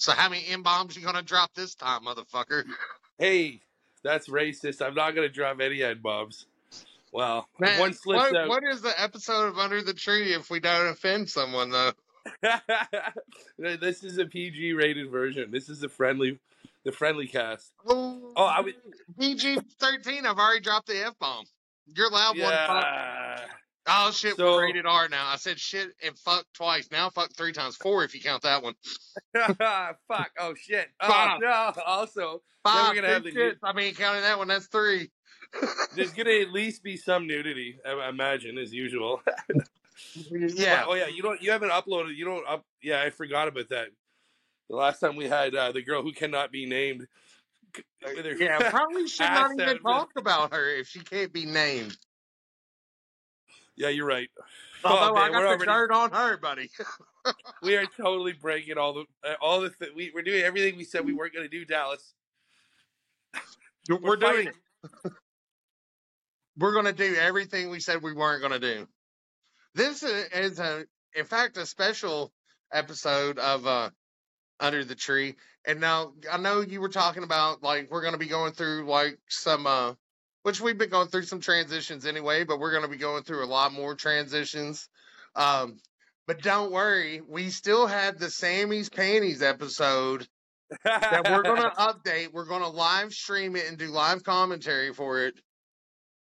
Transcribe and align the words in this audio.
So 0.00 0.12
how 0.12 0.30
many 0.30 0.46
M 0.48 0.62
bombs 0.62 0.96
you 0.96 1.04
gonna 1.04 1.22
drop 1.22 1.52
this 1.54 1.74
time, 1.74 2.06
motherfucker? 2.06 2.64
Hey, 3.18 3.60
that's 4.02 4.28
racist. 4.30 4.80
I'm 4.80 4.94
not 4.94 5.14
gonna 5.14 5.28
drop 5.28 5.60
any 5.60 5.82
N 5.82 6.00
bombs. 6.02 6.46
Well, 7.12 7.46
Man, 7.58 7.78
one 7.78 7.92
slips 7.92 8.32
what, 8.32 8.36
out. 8.36 8.48
what 8.48 8.64
is 8.64 8.80
the 8.80 8.98
episode 8.98 9.48
of 9.48 9.58
Under 9.58 9.82
the 9.82 9.92
Tree 9.92 10.32
if 10.32 10.48
we 10.48 10.58
don't 10.58 10.88
offend 10.88 11.28
someone 11.28 11.68
though? 11.70 11.92
this 13.58 14.02
is 14.02 14.16
a 14.16 14.24
PG 14.24 14.72
rated 14.72 15.10
version. 15.10 15.50
This 15.50 15.68
is 15.68 15.80
the 15.80 15.88
friendly, 15.90 16.38
the 16.84 16.92
friendly 16.92 17.26
cast. 17.26 17.72
Oh, 17.86 18.32
Oh, 18.36 18.44
I 18.44 18.62
would. 18.62 18.76
PG 19.18 19.58
thirteen. 19.78 20.24
I've 20.24 20.38
already 20.38 20.60
dropped 20.60 20.86
the 20.86 21.04
F 21.04 21.18
bomb. 21.18 21.44
You're 21.94 22.08
allowed 22.08 22.38
one. 22.38 22.52
Fuck. 22.52 23.50
Oh 23.86 24.10
shit, 24.10 24.36
So- 24.36 24.52
we're 24.52 24.64
rated 24.66 24.86
R 24.86 25.08
now. 25.08 25.26
I 25.28 25.36
said 25.36 25.58
shit 25.58 25.90
and 26.04 26.16
fuck 26.18 26.44
twice. 26.54 26.88
Now 26.90 27.10
fuck 27.10 27.32
three 27.34 27.52
times. 27.52 27.76
Four 27.76 28.04
if 28.04 28.14
you 28.14 28.20
count 28.20 28.42
that 28.42 28.62
one. 28.62 28.74
Fuck. 29.34 30.30
Oh 30.38 30.54
shit. 30.54 30.88
Oh 31.00 31.36
no. 31.40 31.72
Also, 31.86 32.42
Five. 32.62 32.94
gonna 32.94 33.08
have 33.08 33.24
the-. 33.24 33.56
I 33.62 33.72
mean, 33.72 33.94
counting 33.94 34.22
that 34.22 34.38
one, 34.38 34.48
that's 34.48 34.66
three. 34.66 35.10
there's 35.96 36.12
gonna 36.12 36.30
at 36.30 36.52
least 36.52 36.82
be 36.82 36.96
some 36.96 37.26
nudity. 37.26 37.78
I 37.86 38.08
imagine, 38.08 38.58
as 38.58 38.72
usual. 38.72 39.22
yeah. 40.30 40.84
Oh 40.86 40.94
yeah. 40.94 41.08
You 41.08 41.22
don't. 41.22 41.42
You 41.42 41.50
haven't 41.50 41.70
uploaded. 41.70 42.16
You 42.16 42.24
don't 42.26 42.46
up. 42.46 42.64
Yeah, 42.82 43.02
I 43.02 43.10
forgot 43.10 43.48
about 43.48 43.70
that. 43.70 43.88
The 44.68 44.76
last 44.76 45.00
time 45.00 45.16
we 45.16 45.26
had 45.26 45.54
uh, 45.54 45.72
the 45.72 45.82
girl 45.82 46.02
who 46.02 46.12
cannot 46.12 46.52
be 46.52 46.66
named. 46.66 47.08
Yeah, 48.38 48.70
probably 48.70 49.06
should 49.06 49.28
not 49.30 49.52
even 49.58 49.78
talk 49.78 50.10
about 50.16 50.52
her 50.52 50.74
if 50.74 50.88
she 50.88 51.00
can't 51.00 51.32
be 51.32 51.46
named. 51.46 51.96
Yeah, 53.80 53.88
you're 53.88 54.06
right. 54.06 54.28
Although 54.84 55.14
Oh, 55.14 55.16
I 55.16 55.28
got 55.30 55.32
we're 55.32 55.40
the 55.42 55.46
already- 55.48 55.64
dirt 55.66 55.90
on 55.92 56.10
her, 56.12 56.36
buddy. 56.36 56.70
We 57.62 57.76
are 57.76 57.84
totally 57.98 58.32
breaking 58.32 58.78
all 58.78 58.94
the 58.94 59.04
uh, 59.22 59.34
all 59.42 59.60
the 59.60 59.68
th- 59.68 59.90
we, 59.94 60.10
we're 60.14 60.22
doing 60.22 60.40
everything 60.40 60.78
we 60.78 60.84
said 60.84 61.04
we 61.04 61.12
weren't 61.12 61.34
going 61.34 61.44
to 61.46 61.50
do. 61.50 61.66
Dallas. 61.66 62.14
We're, 63.90 64.16
doing 64.16 64.20
fighting. 64.20 64.52
it. 65.04 65.12
We're 66.56 66.72
going 66.72 66.86
to 66.86 66.94
do 66.94 67.14
everything 67.16 67.68
we 67.68 67.80
said 67.80 68.02
we 68.02 68.14
weren't 68.14 68.40
going 68.40 68.58
to 68.58 68.74
do. 68.74 68.88
This 69.74 70.02
is, 70.02 70.28
is 70.32 70.58
a, 70.60 70.84
in 71.14 71.26
fact, 71.26 71.58
a 71.58 71.66
special 71.66 72.32
episode 72.72 73.38
of 73.38 73.66
uh, 73.66 73.90
Under 74.58 74.82
the 74.82 74.94
Tree. 74.94 75.34
And 75.66 75.78
now 75.78 76.12
I 76.32 76.38
know 76.38 76.62
you 76.62 76.80
were 76.80 76.88
talking 76.88 77.22
about 77.22 77.62
like 77.62 77.90
we're 77.90 78.00
going 78.00 78.14
to 78.14 78.18
be 78.18 78.28
going 78.28 78.52
through 78.52 78.86
like 78.88 79.18
some, 79.28 79.66
uh, 79.66 79.92
which 80.42 80.60
we've 80.60 80.78
been 80.78 80.90
going 80.90 81.08
through 81.08 81.24
some 81.24 81.40
transitions 81.40 82.06
anyway, 82.06 82.44
but 82.44 82.58
we're 82.58 82.70
going 82.70 82.82
to 82.84 82.88
be 82.88 82.96
going 82.96 83.22
through 83.22 83.44
a 83.44 83.46
lot 83.46 83.72
more 83.72 83.94
transitions. 83.94 84.88
Um, 85.36 85.78
but 86.26 86.42
don't 86.42 86.72
worry, 86.72 87.20
we 87.26 87.50
still 87.50 87.86
have 87.86 88.18
the 88.18 88.30
Sammy's 88.30 88.88
Panties 88.88 89.42
episode 89.42 90.26
that 90.84 91.28
we're 91.28 91.42
going 91.42 91.62
to 91.62 91.70
update. 91.76 92.32
We're 92.32 92.46
going 92.46 92.62
to 92.62 92.68
live 92.68 93.12
stream 93.12 93.56
it 93.56 93.66
and 93.68 93.76
do 93.76 93.88
live 93.88 94.22
commentary 94.22 94.92
for 94.94 95.24
it. 95.24 95.34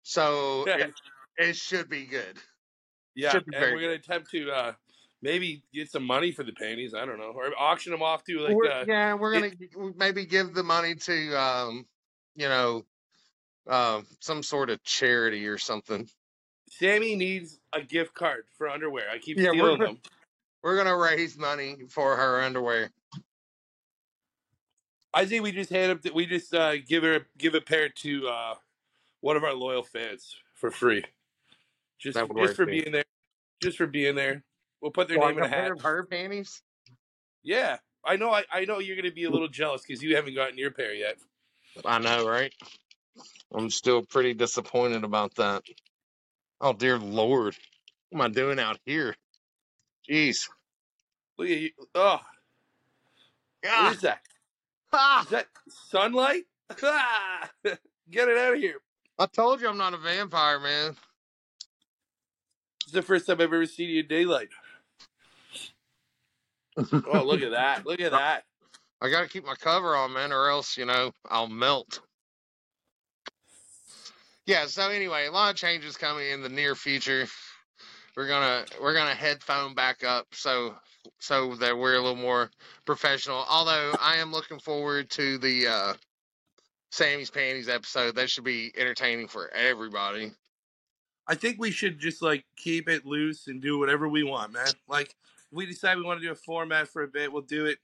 So 0.02 0.64
it, 0.86 0.94
it 1.38 1.56
should 1.56 1.88
be 1.88 2.06
good. 2.06 2.36
yeah, 3.14 3.30
and 3.36 3.44
we're 3.74 3.80
going 3.80 3.98
to 4.00 4.04
attempt 4.04 4.30
to 4.32 4.50
uh, 4.50 4.72
maybe 5.22 5.62
get 5.72 5.90
some 5.90 6.04
money 6.04 6.32
for 6.32 6.42
the 6.42 6.52
panties. 6.52 6.92
I 6.94 7.04
don't 7.06 7.18
know, 7.18 7.32
or 7.34 7.50
auction 7.58 7.92
them 7.92 8.02
off 8.02 8.24
to 8.24 8.38
like 8.40 8.56
We're- 8.56 8.72
uh, 8.72 8.84
yeah, 8.86 9.14
we're 9.14 9.38
going 9.38 9.50
to 9.52 9.94
maybe 9.96 10.26
give 10.26 10.54
the 10.54 10.64
money 10.64 10.96
to, 10.96 11.40
um, 11.40 11.86
you 12.34 12.48
know, 12.48 12.84
um, 13.68 14.06
some 14.20 14.42
sort 14.42 14.70
of 14.70 14.82
charity 14.82 15.46
or 15.46 15.58
something. 15.58 16.08
Sammy 16.70 17.14
needs 17.16 17.58
a 17.72 17.82
gift 17.82 18.14
card 18.14 18.44
for 18.56 18.68
underwear. 18.68 19.04
I 19.10 19.18
keep 19.18 19.36
Yeah, 19.38 19.50
we're 19.50 19.54
stealing 19.54 19.78
gonna- 19.78 19.86
them. 19.92 20.00
We're 20.62 20.76
going 20.76 20.86
to 20.86 20.96
raise 20.96 21.36
money 21.36 21.76
for 21.88 22.14
her 22.16 22.40
underwear. 22.40 22.90
I 25.14 25.26
think 25.26 25.42
we 25.42 25.52
just 25.52 25.70
hand 25.70 25.92
up. 25.92 26.14
We 26.14 26.24
just 26.26 26.54
uh, 26.54 26.76
give 26.78 27.02
her 27.02 27.26
give 27.36 27.54
a 27.54 27.60
pair 27.60 27.88
to 27.88 28.28
uh, 28.28 28.54
one 29.20 29.36
of 29.36 29.44
our 29.44 29.54
loyal 29.54 29.82
fans 29.82 30.34
for 30.54 30.70
free, 30.70 31.04
just 31.98 32.16
just 32.16 32.30
work, 32.30 32.54
for 32.54 32.64
too. 32.64 32.70
being 32.70 32.92
there. 32.92 33.04
Just 33.60 33.76
for 33.76 33.86
being 33.86 34.14
there. 34.14 34.42
We'll 34.80 34.90
put 34.90 35.08
their 35.08 35.18
name 35.18 35.38
in 35.38 35.44
a 35.44 35.48
hat. 35.48 35.70
of 35.70 35.80
her 35.82 36.04
panties? 36.04 36.62
Yeah, 37.42 37.76
I 38.04 38.16
know. 38.16 38.30
I, 38.30 38.44
I 38.50 38.64
know 38.64 38.78
you're 38.78 38.96
gonna 38.96 39.10
be 39.12 39.24
a 39.24 39.30
little 39.30 39.48
jealous 39.48 39.82
because 39.86 40.02
you 40.02 40.16
haven't 40.16 40.34
gotten 40.34 40.56
your 40.56 40.70
pair 40.70 40.94
yet. 40.94 41.18
I 41.84 41.98
know, 41.98 42.26
right? 42.26 42.54
I'm 43.54 43.70
still 43.70 44.02
pretty 44.02 44.34
disappointed 44.34 45.04
about 45.04 45.34
that. 45.36 45.62
Oh, 46.60 46.72
dear 46.72 46.98
Lord. 46.98 47.56
What 48.10 48.24
am 48.24 48.30
I 48.30 48.34
doing 48.34 48.58
out 48.58 48.78
here? 48.84 49.16
Jeez. 50.08 50.48
Look 51.38 51.48
at 51.48 51.58
you. 51.58 51.70
Oh, 51.94 52.20
what 53.62 53.94
is 53.94 54.00
that? 54.02 54.20
ah, 54.92 55.22
Is 55.22 55.28
that 55.30 55.46
sunlight? 55.68 56.44
Ah! 56.82 57.50
Get 58.10 58.28
it 58.28 58.38
out 58.38 58.54
of 58.54 58.60
here. 58.60 58.76
I 59.18 59.26
told 59.26 59.60
you 59.60 59.68
I'm 59.68 59.78
not 59.78 59.94
a 59.94 59.98
vampire, 59.98 60.58
man. 60.58 60.96
It's 62.82 62.92
the 62.92 63.02
first 63.02 63.26
time 63.26 63.34
I've 63.34 63.40
ever 63.42 63.66
seen 63.66 63.90
you 63.90 64.00
in 64.00 64.08
daylight. 64.08 64.48
Oh, 67.06 67.22
look 67.22 67.42
at 67.42 67.50
that! 67.50 67.84
Look 67.84 68.00
at 68.00 68.12
that! 68.12 68.44
I 69.02 69.10
gotta 69.10 69.28
keep 69.28 69.44
my 69.44 69.54
cover 69.54 69.94
on, 69.94 70.14
man, 70.14 70.32
or 70.32 70.48
else, 70.48 70.78
you 70.78 70.86
know, 70.86 71.12
I'll 71.28 71.46
melt. 71.46 72.00
Yeah, 74.46 74.66
so 74.66 74.90
anyway, 74.90 75.26
a 75.26 75.30
lot 75.30 75.50
of 75.50 75.56
changes 75.56 75.96
coming 75.96 76.30
in 76.30 76.42
the 76.42 76.48
near 76.48 76.74
future. 76.74 77.26
We're 78.16 78.28
gonna 78.28 78.64
we're 78.80 78.94
gonna 78.94 79.14
headphone 79.14 79.74
back 79.74 80.04
up 80.04 80.26
so 80.32 80.74
so 81.18 81.54
that 81.56 81.76
we're 81.76 81.94
a 81.94 82.00
little 82.00 82.16
more 82.16 82.50
professional. 82.84 83.44
Although 83.48 83.94
I 84.00 84.16
am 84.16 84.32
looking 84.32 84.58
forward 84.58 85.08
to 85.10 85.38
the 85.38 85.66
uh 85.68 85.94
Sammy's 86.92 87.30
Panties 87.30 87.70
episode. 87.70 88.14
That 88.14 88.30
should 88.30 88.44
be 88.44 88.70
entertaining 88.76 89.26
for 89.26 89.52
everybody. 89.54 90.30
I 91.26 91.34
think 91.34 91.58
we 91.58 91.70
should 91.70 91.98
just 91.98 92.20
like 92.20 92.44
keep 92.56 92.88
it 92.88 93.06
loose 93.06 93.46
and 93.48 93.62
do 93.62 93.78
whatever 93.78 94.08
we 94.08 94.22
want, 94.22 94.52
man. 94.52 94.68
Like, 94.86 95.14
we 95.50 95.64
decide 95.64 95.96
we 95.96 96.02
want 96.02 96.20
to 96.20 96.26
do 96.26 96.32
a 96.32 96.36
format 96.36 96.88
for 96.88 97.02
a 97.02 97.08
bit, 97.08 97.32
we'll 97.32 97.42
do 97.42 97.64
it. 97.66 97.78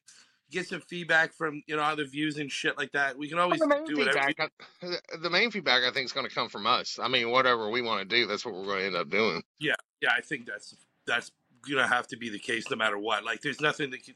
Get 0.50 0.66
some 0.66 0.80
feedback 0.80 1.34
from 1.34 1.62
you 1.66 1.76
know 1.76 1.82
other 1.82 2.04
views 2.06 2.38
and 2.38 2.50
shit 2.50 2.78
like 2.78 2.92
that. 2.92 3.18
We 3.18 3.28
can 3.28 3.38
always 3.38 3.60
main 3.66 3.84
do 3.84 3.98
whatever. 3.98 4.18
feedback, 4.26 4.50
I- 4.82 5.18
the 5.20 5.28
main 5.28 5.50
feedback 5.50 5.82
I 5.84 5.92
think 5.92 6.06
is 6.06 6.12
going 6.12 6.26
to 6.26 6.34
come 6.34 6.48
from 6.48 6.66
us. 6.66 6.98
I 6.98 7.06
mean, 7.08 7.30
whatever 7.30 7.68
we 7.68 7.82
want 7.82 8.08
to 8.08 8.16
do, 8.16 8.26
that's 8.26 8.46
what 8.46 8.54
we're 8.54 8.64
going 8.64 8.78
to 8.80 8.86
end 8.86 8.96
up 8.96 9.10
doing. 9.10 9.42
Yeah, 9.58 9.74
yeah, 10.00 10.10
I 10.16 10.22
think 10.22 10.46
that's 10.46 10.74
that's 11.06 11.30
gonna 11.68 11.86
have 11.86 12.06
to 12.08 12.16
be 12.16 12.30
the 12.30 12.38
case 12.38 12.70
no 12.70 12.76
matter 12.76 12.96
what. 12.98 13.24
Like, 13.24 13.42
there's 13.42 13.60
nothing 13.60 13.90
that 13.90 14.04
can. 14.04 14.14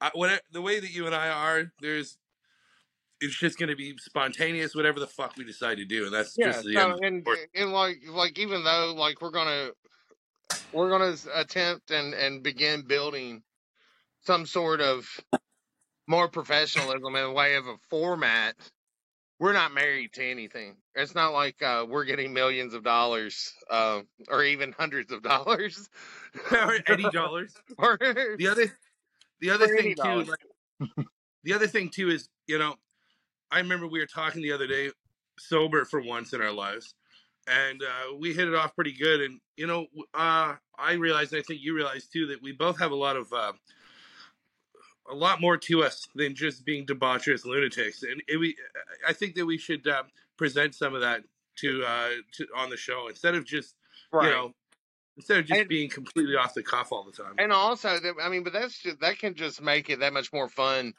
I, 0.00 0.10
what 0.14 0.42
the 0.52 0.62
way 0.62 0.78
that 0.78 0.90
you 0.92 1.06
and 1.06 1.14
I 1.14 1.28
are, 1.28 1.72
there's. 1.80 2.18
It's 3.20 3.36
just 3.36 3.58
gonna 3.58 3.74
be 3.74 3.96
spontaneous, 3.98 4.76
whatever 4.76 5.00
the 5.00 5.08
fuck 5.08 5.36
we 5.36 5.42
decide 5.42 5.78
to 5.78 5.84
do, 5.84 6.04
and 6.04 6.14
that's 6.14 6.38
Yeah, 6.38 6.52
just 6.52 6.64
the 6.66 6.74
so, 6.74 6.90
end. 6.92 7.02
and 7.02 7.26
and 7.56 7.72
like 7.72 7.98
like 8.08 8.38
even 8.38 8.62
though 8.62 8.94
like 8.96 9.20
we're 9.20 9.32
gonna 9.32 9.70
we're 10.72 10.88
gonna 10.88 11.16
attempt 11.34 11.90
and 11.90 12.14
and 12.14 12.44
begin 12.44 12.82
building 12.82 13.42
some 14.20 14.46
sort 14.46 14.80
of 14.80 15.08
more 16.08 16.26
professionalism 16.26 17.14
in 17.14 17.22
the 17.22 17.30
way 17.30 17.54
of 17.54 17.66
a 17.66 17.76
format. 17.90 18.56
We're 19.38 19.52
not 19.52 19.72
married 19.72 20.14
to 20.14 20.28
anything. 20.28 20.76
It's 20.96 21.14
not 21.14 21.32
like 21.32 21.62
uh, 21.62 21.86
we're 21.88 22.06
getting 22.06 22.32
millions 22.32 22.74
of 22.74 22.82
dollars, 22.82 23.52
uh, 23.70 24.00
or 24.28 24.42
even 24.42 24.72
hundreds 24.72 25.12
of 25.12 25.22
dollars. 25.22 25.88
or 26.50 26.78
any 26.88 27.08
dollars. 27.10 27.54
or 27.78 27.96
The 28.00 28.48
other, 28.50 28.72
the 29.40 29.50
other 29.50 29.68
thing 29.68 29.94
too, 29.94 30.24
like, 30.24 31.06
the 31.44 31.52
other 31.52 31.68
thing 31.68 31.90
too 31.90 32.10
is 32.10 32.28
you 32.48 32.58
know, 32.58 32.74
I 33.52 33.58
remember 33.58 33.86
we 33.86 34.00
were 34.00 34.06
talking 34.06 34.42
the 34.42 34.52
other 34.52 34.66
day, 34.66 34.90
sober 35.38 35.84
for 35.84 36.00
once 36.00 36.32
in 36.32 36.40
our 36.40 36.52
lives, 36.52 36.94
and 37.46 37.80
uh, 37.80 38.16
we 38.18 38.34
hit 38.34 38.48
it 38.48 38.56
off 38.56 38.74
pretty 38.74 38.96
good. 38.98 39.20
And 39.20 39.38
you 39.56 39.68
know, 39.68 39.86
uh, 40.14 40.54
I 40.76 40.94
realized, 40.94 41.32
and 41.32 41.40
I 41.40 41.44
think 41.44 41.60
you 41.62 41.76
realized 41.76 42.12
too, 42.12 42.26
that 42.28 42.42
we 42.42 42.50
both 42.52 42.80
have 42.80 42.90
a 42.90 42.96
lot 42.96 43.16
of. 43.16 43.32
A 45.10 45.14
lot 45.14 45.40
more 45.40 45.56
to 45.56 45.82
us 45.82 46.06
than 46.14 46.34
just 46.34 46.64
being 46.64 46.84
debaucherous 46.86 47.44
lunatics, 47.44 48.02
and 48.02 48.22
it, 48.28 48.36
we, 48.36 48.56
I 49.06 49.12
think 49.12 49.34
that 49.36 49.46
we 49.46 49.56
should 49.56 49.86
uh, 49.88 50.02
present 50.36 50.74
some 50.74 50.94
of 50.94 51.00
that 51.00 51.22
to, 51.56 51.82
uh, 51.84 52.08
to 52.34 52.46
on 52.56 52.68
the 52.70 52.76
show 52.76 53.08
instead 53.08 53.34
of 53.34 53.44
just 53.44 53.74
right. 54.12 54.26
you 54.26 54.30
know, 54.30 54.54
instead 55.16 55.38
of 55.38 55.46
just 55.46 55.60
And- 55.60 55.68
being 55.68 55.88
completely 55.88 56.36
off 56.36 56.54
the 56.54 56.62
cuff 56.62 56.92
all 56.92 57.04
the 57.04 57.12
time. 57.12 57.34
And 57.38 57.52
also, 57.52 57.98
that- 57.98 58.14
I 58.22 58.28
mean, 58.28 58.44
but 58.44 58.52
that's 58.52 58.78
just, 58.78 59.00
that 59.00 59.18
can 59.18 59.34
just 59.34 59.60
make 59.62 59.88
it 59.90 60.00
that 60.00 60.12
much 60.12 60.32
more 60.32 60.48
fun 60.48 60.94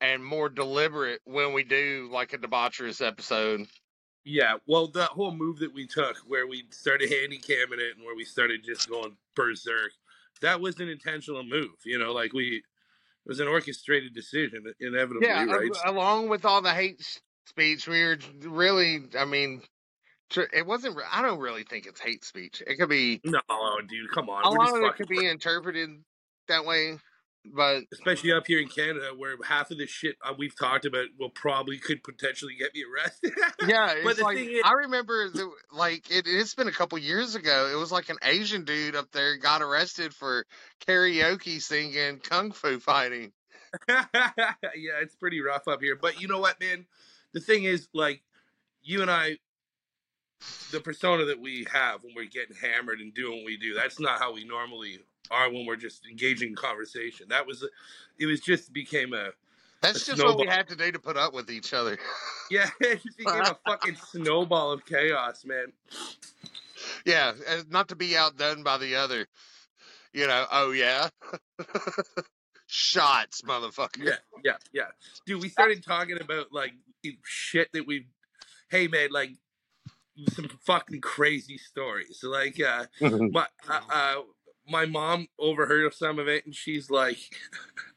and 0.00 0.24
more 0.24 0.48
deliberate 0.48 1.20
when 1.24 1.52
we 1.52 1.64
do 1.64 2.08
like 2.12 2.32
a 2.32 2.38
debaucherous 2.38 3.04
episode. 3.04 3.66
Yeah, 4.24 4.54
well, 4.66 4.86
the 4.86 5.04
whole 5.06 5.34
move 5.34 5.58
that 5.58 5.74
we 5.74 5.86
took, 5.86 6.16
where 6.26 6.46
we 6.46 6.64
started 6.70 7.10
handicamming 7.10 7.78
it 7.80 7.96
and 7.96 8.04
where 8.04 8.14
we 8.14 8.24
started 8.24 8.62
just 8.64 8.88
going 8.88 9.16
berserk, 9.34 9.90
that 10.42 10.60
was 10.60 10.78
an 10.80 10.88
intentional 10.88 11.42
move. 11.42 11.74
You 11.84 11.98
know, 11.98 12.12
like 12.12 12.32
we, 12.32 12.62
it 13.28 13.32
was 13.32 13.40
an 13.40 13.48
orchestrated 13.48 14.14
decision, 14.14 14.64
inevitably, 14.80 15.28
Yeah, 15.28 15.44
right? 15.44 15.70
a- 15.84 15.90
along 15.90 16.30
with 16.30 16.46
all 16.46 16.62
the 16.62 16.72
hate 16.72 17.20
speech, 17.46 17.86
we 17.86 18.02
were 18.02 18.18
really, 18.40 19.00
I 19.18 19.26
mean, 19.26 19.62
tr- 20.30 20.50
it 20.50 20.64
wasn't. 20.66 20.98
I 21.12 21.20
don't 21.20 21.38
really 21.38 21.64
think 21.64 21.84
it's 21.84 22.00
hate 22.00 22.24
speech. 22.24 22.62
It 22.66 22.76
could 22.78 22.88
be 22.88 23.20
no, 23.24 23.40
dude, 23.86 24.10
come 24.14 24.30
on. 24.30 24.44
a 24.44 24.48
lot 24.50 24.74
of 24.74 24.82
it 24.82 24.96
could 24.96 25.08
be 25.08 25.26
interpreted 25.26 25.90
that 26.48 26.64
way. 26.64 26.98
But 27.44 27.84
especially 27.92 28.32
up 28.32 28.46
here 28.46 28.60
in 28.60 28.68
Canada, 28.68 29.10
where 29.16 29.36
half 29.44 29.70
of 29.70 29.78
the 29.78 29.86
shit 29.86 30.16
uh, 30.24 30.34
we've 30.36 30.58
talked 30.58 30.84
about 30.84 31.06
will 31.18 31.30
probably 31.30 31.78
could 31.78 32.02
potentially 32.02 32.54
get 32.58 32.74
me 32.74 32.84
arrested. 32.84 33.32
yeah, 33.66 33.94
but 34.04 34.16
the 34.16 34.22
like 34.22 34.36
thing 34.36 34.50
is, 34.50 34.62
I 34.64 34.72
remember 34.72 35.28
the, 35.30 35.50
like 35.72 36.10
it, 36.10 36.26
it's 36.26 36.54
been 36.54 36.68
a 36.68 36.72
couple 36.72 36.98
years 36.98 37.34
ago. 37.34 37.70
It 37.72 37.76
was 37.76 37.92
like 37.92 38.08
an 38.08 38.18
Asian 38.22 38.64
dude 38.64 38.96
up 38.96 39.10
there 39.12 39.36
got 39.38 39.62
arrested 39.62 40.14
for 40.14 40.44
karaoke 40.86 41.60
singing 41.60 42.18
kung 42.18 42.52
fu 42.52 42.80
fighting. 42.80 43.32
yeah, 43.88 44.52
it's 45.02 45.16
pretty 45.16 45.40
rough 45.40 45.68
up 45.68 45.82
here. 45.82 45.96
But 46.00 46.20
you 46.20 46.28
know 46.28 46.40
what, 46.40 46.60
man? 46.60 46.86
The 47.32 47.40
thing 47.40 47.64
is, 47.64 47.88
like, 47.92 48.22
you 48.82 49.02
and 49.02 49.10
I, 49.10 49.38
the 50.70 50.80
persona 50.80 51.26
that 51.26 51.40
we 51.40 51.66
have 51.72 52.02
when 52.02 52.14
we're 52.14 52.24
getting 52.24 52.56
hammered 52.56 53.00
and 53.00 53.12
doing 53.12 53.38
what 53.38 53.46
we 53.46 53.56
do, 53.58 53.74
that's 53.74 54.00
not 54.00 54.18
how 54.18 54.32
we 54.32 54.44
normally 54.44 55.00
are 55.30 55.50
when 55.50 55.66
we're 55.66 55.76
just 55.76 56.06
engaging 56.06 56.50
in 56.50 56.54
conversation. 56.54 57.26
That 57.28 57.46
was, 57.46 57.64
it 58.18 58.26
was 58.26 58.40
just 58.40 58.72
became 58.72 59.12
a, 59.12 59.30
That's 59.82 60.02
A 60.02 60.12
just 60.12 60.22
what 60.22 60.38
we 60.38 60.44
snowball. 60.44 60.56
have 60.56 60.66
to 60.66 60.92
to 60.92 60.98
put 60.98 61.16
up 61.16 61.34
with 61.34 61.50
each 61.50 61.72
other. 61.72 61.98
yeah, 62.50 62.68
it 62.80 63.02
just 63.02 63.18
became 63.18 63.40
a 63.40 63.58
fucking 63.66 63.96
snowball 63.96 64.72
of 64.72 64.84
chaos, 64.84 65.44
man. 65.44 65.72
yeah, 67.04 67.32
not 67.68 67.88
to 67.88 67.96
be 67.96 68.16
outdone 68.16 68.62
by 68.62 68.78
the 68.78 68.96
other. 68.96 69.26
You 70.12 70.26
know, 70.26 70.46
oh 70.50 70.72
yeah. 70.72 71.08
Shots, 72.66 73.42
motherfucker. 73.42 74.04
Yeah, 74.04 74.16
yeah, 74.44 74.56
yeah. 74.72 74.88
Dude, 75.26 75.40
we 75.40 75.48
started 75.48 75.82
talking 75.82 76.20
about 76.20 76.52
like 76.52 76.72
shit 77.24 77.68
that 77.72 77.86
we, 77.86 78.06
hey 78.70 78.88
man, 78.88 79.08
like 79.10 79.30
some 80.32 80.48
fucking 80.66 81.00
crazy 81.00 81.58
stories. 81.58 82.20
Like, 82.22 82.60
uh, 82.60 82.86
my 83.00 83.46
uh, 83.68 83.80
uh, 83.90 84.14
my 84.68 84.86
mom 84.86 85.28
overheard 85.38 85.94
some 85.94 86.18
of 86.18 86.28
it, 86.28 86.44
and 86.44 86.54
she's 86.54 86.90
like, 86.90 87.18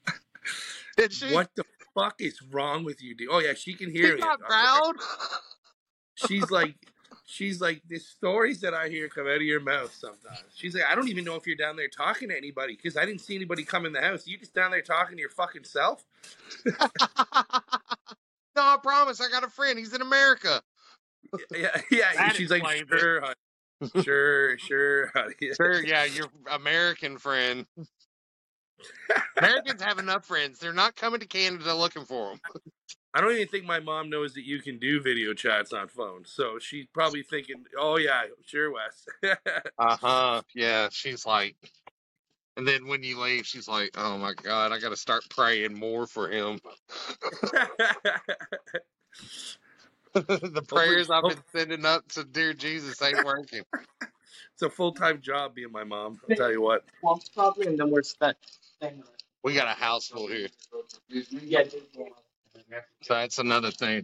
Did 0.98 1.14
she? 1.14 1.34
"What 1.34 1.50
the 1.56 1.64
fuck 1.96 2.16
is 2.20 2.42
wrong 2.52 2.84
with 2.84 3.02
you, 3.02 3.16
dude?" 3.16 3.30
Oh 3.32 3.40
yeah, 3.40 3.54
she 3.54 3.74
can 3.74 3.90
hear 3.92 4.08
She's 4.08 4.16
me. 4.16 4.22
not 4.22 4.40
proud. 4.40 4.94
She's 6.28 6.52
like, 6.52 6.76
she's 7.26 7.62
like, 7.62 7.82
the 7.88 7.98
stories 7.98 8.62
that 8.62 8.74
I 8.74 8.90
hear 8.90 9.08
come 9.08 9.26
out 9.26 9.38
of 9.38 9.42
your 9.42 9.60
mouth 9.62 9.94
sometimes. 9.94 10.44
She's 10.54 10.76
like, 10.76 10.84
I 10.90 10.96
don't 10.96 11.08
even 11.10 11.24
know 11.24 11.36
if 11.36 11.48
you're 11.48 11.56
down 11.56 11.76
there 11.76 11.88
talking 11.88 12.30
to 12.30 12.38
anybody 12.38 12.76
because 12.76 12.98
I 12.98 13.06
didn't 13.06 13.22
see 13.22 13.36
anybody 13.36 13.64
come 13.64 13.86
in 13.86 13.94
the 13.94 14.02
house. 14.02 14.28
You 14.28 14.38
just 14.38 14.54
down 14.54 14.72
there 14.72 14.82
talking 14.82 15.16
to 15.16 15.22
your 15.22 15.30
fucking 15.30 15.64
self. 15.64 16.06
no, 16.66 16.76
I 18.56 18.78
promise. 18.84 19.22
I 19.22 19.30
got 19.30 19.44
a 19.44 19.50
friend. 19.50 19.80
He's 19.80 19.94
in 19.94 20.02
America. 20.02 20.62
Yeah, 21.52 21.82
yeah. 21.90 22.14
That 22.16 22.36
she's 22.36 22.52
like, 22.52 22.66
sure, 22.90 23.22
honey. 23.22 23.34
Sure, 24.04 24.58
sure. 24.58 25.12
Sure, 25.56 25.84
yeah, 25.84 26.06
your 26.06 26.28
American 26.50 27.18
friend. 27.18 27.66
Americans 29.38 29.82
have 29.82 30.00
enough 30.00 30.26
friends. 30.26 30.60
They're 30.60 30.74
not 30.74 30.96
coming 30.96 31.20
to 31.20 31.28
Canada 31.28 31.74
looking 31.76 32.06
for 32.06 32.32
them. 32.32 32.40
I 33.14 33.22
don't 33.22 33.34
even 33.34 33.48
think 33.48 33.66
my 33.66 33.80
mom 33.80 34.10
knows 34.10 34.34
that 34.36 34.46
you 34.46 34.62
can 34.62 34.80
do 34.80 35.02
video 35.02 35.34
chats 35.34 35.74
on 35.74 35.90
phone. 35.90 36.24
So 36.26 36.60
she's 36.60 36.86
probably 36.94 37.24
thinking, 37.24 37.66
oh, 37.78 37.98
yeah, 37.98 38.24
sure, 38.46 38.72
Wes. 38.72 39.06
Uh 39.78 39.98
huh. 39.98 40.42
Yeah, 40.54 40.90
she's 40.92 41.26
like, 41.26 41.56
and 42.58 42.68
then 42.68 42.88
when 42.88 43.02
you 43.04 43.20
leave, 43.20 43.48
she's 43.48 43.68
like, 43.68 43.92
"Oh 43.98 44.18
my 44.18 44.34
God, 44.34 44.72
I 44.72 44.80
got 44.80 44.90
to 44.90 44.98
start 44.98 45.24
praying 45.30 45.74
more 45.74 46.06
for 46.06 46.30
him." 46.30 46.60
the 50.14 50.64
prayers 50.68 51.10
I've 51.10 51.24
oh. 51.24 51.30
been 51.30 51.44
sending 51.56 51.86
up 51.86 52.08
to 52.10 52.24
dear 52.24 52.54
Jesus 52.54 53.02
ain't 53.02 53.26
working. 53.26 53.64
it's 54.02 54.62
a 54.62 54.70
full 54.70 54.94
time 54.94 55.22
job 55.22 55.56
being 55.56 55.72
my 55.72 55.84
mom. 55.84 56.20
I'll 56.30 56.36
tell 56.36 56.52
you 56.52 56.62
what. 56.62 56.84
Well, 57.02 57.22
probably, 57.34 57.68
and 57.68 57.80
then 57.80 57.90
we're 57.90 58.04
stuck. 58.04 58.36
We 59.44 59.54
got 59.54 59.68
a 59.68 59.80
house 59.80 60.08
full 60.08 60.28
here, 60.28 60.50
Yeah. 61.10 61.64
so 63.02 63.14
that's 63.14 63.40
another 63.40 63.72
thing. 63.72 64.04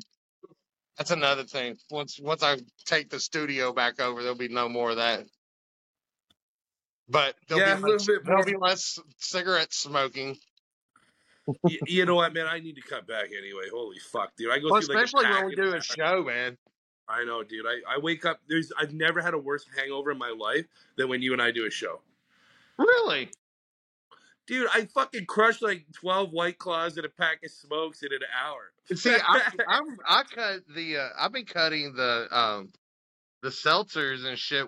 That's 0.98 1.12
another 1.12 1.44
thing. 1.44 1.78
Once 1.92 2.20
once 2.20 2.42
I 2.42 2.58
take 2.86 3.10
the 3.10 3.20
studio 3.20 3.74
back 3.74 4.00
over, 4.00 4.22
there'll 4.22 4.38
be 4.38 4.48
no 4.48 4.70
more 4.70 4.92
of 4.92 4.98
that. 4.98 5.26
But 7.10 7.36
there'll, 7.48 7.62
Yeah, 7.62 7.76
be, 7.76 7.82
a 7.82 7.84
little 7.84 7.98
less, 7.98 8.06
bit 8.08 8.26
there'll 8.26 8.46
be 8.46 8.58
less 8.58 9.00
cigarette 9.20 9.74
smoking. 9.74 10.38
Y- 11.64 11.80
you 11.88 12.06
know 12.06 12.16
what, 12.16 12.34
man? 12.34 12.48
I 12.48 12.60
need 12.60 12.76
to 12.76 12.82
cut 12.82 13.08
back 13.08 13.28
anyway. 13.38 13.66
Holy 13.72 14.00
fuck, 14.00 14.36
dude! 14.36 14.52
I 14.52 14.60
go 14.60 14.70
Well, 14.70 14.82
through 14.82 14.96
like 14.96 15.04
a 15.04 15.08
especially 15.08 15.30
when 15.30 15.46
we 15.46 15.56
do 15.56 15.74
a 15.74 15.82
show, 15.82 16.24
man. 16.24 16.58
I 17.10 17.24
know, 17.24 17.44
dude. 17.44 17.66
I, 17.66 17.96
I 17.96 18.00
wake 18.00 18.26
up. 18.26 18.42
There's 18.48 18.72
I've 18.78 18.94
never 18.94 19.22
had 19.22 19.34
a 19.34 19.38
worse 19.38 19.66
hangover 19.76 20.12
in 20.12 20.18
my 20.18 20.34
life 20.38 20.66
than 20.98 21.10
when 21.10 21.22
you 21.22 21.34
and 21.34 21.42
I 21.42 21.52
do 21.52 21.66
a 21.66 21.72
show. 21.72 22.02
Really? 22.78 23.30
Dude, 24.46 24.68
I 24.74 24.86
fucking 24.86 25.26
crushed 25.26 25.62
like 25.62 25.86
twelve 25.94 26.32
white 26.32 26.58
claws 26.58 26.98
and 26.98 27.06
a 27.06 27.10
pack 27.10 27.44
of 27.44 27.52
smokes 27.52 28.04
in 28.04 28.12
an 28.14 28.20
hour. 28.44 28.72
See, 28.94 29.16
I, 29.28 29.52
I'm 29.68 29.98
I 30.08 30.24
cut 30.24 30.62
the 30.74 30.98
uh, 30.98 31.10
I've 31.20 31.32
been 31.32 31.46
cutting 31.46 31.94
the 31.94 32.28
um 32.32 32.72
the 33.42 33.50
seltzers 33.50 34.26
and 34.26 34.38
shit. 34.38 34.68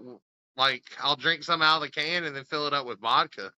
Like 0.57 0.83
I'll 1.01 1.15
drink 1.15 1.43
some 1.43 1.61
out 1.61 1.77
of 1.77 1.83
the 1.83 1.89
can 1.89 2.25
and 2.25 2.35
then 2.35 2.43
fill 2.43 2.67
it 2.67 2.73
up 2.73 2.85
with 2.85 2.99
vodka. 2.99 3.51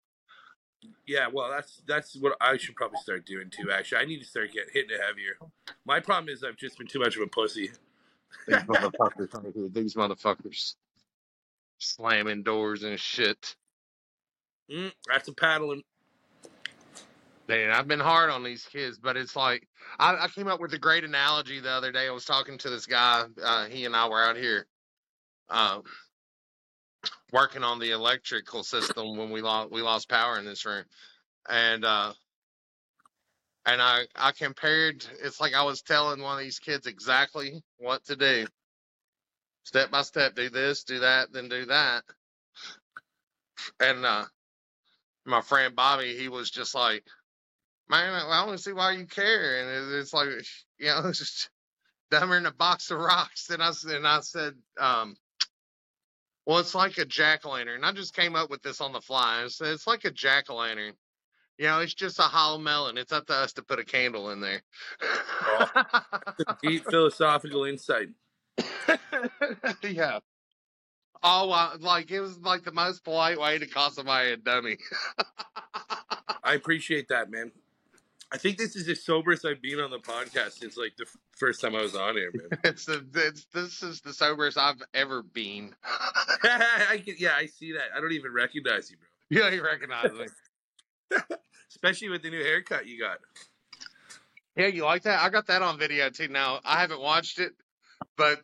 Yeah, 1.08 1.28
well, 1.32 1.50
that's 1.50 1.82
that's 1.88 2.16
what 2.16 2.36
I 2.42 2.58
should 2.58 2.76
probably 2.76 3.00
start 3.02 3.26
doing 3.26 3.50
too. 3.50 3.72
Actually, 3.72 4.02
I 4.02 4.06
need 4.06 4.20
to 4.20 4.26
start 4.26 4.52
getting 4.52 4.70
hitting 4.74 4.92
it 4.92 5.02
heavier. 5.06 5.38
My 5.86 6.00
problem 6.00 6.30
is 6.30 6.44
I've 6.44 6.58
just 6.58 6.78
been 6.78 6.88
too 6.88 7.00
much 7.00 7.16
of 7.16 7.22
a 7.22 7.28
pussy. 7.28 7.72
These 8.48 8.58
motherfuckers, 8.64 9.74
these 9.74 9.96
motherfuckers, 9.96 10.76
slamming 11.80 12.44
doors 12.44 12.84
and 12.84 13.00
shit. 13.00 13.56
Mm, 14.72 14.92
that's 15.08 15.28
a 15.28 15.34
paddling. 15.34 15.84
Man, 17.48 17.72
I've 17.72 17.88
been 17.88 18.00
hard 18.00 18.30
on 18.30 18.44
these 18.44 18.64
kids, 18.64 18.98
but 18.98 19.18
it's 19.18 19.36
like 19.36 19.68
I, 20.00 20.16
I 20.16 20.28
came 20.30 20.48
up 20.48 20.62
with 20.62 20.74
a 20.74 20.80
great 20.80 21.04
analogy 21.04 21.60
the 21.60 21.72
other 21.72 21.92
day. 21.92 22.08
I 22.08 22.12
was 22.12 22.26
talking 22.26 22.58
to 22.60 22.70
this 22.70 22.86
guy. 22.86 23.26
Uh, 23.44 23.66
he 23.66 23.86
and 23.86 23.96
I 23.96 24.08
were 24.08 24.24
out 24.24 24.38
here, 24.38 24.68
um, 25.50 25.84
working 27.34 27.64
on 27.64 27.80
the 27.80 27.92
electrical 27.92 28.64
system 28.64 29.18
when 29.18 29.32
we 29.32 29.42
lost 29.42 29.72
we 29.72 29.82
lost 29.82 30.10
power 30.10 30.40
in 30.40 30.46
this 30.46 30.66
room, 30.66 30.86
and 31.50 31.86
uh, 31.86 32.14
and 33.66 33.82
I 33.82 34.08
I 34.16 34.34
compared. 34.34 35.06
It's 35.24 35.42
like 35.42 35.56
I 35.56 35.64
was 35.64 35.82
telling 35.84 36.22
one 36.22 36.38
of 36.40 36.44
these 36.44 36.60
kids 36.60 36.88
exactly 36.88 37.64
what 37.80 38.06
to 38.06 38.16
do, 38.18 38.48
step 39.66 39.92
by 39.92 40.04
step. 40.04 40.36
Do 40.36 40.50
this, 40.50 40.84
do 40.86 41.00
that, 41.00 41.34
then 41.34 41.50
do 41.50 41.66
that. 41.68 42.04
And 43.80 44.06
uh, 44.06 44.26
my 45.26 45.42
friend 45.42 45.76
Bobby, 45.76 46.18
he 46.18 46.30
was 46.30 46.52
just 46.52 46.76
like 46.76 47.04
man, 47.90 48.14
I 48.14 48.46
don't 48.46 48.58
see 48.60 48.74
why 48.74 48.94
you 48.94 49.08
care. 49.08 49.62
And 49.62 49.94
it- 49.94 50.00
it's 50.00 50.14
like, 50.14 50.30
you 50.80 50.88
know, 50.88 51.02
it's 51.10 51.20
just 51.20 51.50
dumber 52.12 52.38
in 52.38 52.46
a 52.48 52.54
box 52.54 52.92
of 52.92 53.00
rocks. 53.00 53.50
And 53.50 53.64
I, 53.64 53.72
and 53.90 54.08
I 54.08 54.22
said, 54.22 54.56
um, 54.80 55.16
well, 56.46 56.60
it's 56.60 56.76
like 56.76 56.98
a 56.98 57.06
jack 57.06 57.46
o' 57.46 57.52
lantern. 57.52 57.84
I 57.84 57.92
just 57.92 58.16
came 58.16 58.36
up 58.36 58.50
with 58.50 58.62
this 58.62 58.82
on 58.82 58.94
the 58.94 59.02
fly. 59.02 59.44
I 59.44 59.48
said, 59.48 59.68
it's 59.68 59.88
like 59.88 60.06
a 60.06 60.12
jack 60.12 60.50
o' 60.50 60.56
lantern. 60.56 60.94
You 61.58 61.68
know, 61.68 61.80
it's 61.80 61.94
just 61.94 62.18
a 62.18 62.24
hollow 62.24 62.58
melon. 62.58 62.98
It's 62.98 63.12
up 63.12 63.28
to 63.28 63.34
us 63.34 63.54
to 63.54 63.62
put 63.62 63.78
a 63.78 63.86
candle 63.86 64.32
in 64.32 64.42
there. 64.42 64.64
Deep 66.64 66.84
philosophical 66.86 67.66
insight. 67.66 68.10
yeah. 69.84 70.20
Oh, 71.22 71.76
like 71.80 72.10
it 72.10 72.20
was 72.20 72.40
like 72.40 72.64
the 72.64 72.72
most 72.72 73.04
polite 73.04 73.40
way 73.40 73.60
to 73.60 73.68
call 73.68 73.92
somebody 73.92 74.32
a 74.32 74.38
dummy. 74.38 74.78
I 76.44 76.56
appreciate 76.56 77.10
that, 77.10 77.30
man. 77.30 77.52
I 78.34 78.38
think 78.38 78.58
this 78.58 78.76
is 78.76 78.86
the 78.86 78.96
soberest 78.96 79.46
I've 79.46 79.62
been 79.62 79.80
on 79.82 79.92
the 79.92 80.00
podcast 80.00 80.60
since 80.60 80.78
like 80.78 80.96
the 80.98 81.04
f- 81.04 81.18
first 81.36 81.60
time 81.60 81.76
I 81.76 81.82
was 81.82 81.96
on 81.96 82.16
here, 82.16 82.32
man. 82.34 82.60
it's 82.64 82.86
the 82.86 83.06
it's, 83.14 83.46
this 83.54 83.84
is 83.84 84.00
the 84.02 84.14
soberest 84.14 84.58
I've 84.58 84.82
ever 84.94 85.22
been. 85.22 85.76
I 85.84 87.02
can, 87.04 87.16
yeah, 87.18 87.34
I 87.36 87.48
see 87.48 87.74
that. 87.74 87.90
I 87.96 88.00
don't 88.00 88.14
even 88.14 88.32
recognize 88.34 88.90
you, 88.90 88.98
bro. 88.98 89.08
You 89.32 89.40
don't 89.40 89.54
even 89.54 89.66
recognize 89.66 90.12
me. 90.12 90.26
Especially 91.70 92.10
with 92.10 92.22
the 92.22 92.30
new 92.30 92.44
haircut 92.44 92.86
you 92.86 93.00
got. 93.00 93.20
Yeah, 94.58 94.68
you 94.68 94.84
like 94.84 95.04
that? 95.04 95.22
I 95.22 95.30
got 95.30 95.48
that 95.48 95.62
on 95.62 95.80
video 95.80 96.10
too. 96.10 96.28
Now 96.28 96.60
I 96.66 96.82
haven't 96.82 97.00
watched 97.00 97.40
it, 97.40 97.54
but 98.18 98.42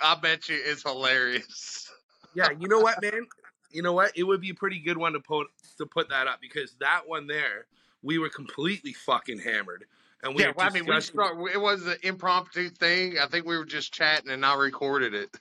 I 0.00 0.14
bet 0.16 0.48
you 0.50 0.60
it's 0.62 0.82
hilarious. 0.82 1.90
Yeah, 2.34 2.48
you 2.58 2.68
know 2.68 2.80
what, 2.80 3.00
man? 3.00 3.26
You 3.70 3.82
know 3.82 3.94
what? 3.94 4.12
It 4.16 4.24
would 4.24 4.42
be 4.42 4.50
a 4.50 4.54
pretty 4.54 4.80
good 4.80 4.98
one 4.98 5.14
to 5.14 5.20
put 5.20 5.46
to 5.78 5.86
put 5.86 6.10
that 6.10 6.26
up 6.26 6.40
because 6.42 6.74
that 6.80 7.02
one 7.06 7.26
there, 7.26 7.66
we 8.04 8.18
were 8.18 8.28
completely 8.28 8.92
fucking 8.92 9.40
hammered, 9.40 9.86
and 10.22 10.34
we 10.36 10.42
yeah, 10.42 10.52
well, 10.56 10.68
I 10.68 10.70
mean, 10.70 10.86
we 10.86 11.00
start, 11.00 11.36
it 11.52 11.60
was 11.60 11.86
an 11.86 11.96
impromptu 12.02 12.68
thing. 12.68 13.18
I 13.18 13.26
think 13.26 13.46
we 13.46 13.56
were 13.58 13.64
just 13.64 13.92
chatting, 13.92 14.30
and 14.30 14.44
I 14.46 14.54
recorded 14.56 15.14
it. 15.14 15.30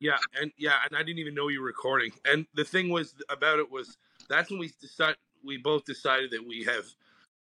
Yeah, 0.00 0.18
and 0.38 0.50
yeah, 0.58 0.74
and 0.84 0.94
I 0.98 1.02
didn't 1.02 1.20
even 1.20 1.34
know 1.34 1.48
you 1.48 1.60
were 1.60 1.66
recording. 1.66 2.10
And 2.26 2.44
the 2.52 2.64
thing 2.64 2.90
was 2.90 3.14
about 3.30 3.58
it 3.58 3.70
was 3.70 3.96
that's 4.28 4.50
when 4.50 4.58
we 4.58 4.70
decided 4.80 5.16
we 5.42 5.56
both 5.56 5.84
decided 5.86 6.30
that 6.32 6.46
we 6.46 6.62
have 6.64 6.84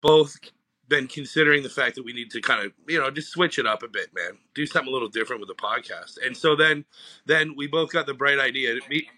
both 0.02 0.36
been 0.88 1.06
considering 1.06 1.62
the 1.62 1.70
fact 1.70 1.94
that 1.94 2.04
we 2.04 2.12
need 2.12 2.30
to 2.32 2.42
kind 2.42 2.66
of 2.66 2.72
you 2.86 3.00
know 3.00 3.10
just 3.10 3.30
switch 3.30 3.58
it 3.58 3.66
up 3.66 3.82
a 3.82 3.88
bit, 3.88 4.08
man. 4.14 4.36
Do 4.54 4.66
something 4.66 4.90
a 4.90 4.92
little 4.92 5.08
different 5.08 5.40
with 5.40 5.48
the 5.48 5.54
podcast. 5.54 6.18
And 6.26 6.36
so 6.36 6.54
then 6.54 6.84
then 7.24 7.54
we 7.56 7.66
both 7.66 7.92
got 7.92 8.04
the 8.04 8.14
bright 8.14 8.38
idea. 8.40 8.74
meet- 8.90 9.08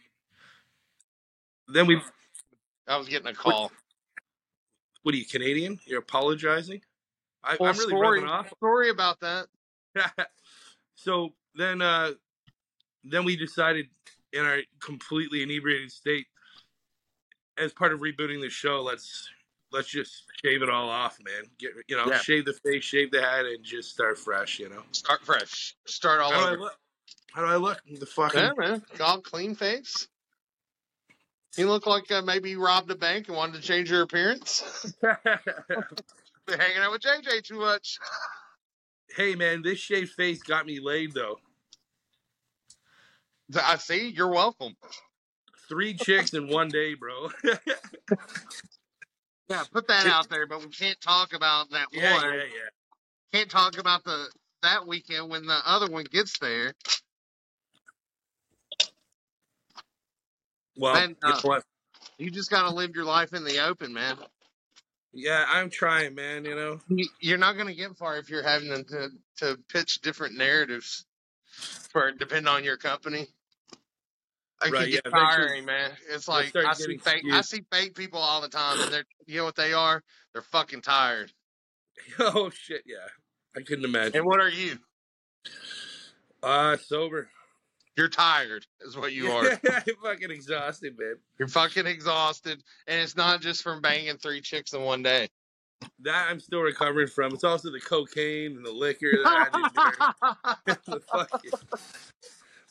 Then 1.66 1.86
we 1.88 2.00
I 2.86 2.96
was 2.96 3.08
getting 3.08 3.28
a 3.28 3.34
call. 3.34 3.72
What 5.06 5.14
are 5.14 5.18
you 5.18 5.24
Canadian? 5.24 5.78
You're 5.84 6.00
apologizing. 6.00 6.80
I, 7.44 7.52
I'm 7.60 7.78
really 7.78 7.90
story, 7.90 8.18
rubbing 8.18 8.28
off. 8.28 8.48
story 8.56 8.90
about 8.90 9.20
that. 9.20 9.46
so 10.96 11.32
then, 11.54 11.80
uh, 11.80 12.10
then 13.04 13.24
we 13.24 13.36
decided 13.36 13.86
in 14.32 14.44
our 14.44 14.58
completely 14.80 15.44
inebriated 15.44 15.92
state, 15.92 16.26
as 17.56 17.72
part 17.72 17.92
of 17.92 18.00
rebooting 18.00 18.40
the 18.40 18.50
show, 18.50 18.82
let's 18.82 19.28
let's 19.70 19.86
just 19.86 20.24
shave 20.44 20.62
it 20.62 20.68
all 20.68 20.88
off, 20.90 21.18
man. 21.24 21.44
Get 21.60 21.70
you 21.86 21.96
know, 21.96 22.06
Yeah. 22.08 22.18
shave 22.18 22.44
the 22.44 22.54
face, 22.54 22.82
shave 22.82 23.12
the 23.12 23.22
head, 23.22 23.46
and 23.46 23.62
just 23.62 23.92
start 23.92 24.18
fresh. 24.18 24.58
You 24.58 24.70
know. 24.70 24.82
Start 24.90 25.24
fresh. 25.24 25.76
Start 25.86 26.20
all 26.20 26.32
How 26.32 26.40
do 26.40 26.46
I 26.46 26.48
over. 26.48 26.58
look? 26.62 26.78
How 27.32 27.42
do 27.42 27.46
I 27.46 27.56
look? 27.58 27.80
The 28.00 28.06
fucking 28.06 28.40
Yeah, 28.40 28.50
man. 28.58 28.82
All 28.98 29.20
clean 29.20 29.54
face. 29.54 30.08
You 31.56 31.68
look 31.68 31.86
like 31.86 32.10
uh, 32.10 32.22
maybe 32.22 32.50
you 32.50 32.64
robbed 32.64 32.90
a 32.90 32.94
bank 32.94 33.28
and 33.28 33.36
wanted 33.36 33.60
to 33.60 33.66
change 33.66 33.90
your 33.90 34.02
appearance. 34.02 34.94
Been 35.02 36.60
hanging 36.60 36.78
out 36.78 36.92
with 36.92 37.02
JJ 37.02 37.44
too 37.44 37.58
much. 37.60 37.98
hey 39.16 39.34
man, 39.34 39.62
this 39.62 39.78
shaved 39.78 40.12
face 40.12 40.42
got 40.42 40.66
me 40.66 40.80
laid 40.80 41.12
though. 41.12 41.38
I 43.54 43.76
see. 43.76 44.08
You're 44.08 44.30
welcome. 44.30 44.76
Three 45.68 45.94
chicks 45.94 46.34
in 46.34 46.48
one 46.48 46.68
day, 46.68 46.94
bro. 46.94 47.30
Yeah, 49.48 49.62
put 49.72 49.86
that 49.88 50.06
out 50.06 50.28
there, 50.28 50.46
but 50.46 50.60
we 50.60 50.68
can't 50.68 51.00
talk 51.00 51.32
about 51.32 51.70
that 51.70 51.86
yeah, 51.92 52.14
one. 52.14 52.24
yeah, 52.24 52.40
yeah. 52.40 53.32
Can't 53.32 53.50
talk 53.50 53.78
about 53.78 54.02
the 54.04 54.26
that 54.62 54.86
weekend 54.86 55.30
when 55.30 55.46
the 55.46 55.58
other 55.64 55.88
one 55.88 56.04
gets 56.10 56.38
there. 56.38 56.74
Well, 60.76 60.94
Man, 60.94 61.10
you 61.10 61.28
know 61.28 61.34
uh? 61.52 61.60
You 62.18 62.30
just 62.30 62.50
got 62.50 62.68
to 62.68 62.74
live 62.74 62.94
your 62.94 63.04
life 63.04 63.32
in 63.34 63.44
the 63.44 63.64
open, 63.66 63.92
man. 63.92 64.16
Yeah, 65.12 65.44
I'm 65.48 65.70
trying, 65.70 66.14
man. 66.14 66.44
You 66.44 66.54
know. 66.54 66.80
You- 66.88 67.08
You're 67.20 67.38
not 67.38 67.54
going 67.56 67.68
to 67.68 67.74
get 67.74 67.96
far 67.96 68.16
if 68.18 68.28
you're 68.30 68.42
having 68.42 68.84
to 68.84 69.10
to 69.38 69.58
pitch 69.68 70.00
different 70.00 70.36
narratives 70.36 71.04
for 71.92 72.12
depending 72.12 72.48
on 72.48 72.64
your 72.64 72.76
company. 72.76 73.28
I 74.62 74.70
Right, 74.70 74.88
yeah, 74.88 75.00
tiring, 75.10 75.66
man. 75.66 75.90
It's 76.08 76.28
like 76.28 76.54
I 76.56 76.72
see 76.72 76.96
fake. 76.96 77.24
I 77.30 77.42
see 77.42 77.62
fake 77.70 77.94
people 77.94 78.18
all 78.20 78.40
the 78.40 78.48
time, 78.48 78.80
and 78.80 78.92
they're 78.92 79.04
you 79.26 79.38
know 79.38 79.44
what 79.44 79.56
they 79.56 79.72
are? 79.74 80.02
They're 80.32 80.42
fucking 80.42 80.82
tired. 80.82 81.32
Oh 82.20 82.50
shit, 82.50 82.82
yeah. 82.86 83.08
I 83.56 83.62
couldn't 83.62 83.84
imagine. 83.84 84.18
And 84.18 84.26
what 84.26 84.38
are 84.40 84.48
you? 84.50 84.78
Uh 86.42 86.76
sober. 86.76 87.28
You're 87.96 88.08
tired, 88.08 88.66
is 88.82 88.96
what 88.96 89.12
you 89.12 89.30
are. 89.30 89.58
I'm 89.70 89.82
fucking 90.02 90.30
exhausted, 90.30 90.98
man. 90.98 91.16
You're 91.38 91.48
fucking 91.48 91.86
exhausted, 91.86 92.62
and 92.86 93.00
it's 93.00 93.16
not 93.16 93.40
just 93.40 93.62
from 93.62 93.80
banging 93.80 94.18
three 94.18 94.40
chicks 94.42 94.74
in 94.74 94.82
one 94.82 95.02
day. 95.02 95.28
That 96.00 96.28
I'm 96.30 96.40
still 96.40 96.60
recovering 96.60 97.08
from. 97.08 97.32
It's 97.32 97.44
also 97.44 97.70
the 97.70 97.80
cocaine 97.80 98.56
and 98.56 98.64
the 98.66 98.72
liquor 98.72 99.12
that 99.24 99.48
I 99.52 100.56
did 100.66 100.78
the 100.86 101.00
fucking 101.00 101.50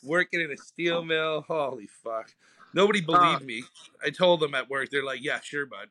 working 0.02 0.40
in 0.40 0.52
a 0.52 0.56
steel 0.56 1.04
mill. 1.04 1.42
Holy 1.42 1.88
fuck. 2.04 2.32
Nobody 2.74 3.00
believed 3.00 3.44
me. 3.44 3.62
I 4.04 4.10
told 4.10 4.40
them 4.40 4.54
at 4.54 4.68
work, 4.68 4.90
they're 4.90 5.04
like, 5.04 5.24
Yeah, 5.24 5.40
sure, 5.40 5.66
bud. 5.66 5.88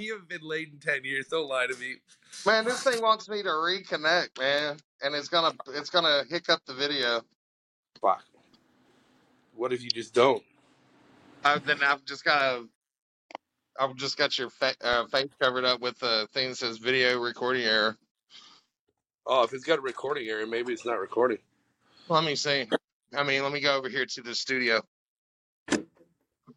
you 0.00 0.14
haven't 0.14 0.28
been 0.28 0.40
late 0.42 0.68
in 0.72 0.78
ten 0.78 1.04
years. 1.04 1.26
Don't 1.28 1.48
lie 1.48 1.66
to 1.66 1.76
me. 1.78 1.96
man, 2.46 2.64
this 2.64 2.82
thing 2.82 3.02
wants 3.02 3.28
me 3.28 3.42
to 3.42 3.48
reconnect, 3.48 4.38
man, 4.38 4.78
and 5.02 5.14
it's 5.14 5.28
gonna 5.28 5.54
it's 5.74 5.90
gonna 5.90 6.24
hiccup 6.28 6.60
the 6.66 6.74
video. 6.74 7.20
Fuck. 8.00 8.24
What 9.58 9.72
if 9.72 9.82
you 9.82 9.90
just 9.90 10.14
don't? 10.14 10.42
I, 11.44 11.58
then 11.58 11.82
I've 11.82 12.04
just 12.04 12.24
got 12.24 12.62
I've 13.78 13.96
just 13.96 14.16
got 14.16 14.38
your 14.38 14.50
fa- 14.50 14.76
uh, 14.80 15.06
face 15.06 15.30
covered 15.40 15.64
up 15.64 15.80
with 15.80 16.00
a 16.02 16.28
thing 16.32 16.50
that 16.50 16.56
says 16.56 16.78
video 16.78 17.18
recording 17.18 17.64
error. 17.64 17.96
Oh, 19.26 19.42
if 19.42 19.52
it's 19.52 19.64
got 19.64 19.80
a 19.80 19.82
recording 19.82 20.28
error, 20.28 20.46
maybe 20.46 20.72
it's 20.72 20.86
not 20.86 21.00
recording. 21.00 21.38
Let 22.08 22.22
me 22.22 22.36
see. 22.36 22.68
I 23.16 23.24
mean, 23.24 23.42
let 23.42 23.50
me 23.50 23.60
go 23.60 23.76
over 23.76 23.88
here 23.88 24.06
to 24.06 24.22
the 24.22 24.32
studio. 24.32 24.80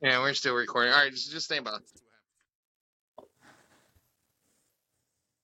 Yeah, 0.03 0.19
we're 0.19 0.35
still 0.35 0.53
recording. 0.53 0.93
All 0.93 0.99
right, 0.99 1.11
just, 1.11 1.31
just 1.31 1.45
stand 1.45 1.65
by. 1.65 1.77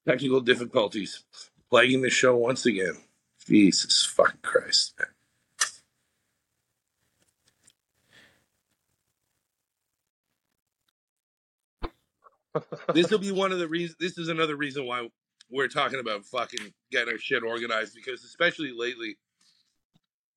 Technical 0.08 0.42
difficulties 0.42 1.24
plaguing 1.72 2.02
the 2.04 2.12
show 2.12 2.36
once 2.36 2.68
again. 2.68 2.98
Jesus 3.48 4.06
fucking 4.06 4.42
Christ. 4.44 4.94
This 12.94 13.10
will 13.10 13.20
be 13.20 13.32
one 13.32 13.52
of 13.52 13.60
the 13.60 13.68
reasons. 13.68 13.98
This 14.00 14.18
is 14.18 14.30
another 14.30 14.56
reason 14.56 14.86
why 14.86 15.10
we're 15.50 15.68
talking 15.68 16.00
about 16.00 16.26
fucking 16.26 16.74
getting 16.92 17.14
our 17.14 17.20
shit 17.20 17.44
organized 17.44 17.96
because, 17.96 18.24
especially 18.24 18.72
lately, 18.76 19.18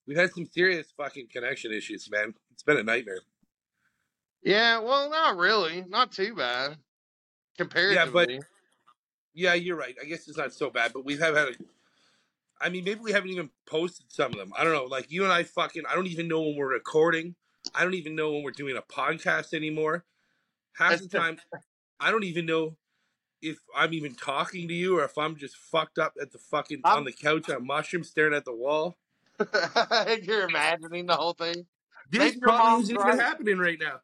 we've 0.07 0.17
had 0.17 0.33
some 0.33 0.47
serious 0.47 0.93
fucking 0.97 1.29
connection 1.33 1.73
issues, 1.73 2.11
man. 2.11 2.35
It's 2.53 2.63
been 2.63 2.77
a 2.77 2.83
nightmare. 2.83 3.21
Yeah, 4.43 4.79
well, 4.79 5.11
not 5.11 5.37
really, 5.37 5.85
not 5.89 6.13
too 6.13 6.35
bad 6.35 6.77
comparatively. 7.59 8.41
Yeah, 9.35 9.55
you're 9.55 9.77
right. 9.77 9.95
I 10.01 10.07
guess 10.07 10.27
it's 10.29 10.39
not 10.39 10.53
so 10.53 10.71
bad, 10.71 10.93
but 10.93 11.05
we 11.05 11.17
have 11.19 11.37
had 11.37 11.49
a. 11.49 11.53
I 12.61 12.69
mean, 12.69 12.85
maybe 12.85 13.01
we 13.01 13.13
haven't 13.13 13.31
even 13.31 13.51
posted 13.67 14.07
some 14.11 14.33
of 14.33 14.39
them. 14.39 14.53
I 14.59 14.65
don't 14.65 14.73
know. 14.73 14.85
Like 14.85 15.11
you 15.11 15.25
and 15.25 15.33
I, 15.33 15.45
fucking, 15.45 15.85
I 15.89 15.95
don't 15.95 16.09
even 16.09 16.29
know 16.29 16.43
when 16.43 16.57
we're 16.57 16.73
recording. 16.73 17.35
I 17.75 17.85
don't 17.85 17.95
even 17.95 18.15
know 18.15 18.33
when 18.33 18.43
we're 18.43 18.51
doing 18.51 18.77
a 18.77 18.83
podcast 18.83 19.55
anymore. 19.55 20.05
Half 20.77 21.01
the- 21.01 21.09
time, 21.09 21.39
I 22.01 22.11
don't 22.11 22.25
even 22.25 22.47
know 22.47 22.77
if 23.43 23.59
I'm 23.77 23.93
even 23.95 24.15
talking 24.15 24.69
to 24.69 24.75
you 24.75 24.99
or 24.99 25.05
if 25.05 25.17
I'm 25.17 25.37
just 25.37 25.57
fucked 25.57 25.99
up 25.99 26.15
at 26.21 26.33
the 26.33 26.39
fucking 26.39 26.81
I'm- 26.85 26.99
on 26.99 27.05
the 27.05 27.13
couch 27.13 27.49
on 27.51 27.67
mushrooms 27.67 28.09
staring 28.09 28.35
at 28.35 28.45
the 28.45 28.55
wall. 28.55 28.97
You're 30.23 30.49
imagining 30.49 31.07
the 31.07 31.17
whole 31.17 31.33
thing. 31.33 31.67
This 32.11 32.19
Maybe 32.35 32.41
probably 32.41 32.83
isn't 32.83 32.95
even 32.95 33.07
right. 33.07 33.19
happening 33.21 33.59
right 33.59 33.79
now. 33.81 34.01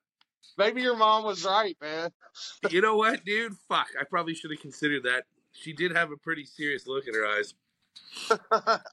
Maybe 0.56 0.80
your 0.80 0.96
mom 0.96 1.24
was 1.24 1.44
right, 1.44 1.76
man. 1.80 2.10
You 2.70 2.80
know 2.82 2.96
what, 2.96 3.24
dude? 3.24 3.54
Fuck. 3.68 3.88
I 3.98 4.04
probably 4.04 4.34
should 4.34 4.50
have 4.50 4.60
considered 4.60 5.02
that. 5.04 5.24
She 5.52 5.72
did 5.72 5.96
have 5.96 6.10
a 6.12 6.16
pretty 6.18 6.44
serious 6.44 6.86
look 6.86 7.06
in 7.06 7.14
her 7.14 7.26
eyes. 7.26 7.54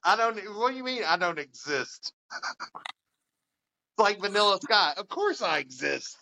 I 0.05 0.15
don't. 0.15 0.37
What 0.57 0.71
do 0.71 0.77
you 0.77 0.83
mean? 0.83 1.03
I 1.05 1.17
don't 1.17 1.37
exist. 1.37 2.13
It's 2.31 3.99
like 3.99 4.21
Vanilla 4.21 4.59
Sky. 4.61 4.93
Of 4.95 5.09
course, 5.09 5.41
I 5.41 5.57
exist. 5.59 6.17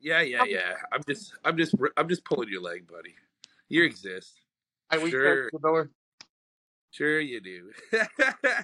Yeah, 0.00 0.20
yeah, 0.22 0.44
yeah. 0.44 0.74
I'm 0.92 1.02
just, 1.08 1.32
I'm 1.44 1.56
just, 1.56 1.74
I'm 1.96 2.08
just 2.08 2.24
pulling 2.24 2.48
your 2.48 2.60
leg, 2.60 2.86
buddy. 2.86 3.14
You 3.68 3.84
exist. 3.84 4.40
We 5.02 5.10
Sure. 5.10 5.48
close 5.48 5.50
the 5.52 5.58
door. 5.68 5.90
Sure, 6.90 7.18
you 7.20 7.40
do. 7.40 7.70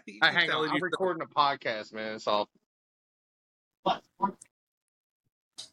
Keep 0.07 0.23
hang 0.25 0.51
on. 0.51 0.57
I'm 0.57 0.63
yourself- 0.65 0.83
recording 0.83 1.23
a 1.23 1.27
podcast, 1.27 1.93
man. 1.93 2.15
It's 2.15 2.27
all. 2.29 2.49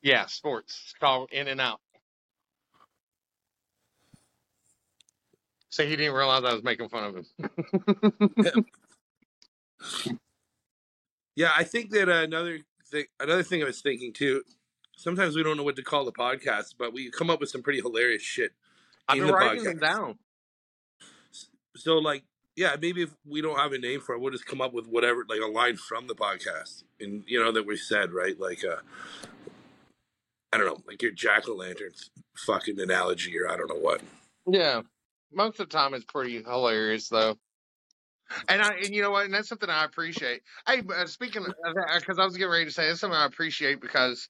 Yeah, 0.01 0.25
sports. 0.27 0.79
It's 0.85 0.93
called 0.93 1.29
In 1.31 1.47
and 1.47 1.59
Out. 1.61 1.81
So 5.69 5.85
he 5.85 5.95
didn't 5.95 6.13
realize 6.15 6.43
I 6.43 6.53
was 6.53 6.63
making 6.63 6.89
fun 6.89 7.03
of 7.03 7.15
him. 8.55 8.65
Yeah, 11.35 11.51
I 11.55 11.63
think 11.65 11.91
that 11.91 12.09
uh, 12.09 12.23
another 12.23 12.61
thing, 12.89 13.05
another 13.19 13.43
thing 13.43 13.61
I 13.61 13.65
was 13.65 13.79
thinking 13.81 14.11
too. 14.11 14.41
Sometimes 14.97 15.35
we 15.35 15.43
don't 15.43 15.57
know 15.57 15.63
what 15.63 15.75
to 15.75 15.83
call 15.83 16.05
the 16.05 16.11
podcast, 16.11 16.73
but 16.77 16.91
we 16.91 17.11
come 17.11 17.29
up 17.29 17.39
with 17.39 17.49
some 17.49 17.61
pretty 17.61 17.79
hilarious 17.79 18.23
shit 18.23 18.51
I've 19.07 19.19
been 19.19 19.27
the 19.27 19.33
writing 19.33 19.63
them 19.63 19.77
podcast. 19.77 19.81
down. 19.81 20.19
So, 21.75 21.99
like, 21.99 22.23
yeah, 22.55 22.75
maybe 22.81 23.03
if 23.03 23.15
we 23.23 23.41
don't 23.41 23.59
have 23.59 23.73
a 23.73 23.77
name 23.77 24.01
for 24.01 24.15
it, 24.15 24.19
we'll 24.19 24.31
just 24.31 24.47
come 24.47 24.59
up 24.59 24.73
with 24.73 24.87
whatever, 24.87 25.23
like 25.29 25.39
a 25.39 25.47
line 25.47 25.77
from 25.77 26.07
the 26.07 26.15
podcast, 26.15 26.83
and 26.99 27.23
you 27.27 27.39
know 27.39 27.51
that 27.51 27.67
we 27.67 27.77
said 27.77 28.11
right, 28.11 28.37
like, 28.39 28.65
uh, 28.65 28.77
I 30.51 30.57
don't 30.57 30.65
know, 30.65 30.81
like 30.87 31.03
your 31.03 31.11
jack 31.11 31.47
o' 31.47 31.53
lantern 31.53 31.91
fucking 32.35 32.79
analogy, 32.79 33.39
or 33.39 33.47
I 33.47 33.55
don't 33.55 33.69
know 33.69 33.79
what. 33.79 34.01
Yeah, 34.47 34.81
most 35.31 35.59
of 35.59 35.69
the 35.69 35.77
time 35.77 35.93
it's 35.93 36.05
pretty 36.05 36.41
hilarious 36.41 37.09
though. 37.09 37.37
And 38.49 38.61
I, 38.61 38.73
and 38.83 38.89
you 38.95 39.03
know 39.03 39.11
what, 39.11 39.25
and 39.25 39.33
that's 39.33 39.47
something 39.47 39.69
I 39.69 39.85
appreciate. 39.85 40.41
Hey, 40.65 40.81
uh, 40.81 41.05
speaking 41.05 41.45
of 41.45 41.53
that, 41.63 41.99
because 41.99 42.17
I 42.17 42.25
was 42.25 42.35
getting 42.35 42.51
ready 42.51 42.65
to 42.65 42.71
say 42.71 42.87
that's 42.87 42.99
something 42.99 43.17
I 43.17 43.25
appreciate 43.25 43.79
because 43.79 44.27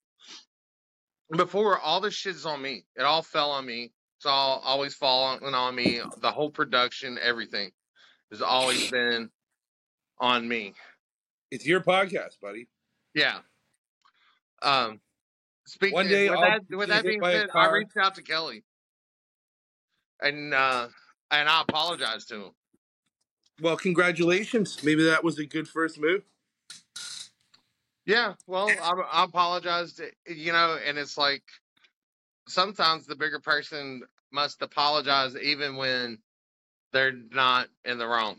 before 1.35 1.79
all 1.79 1.99
this 1.99 2.13
shit 2.13 2.35
is 2.35 2.45
on 2.45 2.61
me. 2.61 2.85
It 2.95 3.03
all 3.03 3.21
fell 3.21 3.51
on 3.51 3.65
me. 3.65 3.91
It's 4.17 4.25
all 4.25 4.61
always 4.63 4.93
falling 4.93 5.43
on 5.43 5.75
me. 5.75 6.01
The 6.21 6.31
whole 6.31 6.49
production, 6.49 7.19
everything, 7.21 7.71
has 8.31 8.41
always 8.41 8.89
been 8.89 9.29
on 10.19 10.47
me. 10.47 10.73
It's 11.51 11.65
your 11.65 11.81
podcast, 11.81 12.39
buddy. 12.41 12.67
Yeah. 13.13 13.39
Um. 14.61 15.01
Speaking 15.65 15.95
One 15.95 16.07
day 16.07 16.29
with 16.29 16.39
that, 16.39 16.61
with 16.69 16.89
that 16.89 17.03
being 17.03 17.21
said, 17.21 17.49
I 17.53 17.69
reached 17.69 17.97
out 17.97 18.15
to 18.15 18.23
Kelly, 18.23 18.63
and 20.21 20.53
uh, 20.53 20.87
and 21.29 21.49
I 21.49 21.61
apologized 21.61 22.29
to 22.29 22.35
him. 22.35 22.51
Well, 23.61 23.75
congratulations. 23.75 24.81
Maybe 24.81 25.03
that 25.03 25.25
was 25.25 25.39
a 25.39 25.45
good 25.45 25.67
first 25.67 25.99
move. 25.99 26.23
Yeah, 28.07 28.35
well, 28.47 28.69
I, 28.81 28.93
I 29.11 29.23
apologized, 29.25 30.01
you 30.25 30.53
know, 30.53 30.79
and 30.83 30.97
it's 30.97 31.17
like 31.17 31.43
sometimes 32.47 33.05
the 33.05 33.17
bigger 33.17 33.39
person 33.39 34.01
must 34.31 34.61
apologize 34.61 35.35
even 35.35 35.75
when 35.75 36.17
they're 36.93 37.11
not 37.11 37.67
in 37.83 37.97
the 37.97 38.07
wrong. 38.07 38.37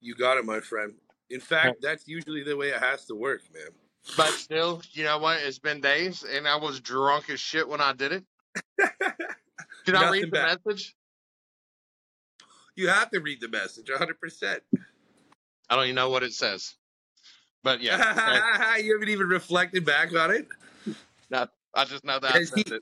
You 0.00 0.14
got 0.14 0.38
it, 0.38 0.44
my 0.44 0.60
friend. 0.60 0.94
In 1.30 1.40
fact, 1.40 1.82
that's 1.82 2.06
usually 2.06 2.44
the 2.44 2.56
way 2.56 2.68
it 2.68 2.80
has 2.80 3.06
to 3.06 3.16
work, 3.16 3.42
man. 3.52 3.70
But 4.16 4.28
still, 4.28 4.80
you 4.92 5.02
know 5.02 5.18
what? 5.18 5.38
It's 5.42 5.58
been 5.58 5.80
days, 5.80 6.22
and 6.22 6.46
I 6.46 6.54
was 6.54 6.78
drunk 6.78 7.28
as 7.28 7.40
shit 7.40 7.68
when 7.68 7.80
I 7.80 7.92
did 7.92 8.12
it. 8.12 8.24
Did 9.84 9.96
I 9.96 10.02
Nothing 10.02 10.12
read 10.12 10.24
the 10.24 10.28
bad. 10.28 10.58
message? 10.64 10.94
You 12.76 12.88
have 12.88 13.10
to 13.10 13.18
read 13.18 13.40
the 13.40 13.48
message 13.48 13.88
100%. 13.88 14.60
I 15.68 15.74
don't 15.74 15.84
even 15.84 15.96
know 15.96 16.10
what 16.10 16.22
it 16.22 16.34
says. 16.34 16.76
But 17.66 17.80
yeah, 17.80 18.76
you 18.76 18.92
haven't 18.92 19.08
even 19.08 19.26
reflected 19.26 19.84
back 19.84 20.14
on 20.14 20.30
it? 20.30 20.46
no, 21.30 21.48
I 21.74 21.84
just 21.84 22.04
know 22.04 22.20
that 22.20 22.30
Has 22.30 22.52
he- 22.54 22.60
it. 22.60 22.80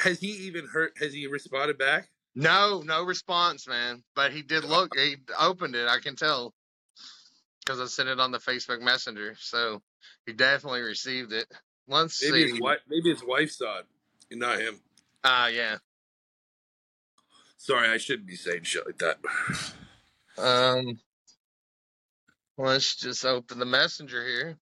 Has 0.00 0.18
he 0.18 0.30
even 0.48 0.66
heard? 0.66 0.90
Has 0.98 1.12
he 1.14 1.28
responded 1.28 1.78
back? 1.78 2.08
No, 2.34 2.82
no 2.84 3.04
response, 3.04 3.68
man. 3.68 4.02
But 4.16 4.32
he 4.32 4.42
did 4.42 4.64
look. 4.64 4.96
He 4.98 5.14
opened 5.38 5.76
it. 5.76 5.86
I 5.86 6.00
can 6.00 6.16
tell 6.16 6.52
because 7.64 7.78
I 7.80 7.86
sent 7.86 8.08
it 8.08 8.18
on 8.18 8.32
the 8.32 8.38
Facebook 8.38 8.80
Messenger. 8.80 9.36
So 9.38 9.80
he 10.26 10.32
definitely 10.32 10.80
received 10.80 11.32
it. 11.32 11.46
Let's 11.86 12.20
Maybe 12.20 12.46
see. 12.46 12.50
his 12.54 12.60
wife. 12.60 12.78
Maybe 12.88 13.10
his 13.10 13.22
wife 13.24 13.52
saw 13.52 13.78
it, 13.78 13.86
and 14.32 14.40
not 14.40 14.58
him. 14.58 14.80
Ah, 15.22 15.46
yeah. 15.46 15.76
Sorry, 17.58 17.88
I 17.88 17.98
shouldn't 17.98 18.26
be 18.26 18.34
saying 18.34 18.64
shit 18.64 18.86
like 18.86 18.98
that. 18.98 19.18
Um, 20.36 20.98
let's 22.60 22.96
just 22.96 23.24
open 23.24 23.58
the 23.58 23.66
messenger 23.66 24.24
here. 24.26 24.58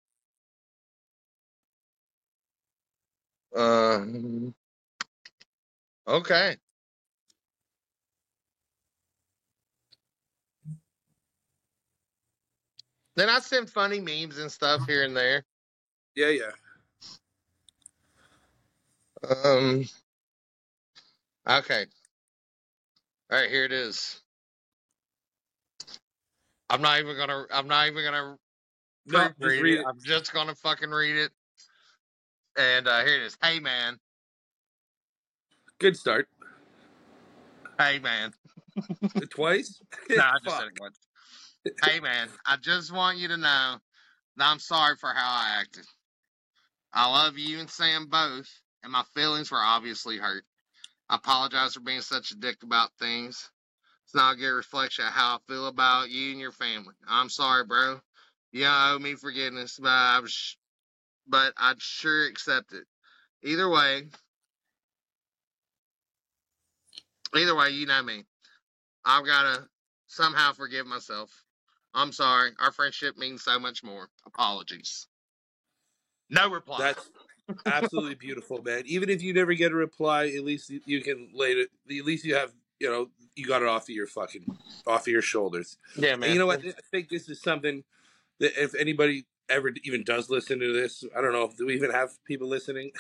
Um, 3.56 4.56
okay. 6.08 6.58
Then 13.16 13.30
I 13.30 13.40
send 13.40 13.70
funny 13.70 14.02
memes 14.02 14.40
and 14.40 14.52
stuff 14.52 14.82
here 14.88 15.04
and 15.04 15.16
there. 15.16 15.44
Yeah, 16.16 16.30
yeah. 16.30 16.52
Um, 19.46 19.86
okay. 21.50 21.86
All 23.32 23.40
right, 23.40 23.50
here 23.50 23.66
it 23.66 23.72
is. 23.74 24.22
I'm 26.76 26.82
not 26.82 27.00
even 27.00 27.16
gonna. 27.16 27.46
I'm 27.54 27.68
not 27.70 27.88
even 27.88 28.04
gonna 28.04 28.38
No, 29.06 29.30
just 29.42 29.56
proofread 29.56 29.62
read 29.62 29.74
it. 29.76 29.80
it. 29.80 29.86
I'm 29.88 30.00
just 30.04 30.34
gonna 30.34 30.56
fucking 30.56 30.90
read 30.90 31.16
it. 31.16 31.32
And 32.58 32.86
uh, 32.86 33.06
here 33.06 33.16
it 33.22 33.28
is. 33.28 33.38
Hey 33.42 33.62
man. 33.62 33.98
Good 35.80 35.96
start. 35.96 36.28
Hey 37.80 38.00
man. 38.00 38.34
Twice? 39.30 39.80
No, 40.10 40.24
I 40.24 40.34
just 40.44 40.58
Fuck. 40.58 40.64
said 40.64 40.68
it 40.68 40.74
once. 40.82 41.00
Hey 41.82 42.02
man, 42.02 42.28
I 42.46 42.58
just 42.58 42.94
want 42.94 43.20
you 43.20 43.30
to 43.30 43.38
know 43.38 43.78
that 44.36 44.46
I'm 44.52 44.60
sorry 44.60 44.98
for 44.98 45.08
how 45.08 45.30
I 45.32 45.62
acted. 45.62 45.86
I 46.94 47.10
love 47.10 47.38
you 47.38 47.60
and 47.60 47.70
Sam 47.70 48.08
both, 48.10 48.50
and 48.84 48.92
my 48.92 49.04
feelings 49.14 49.50
were 49.50 49.62
obviously 49.62 50.18
hurt. 50.18 50.44
I 51.10 51.16
apologize 51.16 51.74
for 51.76 51.80
being 51.80 52.02
such 52.02 52.32
a 52.32 52.36
dick 52.36 52.64
about 52.64 52.90
things. 53.00 53.50
It's 54.16 54.22
not 54.22 54.36
a 54.36 54.38
good 54.38 54.52
reflection 54.52 55.06
of 55.06 55.12
how 55.12 55.36
I 55.36 55.38
feel 55.46 55.68
about 55.68 56.10
you 56.10 56.32
and 56.32 56.40
your 56.40 56.54
family. 56.54 56.94
I'm 57.06 57.28
sorry, 57.28 57.66
bro. 57.66 58.00
You 58.54 58.64
don't 58.64 58.94
owe 58.94 58.98
me 58.98 59.16
forgiveness, 59.16 59.78
but 59.78 59.90
I 59.90 60.22
was, 60.22 60.56
but 61.28 61.52
I'd 61.58 61.82
sure 61.82 62.26
accept 62.26 62.72
it. 62.72 62.86
Either 63.44 63.68
way, 63.68 64.04
either 67.36 67.54
way, 67.58 67.72
you 67.72 67.88
know 67.88 68.02
me. 68.02 68.24
I've 69.04 69.26
gotta 69.26 69.68
somehow 70.08 70.54
forgive 70.54 70.88
myself. 70.88 71.30
I'm 71.94 72.14
sorry. 72.14 72.52
Our 72.58 72.72
friendship 72.72 73.18
means 73.18 73.44
so 73.44 73.60
much 73.60 73.84
more. 73.84 74.08
Apologies. 74.26 75.08
No 76.30 76.50
reply. 76.50 76.78
That's 76.80 77.12
absolutely 77.66 78.16
beautiful, 78.16 78.64
man. 78.64 78.84
Even 78.86 79.10
if 79.10 79.22
you 79.22 79.34
never 79.34 79.56
get 79.56 79.74
a 79.74 79.76
reply, 79.76 80.28
at 80.28 80.46
least 80.46 80.70
you- 80.70 80.84
you 80.86 81.02
can 81.02 81.32
later. 81.34 81.64
At 81.64 82.06
least 82.06 82.24
you 82.24 82.36
have, 82.36 82.54
you 82.80 82.90
know, 82.90 83.12
you 83.36 83.46
got 83.46 83.62
it 83.62 83.68
off 83.68 83.84
of 83.84 83.90
your 83.90 84.08
fucking, 84.08 84.46
off 84.88 85.02
of 85.02 85.08
your 85.08 85.22
shoulders. 85.22 85.78
yeah, 85.98 86.14
And 86.14 86.26
you 86.26 86.40
know 86.40 86.46
what? 86.46 86.66
I 86.66 86.74
think 86.92 87.10
this 87.10 87.30
is 87.30 87.42
something 87.42 87.84
that 88.40 88.62
if 88.62 88.76
anybody 88.76 89.26
ever 89.50 89.72
even 89.84 90.04
does 90.04 90.30
listen 90.30 90.60
to 90.60 90.74
this, 90.74 91.04
I 91.16 91.22
don't 91.22 91.34
know. 91.34 91.52
Do 91.56 91.68
we 91.68 91.76
even 91.76 91.92
have 91.92 92.12
people 92.26 92.48
listening? 92.48 92.92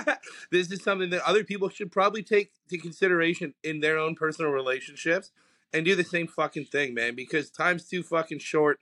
this 0.50 0.70
is 0.70 0.82
something 0.82 1.10
that 1.10 1.22
other 1.28 1.44
people 1.44 1.68
should 1.68 1.92
probably 1.92 2.22
take 2.22 2.52
to 2.68 2.78
consideration 2.78 3.54
in 3.62 3.80
their 3.80 3.98
own 3.98 4.14
personal 4.14 4.50
relationships 4.50 5.30
and 5.72 5.84
do 5.84 5.94
the 5.94 6.04
same 6.04 6.26
fucking 6.26 6.66
thing, 6.66 6.94
man. 6.94 7.14
Because 7.14 7.50
time's 7.50 7.88
too 7.88 8.02
fucking 8.02 8.40
short, 8.40 8.80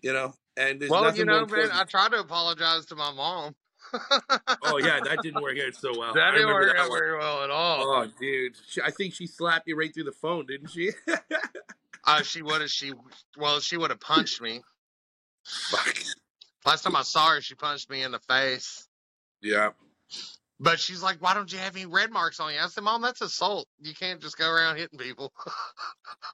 you 0.00 0.12
know. 0.12 0.34
And 0.56 0.80
there's 0.80 0.90
Well, 0.90 1.14
you 1.16 1.24
know, 1.24 1.46
man, 1.46 1.70
I 1.72 1.84
tried 1.84 2.12
to 2.12 2.20
apologize 2.20 2.86
to 2.86 2.94
my 2.94 3.12
mom. 3.12 3.54
Oh 4.64 4.78
yeah, 4.78 5.00
that 5.04 5.18
didn't 5.22 5.42
work 5.42 5.56
out 5.58 5.74
so 5.74 5.92
well. 5.98 6.10
I 6.10 6.14
that 6.14 6.30
didn't 6.32 6.48
work 6.48 6.74
that 6.74 6.82
out 6.82 6.90
one. 6.90 6.98
very 6.98 7.18
well 7.18 7.44
at 7.44 7.50
all. 7.50 7.84
Oh, 7.84 8.06
dude, 8.18 8.54
she, 8.68 8.80
I 8.80 8.90
think 8.90 9.14
she 9.14 9.26
slapped 9.26 9.68
you 9.68 9.76
right 9.76 9.92
through 9.92 10.04
the 10.04 10.12
phone, 10.12 10.46
didn't 10.46 10.68
she? 10.68 10.90
Uh, 12.04 12.22
she 12.22 12.42
would 12.42 12.60
have. 12.60 12.70
She 12.70 12.92
well, 13.36 13.60
she 13.60 13.76
would 13.76 13.90
have 13.90 14.00
punched 14.00 14.40
me. 14.40 14.60
Fuck. 15.44 15.96
Last 16.66 16.82
time 16.82 16.96
I 16.96 17.02
saw 17.02 17.30
her, 17.30 17.40
she 17.40 17.54
punched 17.54 17.90
me 17.90 18.02
in 18.02 18.12
the 18.12 18.18
face. 18.18 18.88
Yeah. 19.40 19.70
But 20.58 20.78
she's 20.80 21.02
like, 21.02 21.18
"Why 21.20 21.34
don't 21.34 21.52
you 21.52 21.58
have 21.58 21.76
any 21.76 21.86
red 21.86 22.10
marks 22.10 22.40
on 22.40 22.52
you?" 22.52 22.60
I 22.60 22.66
said, 22.68 22.84
"Mom, 22.84 23.02
that's 23.02 23.20
assault. 23.20 23.66
You 23.80 23.94
can't 23.94 24.20
just 24.20 24.38
go 24.38 24.48
around 24.50 24.76
hitting 24.76 24.98
people." 24.98 25.32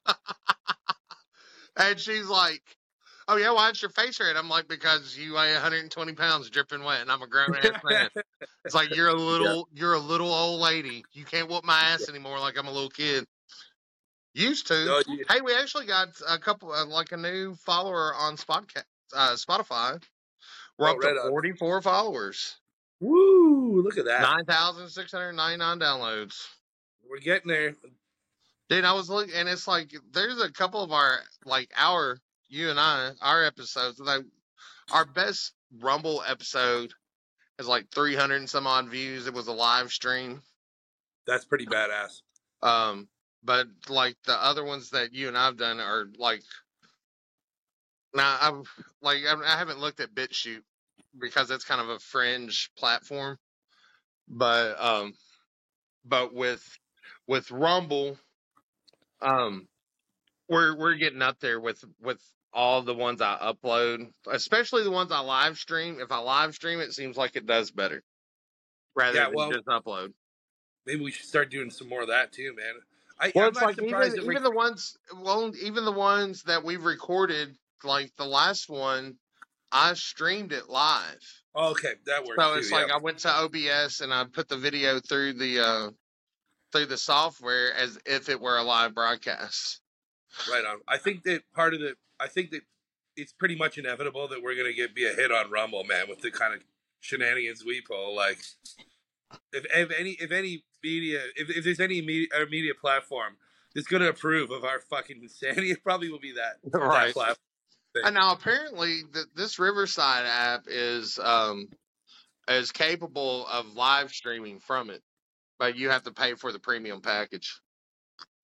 and 1.76 1.98
she's 1.98 2.26
like, 2.26 2.62
"Oh 3.28 3.36
yeah, 3.36 3.52
why's 3.52 3.80
your 3.80 3.90
face 3.90 4.18
red?" 4.20 4.36
I'm 4.36 4.48
like, 4.48 4.66
"Because 4.68 5.16
you 5.16 5.34
weigh 5.34 5.52
120 5.52 6.12
pounds, 6.14 6.50
dripping 6.50 6.82
wet, 6.82 7.02
and 7.02 7.12
I'm 7.12 7.22
a 7.22 7.26
grown 7.28 7.54
ass 7.54 7.80
man." 7.84 8.08
It's 8.64 8.74
like 8.74 8.94
you're 8.96 9.08
a 9.08 9.14
little, 9.14 9.68
you're 9.72 9.94
a 9.94 9.98
little 10.00 10.32
old 10.32 10.60
lady. 10.60 11.04
You 11.12 11.24
can't 11.24 11.48
whoop 11.48 11.64
my 11.64 11.78
ass 11.78 12.08
anymore 12.08 12.40
like 12.40 12.58
I'm 12.58 12.66
a 12.66 12.72
little 12.72 12.90
kid. 12.90 13.24
Used 14.34 14.66
to. 14.68 14.84
No, 14.84 15.02
you- 15.08 15.24
Hey, 15.28 15.40
we 15.40 15.54
actually 15.54 15.86
got 15.86 16.08
a 16.28 16.38
couple, 16.38 16.72
uh, 16.72 16.86
like 16.86 17.12
a 17.12 17.16
new 17.16 17.54
follower 17.54 18.14
on 18.14 18.36
Spotca- 18.36 18.84
uh, 19.14 19.30
Spotify. 19.34 20.02
We're 20.78 20.88
Oh, 20.88 20.92
up 20.92 20.98
right 20.98 21.14
to 21.14 21.20
on. 21.22 21.28
44 21.30 21.82
followers, 21.82 22.56
Woo! 23.00 23.82
Look 23.82 23.96
at 23.98 24.04
that. 24.06 24.22
9,699 24.22 25.78
downloads. 25.80 26.46
We're 27.08 27.18
getting 27.18 27.48
there. 27.48 27.74
Dude, 28.68 28.84
I 28.84 28.92
was 28.92 29.08
looking, 29.08 29.34
and 29.34 29.48
it's 29.48 29.66
like 29.66 29.92
there's 30.12 30.40
a 30.40 30.50
couple 30.52 30.82
of 30.82 30.92
our, 30.92 31.18
like 31.44 31.70
our, 31.76 32.18
you 32.48 32.70
and 32.70 32.80
I, 32.80 33.10
our 33.20 33.44
episodes. 33.44 33.98
Like 33.98 34.24
our 34.92 35.04
best 35.04 35.52
Rumble 35.80 36.22
episode 36.26 36.92
has 37.58 37.68
like 37.68 37.90
300 37.90 38.36
and 38.36 38.50
some 38.50 38.66
odd 38.66 38.88
views. 38.88 39.26
It 39.26 39.34
was 39.34 39.48
a 39.48 39.52
live 39.52 39.90
stream. 39.90 40.42
That's 41.26 41.44
pretty 41.44 41.66
badass. 41.66 42.22
Um, 42.62 43.08
but 43.44 43.66
like 43.88 44.16
the 44.24 44.34
other 44.34 44.64
ones 44.64 44.90
that 44.90 45.12
you 45.12 45.28
and 45.28 45.36
I've 45.36 45.56
done 45.56 45.78
are 45.80 46.06
like 46.18 46.42
now 48.14 48.36
I'm 48.40 48.64
like 49.02 49.18
I 49.28 49.34
I 49.34 49.56
haven't 49.56 49.80
looked 49.80 50.00
at 50.00 50.14
BitChute 50.14 50.62
because 51.20 51.50
it's 51.50 51.64
kind 51.64 51.80
of 51.80 51.88
a 51.88 51.98
fringe 51.98 52.70
platform, 52.76 53.38
but 54.28 54.80
um, 54.82 55.12
but 56.04 56.34
with 56.34 56.64
with 57.26 57.50
Rumble, 57.50 58.18
um, 59.20 59.68
we're 60.48 60.76
we're 60.76 60.94
getting 60.94 61.22
up 61.22 61.38
there 61.40 61.60
with 61.60 61.84
with 62.00 62.20
all 62.52 62.82
the 62.82 62.94
ones 62.94 63.20
I 63.20 63.38
upload, 63.38 64.10
especially 64.30 64.82
the 64.84 64.90
ones 64.90 65.12
I 65.12 65.20
live 65.20 65.58
stream. 65.58 66.00
If 66.00 66.10
I 66.12 66.18
live 66.18 66.54
stream, 66.54 66.80
it 66.80 66.92
seems 66.92 67.16
like 67.16 67.36
it 67.36 67.46
does 67.46 67.70
better 67.70 68.02
rather 68.96 69.18
Yeah, 69.18 69.26
than 69.26 69.34
well, 69.34 69.52
just 69.52 69.66
upload. 69.66 70.12
Maybe 70.86 71.02
we 71.02 71.10
should 71.10 71.26
start 71.26 71.50
doing 71.50 71.70
some 71.70 71.88
more 71.88 72.02
of 72.02 72.08
that 72.08 72.32
too, 72.32 72.54
man. 72.54 72.74
I, 73.20 73.32
Well, 73.34 73.46
I'm 73.46 73.50
it's 73.50 73.60
like 73.60 73.76
surprised 73.76 74.14
even, 74.14 74.24
even 74.24 74.34
we're 74.34 74.40
the 74.40 74.50
ones, 74.50 74.96
well, 75.14 75.52
even 75.56 75.84
the 75.84 75.92
ones 75.92 76.42
that 76.44 76.64
we've 76.64 76.84
recorded, 76.84 77.56
like 77.84 78.14
the 78.16 78.24
last 78.26 78.68
one, 78.68 79.18
I 79.72 79.94
streamed 79.94 80.52
it 80.52 80.68
live. 80.68 81.20
oh, 81.54 81.70
okay. 81.72 81.94
That 82.06 82.24
works 82.24 82.42
So 82.42 82.52
too. 82.54 82.58
it's 82.60 82.70
yeah. 82.70 82.76
like 82.78 82.90
I 82.90 82.98
went 82.98 83.18
to 83.20 83.28
OBS 83.30 84.00
and 84.00 84.12
I 84.14 84.24
put 84.24 84.48
the 84.48 84.56
video 84.58 85.00
through 85.00 85.34
the 85.34 85.60
uh 85.60 85.90
through 86.72 86.86
the 86.86 86.98
software 86.98 87.74
as 87.74 87.98
if 88.06 88.28
it 88.28 88.40
were 88.40 88.56
a 88.58 88.62
live 88.62 88.94
broadcast. 88.94 89.80
Right 90.50 90.64
on. 90.64 90.78
I 90.88 90.98
think 90.98 91.22
that 91.24 91.42
part 91.54 91.74
of 91.74 91.80
the, 91.80 91.94
I 92.20 92.26
think 92.28 92.50
that 92.50 92.62
it's 93.16 93.32
pretty 93.32 93.56
much 93.56 93.78
inevitable 93.78 94.28
that 94.28 94.42
we're 94.42 94.54
gonna 94.56 94.72
get 94.72 94.94
be 94.94 95.06
a 95.06 95.12
hit 95.12 95.32
on 95.32 95.50
Rumble, 95.50 95.84
man, 95.84 96.08
with 96.08 96.20
the 96.20 96.30
kind 96.30 96.54
of 96.54 96.60
shenanigans 97.00 97.64
we 97.64 97.80
pull. 97.80 98.14
Like, 98.14 98.38
if, 99.52 99.64
if 99.74 99.90
any 99.98 100.10
if 100.12 100.30
any 100.32 100.64
media 100.82 101.20
if, 101.36 101.50
if 101.50 101.64
there's 101.64 101.80
any 101.80 102.00
media, 102.00 102.28
uh, 102.36 102.44
media 102.50 102.72
platform 102.80 103.36
that's 103.74 103.86
gonna 103.86 104.08
approve 104.08 104.50
of 104.50 104.64
our 104.64 104.80
fucking 104.80 105.20
insanity, 105.22 105.70
it 105.72 105.82
probably 105.82 106.10
will 106.10 106.20
be 106.20 106.32
that 106.32 106.56
Right. 106.72 107.06
that 107.08 107.14
platform. 107.14 107.36
And 108.04 108.14
now 108.14 108.32
apparently 108.32 109.02
th- 109.12 109.26
this 109.34 109.58
Riverside 109.58 110.26
app 110.26 110.64
is 110.68 111.18
um 111.18 111.68
is 112.46 112.70
capable 112.72 113.46
of 113.46 113.74
live 113.74 114.10
streaming 114.12 114.60
from 114.60 114.90
it. 114.90 115.02
but 115.58 115.76
you 115.76 115.90
have 115.90 116.04
to 116.04 116.12
pay 116.12 116.34
for 116.34 116.52
the 116.52 116.58
premium 116.60 117.00
package. 117.02 117.60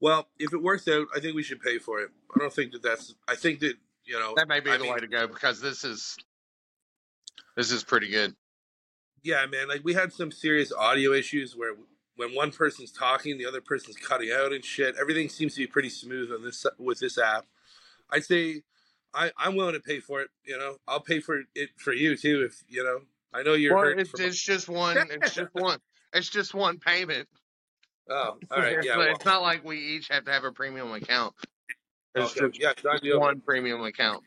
Well, 0.00 0.28
if 0.38 0.52
it 0.52 0.62
works 0.62 0.86
out, 0.88 1.06
I 1.14 1.20
think 1.20 1.34
we 1.34 1.42
should 1.42 1.60
pay 1.60 1.78
for 1.78 2.00
it. 2.00 2.10
I 2.34 2.38
don't 2.38 2.52
think 2.52 2.72
that 2.72 2.82
that's. 2.82 3.14
I 3.28 3.34
think 3.36 3.60
that 3.60 3.74
you 4.04 4.18
know 4.18 4.34
That 4.36 4.48
may 4.48 4.60
be 4.60 4.70
I 4.70 4.76
the 4.76 4.84
mean- 4.84 4.92
way 4.92 4.98
to 5.00 5.06
go 5.06 5.26
because 5.26 5.60
this 5.60 5.84
is 5.84 6.16
this 7.56 7.70
is 7.72 7.84
pretty 7.84 8.10
good. 8.10 8.34
Yeah, 9.22 9.46
man. 9.46 9.68
Like 9.68 9.82
we 9.84 9.94
had 9.94 10.12
some 10.12 10.30
serious 10.30 10.72
audio 10.72 11.12
issues 11.12 11.56
where 11.56 11.74
when 12.16 12.34
one 12.34 12.52
person's 12.52 12.92
talking, 12.92 13.38
the 13.38 13.46
other 13.46 13.60
person's 13.62 13.96
cutting 13.96 14.30
out 14.30 14.52
and 14.52 14.64
shit. 14.64 14.94
Everything 15.00 15.28
seems 15.28 15.54
to 15.54 15.60
be 15.60 15.66
pretty 15.66 15.88
smooth 15.88 16.30
on 16.32 16.42
this 16.44 16.66
with 16.78 16.98
this 17.00 17.16
app. 17.18 17.46
I'd 18.10 18.24
say 18.24 18.62
I, 19.14 19.30
I'm 19.38 19.56
willing 19.56 19.74
to 19.74 19.80
pay 19.80 20.00
for 20.00 20.20
it. 20.20 20.28
You 20.44 20.58
know, 20.58 20.76
I'll 20.86 21.00
pay 21.00 21.20
for 21.20 21.42
it 21.54 21.70
for 21.76 21.92
you 21.94 22.16
too. 22.16 22.42
If 22.44 22.62
you 22.68 22.84
know, 22.84 23.00
I 23.32 23.42
know 23.42 23.54
you're 23.54 23.76
hurt. 23.76 23.98
it's, 23.98 24.10
from- 24.10 24.20
it's 24.22 24.42
just 24.42 24.68
one. 24.68 24.96
It's 25.10 25.34
just 25.34 25.50
one. 25.54 25.78
It's 26.12 26.28
just 26.28 26.52
one 26.54 26.78
payment. 26.78 27.26
Oh, 28.10 28.38
all 28.50 28.58
right. 28.58 28.78
Yeah. 28.82 28.96
Well, 28.98 29.08
it's 29.14 29.24
not 29.24 29.42
like 29.42 29.64
we 29.64 29.78
each 29.78 30.08
have 30.08 30.24
to 30.24 30.32
have 30.32 30.44
a 30.44 30.52
premium 30.52 30.92
account. 30.92 31.34
It's 32.14 32.36
okay, 32.40 32.58
yeah. 32.60 32.72
Done 32.82 32.98
deal. 33.02 33.20
one 33.20 33.40
premium 33.40 33.82
account. 33.82 34.22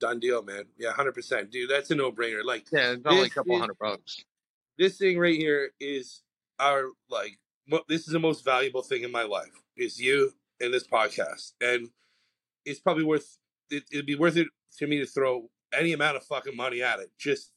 Done 0.00 0.20
deal, 0.20 0.42
man. 0.42 0.64
Yeah, 0.78 0.92
hundred 0.92 1.12
percent, 1.14 1.50
dude. 1.50 1.70
That's 1.70 1.90
a 1.90 1.94
no 1.94 2.12
brainer. 2.12 2.44
Like 2.44 2.66
Yeah, 2.70 2.92
it's 2.92 3.02
only 3.06 3.26
a 3.26 3.30
couple 3.30 3.54
is- 3.54 3.60
hundred 3.60 3.78
bucks. 3.80 4.24
this 4.78 4.98
thing 4.98 5.18
right 5.18 5.36
here 5.36 5.70
is 5.80 6.22
our 6.58 6.84
like 7.10 7.38
this 7.88 8.06
is 8.06 8.12
the 8.12 8.18
most 8.18 8.44
valuable 8.44 8.82
thing 8.82 9.02
in 9.02 9.10
my 9.10 9.24
life 9.24 9.50
is 9.76 9.98
you 10.00 10.30
and 10.60 10.72
this 10.72 10.86
podcast 10.86 11.52
and 11.60 11.88
it's 12.64 12.78
probably 12.80 13.04
worth 13.04 13.36
it, 13.70 13.82
it'd 13.90 14.06
be 14.06 14.14
worth 14.14 14.36
it 14.36 14.46
to 14.78 14.86
me 14.86 14.98
to 14.98 15.06
throw 15.06 15.50
any 15.72 15.92
amount 15.92 16.16
of 16.16 16.22
fucking 16.24 16.56
money 16.56 16.82
at 16.82 17.00
it 17.00 17.10
just 17.18 17.50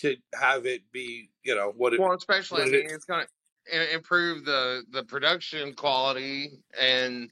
to 0.00 0.16
have 0.34 0.66
it 0.66 0.80
be 0.92 1.28
you 1.44 1.54
know 1.54 1.72
what 1.76 1.92
it 1.92 2.00
Well, 2.00 2.12
especially 2.12 2.62
I 2.62 2.66
it 2.66 2.72
mean, 2.72 2.86
it's 2.90 3.04
going 3.04 3.24
to 3.24 3.28
improve 3.72 4.44
the 4.44 4.84
the 4.90 5.02
production 5.04 5.74
quality 5.74 6.52
and 6.80 7.30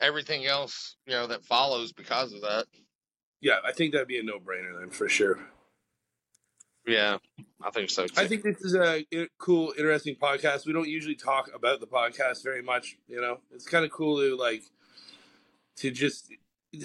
everything 0.00 0.46
else 0.46 0.96
you 1.06 1.12
know 1.12 1.26
that 1.26 1.44
follows 1.44 1.92
because 1.92 2.32
of 2.32 2.40
that. 2.42 2.66
yeah 3.40 3.56
i 3.64 3.72
think 3.72 3.92
that'd 3.92 4.08
be 4.08 4.18
a 4.18 4.22
no-brainer 4.22 4.78
then 4.80 4.90
for 4.90 5.08
sure. 5.08 5.38
Yeah, 6.86 7.18
I 7.62 7.68
think 7.70 7.90
so 7.90 8.06
too. 8.06 8.14
i 8.18 8.26
think 8.26 8.42
this 8.42 8.62
is 8.62 8.74
a 8.74 9.04
cool 9.36 9.74
interesting 9.76 10.14
podcast. 10.14 10.64
We 10.64 10.72
don't 10.72 10.88
usually 10.88 11.16
talk 11.16 11.50
about 11.54 11.80
the 11.80 11.86
podcast 11.86 12.42
very 12.42 12.62
much 12.62 12.96
you 13.08 13.20
know? 13.20 13.40
It's 13.54 13.66
kind 13.66 13.84
of 13.84 13.90
cool 13.90 14.20
to 14.20 14.36
like 14.36 14.62
to 15.76 15.90
just 15.90 16.32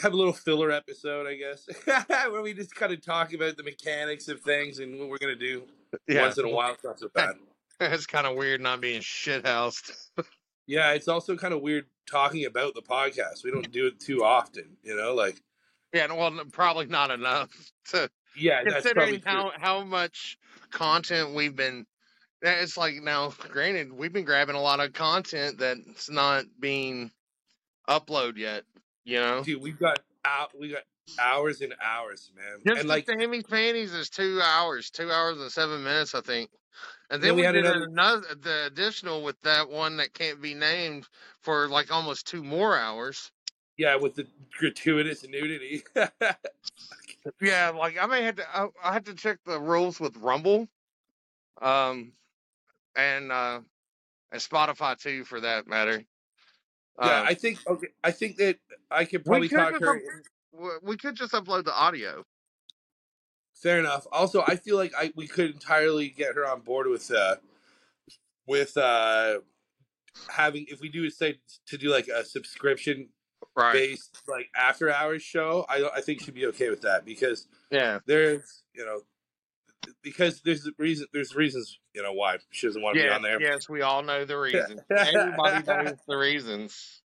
have 0.01 0.13
a 0.13 0.15
little 0.15 0.33
filler 0.33 0.71
episode 0.71 1.27
i 1.27 1.35
guess 1.35 1.67
where 2.31 2.41
we 2.41 2.53
just 2.53 2.73
kind 2.73 2.93
of 2.93 3.05
talk 3.05 3.33
about 3.33 3.57
the 3.57 3.63
mechanics 3.63 4.27
of 4.29 4.39
things 4.41 4.79
and 4.79 4.97
what 4.97 5.09
we're 5.09 5.17
gonna 5.17 5.35
do 5.35 5.63
yeah, 6.07 6.21
once 6.21 6.37
in 6.37 6.45
a 6.45 6.49
while. 6.49 6.73
It's 6.73 6.83
not 6.83 6.99
so 6.99 7.09
bad 7.13 7.35
it's 7.79 8.05
kind 8.05 8.27
of 8.27 8.35
weird 8.35 8.61
not 8.61 8.81
being 8.81 9.01
shithoused. 9.01 9.91
yeah 10.67 10.91
it's 10.93 11.07
also 11.07 11.35
kind 11.35 11.53
of 11.53 11.61
weird 11.61 11.85
talking 12.09 12.45
about 12.45 12.73
the 12.73 12.81
podcast 12.81 13.43
we 13.43 13.51
don't 13.51 13.71
do 13.71 13.87
it 13.87 13.99
too 13.99 14.23
often 14.23 14.77
you 14.83 14.95
know 14.95 15.13
like 15.13 15.41
Yeah, 15.93 16.11
well, 16.13 16.31
probably 16.51 16.85
not 16.85 17.11
enough 17.11 17.49
to 17.91 18.09
yeah 18.35 18.63
considering 18.63 19.21
true. 19.21 19.31
how 19.31 19.51
how 19.57 19.83
much 19.83 20.37
content 20.71 21.33
we've 21.33 21.55
been. 21.55 21.85
Eh, 22.43 22.51
it's 22.61 22.75
like 22.75 22.95
now, 22.95 23.29
granted, 23.49 23.93
we've 23.93 24.11
been 24.11 24.25
grabbing 24.25 24.55
a 24.55 24.61
lot 24.61 24.79
of 24.81 24.91
content 24.91 25.57
that's 25.59 26.09
not 26.09 26.43
being 26.59 27.11
uploaded 27.87 28.37
yet. 28.37 28.63
You 29.05 29.19
know, 29.19 29.43
dude 29.43 29.61
we've 29.61 29.79
got 29.79 29.99
out 30.25 30.51
we 30.59 30.69
got 30.69 30.83
hours 31.19 31.61
and 31.61 31.73
hours 31.83 32.31
man 32.35 32.59
just 32.65 32.79
and 32.79 32.89
like 32.89 33.05
the 33.05 33.15
Sammy's 33.19 33.43
panties 33.43 33.93
is 33.93 34.09
two 34.09 34.39
hours, 34.41 34.89
two 34.89 35.11
hours 35.11 35.39
and 35.39 35.51
seven 35.51 35.83
minutes, 35.83 36.15
I 36.15 36.21
think. 36.21 36.49
And 37.09 37.21
then 37.21 37.29
Then 37.29 37.35
we 37.35 37.41
we, 37.41 37.45
had 37.45 37.51
did 37.53 37.65
another- 37.65 37.85
another, 37.85 38.35
the 38.41 38.65
additional 38.67 39.23
with 39.23 39.39
that 39.41 39.69
one 39.69 39.97
that 39.97 40.13
can't 40.13 40.41
be 40.41 40.53
named 40.53 41.07
for 41.41 41.67
like 41.67 41.91
almost 41.91 42.27
two 42.27 42.43
more 42.43 42.77
hours. 42.77 43.31
yeah 43.77 43.95
with 43.95 44.15
the 44.15 44.27
gratuitous 44.59 45.27
nudity 45.27 45.83
Yeah, 47.41 47.69
like 47.69 47.97
I 48.01 48.05
may 48.05 48.23
have 48.23 48.35
to. 48.37 48.43
I, 48.53 48.67
I 48.83 48.93
have 48.93 49.05
to 49.05 49.13
check 49.13 49.37
the 49.45 49.59
rules 49.59 49.97
with 49.99 50.17
Rumble, 50.17 50.67
um, 51.61 52.11
and 52.97 53.31
uh, 53.31 53.61
and 54.31 54.41
Spotify 54.41 54.97
too, 54.97 55.23
for 55.23 55.39
that 55.39 55.65
matter. 55.67 56.03
Yeah, 56.99 57.05
Uh, 57.21 57.23
I 57.27 57.33
think 57.33 57.59
okay. 57.65 57.87
I 58.03 58.11
think 58.11 58.35
that 58.37 58.57
I 58.91 59.05
could 59.05 59.23
probably 59.25 59.47
talk 59.47 59.79
her. 59.79 59.95
up- 59.95 60.83
we 60.83 60.97
could 60.97 61.15
just 61.15 61.31
upload 61.33 61.63
the 61.63 61.73
audio. 61.73 62.25
Fair 63.55 63.79
enough. 63.79 64.05
Also, 64.11 64.43
I 64.47 64.55
feel 64.55 64.77
like 64.77 64.93
I 64.97 65.11
we 65.15 65.27
could 65.27 65.51
entirely 65.51 66.09
get 66.09 66.35
her 66.35 66.45
on 66.47 66.61
board 66.61 66.87
with 66.87 67.09
uh 67.11 67.35
with 68.47 68.75
uh 68.77 69.39
having 70.29 70.65
if 70.69 70.79
we 70.81 70.89
do 70.89 71.09
say 71.09 71.39
to 71.67 71.77
do 71.77 71.89
like 71.89 72.07
a 72.07 72.23
subscription 72.25 73.09
Right. 73.55 73.73
based 73.73 74.17
like 74.27 74.47
after 74.55 74.91
hours 74.91 75.21
show. 75.21 75.65
I 75.69 75.87
I 75.95 76.01
think 76.01 76.21
she'd 76.21 76.33
be 76.33 76.45
okay 76.47 76.69
with 76.69 76.81
that 76.81 77.05
because 77.05 77.47
Yeah. 77.71 77.99
there's 78.07 78.63
you 78.73 78.85
know 78.85 79.01
because 80.01 80.41
there's 80.41 80.65
a 80.65 80.71
reason 80.79 81.07
there's 81.13 81.35
reasons 81.35 81.77
you 81.93 82.01
know 82.01 82.13
why 82.13 82.37
she 82.51 82.67
doesn't 82.67 82.81
want 82.81 82.95
to 82.97 83.03
be 83.03 83.09
on 83.09 83.21
there. 83.21 83.39
Yes, 83.41 83.69
we 83.69 83.81
all 83.81 84.01
know 84.01 84.25
the 84.25 84.37
reason. 84.39 84.81
Everybody 84.89 85.63
knows 85.67 85.97
the 86.07 86.17
reasons. 86.17 87.01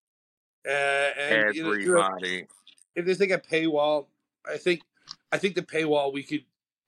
Uh, 0.67 0.71
and 0.71 1.45
know, 1.45 1.51
you 1.53 1.63
know, 1.63 1.71
Everybody. 2.01 2.47
if 2.95 3.05
there's 3.05 3.19
like 3.19 3.29
a 3.31 3.39
paywall, 3.39 4.07
I 4.45 4.57
think 4.57 4.81
I 5.33 5.37
think 5.39 5.55
the 5.55 5.63
paywall 5.63 6.13
we 6.13 6.21
could 6.21 6.43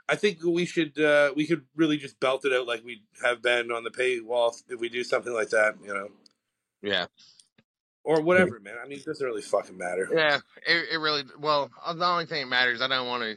I 0.07 0.15
think 0.15 0.43
we 0.43 0.65
should 0.65 0.99
uh 0.99 1.33
we 1.35 1.47
could 1.47 1.65
really 1.75 1.97
just 1.97 2.19
belt 2.19 2.45
it 2.45 2.53
out 2.53 2.67
like 2.67 2.85
we 2.85 3.01
have 3.23 3.41
been 3.41 3.71
on 3.71 3.83
the 3.83 3.89
paywall 3.89 4.53
if 4.69 4.79
we 4.79 4.87
do 4.87 5.03
something 5.03 5.33
like 5.33 5.49
that, 5.49 5.75
you 5.83 5.91
know. 5.93 6.09
Yeah. 6.83 7.07
Or 8.03 8.21
whatever, 8.21 8.59
man. 8.59 8.75
I 8.83 8.87
mean 8.87 8.99
it 8.99 9.05
doesn't 9.05 9.25
really 9.25 9.41
fucking 9.41 9.75
matter. 9.77 10.07
Yeah. 10.13 10.37
It, 10.67 10.89
it 10.93 10.97
really. 10.99 11.23
Well, 11.39 11.71
uh, 11.83 11.93
the 11.95 12.05
only 12.05 12.27
thing 12.27 12.43
that 12.43 12.49
matters, 12.49 12.81
I 12.83 12.87
don't 12.87 13.07
want 13.07 13.23
to 13.23 13.35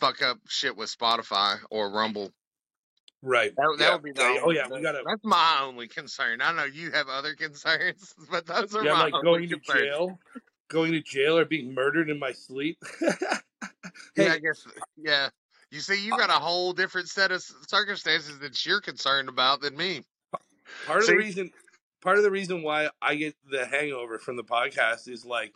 fuck 0.00 0.20
up 0.20 0.38
shit 0.48 0.76
with 0.76 0.94
Spotify 0.94 1.58
or 1.70 1.92
Rumble. 1.92 2.32
Right. 3.22 3.54
That, 3.56 3.76
that 3.78 3.84
yeah. 3.84 3.92
would 3.94 4.02
be 4.02 4.12
the 4.12 4.20
Yeah, 4.20 4.36
oh 4.40 4.42
only- 4.42 4.56
yeah, 4.56 4.68
we 4.68 4.82
gotta 4.82 5.02
That's 5.06 5.24
my 5.24 5.60
only 5.62 5.86
concern. 5.86 6.40
I 6.42 6.52
know 6.52 6.64
you 6.64 6.90
have 6.90 7.06
other 7.08 7.34
concerns, 7.38 8.12
but 8.32 8.46
those 8.46 8.74
are 8.74 8.84
Yeah, 8.84 8.94
my 8.94 9.04
like 9.04 9.14
only 9.14 9.46
going 9.46 9.48
to 9.48 9.72
jail. 9.72 10.18
Going 10.68 10.90
to 10.92 11.00
jail 11.00 11.38
or 11.38 11.44
being 11.44 11.72
murdered 11.72 12.10
in 12.10 12.18
my 12.18 12.32
sleep. 12.32 12.82
Yeah, 14.16 14.24
I 14.24 14.28
hey, 14.30 14.40
guess. 14.40 14.66
Uh, 14.66 14.80
yeah. 14.96 15.28
You 15.70 15.80
see, 15.80 16.04
you 16.04 16.14
uh 16.14 16.16
got 16.16 16.30
a 16.30 16.34
whole 16.34 16.72
different 16.72 17.08
set 17.08 17.32
of 17.32 17.42
circumstances 17.68 18.38
that 18.38 18.64
you're 18.64 18.80
concerned 18.80 19.28
about 19.28 19.60
than 19.60 19.76
me. 19.76 20.02
part 20.86 20.98
of 20.98 21.04
See- 21.04 21.12
the 21.12 21.18
reason 21.18 21.50
part 22.00 22.18
of 22.18 22.22
the 22.22 22.30
reason 22.30 22.62
why 22.62 22.90
I 23.02 23.14
get 23.16 23.34
the 23.50 23.66
hangover 23.66 24.18
from 24.18 24.36
the 24.36 24.44
podcast 24.44 25.08
is 25.08 25.24
like 25.24 25.52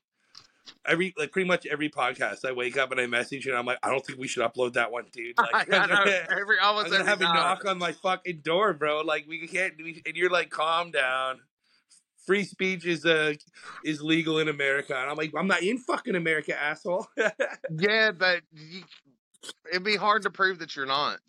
every 0.87 1.15
like 1.17 1.31
pretty 1.31 1.47
much 1.47 1.67
every 1.67 1.89
podcast 1.91 2.45
I 2.45 2.53
wake 2.53 2.77
up 2.77 2.91
and 2.91 3.01
I 3.01 3.07
message 3.07 3.45
you 3.47 3.53
and 3.53 3.59
I'm 3.59 3.67
like 3.67 3.79
I 3.83 3.91
don't 3.91 4.05
think 4.05 4.19
we 4.19 4.29
should 4.29 4.43
upload 4.43 4.73
that 4.75 4.91
one 4.91 5.05
dude 5.13 5.37
like 5.39 5.73
I 5.73 5.77
I'm 5.79 5.89
know, 5.89 6.05
every 6.31 6.59
I'm 6.59 6.69
almost 6.69 6.91
gonna 6.91 6.99
every 7.01 7.11
have 7.11 7.21
a 7.21 7.25
knock 7.25 7.65
on 7.67 7.79
my 7.79 7.93
fucking 7.93 8.41
door 8.43 8.73
bro 8.73 9.03
like 9.03 9.27
we 9.29 9.47
can't 9.47 9.77
do 9.77 9.85
and 9.85 10.17
you're 10.17 10.31
like 10.31 10.51
calm 10.51 10.91
down 10.91 11.41
free 12.29 12.45
speech 12.45 12.85
is 12.85 13.07
uh 13.07 13.33
is 13.85 14.03
legal 14.03 14.39
in 14.39 14.49
America 14.49 14.95
and 14.95 15.09
I'm 15.11 15.17
like 15.17 15.33
I'm 15.37 15.47
not 15.47 15.63
in 15.63 15.79
fucking 15.79 16.15
America 16.15 16.55
asshole 16.57 17.07
Yeah, 17.79 18.13
but 18.13 18.43
you, 18.53 18.83
it'd 19.71 19.83
be 19.83 19.97
hard 19.97 20.23
to 20.23 20.31
prove 20.31 20.59
that 20.59 20.77
you're 20.77 20.85
not. 20.87 21.21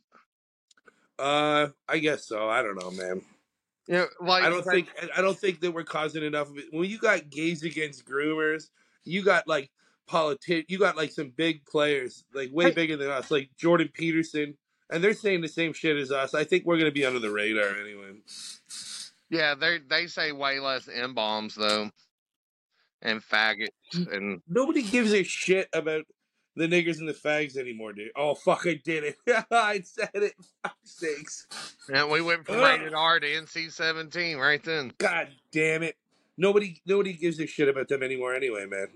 uh 1.18 1.70
I 1.88 2.00
guess 2.00 2.26
so 2.28 2.50
I 2.50 2.62
don't 2.62 2.76
know 2.76 2.92
man 2.92 3.22
know, 3.88 4.08
like 4.22 4.44
I 4.44 4.50
don't 4.50 4.64
think 4.66 4.90
I 5.16 5.22
don't 5.22 5.38
think 5.38 5.62
that 5.62 5.72
we're 5.72 5.84
causing 5.84 6.24
enough 6.24 6.50
of 6.50 6.58
it. 6.58 6.66
When 6.72 6.90
you 6.90 7.00
got 7.00 7.30
gays 7.30 7.64
against 7.64 8.06
groomers, 8.06 8.70
you 9.04 9.24
got 9.24 9.48
like 9.48 9.72
politi- 10.08 10.66
you 10.68 10.78
got 10.78 10.96
like 10.96 11.12
some 11.12 11.30
big 11.36 11.66
players, 11.66 12.24
like 12.34 12.50
way 12.52 12.66
Hey. 12.66 12.72
bigger 12.72 12.98
than 12.98 13.10
us, 13.10 13.32
like 13.32 13.50
Jordan 13.58 13.90
Peterson, 13.92 14.58
and 14.92 15.04
they're 15.04 15.14
saying 15.14 15.42
the 15.42 15.48
same 15.48 15.74
shit 15.74 15.98
as 15.98 16.12
us. 16.12 16.34
I 16.36 16.44
think 16.44 16.66
we're 16.66 16.78
gonna 16.78 16.92
be 16.92 17.06
under 17.06 17.20
the 17.20 17.32
radar 17.32 17.76
anyway. 17.82 18.12
Yeah, 19.30 19.56
they 19.56 19.80
they 19.88 20.08
say 20.08 20.32
way 20.32 20.60
less 20.60 20.88
n 20.88 21.14
bombs 21.14 21.56
though, 21.56 21.90
and 23.02 23.22
faggots 23.22 23.68
and 23.94 24.42
Nobody 24.48 24.82
gives 24.82 25.14
a 25.14 25.24
shit 25.24 25.70
about 25.74 26.06
the 26.56 26.68
niggers 26.68 26.98
and 27.00 27.08
the 27.08 27.14
fags 27.14 27.56
anymore, 27.56 27.94
dude. 27.94 28.12
Oh 28.16 28.34
fuck, 28.36 28.66
I 28.66 28.80
did 28.84 29.04
it. 29.04 29.16
I 29.52 29.82
said 29.82 30.10
it. 30.14 30.34
Fuck 30.64 30.76
sakes. 30.84 31.48
and 31.94 32.10
we 32.10 32.22
went 32.22 32.46
from 32.46 32.58
rated 32.58 32.94
R 32.94 33.20
to 33.20 33.28
NC 33.28 33.72
seventeen 33.72 34.38
right 34.38 34.64
then. 34.64 34.92
God 34.98 35.30
damn 35.52 35.84
it. 35.84 35.96
Nobody 36.38 36.82
nobody 36.86 37.14
gives 37.14 37.40
a 37.40 37.46
shit 37.46 37.70
about 37.70 37.88
them 37.88 38.02
anymore 38.04 38.34
anyway, 38.34 38.66
man. 38.66 38.88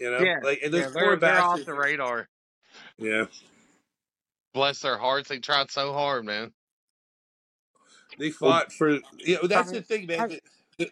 You 0.00 0.10
know? 0.10 0.20
Yeah, 0.20 0.38
Like 0.42 0.60
and 0.64 0.72
Yeah, 0.72 0.80
those 0.84 0.92
they're, 0.94 1.02
poor 1.04 1.16
they're 1.16 1.38
off 1.38 1.48
bastards. 1.58 1.66
the 1.66 1.74
radar. 1.74 2.28
Yeah. 2.98 3.24
Bless 4.54 4.80
their 4.80 4.98
hearts, 4.98 5.28
they 5.28 5.38
tried 5.38 5.70
so 5.70 5.92
hard, 5.92 6.24
man. 6.24 6.52
They 8.18 8.30
fought 8.30 8.72
for 8.72 8.90
you 9.18 9.38
know 9.40 9.46
that's 9.48 9.70
the 9.72 9.82
thing, 9.82 10.06
man. 10.06 10.20
I- 10.20 10.40
that- 10.78 10.90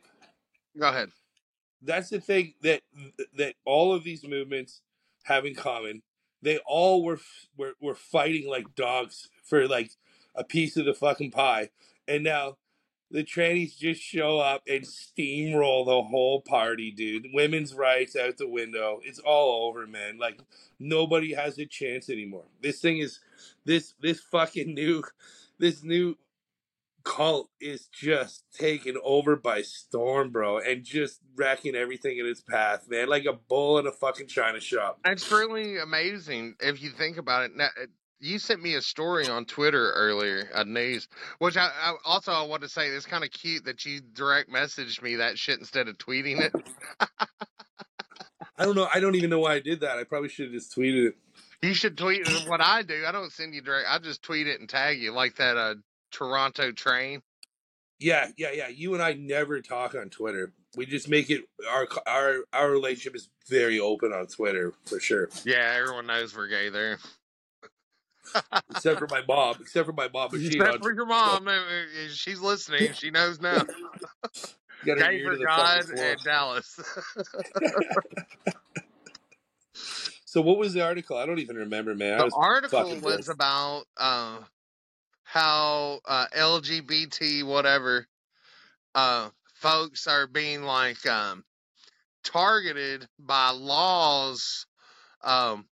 Go 0.78 0.88
ahead. 0.88 1.10
That's 1.82 2.10
the 2.10 2.20
thing 2.20 2.54
that 2.62 2.82
that 3.36 3.54
all 3.64 3.92
of 3.92 4.04
these 4.04 4.24
movements 4.24 4.82
have 5.24 5.44
in 5.44 5.54
common. 5.54 6.02
They 6.42 6.58
all 6.66 7.02
were 7.02 7.20
were 7.56 7.74
were 7.80 7.94
fighting 7.94 8.48
like 8.48 8.74
dogs 8.74 9.28
for 9.44 9.66
like 9.68 9.90
a 10.34 10.44
piece 10.44 10.76
of 10.76 10.84
the 10.86 10.94
fucking 10.94 11.30
pie. 11.32 11.70
And 12.06 12.22
now 12.24 12.56
the 13.10 13.24
trannies 13.24 13.76
just 13.76 14.00
show 14.00 14.38
up 14.38 14.62
and 14.68 14.84
steamroll 14.84 15.84
the 15.84 16.02
whole 16.02 16.40
party, 16.42 16.90
dude. 16.92 17.26
Women's 17.32 17.74
rights 17.74 18.14
out 18.14 18.36
the 18.36 18.48
window. 18.48 19.00
It's 19.02 19.18
all 19.18 19.66
over, 19.68 19.86
man. 19.86 20.18
Like 20.18 20.40
nobody 20.78 21.34
has 21.34 21.58
a 21.58 21.66
chance 21.66 22.08
anymore. 22.08 22.44
This 22.62 22.80
thing 22.80 22.98
is 22.98 23.20
this 23.64 23.94
this 24.00 24.20
fucking 24.20 24.72
new 24.74 25.02
this 25.58 25.82
new 25.82 26.16
cult 27.04 27.50
is 27.60 27.88
just 27.92 28.44
taken 28.58 28.96
over 29.02 29.36
by 29.36 29.62
storm, 29.62 30.30
bro, 30.30 30.58
and 30.58 30.84
just 30.84 31.20
wrecking 31.36 31.74
everything 31.74 32.18
in 32.18 32.26
its 32.26 32.40
path, 32.40 32.86
man. 32.88 33.08
Like 33.08 33.24
a 33.24 33.32
bull 33.32 33.78
in 33.78 33.86
a 33.86 33.92
fucking 33.92 34.28
china 34.28 34.60
shop. 34.60 35.00
It's 35.04 35.30
really 35.30 35.78
amazing 35.78 36.56
if 36.60 36.82
you 36.82 36.90
think 36.90 37.16
about 37.16 37.44
it. 37.44 37.52
Now, 37.56 37.66
uh, 37.66 37.86
you 38.20 38.38
sent 38.38 38.62
me 38.62 38.74
a 38.74 38.82
story 38.82 39.28
on 39.28 39.46
Twitter 39.46 39.92
earlier, 39.92 40.48
a 40.54 40.64
news, 40.64 41.08
which 41.38 41.56
I, 41.56 41.68
I 41.68 41.94
also 42.04 42.32
I 42.32 42.42
want 42.42 42.62
to 42.62 42.68
say 42.68 42.88
it's 42.88 43.06
kind 43.06 43.24
of 43.24 43.30
cute 43.30 43.64
that 43.64 43.84
you 43.86 44.00
direct 44.00 44.50
messaged 44.50 45.02
me 45.02 45.16
that 45.16 45.38
shit 45.38 45.58
instead 45.58 45.88
of 45.88 45.96
tweeting 45.96 46.40
it. 46.40 46.52
I 48.58 48.66
don't 48.66 48.76
know. 48.76 48.88
I 48.92 49.00
don't 49.00 49.14
even 49.14 49.30
know 49.30 49.40
why 49.40 49.54
I 49.54 49.60
did 49.60 49.80
that. 49.80 49.98
I 49.98 50.04
probably 50.04 50.28
should 50.28 50.46
have 50.46 50.54
just 50.54 50.76
tweeted 50.76 51.08
it. 51.08 51.14
You 51.62 51.72
should 51.74 51.96
tweet 51.96 52.26
uh, 52.26 52.40
what 52.46 52.60
I 52.60 52.82
do. 52.82 53.04
I 53.06 53.12
don't 53.12 53.32
send 53.32 53.54
you 53.54 53.62
direct. 53.62 53.88
I 53.88 53.98
just 53.98 54.22
tweet 54.22 54.46
it 54.46 54.60
and 54.60 54.68
tag 54.68 55.00
you 55.00 55.12
like 55.12 55.36
that 55.36 55.56
uh, 55.56 55.74
Toronto 56.10 56.72
train. 56.72 57.22
Yeah, 57.98 58.28
yeah, 58.38 58.50
yeah. 58.52 58.68
You 58.68 58.94
and 58.94 59.02
I 59.02 59.12
never 59.12 59.60
talk 59.60 59.94
on 59.94 60.08
Twitter. 60.08 60.52
We 60.76 60.86
just 60.86 61.08
make 61.08 61.30
it 61.30 61.42
our 61.70 61.86
our 62.06 62.36
our 62.52 62.70
relationship 62.70 63.14
is 63.14 63.28
very 63.48 63.78
open 63.78 64.12
on 64.12 64.26
Twitter 64.26 64.72
for 64.86 65.00
sure. 65.00 65.28
Yeah, 65.44 65.76
everyone 65.78 66.06
knows 66.06 66.34
we're 66.34 66.48
gay 66.48 66.70
there. 66.70 66.98
except 68.70 68.98
for 68.98 69.08
my 69.08 69.22
mom. 69.26 69.56
Except 69.60 69.86
for 69.86 69.92
my 69.92 70.08
mom, 70.12 70.28
but 70.30 70.40
she 70.40 70.56
Except 70.56 70.82
for 70.82 70.94
your 70.94 71.06
mom, 71.06 71.48
uh, 71.48 71.52
uh, 71.52 71.62
she's 72.12 72.40
listening. 72.40 72.92
She 72.94 73.10
knows 73.10 73.40
now. 73.40 73.64
got 74.86 74.98
Gay 74.98 75.22
for 75.22 75.36
God 75.36 75.90
and 75.90 76.20
Dallas. 76.24 76.80
So 80.30 80.40
what 80.40 80.58
was 80.58 80.74
the 80.74 80.80
article? 80.80 81.16
I 81.16 81.26
don't 81.26 81.40
even 81.40 81.56
remember, 81.56 81.92
man. 81.96 82.18
The 82.18 82.26
was 82.26 82.34
article 82.36 82.84
fucking 82.84 83.00
was 83.00 83.28
about 83.28 83.82
uh, 83.96 84.38
how 85.30 86.00
uh, 86.06 86.26
LGBT 86.36 87.44
whatever 87.44 88.04
uh, 88.96 89.28
folks 89.54 90.08
are 90.08 90.26
being 90.26 90.64
like 90.64 91.06
um, 91.06 91.44
targeted 92.24 93.06
by 93.16 93.50
laws, 93.50 94.66
um, 95.22 95.66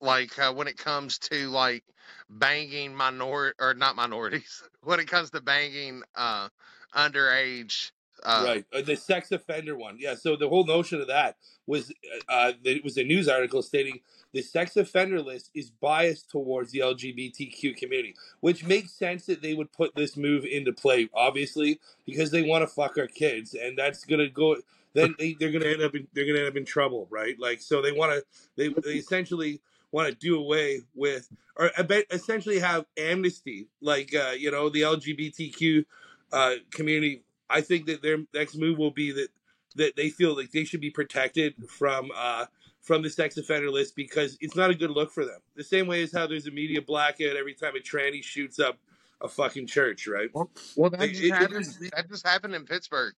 like 0.00 0.38
uh, 0.38 0.52
when 0.52 0.68
it 0.68 0.78
comes 0.78 1.18
to 1.18 1.48
like 1.48 1.82
banging 2.30 2.94
minor 2.94 3.54
or 3.58 3.74
not 3.74 3.96
minorities, 3.96 4.62
when 4.84 5.00
it 5.00 5.08
comes 5.08 5.30
to 5.30 5.40
banging 5.40 6.04
uh, 6.14 6.48
underage. 6.94 7.90
Uh, 8.24 8.44
right, 8.46 8.64
uh, 8.72 8.82
the 8.82 8.96
sex 8.96 9.32
offender 9.32 9.76
one. 9.76 9.96
Yeah. 9.98 10.14
So 10.14 10.36
the 10.36 10.48
whole 10.48 10.64
notion 10.64 11.00
of 11.00 11.08
that 11.08 11.36
was, 11.66 11.92
uh, 12.28 12.32
uh, 12.32 12.52
it 12.64 12.82
was 12.82 12.96
a 12.96 13.04
news 13.04 13.28
article 13.28 13.62
stating 13.62 14.00
the 14.32 14.42
sex 14.42 14.76
offender 14.76 15.20
list 15.20 15.50
is 15.54 15.70
biased 15.70 16.30
towards 16.30 16.72
the 16.72 16.80
LGBTQ 16.80 17.76
community, 17.76 18.14
which 18.40 18.64
makes 18.64 18.92
sense 18.92 19.26
that 19.26 19.42
they 19.42 19.54
would 19.54 19.72
put 19.72 19.94
this 19.94 20.16
move 20.16 20.44
into 20.44 20.72
play, 20.72 21.08
obviously, 21.14 21.80
because 22.06 22.30
they 22.30 22.42
want 22.42 22.62
to 22.62 22.66
fuck 22.66 22.98
our 22.98 23.06
kids, 23.06 23.54
and 23.54 23.78
that's 23.78 24.04
gonna 24.04 24.28
go. 24.28 24.56
Then 24.94 25.14
they, 25.18 25.36
they're 25.38 25.52
gonna 25.52 25.66
end 25.66 25.82
up 25.82 25.94
in 25.94 26.08
they're 26.14 26.26
gonna 26.26 26.40
end 26.40 26.48
up 26.48 26.56
in 26.56 26.64
trouble, 26.64 27.06
right? 27.10 27.38
Like, 27.38 27.60
so 27.60 27.80
they 27.80 27.92
want 27.92 28.12
to 28.12 28.24
they 28.56 28.68
they 28.82 28.94
essentially 28.94 29.60
want 29.92 30.08
to 30.08 30.14
do 30.14 30.36
away 30.36 30.80
with 30.94 31.28
or 31.56 31.70
essentially 32.10 32.58
have 32.58 32.84
amnesty, 32.96 33.68
like 33.80 34.14
uh, 34.14 34.32
you 34.36 34.50
know 34.50 34.68
the 34.68 34.82
LGBTQ 34.82 35.84
uh, 36.32 36.54
community. 36.70 37.22
I 37.54 37.60
think 37.60 37.86
that 37.86 38.02
their 38.02 38.18
next 38.34 38.56
move 38.56 38.78
will 38.78 38.90
be 38.90 39.12
that 39.12 39.28
that 39.76 39.94
they 39.96 40.10
feel 40.10 40.36
like 40.36 40.50
they 40.50 40.64
should 40.64 40.80
be 40.80 40.90
protected 40.90 41.54
from 41.68 42.10
uh, 42.14 42.46
from 42.82 43.02
the 43.02 43.08
sex 43.10 43.36
offender 43.36 43.70
list 43.70 43.94
because 43.94 44.36
it's 44.40 44.56
not 44.56 44.70
a 44.70 44.74
good 44.74 44.90
look 44.90 45.12
for 45.12 45.24
them. 45.24 45.38
The 45.54 45.62
same 45.62 45.86
way 45.86 46.02
as 46.02 46.12
how 46.12 46.26
there's 46.26 46.48
a 46.48 46.50
media 46.50 46.82
blackout 46.82 47.36
every 47.36 47.54
time 47.54 47.74
a 47.76 47.78
tranny 47.78 48.22
shoots 48.24 48.58
up 48.58 48.78
a 49.20 49.28
fucking 49.28 49.68
church, 49.68 50.08
right? 50.08 50.28
Well, 50.76 50.90
that 50.90 51.02
It- 51.02 51.08
just 51.10 51.22
it- 51.22 51.26
it 51.26 51.32
happened. 51.32 51.60
is- 51.60 51.78
that 51.78 52.08
just 52.08 52.26
happened 52.26 52.54
in 52.56 52.66
Pittsburgh. 52.66 53.14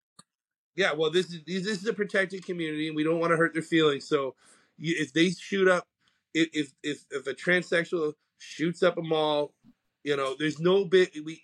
Yeah, 0.74 0.92
well, 0.92 1.10
this 1.12 1.32
is 1.32 1.44
this 1.46 1.80
is 1.80 1.86
a 1.86 1.92
protected 1.94 2.44
community, 2.44 2.88
and 2.88 2.96
we 2.96 3.04
don't 3.04 3.20
want 3.20 3.30
to 3.30 3.36
hurt 3.36 3.52
their 3.52 3.62
feelings. 3.62 4.08
So, 4.08 4.34
you, 4.76 4.96
if 4.98 5.12
they 5.12 5.30
shoot 5.30 5.68
up, 5.68 5.86
if 6.34 6.48
if 6.52 6.72
if, 6.82 7.04
if 7.12 7.26
a 7.28 7.34
transsexual 7.34 8.14
shoots 8.38 8.82
up 8.82 8.98
a 8.98 9.02
mall, 9.02 9.54
you 10.02 10.16
know, 10.16 10.34
there's 10.36 10.58
no 10.58 10.84
big 10.84 11.10
we 11.24 11.40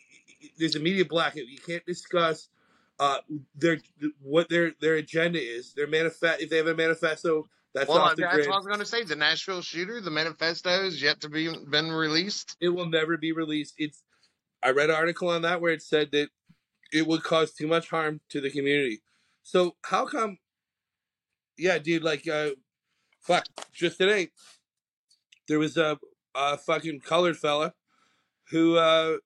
there's 0.58 0.74
a 0.74 0.80
media 0.80 1.04
blackout. 1.04 1.46
You 1.46 1.58
can't 1.58 1.86
discuss 1.86 2.48
uh 3.00 3.18
their 3.56 3.80
what 4.22 4.48
their 4.48 4.72
their 4.80 4.94
agenda 4.94 5.40
is. 5.40 5.72
Their 5.74 5.88
manifest 5.88 6.42
if 6.42 6.50
they 6.50 6.58
have 6.58 6.68
a 6.68 6.74
manifesto 6.76 7.48
that's 7.74 7.88
Well, 7.88 7.98
off 7.98 8.16
the 8.16 8.22
that's 8.22 8.34
grid. 8.34 8.48
what 8.48 8.54
I 8.54 8.58
was 8.58 8.66
going 8.66 8.80
to 8.80 8.86
say. 8.86 9.04
The 9.04 9.16
Nashville 9.16 9.62
shooter, 9.62 10.00
the 10.00 10.10
manifesto 10.10 10.70
is 10.84 11.02
yet 11.02 11.20
to 11.22 11.28
be 11.28 11.52
been 11.68 11.90
released. 11.90 12.56
It 12.60 12.68
will 12.68 12.88
never 12.88 13.16
be 13.16 13.32
released. 13.32 13.74
It's 13.78 14.02
I 14.62 14.70
read 14.70 14.90
an 14.90 14.96
article 14.96 15.28
on 15.28 15.42
that 15.42 15.60
where 15.60 15.72
it 15.72 15.82
said 15.82 16.10
that 16.12 16.28
it 16.92 17.06
would 17.06 17.22
cause 17.22 17.52
too 17.52 17.66
much 17.66 17.88
harm 17.88 18.20
to 18.30 18.40
the 18.40 18.50
community. 18.50 19.00
So 19.42 19.76
how 19.84 20.06
come? 20.06 20.38
Yeah, 21.56 21.78
dude. 21.78 22.02
Like, 22.02 22.28
uh, 22.28 22.50
fuck. 23.20 23.44
Just 23.72 23.98
today, 23.98 24.30
there 25.48 25.58
was 25.58 25.76
a, 25.76 25.98
a 26.34 26.58
fucking 26.58 27.00
colored 27.00 27.36
fella 27.36 27.74
who 28.50 28.76
uh, 28.76 29.16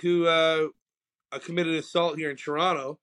who 0.00 0.26
uh, 0.26 0.68
uh, 1.32 1.38
committed 1.38 1.74
assault 1.74 2.18
here 2.18 2.30
in 2.30 2.36
Toronto, 2.36 2.98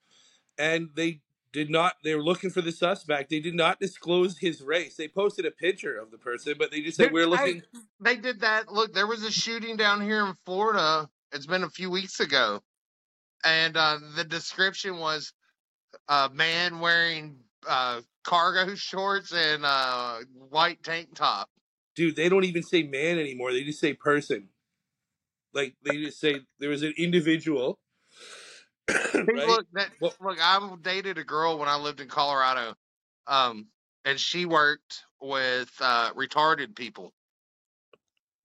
and 0.58 0.90
they 0.96 1.22
did 1.54 1.70
not. 1.70 1.94
They 2.04 2.16
were 2.16 2.24
looking 2.24 2.50
for 2.50 2.62
the 2.62 2.72
suspect. 2.72 3.30
They 3.30 3.40
did 3.40 3.56
not 3.56 3.80
disclose 3.80 4.38
his 4.38 4.62
race. 4.62 4.96
They 4.96 5.08
posted 5.08 5.46
a 5.46 5.52
picture 5.52 5.98
of 5.98 6.12
the 6.12 6.18
person, 6.18 6.56
but 6.58 6.72
they 6.72 6.82
just 6.82 6.98
said 6.98 7.12
we're 7.12 7.26
looking. 7.28 7.64
They 8.00 8.16
did 8.16 8.42
that. 8.42 8.72
Look, 8.72 8.94
there 8.94 9.08
was 9.08 9.24
a 9.24 9.32
shooting 9.32 9.78
down 9.78 10.02
here 10.02 10.26
in 10.26 10.36
Florida. 10.46 11.10
It's 11.32 11.46
been 11.46 11.64
a 11.64 11.70
few 11.70 11.90
weeks 11.90 12.20
ago, 12.20 12.62
and 13.44 13.76
uh, 13.76 14.00
the 14.16 14.24
description 14.24 15.00
was 15.00 15.34
a 16.08 16.30
man 16.30 16.80
wearing 16.80 17.38
uh, 17.68 18.02
cargo 18.24 18.76
shorts 18.76 19.34
and 19.34 19.66
uh, 19.66 20.20
white 20.50 20.84
tank 20.84 21.16
top. 21.16 21.50
dude, 21.96 22.16
they 22.16 22.30
don't 22.30 22.44
even 22.44 22.64
say 22.64 22.84
man 22.84 23.20
anymore. 23.20 23.52
They 23.52 23.64
just 23.64 23.80
say 23.80 23.94
person. 23.94 24.50
Like 25.54 25.76
they 25.84 25.98
just 25.98 26.20
say 26.20 26.42
there 26.60 26.70
was 26.70 26.84
an 26.84 26.94
individual. 26.98 27.80
Right? 29.14 29.48
Look, 29.48 29.68
that 29.74 29.90
Well- 30.00 30.16
look. 30.22 30.38
I 30.42 30.76
dated 30.82 31.18
a 31.18 31.24
girl 31.24 31.58
when 31.58 31.70
I 31.70 31.76
lived 31.78 32.00
in 32.00 32.08
Colorado, 32.08 32.76
um, 33.26 33.68
and 34.06 34.20
she 34.20 34.46
worked 34.46 35.04
with 35.20 35.72
uh, 35.82 36.14
retarded 36.14 36.76
people. 36.76 37.14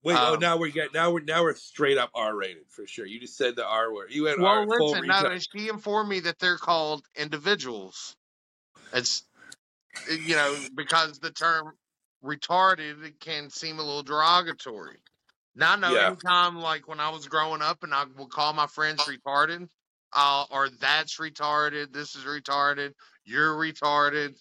Wait, 0.05 0.16
oh, 0.18 0.35
um, 0.35 0.40
now 0.40 0.57
we're 0.57 0.72
get 0.72 0.92
now 0.92 1.12
we're 1.12 1.20
now 1.20 1.42
we're 1.42 1.55
straight 1.55 1.96
up 1.96 2.11
R 2.14 2.35
rated 2.35 2.64
for 2.68 2.87
sure. 2.88 3.07
You 3.07 3.20
just 3.20 3.37
said 3.37 3.55
the 3.55 3.64
R 3.64 3.92
word. 3.92 4.11
You 4.11 4.24
went 4.24 4.40
Well, 4.40 4.50
R 4.50 4.66
listen, 4.66 5.07
no, 5.07 5.38
she 5.38 5.68
informed 5.68 6.09
me 6.09 6.20
that 6.20 6.40
they're 6.40 6.57
called 6.59 7.05
individuals. 7.14 8.16
It's 8.92 9.22
you 10.11 10.35
know 10.35 10.57
because 10.74 11.20
the 11.20 11.31
term 11.31 11.74
retarded 12.24 13.18
can 13.20 13.48
seem 13.50 13.78
a 13.78 13.83
little 13.83 14.02
derogatory. 14.02 14.98
Now 15.55 15.74
I 15.74 15.76
know 15.76 15.94
Yeah. 15.94 16.07
anytime 16.09 16.57
like 16.59 16.88
when 16.88 16.98
I 16.98 17.11
was 17.11 17.28
growing 17.28 17.62
up 17.62 17.85
and 17.85 17.94
I 17.94 18.05
would 18.16 18.31
call 18.31 18.52
my 18.55 18.66
friends 18.66 19.02
retarded, 19.05 19.68
uh, 20.14 20.44
or 20.51 20.68
that's 20.68 21.18
retarded, 21.18 21.92
this 21.92 22.14
is 22.14 22.25
retarded, 22.25 22.92
you're 23.25 23.55
retarded. 23.55 24.35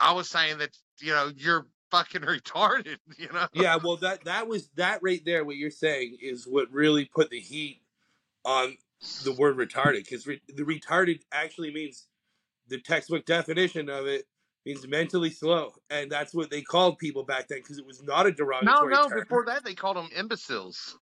I 0.00 0.12
was 0.12 0.28
saying 0.28 0.58
that 0.58 0.70
you 1.00 1.12
know 1.12 1.30
you're 1.36 1.66
fucking 1.90 2.22
retarded. 2.22 2.98
You 3.18 3.28
know. 3.32 3.48
yeah, 3.52 3.76
well 3.82 3.96
that 3.98 4.24
that 4.24 4.46
was 4.48 4.68
that 4.76 5.00
right 5.02 5.24
there. 5.24 5.44
What 5.44 5.56
you're 5.56 5.70
saying 5.70 6.18
is 6.20 6.46
what 6.46 6.70
really 6.70 7.04
put 7.04 7.30
the 7.30 7.40
heat 7.40 7.82
on 8.44 8.76
the 9.24 9.32
word 9.32 9.56
retarded 9.56 10.04
because 10.04 10.26
re- 10.26 10.42
the 10.48 10.64
retarded 10.64 11.20
actually 11.32 11.72
means 11.72 12.06
the 12.68 12.80
textbook 12.80 13.24
definition 13.24 13.88
of 13.88 14.06
it 14.06 14.26
means 14.66 14.86
mentally 14.86 15.30
slow, 15.30 15.72
and 15.88 16.10
that's 16.10 16.34
what 16.34 16.50
they 16.50 16.62
called 16.62 16.98
people 16.98 17.22
back 17.22 17.48
then 17.48 17.58
because 17.58 17.78
it 17.78 17.86
was 17.86 18.02
not 18.02 18.26
a 18.26 18.30
No, 18.30 18.36
derogatory 18.36 18.94
no. 18.94 19.08
term. 19.08 19.20
Before 19.20 19.44
that, 19.46 19.64
they 19.64 19.74
called 19.74 19.96
them 19.96 20.10
imbeciles. 20.14 20.98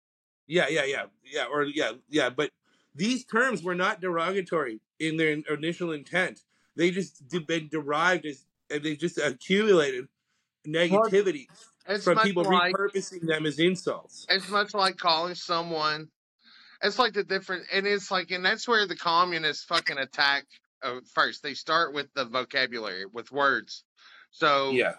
Yeah, 0.46 0.68
yeah, 0.68 0.84
yeah, 0.84 1.04
yeah, 1.24 1.44
or 1.50 1.64
yeah, 1.64 1.92
yeah. 2.10 2.28
But 2.28 2.50
these 2.94 3.24
terms 3.24 3.62
were 3.62 3.74
not 3.74 4.00
derogatory 4.00 4.80
in 5.00 5.16
their 5.16 5.36
initial 5.50 5.92
intent. 5.92 6.40
They 6.76 6.90
just 6.90 7.26
de- 7.28 7.40
been 7.40 7.68
derived 7.68 8.26
as, 8.26 8.44
and 8.70 8.82
they 8.82 8.96
just 8.96 9.18
accumulated 9.18 10.06
negativity 10.66 11.46
It's 11.86 12.04
from 12.04 12.18
people 12.18 12.44
like 12.44 12.74
repurposing 12.74 13.26
them 13.26 13.46
as 13.46 13.58
insults. 13.58 14.26
it's 14.30 14.48
much 14.48 14.72
like 14.74 14.96
calling 14.96 15.34
someone 15.34 16.08
it's 16.82 16.98
like 16.98 17.12
the 17.12 17.22
different 17.22 17.64
and 17.72 17.86
it's 17.86 18.10
like 18.10 18.30
and 18.30 18.44
that's 18.44 18.66
where 18.66 18.86
the 18.86 18.96
communists 18.96 19.64
fucking 19.64 19.98
attack 19.98 20.44
uh, 20.82 21.00
first 21.12 21.42
they 21.42 21.54
start 21.54 21.92
with 21.92 22.06
the 22.14 22.24
vocabulary 22.24 23.04
with 23.04 23.30
words 23.30 23.84
so 24.30 24.70
Yeah, 24.72 24.94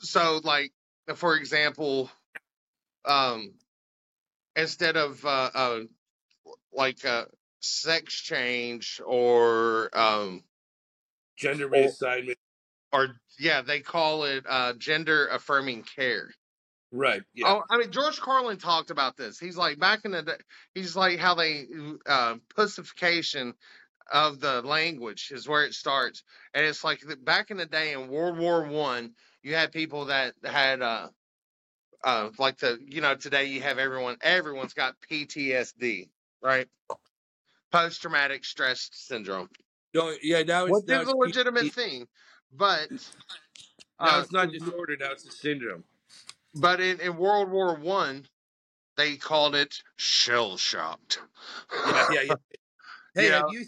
so 0.00 0.40
like 0.42 0.72
for 1.14 1.36
example 1.36 2.10
um 3.04 3.52
instead 4.56 4.96
of 4.96 5.24
uh, 5.24 5.50
uh 5.54 5.80
like 6.72 7.04
a 7.04 7.26
sex 7.60 8.14
change 8.14 9.00
or 9.04 9.90
um 9.96 10.42
Gender 11.36 11.66
or, 11.66 11.70
reassignment. 11.70 12.36
or 12.92 13.20
yeah, 13.38 13.62
they 13.62 13.80
call 13.80 14.24
it 14.24 14.44
uh 14.48 14.72
gender 14.74 15.26
affirming 15.28 15.82
care. 15.82 16.30
Right. 16.92 17.22
Yeah. 17.34 17.48
Oh, 17.48 17.62
I 17.70 17.78
mean 17.78 17.90
George 17.92 18.20
Carlin 18.20 18.58
talked 18.58 18.90
about 18.90 19.16
this. 19.16 19.38
He's 19.38 19.56
like 19.56 19.78
back 19.78 20.00
in 20.04 20.12
the 20.12 20.22
day. 20.22 20.32
He's 20.74 20.96
like 20.96 21.18
how 21.18 21.34
they 21.34 21.66
uh, 22.06 22.36
pussification 22.54 23.54
of 24.12 24.40
the 24.40 24.62
language 24.62 25.30
is 25.32 25.48
where 25.48 25.64
it 25.64 25.74
starts, 25.74 26.24
and 26.52 26.66
it's 26.66 26.82
like 26.82 27.00
the- 27.00 27.16
back 27.16 27.50
in 27.50 27.56
the 27.56 27.66
day 27.66 27.92
in 27.92 28.08
World 28.08 28.38
War 28.38 28.64
One, 28.64 29.14
you 29.42 29.54
had 29.54 29.72
people 29.72 30.06
that 30.06 30.34
had 30.44 30.82
uh 30.82 31.08
uh 32.02 32.30
like 32.38 32.58
the 32.58 32.78
you 32.86 33.00
know 33.00 33.14
today 33.14 33.46
you 33.46 33.60
have 33.62 33.78
everyone 33.78 34.16
everyone's 34.22 34.74
got 34.74 34.96
PTSD 35.10 36.08
right 36.42 36.68
post 37.72 38.00
traumatic 38.02 38.44
stress 38.44 38.88
syndrome 38.92 39.48
No, 39.94 40.14
yeah. 40.22 40.42
Now 40.42 40.64
it's 40.66 40.72
which 40.72 40.88
now 40.88 41.02
is 41.02 41.08
a 41.08 41.16
legitimate 41.16 41.72
thing, 41.72 42.06
but 42.56 42.90
now 42.90 42.98
uh 43.98 44.20
it's 44.22 44.32
not 44.32 44.50
disorder. 44.52 44.96
Now 44.98 45.12
it's 45.12 45.26
a 45.26 45.32
syndrome. 45.32 45.84
but 46.54 46.80
in, 46.80 47.00
in 47.00 47.16
World 47.16 47.50
War 47.50 47.74
One 47.76 48.26
they 48.96 49.16
called 49.16 49.54
it 49.54 49.82
shell 49.96 50.56
shocked. 50.56 51.20
Yeah. 51.86 52.06
Yeah. 52.12 52.20
Yeah. 52.22 52.34
Hey, 53.12 53.26
you 53.26 53.32
have 53.32 53.42
know 53.42 53.48
you 53.50 53.64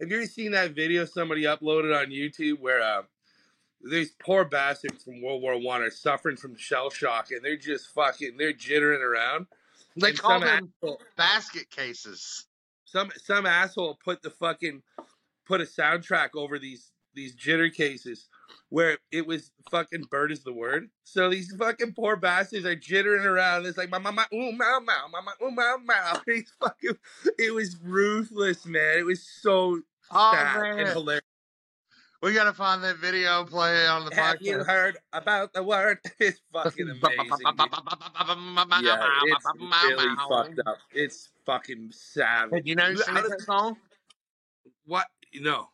have 0.00 0.10
you 0.10 0.16
ever 0.16 0.26
seen 0.26 0.50
that 0.52 0.72
video 0.72 1.04
somebody 1.04 1.44
uploaded 1.44 1.96
on 1.96 2.10
YouTube 2.10 2.58
where 2.58 2.82
uh, 2.82 3.02
these 3.80 4.10
poor 4.20 4.44
bastards 4.44 5.04
from 5.04 5.22
World 5.22 5.40
War 5.40 5.56
One 5.56 5.82
are 5.82 5.90
suffering 5.90 6.36
from 6.36 6.56
shell 6.56 6.90
shock 6.90 7.30
and 7.30 7.44
they're 7.44 7.56
just 7.56 7.94
fucking 7.94 8.36
they're 8.36 8.52
jittering 8.52 9.02
around 9.02 9.46
they 9.96 10.12
call 10.12 10.40
them 10.40 10.70
asshole 10.82 11.00
basket 11.16 11.70
cases. 11.70 12.46
some 12.84 13.10
some 13.16 13.46
asshole 13.46 13.98
put 14.04 14.22
the 14.22 14.30
fucking 14.30 14.82
put 15.46 15.60
a 15.60 15.64
soundtrack 15.64 16.30
over 16.34 16.58
these 16.58 16.92
these 17.14 17.34
jitter 17.34 17.72
cases 17.72 18.28
where 18.68 18.98
it 19.10 19.26
was 19.26 19.50
fucking 19.70 20.04
bird 20.10 20.30
is 20.30 20.44
the 20.44 20.52
word. 20.52 20.88
So 21.04 21.28
these 21.28 21.52
fucking 21.56 21.94
poor 21.94 22.16
bastards 22.16 22.64
are 22.64 22.76
jittering 22.76 23.24
around. 23.24 23.66
It's 23.66 23.76
like 23.76 23.90
my 23.90 23.98
mama 23.98 24.26
ooh 24.32 24.52
mow 24.52 24.80
mow 24.80 25.08
mama 25.10 25.32
ooh 25.42 25.50
mow 25.50 25.76
mow. 25.84 26.20
He's 26.26 26.52
fucking 26.60 26.96
it 27.38 27.52
was 27.52 27.76
ruthless, 27.82 28.64
man. 28.66 28.98
It 28.98 29.06
was 29.06 29.22
so 29.22 29.80
Oh 30.12 30.32
sad 30.32 30.62
and 30.62 30.76
man, 30.78 30.86
hilarious. 30.86 31.22
We 32.22 32.34
gotta 32.34 32.52
find 32.52 32.82
that 32.84 32.96
video, 32.98 33.44
play 33.44 33.84
it 33.84 33.88
on 33.88 34.04
the 34.04 34.14
Have 34.14 34.36
you 34.40 34.62
heard 34.64 34.98
about 35.12 35.52
the 35.52 35.62
word? 35.62 35.98
It's 36.18 36.40
fucking 36.52 36.88
amazing. 36.88 37.02
Yeah, 38.82 38.98
it's 39.24 39.46
really 39.84 40.16
fucked 40.28 40.60
up. 40.66 40.78
It's 40.92 41.30
fucking 41.46 41.90
savage. 41.92 42.62
You 42.66 42.74
know 42.76 42.88
You- 42.88 42.98
seen 42.98 43.16
out 43.16 43.28
that 43.28 43.40
song? 43.42 43.76
What? 44.84 45.06
No. 45.34 45.68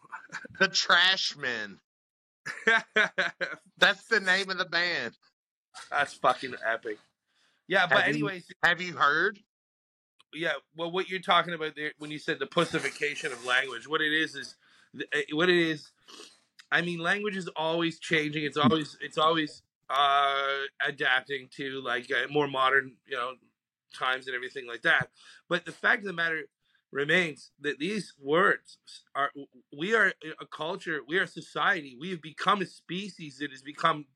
The 0.60 0.68
Trashmen. 0.68 1.78
That's 3.78 4.06
the 4.06 4.20
name 4.20 4.50
of 4.50 4.58
the 4.58 4.64
band. 4.66 5.14
That's 5.90 6.14
fucking 6.14 6.54
epic. 6.64 6.98
Yeah, 7.68 7.86
but 7.88 8.02
Have 8.04 8.16
you 8.16 8.30
have 8.62 8.80
you 8.80 8.94
heard? 8.94 9.40
yeah. 10.32 10.52
Well, 10.76 10.90
what 10.92 11.08
you're 11.08 11.20
talking 11.20 11.54
about 11.54 11.74
there 11.76 11.92
when 11.98 12.10
you 12.10 12.18
said 12.18 12.38
the 12.38 12.46
pussification 12.46 13.32
of 13.32 13.44
language, 13.44 13.88
what 13.88 14.00
it 14.00 14.12
is 14.12 14.34
is, 14.36 14.56
eh, 15.12 15.22
what 15.32 15.48
it 15.48 15.56
is. 15.56 15.90
I 16.70 16.82
mean, 16.82 16.98
language 16.98 17.36
is 17.36 17.48
always 17.56 17.98
changing. 17.98 18.44
It's 18.44 18.56
always 18.56 18.96
it's 19.00 19.18
always 19.18 19.62
uh 19.88 20.62
adapting 20.86 21.48
to 21.56 21.80
like 21.82 22.10
uh, 22.10 22.26
more 22.30 22.48
modern, 22.48 22.96
you 23.06 23.16
know, 23.16 23.34
times 23.96 24.26
and 24.26 24.34
everything 24.34 24.66
like 24.66 24.82
that. 24.82 25.10
But 25.48 25.64
the 25.64 25.72
fact 25.72 26.00
of 26.00 26.06
the 26.06 26.12
matter 26.12 26.42
remains 26.92 27.50
that 27.60 27.78
these 27.78 28.14
words 28.20 28.78
are 29.14 29.30
we 29.76 29.94
are 29.94 30.12
a 30.40 30.46
culture, 30.46 31.00
we 31.06 31.18
are 31.18 31.24
a 31.24 31.28
society, 31.28 31.96
we 32.00 32.10
have 32.10 32.22
become 32.22 32.62
a 32.62 32.66
species 32.66 33.38
that 33.38 33.50
has 33.50 33.62
become 33.62 34.06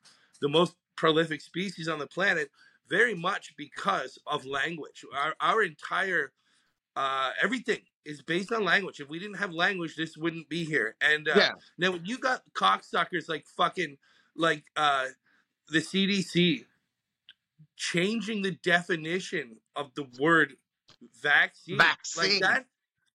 the 0.41 0.49
most 0.49 0.75
prolific 0.97 1.41
species 1.41 1.89
on 1.89 1.99
the 1.99 2.07
planet 2.07 2.51
very 2.89 3.15
much 3.15 3.55
because 3.57 4.19
of 4.27 4.45
language. 4.45 5.05
Our, 5.17 5.35
our 5.41 5.63
entire 5.63 6.33
uh, 6.97 7.31
everything 7.43 7.81
is 8.05 8.23
based 8.23 8.53
on 8.53 8.65
language. 8.65 9.01
If 9.01 9.09
we 9.09 9.19
didn't 9.19 9.37
have 9.37 9.53
language, 9.53 9.95
this 9.97 10.17
wouldn't 10.17 10.49
be 10.49 10.65
here. 10.65 10.97
And 11.01 11.29
uh, 11.29 11.35
Yeah. 11.37 11.51
now 11.79 11.93
when 11.93 12.05
you 12.05 12.19
got 12.19 12.43
cocksuckers 12.55 13.29
like 13.29 13.47
fucking 13.47 13.99
like 14.37 14.65
uh, 14.77 15.07
the 15.69 15.79
CDC 15.81 16.65
changing 17.77 18.43
the 18.43 18.53
definition 18.53 19.57
of 19.77 19.95
the 19.95 20.07
word 20.19 20.55
vaccine, 21.23 21.79
vaccine. 21.79 22.33
like 22.33 22.41
that, 22.43 22.67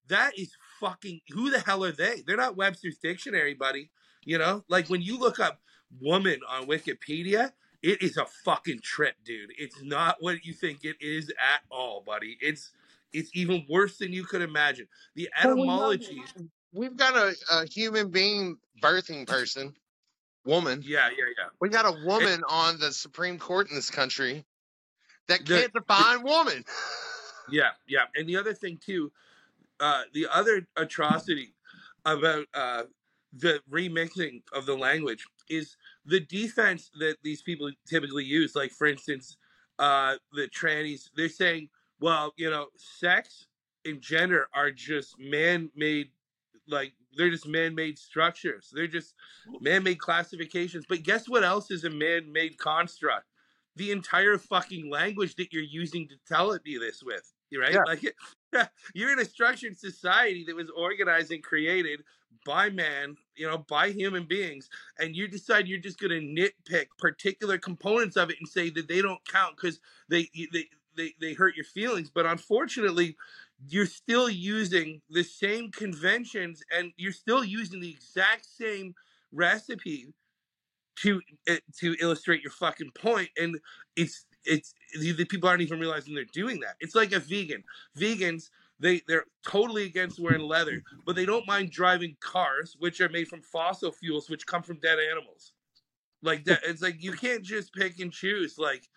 that 0.08 0.38
is 0.38 0.50
fucking. 0.80 1.20
Who 1.32 1.50
the 1.50 1.60
hell 1.60 1.84
are 1.84 1.92
they? 1.92 2.22
They're 2.26 2.36
not 2.36 2.56
Webster's 2.56 2.98
dictionary, 2.98 3.54
buddy. 3.54 3.90
You 4.24 4.38
know, 4.38 4.64
like 4.68 4.88
when 4.88 5.02
you 5.02 5.18
look 5.18 5.38
up 5.38 5.60
woman 6.00 6.40
on 6.48 6.66
Wikipedia, 6.66 7.52
it 7.82 8.02
is 8.02 8.16
a 8.16 8.26
fucking 8.44 8.80
trip, 8.80 9.16
dude. 9.24 9.50
It's 9.56 9.82
not 9.82 10.16
what 10.20 10.44
you 10.44 10.52
think 10.52 10.84
it 10.84 10.96
is 11.00 11.28
at 11.30 11.62
all, 11.70 12.02
buddy. 12.04 12.36
It's 12.40 12.72
it's 13.12 13.30
even 13.34 13.66
worse 13.68 13.98
than 13.98 14.12
you 14.12 14.24
could 14.24 14.42
imagine. 14.42 14.88
The 15.14 15.28
Well, 15.42 15.58
we 15.58 15.70
know 15.72 15.94
etymology, 15.94 16.22
we've 16.72 16.96
got 16.96 17.16
a, 17.16 17.36
a 17.50 17.66
human 17.66 18.10
being 18.10 18.58
birthing 18.82 19.26
person, 19.26 19.74
woman. 20.44 20.84
yeah, 20.84 21.08
yeah, 21.10 21.24
yeah. 21.38 21.48
We 21.60 21.68
got 21.70 21.86
a 21.86 22.06
It, 22.18 22.30
woman 22.30 22.42
on 22.48 22.78
the 22.78 22.92
Supreme 22.92 23.38
Court 23.38 23.68
in 23.70 23.76
this 23.76 23.90
country 23.90 24.44
that 25.28 25.46
the, 25.46 25.54
can't 25.54 25.72
the 25.72 25.80
define 25.80 26.22
woman. 26.22 26.64
yeah, 27.50 27.70
yeah, 27.86 28.06
and 28.14 28.28
the 28.28 28.36
other 28.36 28.54
thing 28.54 28.78
too, 28.78 29.12
uh, 29.80 30.04
the 30.12 30.26
other 30.32 30.66
atrocity 30.76 31.54
about 32.04 32.46
uh, 32.54 32.84
the 33.32 33.60
remixing 33.70 34.42
of 34.52 34.66
the 34.66 34.76
language 34.76 35.24
is 35.48 35.76
the 36.04 36.20
defense 36.20 36.90
that 36.98 37.16
these 37.22 37.42
people 37.42 37.70
typically 37.86 38.24
use. 38.24 38.54
Like, 38.54 38.72
for 38.72 38.86
instance, 38.86 39.36
uh, 39.78 40.16
the 40.32 40.48
trannies, 40.48 41.10
they're 41.16 41.28
saying, 41.28 41.68
well, 42.00 42.32
you 42.36 42.50
know, 42.50 42.66
sex 42.76 43.46
and 43.84 44.00
gender 44.00 44.48
are 44.54 44.70
just 44.70 45.18
man 45.18 45.70
made, 45.74 46.10
like, 46.68 46.92
they're 47.16 47.30
just 47.30 47.46
man 47.46 47.74
made 47.74 47.98
structures. 47.98 48.70
They're 48.74 48.86
just 48.86 49.14
man 49.60 49.82
made 49.82 49.98
classifications. 49.98 50.84
But 50.88 51.02
guess 51.02 51.28
what 51.28 51.44
else 51.44 51.70
is 51.70 51.84
a 51.84 51.90
man 51.90 52.32
made 52.32 52.58
construct? 52.58 53.26
The 53.76 53.90
entire 53.90 54.38
fucking 54.38 54.90
language 54.90 55.36
that 55.36 55.52
you're 55.52 55.62
using 55.62 56.08
to 56.08 56.14
tell 56.26 56.52
it 56.52 56.62
me 56.64 56.78
this 56.78 57.02
with, 57.02 57.32
right? 57.58 57.72
Yeah. 57.72 57.82
Like, 57.86 58.04
you're 58.94 59.12
in 59.12 59.18
a 59.18 59.24
structured 59.24 59.78
society 59.78 60.44
that 60.46 60.56
was 60.56 60.70
organized 60.70 61.30
and 61.30 61.42
created 61.42 62.00
by 62.44 62.70
man, 62.70 63.16
you 63.34 63.46
know, 63.46 63.58
by 63.58 63.90
human 63.90 64.24
beings, 64.24 64.68
and 64.98 65.16
you 65.16 65.26
decide 65.28 65.66
you're 65.66 65.78
just 65.78 65.98
going 65.98 66.10
to 66.10 66.20
nitpick 66.20 66.86
particular 66.98 67.58
components 67.58 68.16
of 68.16 68.30
it 68.30 68.36
and 68.38 68.48
say 68.48 68.70
that 68.70 68.88
they 68.88 69.02
don't 69.02 69.20
count 69.26 69.56
because 69.56 69.80
they, 70.08 70.30
they 70.52 70.66
they 70.96 71.14
they 71.20 71.34
hurt 71.34 71.56
your 71.56 71.64
feelings. 71.64 72.10
But 72.10 72.26
unfortunately, 72.26 73.16
you're 73.68 73.86
still 73.86 74.28
using 74.28 75.00
the 75.10 75.22
same 75.22 75.70
conventions 75.70 76.62
and 76.76 76.92
you're 76.96 77.12
still 77.12 77.44
using 77.44 77.80
the 77.80 77.90
exact 77.90 78.46
same 78.46 78.94
recipe 79.32 80.12
to 80.96 81.20
uh, 81.48 81.56
to 81.78 81.96
illustrate 82.00 82.42
your 82.42 82.52
fucking 82.52 82.90
point 82.92 83.28
and 83.36 83.58
it's 83.96 84.24
it's 84.44 84.74
the 84.98 85.24
people 85.24 85.48
aren't 85.48 85.62
even 85.62 85.80
realizing 85.80 86.14
they're 86.14 86.24
doing 86.32 86.60
that 86.60 86.76
it's 86.80 86.94
like 86.94 87.12
a 87.12 87.18
vegan 87.18 87.62
vegans 87.98 88.50
they 88.78 89.02
they're 89.06 89.24
totally 89.46 89.84
against 89.84 90.18
wearing 90.18 90.42
leather 90.42 90.82
but 91.04 91.16
they 91.16 91.26
don't 91.26 91.46
mind 91.46 91.70
driving 91.70 92.16
cars 92.20 92.76
which 92.78 93.00
are 93.00 93.08
made 93.08 93.28
from 93.28 93.42
fossil 93.42 93.92
fuels 93.92 94.30
which 94.30 94.46
come 94.46 94.62
from 94.62 94.78
dead 94.78 94.98
animals 95.10 95.52
like 96.22 96.44
that 96.44 96.60
it's 96.64 96.82
like 96.82 97.02
you 97.02 97.12
can't 97.12 97.42
just 97.42 97.72
pick 97.74 97.98
and 97.98 98.12
choose 98.12 98.58
like 98.58 98.88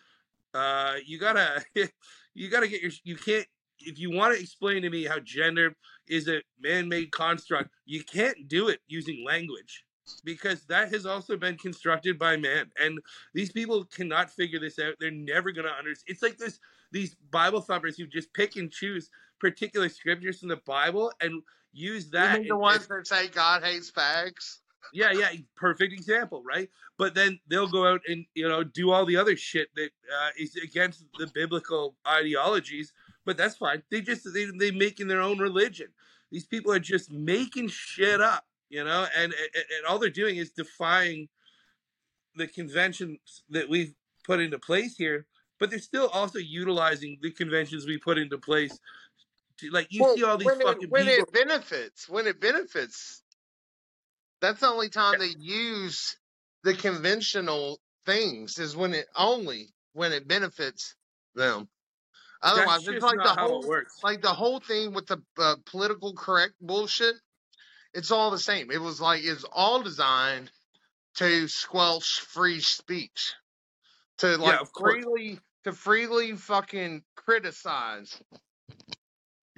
uh 0.53 0.95
you 1.05 1.19
gotta 1.19 1.63
you 2.33 2.49
gotta 2.49 2.67
get 2.67 2.81
your 2.81 2.91
you 3.03 3.15
can't 3.15 3.45
if 3.81 3.97
you 3.97 4.11
want 4.11 4.33
to 4.35 4.41
explain 4.41 4.81
to 4.81 4.89
me 4.89 5.05
how 5.05 5.19
gender 5.19 5.73
is 6.07 6.27
a 6.27 6.41
man-made 6.59 7.11
construct 7.11 7.69
you 7.85 8.03
can't 8.03 8.47
do 8.47 8.67
it 8.67 8.79
using 8.87 9.23
language 9.25 9.85
because 10.23 10.65
that 10.65 10.91
has 10.91 11.05
also 11.05 11.37
been 11.37 11.55
constructed 11.55 12.17
by 12.17 12.35
man 12.35 12.65
and 12.81 12.99
these 13.33 13.51
people 13.51 13.85
cannot 13.85 14.29
figure 14.29 14.59
this 14.59 14.79
out 14.79 14.95
they're 14.99 15.11
never 15.11 15.51
going 15.51 15.67
to 15.67 15.73
understand 15.73 16.05
it's 16.07 16.23
like 16.23 16.37
this 16.37 16.59
these 16.91 17.15
bible 17.31 17.61
thumpers 17.61 17.95
who 17.97 18.07
just 18.07 18.33
pick 18.33 18.55
and 18.55 18.71
choose 18.71 19.09
particular 19.39 19.87
scriptures 19.87 20.39
from 20.39 20.49
the 20.49 20.59
bible 20.65 21.11
and 21.21 21.41
use 21.71 22.05
You 22.05 22.11
that 22.11 22.39
mean 22.39 22.47
the 22.47 22.57
ones 22.57 22.87
that 22.87 23.07
say 23.07 23.27
God 23.27 23.63
hates 23.63 23.91
fags? 23.91 24.59
Yeah, 24.93 25.11
yeah, 25.11 25.29
perfect 25.55 25.93
example, 25.93 26.43
right? 26.43 26.69
But 26.97 27.15
then 27.15 27.39
they'll 27.47 27.67
go 27.67 27.87
out 27.87 28.01
and 28.07 28.25
you 28.35 28.47
know 28.47 28.63
do 28.63 28.91
all 28.91 29.05
the 29.05 29.17
other 29.17 29.35
shit 29.35 29.69
that 29.75 29.89
uh, 30.21 30.29
is 30.37 30.55
against 30.55 31.05
the 31.17 31.27
biblical 31.27 31.95
ideologies. 32.07 32.93
But 33.25 33.37
that's 33.37 33.57
fine. 33.57 33.83
They 33.91 34.01
just 34.01 34.27
they 34.33 34.45
they 34.57 34.71
making 34.71 35.07
their 35.07 35.21
own 35.21 35.39
religion. 35.39 35.87
These 36.31 36.45
people 36.45 36.71
are 36.71 36.79
just 36.79 37.11
making 37.11 37.69
shit 37.69 38.21
up, 38.21 38.45
you 38.69 38.83
know, 38.83 39.07
and 39.15 39.33
and, 39.33 39.51
and 39.55 39.85
all 39.87 39.99
they're 39.99 40.09
doing 40.09 40.37
is 40.37 40.51
defying 40.51 41.29
the 42.35 42.47
conventions 42.47 43.43
that 43.49 43.69
we've 43.69 43.93
put 44.23 44.39
into 44.39 44.59
place 44.59 44.95
here. 44.95 45.25
But 45.59 45.69
they're 45.69 45.79
still 45.79 46.07
also 46.09 46.39
utilizing 46.39 47.17
the 47.21 47.31
conventions 47.31 47.85
we 47.85 47.97
put 47.97 48.17
into 48.17 48.37
place 48.37 48.79
To, 49.57 49.69
like 49.71 49.87
you 49.89 50.01
Well, 50.01 50.15
see 50.15 50.23
all 50.23 50.37
these 50.37 50.47
when 50.47 50.61
fucking 50.61 50.83
it, 50.83 50.89
when 50.89 51.05
people. 51.05 51.23
it 51.25 51.33
benefits, 51.33 52.07
when 52.07 52.27
it 52.27 52.39
benefits, 52.39 53.23
that's 54.41 54.61
the 54.61 54.67
only 54.67 54.89
time 54.89 55.19
they 55.19 55.33
use 55.37 56.17
the 56.63 56.73
conventional 56.73 57.79
things 58.05 58.59
is 58.59 58.75
when 58.75 58.93
it 58.93 59.07
only 59.15 59.69
when 59.93 60.13
it 60.13 60.27
benefits 60.27 60.95
them. 61.35 61.67
Otherwise, 62.41 62.87
it's 62.87 63.03
like 63.03 63.17
the 63.17 63.35
whole 63.37 63.67
works. 63.67 63.99
like 64.03 64.21
the 64.21 64.33
whole 64.33 64.59
thing 64.59 64.93
with 64.93 65.07
the 65.07 65.21
uh, 65.37 65.55
political 65.65 66.13
correct 66.13 66.53
bullshit. 66.61 67.15
It's 67.93 68.11
all 68.11 68.31
the 68.31 68.39
same. 68.39 68.71
It 68.71 68.81
was 68.81 69.01
like 69.01 69.23
it's 69.23 69.45
all 69.51 69.81
designed 69.81 70.49
to 71.15 71.47
squelch 71.47 72.21
free 72.21 72.61
speech, 72.61 73.33
to 74.19 74.37
like 74.37 74.59
course. 74.71 75.03
freely 75.03 75.39
to 75.65 75.73
freely 75.73 76.33
fucking 76.33 77.03
criticize 77.15 78.17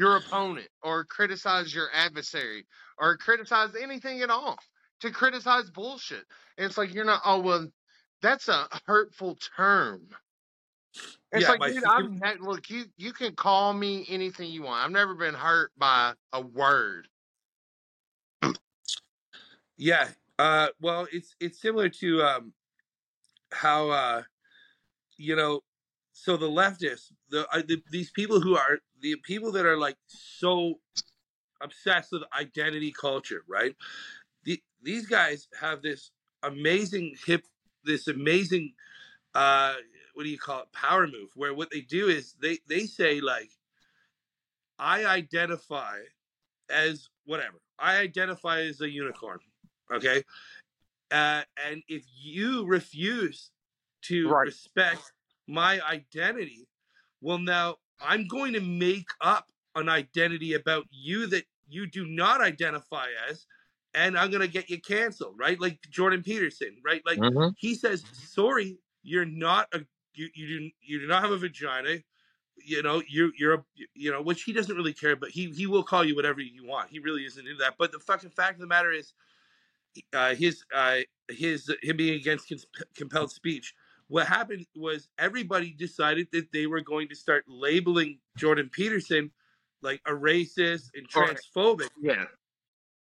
your 0.02 0.18
opponent 0.18 0.68
or 0.82 1.06
criticize 1.06 1.74
your 1.74 1.88
adversary 1.93 2.66
or 2.97 3.16
criticize 3.18 3.76
anything 3.80 4.22
at 4.22 4.32
all. 4.32 4.58
To 5.02 5.12
criticize 5.12 5.70
bullshit. 5.70 6.26
And 6.58 6.66
it's 6.66 6.78
like 6.78 6.93
you're 6.93 7.06
not 7.06 7.22
oh 7.24 7.39
well 7.39 7.68
that's 8.22 8.47
a 8.49 8.68
hurtful 8.88 9.38
term. 9.56 10.02
It's 11.32 11.43
Yeah, 11.43 11.54
like, 11.54 11.74
dude, 11.74 11.84
I'm 11.86 12.18
not, 12.18 12.41
look, 12.41 12.70
you 12.70 12.86
you 12.97 13.14
can 13.14 13.36
call 13.36 13.74
me 13.74 14.06
anything 14.10 14.52
you 14.52 14.64
want. 14.64 14.84
I've 14.84 14.91
never 14.91 15.16
been 15.16 15.34
hurt 15.34 15.72
by 15.78 16.14
a 16.34 16.41
word. 16.41 17.08
Yeah. 19.78 20.10
Uh, 20.38 20.70
well, 20.82 21.08
it's 21.14 21.36
it's 21.39 21.62
similar 21.62 21.89
to 21.89 22.22
um, 22.24 22.54
how 23.52 23.89
uh, 23.89 24.24
you 25.18 25.36
know. 25.36 25.62
So 26.22 26.38
the 26.38 26.47
leftists, 26.47 27.11
the, 27.32 27.47
uh, 27.51 27.63
the 27.67 27.82
these 27.89 28.11
people 28.11 28.39
who 28.39 28.55
are 28.55 28.78
the 28.99 29.15
people 29.24 29.51
that 29.53 29.65
are 29.65 29.76
like 29.76 29.97
so 30.05 30.76
obsessed 31.61 32.11
with 32.11 32.22
identity 32.39 32.91
culture, 32.91 33.43
right? 33.49 33.76
The, 34.43 34.61
these 34.84 35.07
guys 35.07 35.47
have 35.59 35.82
this 35.82 36.11
amazing 36.43 37.15
hip, 37.26 37.43
this 37.84 38.07
amazing 38.07 38.74
uh, 39.34 39.74
what 40.13 40.22
do 40.26 40.30
you 40.30 40.38
call 40.38 40.59
it? 40.59 40.72
Power 40.74 41.07
move, 41.07 41.30
where 41.34 41.55
what 41.55 41.72
they 41.72 41.82
do 41.82 42.07
is 42.07 42.36
they 42.39 42.59
they 42.69 42.86
say 42.86 43.19
like, 43.19 43.49
I 44.78 45.05
identify 45.05 46.01
as 46.69 47.09
whatever. 47.26 47.57
I 47.80 47.97
identify 47.97 48.61
as 48.61 48.80
a 48.82 48.89
unicorn. 48.91 49.39
Okay. 49.91 50.24
Uh, 51.09 51.41
and 51.67 51.82
if 51.88 52.03
you 52.15 52.67
refuse 52.67 53.49
to 54.03 54.30
Right. 54.30 54.45
respect 54.45 55.11
my 55.48 55.82
identity, 55.82 56.68
well, 57.22 57.38
now 57.39 57.78
I'm 58.00 58.28
going 58.28 58.54
to 58.54 58.62
make 58.62 59.10
up 59.22 59.52
an 59.76 59.89
identity 59.89 60.54
about 60.54 60.86
you 60.92 61.28
that 61.28 61.46
you 61.68 61.88
do 61.88 62.06
not 62.06 62.42
identify 62.42 63.08
as, 63.30 63.46
and 63.94 64.18
I'm 64.18 64.30
going 64.30 64.42
to 64.42 64.48
get 64.48 64.70
you 64.70 64.80
canceled, 64.80 65.36
right? 65.38 65.60
Like 65.60 65.80
Jordan 65.89 66.24
Peterson, 66.24 66.78
right? 66.84 67.02
Like 67.06 67.24
he 67.56 67.76
says, 67.76 68.04
sorry, 68.14 68.80
you're 69.04 69.26
not 69.26 69.68
a, 69.74 69.82
you, 70.14 70.30
you 70.34 70.48
do, 70.48 70.70
you 70.82 71.00
do 71.00 71.08
not 71.08 71.22
have 71.22 71.32
a 71.32 71.38
vagina. 71.38 71.98
You 72.64 72.84
know, 72.84 73.02
you, 73.08 73.32
you're 73.38 73.54
a, 73.56 73.64
you 73.96 74.12
know, 74.12 74.22
which 74.22 74.44
he 74.44 74.54
doesn't 74.54 74.76
really 74.76 74.94
care, 74.94 75.16
but 75.16 75.30
he, 75.30 75.50
he 75.52 75.66
will 75.68 75.84
call 75.84 76.04
you 76.04 76.16
whatever 76.16 76.42
you 76.42 76.66
want. 76.66 76.92
He 76.92 77.00
really 77.00 77.26
isn't 77.26 77.48
into 77.48 77.58
that. 77.60 77.76
But 77.80 77.92
the 77.92 78.00
fucking 78.00 78.32
fact 78.32 78.56
of 78.56 78.62
the 78.62 78.68
matter 78.68 78.92
is, 78.92 79.14
uh, 80.14 80.36
his 80.36 80.64
uh, 80.74 81.00
his 81.30 81.72
him 81.82 81.98
being 81.98 82.16
against 82.16 82.48
cons- 82.48 82.66
compelled 82.96 83.32
speech. 83.32 83.74
What 84.12 84.28
happened 84.28 84.66
was 84.76 85.07
everybody 85.18 85.72
decided 85.72 86.28
that 86.34 86.51
they 86.51 86.68
were 86.68 86.82
going 86.82 87.07
to 87.07 87.16
start 87.16 87.45
labeling 87.47 88.20
Jordan 88.38 88.70
Peterson 88.70 89.32
like 89.82 90.01
a 90.05 90.12
racist 90.12 90.89
and 90.93 91.07
transphobic, 91.09 91.88
Yeah. 92.01 92.26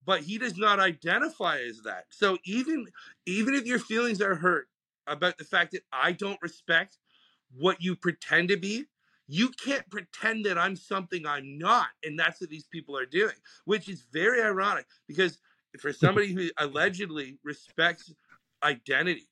but 0.06 0.22
he 0.22 0.38
does 0.38 0.58
not 0.58 0.80
identify 0.80 1.60
as 1.60 1.82
that. 1.82 2.06
So 2.10 2.38
even 2.45 2.88
even 3.26 3.54
if 3.54 3.66
your 3.66 3.80
feelings 3.80 4.22
are 4.22 4.36
hurt 4.36 4.70
about 5.06 5.38
the 5.38 5.43
fact 5.43 5.74
that 5.74 5.84
I 5.91 6.14
don't 6.14 6.41
respect 6.41 6.97
what 7.51 7.82
you 7.82 7.97
pretend 7.97 8.47
to 8.47 8.58
be, 8.58 8.86
you 9.28 9.49
can't 9.49 9.88
pretend 9.89 10.45
that 10.45 10.58
I'm 10.58 10.78
something 10.78 11.28
I'm 11.28 11.58
not, 11.58 11.88
and 12.06 12.18
that's 12.18 12.39
what 12.39 12.49
these 12.49 12.68
people 12.68 12.97
are 12.97 13.06
doing, 13.06 13.36
which 13.66 13.89
is 13.89 14.04
very 14.14 14.41
ironic 14.41 14.86
because 15.10 15.38
for 15.82 15.91
somebody 15.91 16.32
who 16.32 16.49
allegedly 16.58 17.39
respects 17.43 18.14
identity, 18.64 19.28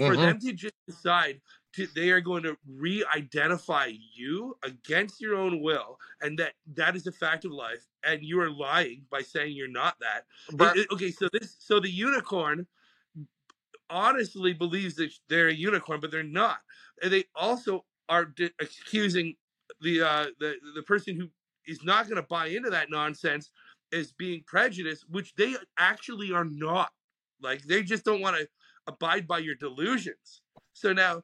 for 0.00 0.16
Mhm. 0.16 0.18
them 0.18 0.38
to 0.40 0.52
just 0.52 0.74
decide 0.86 1.40
to 1.74 1.86
they 1.88 2.10
are 2.10 2.20
going 2.20 2.42
to 2.42 2.56
re-identify 2.66 3.92
you 4.14 4.56
against 4.62 5.20
your 5.20 5.34
own 5.34 5.62
will, 5.62 5.98
and 6.20 6.38
that 6.38 6.54
that 6.66 6.96
is 6.96 7.06
a 7.06 7.12
fact 7.12 7.44
of 7.44 7.52
life, 7.52 7.86
and 8.04 8.22
you 8.24 8.40
are 8.40 8.50
lying 8.50 9.06
by 9.10 9.22
saying 9.22 9.56
you're 9.56 9.68
not 9.68 9.98
that. 10.00 10.26
But 10.58 10.76
it- 10.76 10.90
okay, 10.90 11.10
so 11.10 11.28
this 11.32 11.56
so 11.58 11.80
the 11.80 11.90
unicorn 11.90 12.66
honestly 13.90 14.52
believes 14.52 14.96
that 14.96 15.12
they're 15.28 15.48
a 15.48 15.54
unicorn, 15.54 16.00
but 16.00 16.10
they're 16.10 16.22
not. 16.22 16.60
And 17.02 17.12
they 17.12 17.24
also 17.34 17.86
are 18.08 18.24
di- 18.24 18.50
accusing 18.60 19.36
the 19.80 20.02
uh, 20.02 20.26
the 20.40 20.56
the 20.74 20.82
person 20.82 21.16
who 21.16 21.28
is 21.66 21.82
not 21.82 22.04
going 22.06 22.16
to 22.16 22.22
buy 22.22 22.46
into 22.46 22.70
that 22.70 22.90
nonsense 22.90 23.50
as 23.92 24.12
being 24.12 24.42
prejudiced, 24.46 25.08
which 25.10 25.34
they 25.34 25.56
actually 25.78 26.32
are 26.32 26.44
not. 26.44 26.92
Like 27.40 27.62
they 27.62 27.82
just 27.82 28.04
don't 28.04 28.20
want 28.20 28.36
to 28.36 28.48
abide 28.86 29.26
by 29.26 29.38
your 29.38 29.54
delusions. 29.54 30.42
So 30.72 30.92
now, 30.92 31.22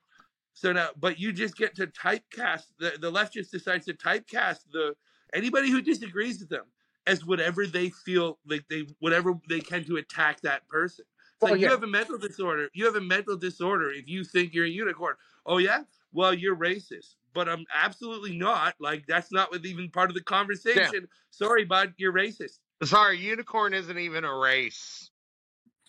so 0.53 0.73
now, 0.73 0.91
but 0.97 1.19
you 1.19 1.33
just 1.33 1.57
get 1.57 1.75
to 1.77 1.87
typecast 1.87 2.65
the 2.79 2.99
the 3.01 3.11
left 3.11 3.35
just 3.35 3.51
decides 3.53 3.87
to 3.87 3.95
typecast 3.95 4.71
the 4.73 4.95
anybody 5.33 5.71
who 5.71 5.81
disagrees 5.81 6.41
with 6.41 6.49
them 6.51 6.67
as 7.07 7.25
whatever 7.25 7.67
they 7.67 7.91
feel 7.91 8.39
like 8.47 8.67
they 8.69 8.87
whatever 9.01 9.35
they 9.49 9.61
can 9.61 9.85
to 9.85 9.97
attack 9.97 10.41
that 10.43 10.69
person. 10.69 11.05
It's 11.35 11.43
Well, 11.43 11.53
like 11.53 11.61
yeah. 11.61 11.69
you 11.69 11.73
have 11.73 11.83
a 11.83 11.87
mental 11.89 12.19
disorder. 12.19 12.69
You 12.75 12.85
have 12.87 12.97
a 12.97 13.01
mental 13.01 13.37
disorder 13.37 13.91
if 13.91 14.09
you 14.09 14.25
think 14.25 14.55
you're 14.55 14.67
a 14.67 14.69
unicorn. 14.69 15.17
Oh 15.47 15.59
yeah, 15.59 15.85
well 16.13 16.35
you're 16.35 16.57
racist, 16.57 17.17
but 17.33 17.49
I'm 17.49 17.65
absolutely 17.73 18.37
not. 18.37 18.75
Like 18.79 19.07
that's 19.07 19.33
not 19.33 19.51
with 19.51 19.65
even 19.67 19.91
part 19.91 20.11
of 20.11 20.15
the 20.15 20.23
conversation. 20.23 21.09
Sorry, 21.31 21.65
bud, 21.65 21.95
you're 21.97 22.13
racist. 22.13 22.59
sorry, 22.85 23.19
unicorn 23.19 23.75
isn't 23.75 23.99
even 23.99 24.25
a 24.25 24.35
race. 24.35 25.11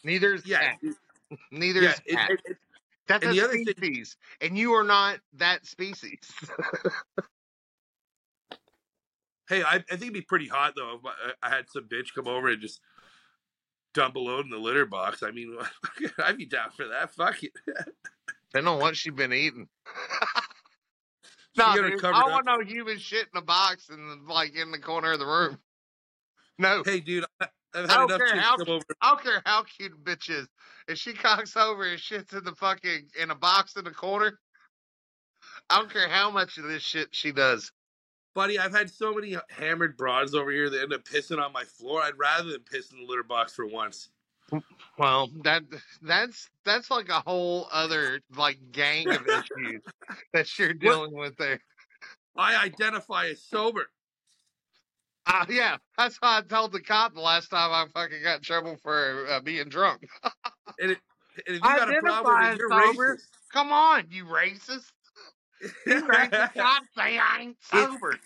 Neither 0.03 0.33
is 0.33 0.43
Yeah, 0.45 0.59
cat. 0.59 0.79
Neither 1.51 1.81
yeah. 1.81 1.91
is 1.91 1.99
cat. 2.15 2.31
it- 2.31 2.41
it- 2.45 2.57
That's 3.07 3.23
and 3.25 3.31
a 3.31 3.35
the 3.35 3.43
other 3.43 3.53
thing- 3.53 3.65
species, 3.67 4.17
and 4.41 4.57
you 4.57 4.73
are 4.73 4.83
not 4.83 5.19
that 5.33 5.65
species. 5.65 6.19
hey, 9.49 9.63
I, 9.63 9.75
I 9.75 9.79
think 9.79 10.01
it'd 10.03 10.13
be 10.13 10.21
pretty 10.21 10.47
hot 10.47 10.73
though 10.75 10.95
if 10.99 11.05
I, 11.05 11.09
uh, 11.09 11.31
I 11.43 11.49
had 11.49 11.69
some 11.69 11.83
bitch 11.87 12.13
come 12.15 12.27
over 12.27 12.49
and 12.49 12.61
just 12.61 12.79
dump 13.93 14.15
a 14.15 14.19
load 14.19 14.45
in 14.45 14.51
the 14.51 14.57
litter 14.57 14.85
box. 14.85 15.21
I 15.23 15.31
mean, 15.31 15.55
I'd 16.23 16.37
be 16.37 16.45
down 16.45 16.71
for 16.71 16.87
that. 16.87 17.13
Fuck 17.13 17.43
it. 17.43 17.51
Depending 18.51 18.73
on 18.73 18.79
what 18.79 18.95
she's 18.95 19.13
been 19.13 19.33
eating. 19.33 19.67
No, 21.55 21.73
dude, 21.75 22.03
I 22.03 22.23
want 22.29 22.45
no 22.45 22.61
human 22.61 22.97
shit 22.97 23.27
in 23.33 23.37
a 23.37 23.41
box 23.43 23.89
and 23.89 24.27
like 24.27 24.55
in 24.55 24.71
the 24.71 24.79
corner 24.79 25.11
of 25.11 25.19
the 25.19 25.25
room. 25.25 25.59
No, 26.57 26.83
Hey, 26.83 26.99
dude, 26.99 27.25
I, 27.41 27.47
I've 27.75 27.89
I 27.89 27.95
don't 27.95 28.11
enough 28.11 28.19
care 28.19 28.39
how- 28.39 28.55
over. 28.67 28.83
I 29.01 29.09
don't 29.09 29.23
care 29.23 29.41
how 29.45 29.63
cute 29.63 29.93
a 29.93 29.95
bitch 29.95 30.29
is. 30.29 30.47
If 30.87 30.97
she 30.97 31.13
cocks 31.13 31.55
over 31.57 31.83
and 31.85 31.99
shits 31.99 32.35
in 32.37 32.43
the 32.43 32.55
fucking 32.55 33.09
in 33.19 33.31
a 33.31 33.35
box 33.35 33.75
in 33.75 33.83
the 33.85 33.91
corner, 33.91 34.39
I 35.69 35.77
don't 35.79 35.91
care 35.91 36.07
how 36.09 36.29
much 36.31 36.57
of 36.57 36.65
this 36.65 36.83
shit 36.83 37.09
she 37.11 37.31
does. 37.31 37.71
Buddy, 38.35 38.57
I've 38.57 38.73
had 38.73 38.89
so 38.89 39.13
many 39.13 39.37
hammered 39.49 39.95
broads 39.95 40.33
over 40.33 40.51
here 40.51 40.69
that 40.69 40.81
end 40.81 40.93
up 40.93 41.03
pissing 41.03 41.39
on 41.43 41.53
my 41.53 41.63
floor. 41.63 42.01
I'd 42.01 42.17
rather 42.17 42.51
than 42.51 42.61
piss 42.61 42.91
in 42.91 42.99
the 42.99 43.05
litter 43.05 43.23
box 43.23 43.53
for 43.53 43.65
once. 43.65 44.09
Well, 44.97 45.29
that 45.43 45.63
that's 46.01 46.49
that's 46.65 46.91
like 46.91 47.09
a 47.09 47.21
whole 47.21 47.67
other 47.71 48.19
like 48.35 48.59
gang 48.71 49.09
of 49.09 49.25
issues 49.27 49.81
that 50.33 50.59
you're 50.59 50.73
dealing 50.73 51.13
with 51.13 51.35
there. 51.37 51.59
I 52.35 52.63
identify 52.63 53.27
as 53.27 53.41
sober. 53.41 53.87
Uh, 55.25 55.45
yeah, 55.49 55.77
that's 55.97 56.17
how 56.21 56.37
I 56.37 56.41
told 56.41 56.73
the 56.73 56.81
cop 56.81 57.13
the 57.13 57.21
last 57.21 57.49
time 57.49 57.71
I 57.71 57.85
fucking 57.93 58.21
got 58.23 58.37
in 58.37 58.41
trouble 58.41 58.77
for 58.81 59.25
uh, 59.29 59.39
being 59.39 59.69
drunk. 59.69 60.07
And, 60.79 60.91
it, 60.91 60.97
and 61.45 61.57
if 61.57 61.61
you 61.61 61.61
got 61.61 61.89
a 61.89 61.99
problem, 62.01 62.35
Identify 62.35 62.49
then 62.49 62.57
you're 62.57 62.73
as 62.73 62.95
sober. 62.95 63.15
racist. 63.15 63.27
Come 63.51 63.71
on, 63.71 64.05
you 64.09 64.25
racist! 64.25 64.91
You 65.85 66.01
racist 66.07 66.53
cops 66.57 66.87
say 66.95 67.19
I 67.19 67.41
ain't 67.41 67.57
sober. 67.61 68.17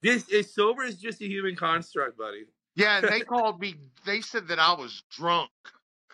this 0.00 0.26
is 0.28 0.54
sober 0.54 0.84
is 0.84 0.96
just 0.96 1.20
a 1.20 1.26
human 1.26 1.54
construct, 1.54 2.16
buddy. 2.16 2.44
Yeah, 2.76 3.00
they 3.00 3.20
called 3.32 3.60
me. 3.60 3.74
They 4.06 4.20
said 4.20 4.48
that 4.48 4.58
I 4.58 4.72
was 4.72 5.02
drunk. 5.10 5.50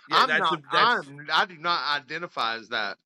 Yeah, 0.09 0.17
I'm 0.23 0.29
that's, 0.29 0.41
not. 0.41 0.53
a, 0.55 0.63
that's 0.73 1.09
I'm, 1.09 1.27
I 1.33 1.45
do 1.45 1.57
not 1.59 2.03
identify 2.03 2.57
as 2.57 2.69
that. 2.71 2.97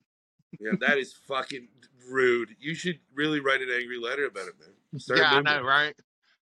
yeah, 0.60 0.72
that 0.80 0.96
is 0.98 1.12
fucking 1.12 1.68
rude. 2.08 2.50
You 2.58 2.74
should 2.74 3.00
really 3.14 3.40
write 3.40 3.60
an 3.60 3.68
angry 3.70 3.98
letter 3.98 4.26
about 4.26 4.48
it, 4.48 4.54
man. 4.58 5.00
Start 5.00 5.20
yeah, 5.20 5.34
I 5.34 5.40
know, 5.42 5.62
right? 5.62 5.94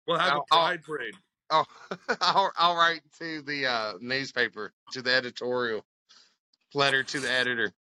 We'll 0.07 0.19
have 0.19 0.33
I'll- 0.33 0.47
a 0.51 0.55
pride 0.55 0.83
parade. 0.83 1.15
Oh, 1.49 1.65
I'll, 2.21 2.53
I'll 2.57 2.77
write 2.77 3.03
to 3.21 3.41
the 3.43 3.67
uh, 3.67 3.93
newspaper, 4.01 4.73
to 4.93 5.01
the 5.03 5.13
editorial 5.15 5.85
letter 6.75 7.05
to 7.05 7.21
the 7.21 7.31
editor. 7.31 7.73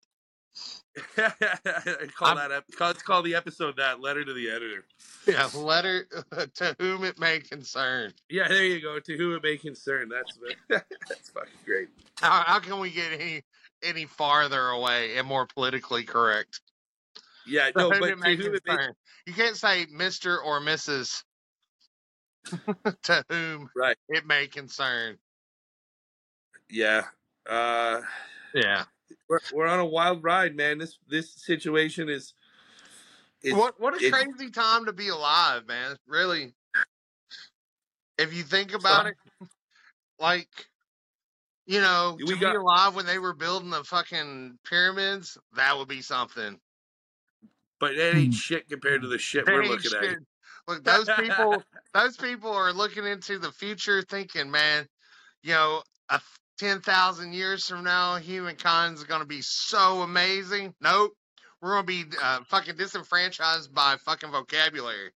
call 1.17 2.29
I'm- 2.29 2.37
that 2.37 2.53
up. 2.53 2.65
Call, 2.77 2.89
let's 2.89 3.03
call 3.03 3.23
the 3.23 3.35
episode 3.35 3.77
that 3.79 4.01
letter 4.01 4.25
to 4.25 4.33
the 4.33 4.51
editor. 4.51 4.85
Yeah, 5.27 5.49
letter 5.55 6.07
to 6.57 6.77
whom 6.79 7.05
it 7.05 7.19
may 7.19 7.41
concern. 7.41 8.13
Yeah, 8.29 8.49
there 8.49 8.65
you 8.65 8.81
go. 8.81 9.01
To 9.01 9.17
whom 9.17 9.35
it 9.35 9.43
may 9.43 9.57
concern. 9.57 10.09
That's 10.11 10.39
that's 10.69 11.31
fucking 11.31 11.53
great. 11.65 11.89
How, 12.21 12.43
how 12.47 12.59
can 12.61 12.79
we 12.79 12.91
get 12.91 13.13
any 13.13 13.43
any 13.83 14.05
farther 14.05 14.69
away 14.69 15.17
and 15.17 15.27
more 15.27 15.47
politically 15.47 16.05
correct? 16.05 16.61
Yeah, 17.47 17.71
no, 17.75 17.89
but 17.91 18.03
it 18.03 18.19
may 18.19 18.37
to 18.37 18.43
whom 18.43 18.55
it 18.55 18.63
may, 18.67 18.75
concern. 18.77 18.95
You 19.27 19.33
can't 19.33 19.57
say 19.57 19.87
Mister 19.91 20.39
or 20.39 20.61
Mrs. 20.61 21.25
to 23.05 23.25
whom 23.29 23.71
right? 23.77 23.97
it 24.09 24.27
may 24.27 24.47
concern. 24.47 25.17
Yeah. 26.71 27.03
Uh, 27.49 28.01
Yeah. 28.55 28.85
we're 29.29 29.41
we're 29.53 29.67
on 29.67 29.81
a 29.81 29.85
wild 29.87 30.23
ride, 30.23 30.57
man. 30.57 30.79
This 30.79 30.99
this 31.09 31.33
situation 31.33 32.09
is. 32.09 32.35
is 33.43 33.55
what 33.55 33.79
what 33.81 34.01
a 34.01 34.05
it- 34.05 34.13
crazy 34.13 34.51
time 34.51 34.87
to 34.87 34.93
be 34.93 35.09
alive, 35.09 35.67
man. 35.67 35.97
Really. 36.07 36.55
If 38.17 38.33
you 38.33 38.45
think 38.45 38.75
about 38.75 39.07
it, 39.07 39.17
like 40.21 40.49
you 41.67 41.81
know, 41.81 42.17
We 42.19 42.27
to 42.27 42.37
got- 42.37 42.53
be 42.53 42.59
alive 42.59 42.95
when 42.95 43.07
they 43.07 43.19
were 43.19 43.35
building 43.35 43.71
the 43.71 43.83
fucking 43.85 44.59
pyramids, 44.65 45.37
that 45.57 45.77
would 45.77 45.89
be 45.89 46.03
something. 46.03 46.61
But 47.81 47.97
that 47.97 48.15
ain't 48.15 48.35
shit 48.35 48.69
compared 48.69 49.03
to 49.03 49.09
the 49.09 49.19
shit 49.19 49.47
we're 49.47 49.63
Dang 49.63 49.71
looking 49.71 49.91
at. 49.95 50.19
Look, 50.67 50.85
those 50.85 51.09
people, 51.19 51.63
those 51.95 52.17
people 52.17 52.53
are 52.53 52.73
looking 52.73 53.05
into 53.05 53.39
the 53.39 53.53
future, 53.53 54.03
thinking, 54.03 54.51
man, 54.51 54.87
you 55.43 55.53
know, 55.53 55.83
a 56.09 56.21
ten 56.59 56.81
thousand 56.81 57.35
years 57.35 57.67
from 57.67 57.85
now, 57.85 58.17
humankind's 58.17 59.05
going 59.05 59.21
to 59.21 59.27
be 59.27 59.43
so 59.43 60.03
amazing. 60.03 60.75
Nope, 60.81 61.13
we're 61.61 61.83
going 61.83 61.87
to 61.87 62.11
be 62.11 62.17
uh, 62.23 62.41
fucking 62.49 62.77
disenfranchised 62.77 63.75
by 63.75 63.97
fucking 64.05 64.31
vocabulary. 64.31 65.11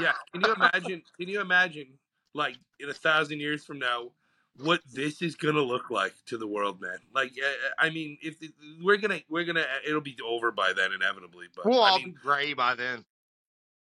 Yeah, 0.00 0.12
can 0.32 0.42
you 0.42 0.54
imagine? 0.54 1.02
Can 1.18 1.28
you 1.28 1.40
imagine, 1.40 1.86
like 2.34 2.56
in 2.80 2.88
a 2.88 2.94
thousand 2.94 3.40
years 3.40 3.64
from 3.64 3.78
now, 3.78 4.10
what 4.56 4.80
this 4.92 5.22
is 5.22 5.34
gonna 5.36 5.60
look 5.60 5.90
like 5.90 6.14
to 6.26 6.38
the 6.38 6.46
world, 6.46 6.80
man? 6.80 6.98
Like, 7.14 7.32
uh, 7.32 7.68
I 7.78 7.90
mean, 7.90 8.18
if 8.22 8.36
we're 8.82 8.96
gonna, 8.96 9.20
we're 9.28 9.44
gonna, 9.44 9.64
it'll 9.86 10.00
be 10.00 10.16
over 10.24 10.52
by 10.52 10.72
then, 10.72 10.92
inevitably. 10.92 11.46
But 11.54 11.66
We'll 11.66 11.82
I 11.82 11.90
all 11.90 11.98
mean, 11.98 12.06
be 12.06 12.12
gray 12.12 12.54
by 12.54 12.74
then. 12.74 13.04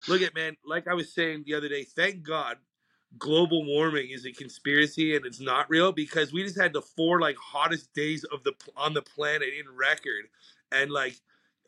Look 0.08 0.22
at 0.22 0.36
man. 0.36 0.56
Like 0.66 0.88
I 0.88 0.93
was 0.93 1.14
saying 1.14 1.43
the 1.45 1.53
other 1.56 1.70
day, 1.70 1.84
thank 1.84 2.24
God, 2.24 2.58
global 3.18 3.66
warming 3.66 4.10
is 4.12 4.26
a 4.26 4.32
conspiracy 4.32 5.16
and 5.16 5.26
it's 5.26 5.39
not 5.39 5.70
real 5.70 5.91
because 5.91 6.34
we 6.34 6.43
just 6.43 6.60
had 6.60 6.74
the 6.74 6.82
four 6.82 7.20
like 7.20 7.38
hottest 7.38 7.93
days 7.93 8.24
of 8.26 8.43
the 8.43 8.53
on 8.76 8.93
the 8.93 9.01
planet 9.01 9.49
in 9.60 9.66
record, 9.76 10.26
and 10.72 10.91
like, 10.91 11.16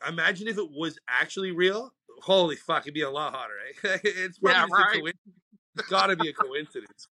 imagine 0.06 0.48
if 0.48 0.58
it 0.58 0.70
was 0.70 0.98
actually 1.08 1.52
real. 1.52 1.92
Holy 2.20 2.56
fuck, 2.56 2.82
it'd 2.82 2.94
be 2.94 3.02
a 3.02 3.10
lot 3.10 3.32
hotter. 3.34 3.54
Eh? 3.68 3.98
it's 4.04 4.38
probably 4.38 4.58
Yeah, 4.58 4.66
right. 4.76 5.00
coincidence. 5.00 5.36
It's 5.76 5.88
got 5.88 6.08
to 6.08 6.16
be 6.16 6.28
a 6.28 6.32
coincidence. 6.32 7.06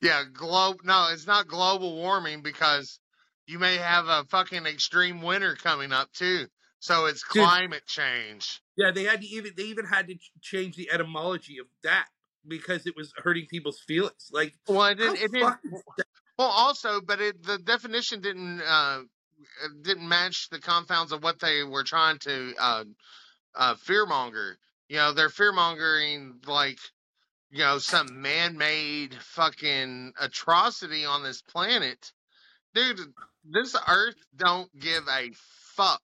Yeah, 0.00 0.22
globe. 0.32 0.78
No, 0.84 1.08
it's 1.12 1.26
not 1.26 1.48
global 1.48 1.96
warming 1.96 2.42
because 2.42 3.00
you 3.46 3.58
may 3.58 3.76
have 3.76 4.06
a 4.06 4.24
fucking 4.28 4.66
extreme 4.66 5.22
winter 5.22 5.56
coming 5.56 5.92
up 5.92 6.12
too. 6.12 6.46
So 6.82 7.06
it's 7.06 7.22
Dude. 7.22 7.44
climate 7.44 7.86
change. 7.86 8.60
Yeah, 8.76 8.90
they 8.90 9.04
had 9.04 9.20
to 9.20 9.26
even 9.28 9.52
they 9.56 9.62
even 9.64 9.84
had 9.84 10.08
to 10.08 10.16
change 10.40 10.74
the 10.74 10.90
etymology 10.90 11.58
of 11.58 11.66
that 11.84 12.08
because 12.46 12.88
it 12.88 12.96
was 12.96 13.12
hurting 13.16 13.46
people's 13.46 13.78
feelings. 13.78 14.30
Like, 14.32 14.54
Well, 14.66 14.86
it 14.86 14.96
didn't. 14.96 15.22
It 15.22 15.30
didn't 15.30 15.54
well, 16.36 16.48
also, 16.48 17.00
but 17.00 17.20
it, 17.20 17.40
the 17.44 17.58
definition 17.58 18.20
didn't 18.20 18.62
uh, 18.62 19.02
didn't 19.82 20.08
match 20.08 20.48
the 20.50 20.58
confounds 20.58 21.12
of 21.12 21.22
what 21.22 21.38
they 21.38 21.62
were 21.62 21.84
trying 21.84 22.18
to 22.18 22.52
uh, 22.58 22.84
uh, 23.54 23.74
fearmonger. 23.76 24.54
You 24.88 24.96
know, 24.96 25.12
they're 25.12 25.28
fearmongering 25.28 26.44
like 26.48 26.80
you 27.52 27.60
know 27.60 27.78
some 27.78 28.22
man-made 28.22 29.14
fucking 29.14 30.14
atrocity 30.20 31.04
on 31.04 31.22
this 31.22 31.42
planet, 31.42 32.10
dude. 32.74 32.98
This 33.44 33.76
Earth 33.86 34.16
don't 34.34 34.76
give 34.80 35.04
a 35.08 35.30
fuck. 35.76 36.02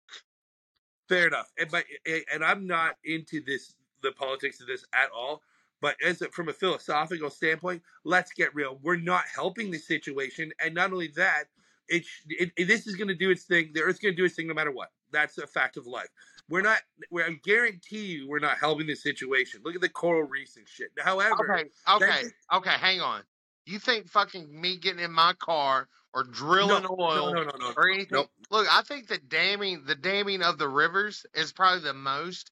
Fair 1.09 1.27
enough. 1.27 1.51
And 1.59 1.71
but 1.71 1.85
and 2.33 2.45
I'm 2.45 2.67
not 2.67 2.97
into 3.05 3.43
this 3.45 3.75
the 4.03 4.13
politics 4.13 4.61
of 4.61 4.67
this 4.67 4.85
at 4.93 5.11
all. 5.15 5.43
But 5.81 5.97
as 6.05 6.23
a, 6.23 6.29
from 6.31 6.49
a 6.49 6.53
philosophical 6.53 7.31
standpoint, 7.31 7.83
let's 8.05 8.33
get 8.33 8.55
real. 8.55 8.81
We're 8.83 8.97
not 8.97 9.25
helping 9.33 9.71
the 9.71 9.79
situation, 9.79 10.53
and 10.63 10.75
not 10.75 10.93
only 10.93 11.09
that, 11.15 11.45
it, 11.89 12.05
it, 12.29 12.51
it 12.57 12.67
this 12.67 12.87
is 12.87 12.97
going 12.97 13.09
to 13.09 13.15
do 13.15 13.31
its 13.31 13.45
thing. 13.45 13.71
The 13.75 13.83
Earth's 13.83 14.01
going 14.01 14.15
to 14.15 14.17
do 14.17 14.25
its 14.25 14.35
thing 14.35 14.49
no 14.49 14.55
matter 14.55 14.73
what. 14.73 14.89
That's 15.13 15.39
a 15.39 15.47
fact 15.47 15.77
of 15.77 15.87
life. 15.87 16.09
We're 16.49 16.63
not. 16.63 16.79
We're, 17.11 17.27
I 17.27 17.37
guarantee 17.45 18.07
you, 18.07 18.29
we're 18.29 18.41
not 18.41 18.59
helping 18.59 18.87
the 18.89 18.97
situation. 18.97 19.61
Look 19.65 19.77
at 19.77 19.81
the 19.81 19.89
coral 19.89 20.25
reefs 20.25 20.57
and 20.57 20.67
shit. 20.69 20.91
However, 20.99 21.55
Okay, 21.55 21.71
okay, 21.89 22.23
okay. 22.53 22.71
Hang 22.71 23.01
on. 23.01 23.23
You 23.65 23.79
think 23.79 24.09
fucking 24.09 24.49
me 24.61 24.79
getting 24.79 25.05
in 25.05 25.13
my 25.13 25.35
car 25.39 25.89
or 26.15 26.25
drilling 26.25 26.83
no, 26.83 26.97
oil 26.99 27.35
no, 27.35 27.43
no, 27.43 27.51
no, 27.51 27.57
no, 27.59 27.73
or 27.77 27.89
anything? 27.89 28.09
Nope. 28.13 28.31
Look, 28.51 28.67
I 28.71 28.83
think 28.83 29.09
the 29.09 29.19
damming, 29.19 29.85
the 29.85 29.95
damming 29.95 30.43
of 30.43 30.59
the 30.59 30.69
rivers 30.69 31.27
is 31.35 31.53
probably 31.53 31.83
the 31.83 31.95
most 31.95 32.51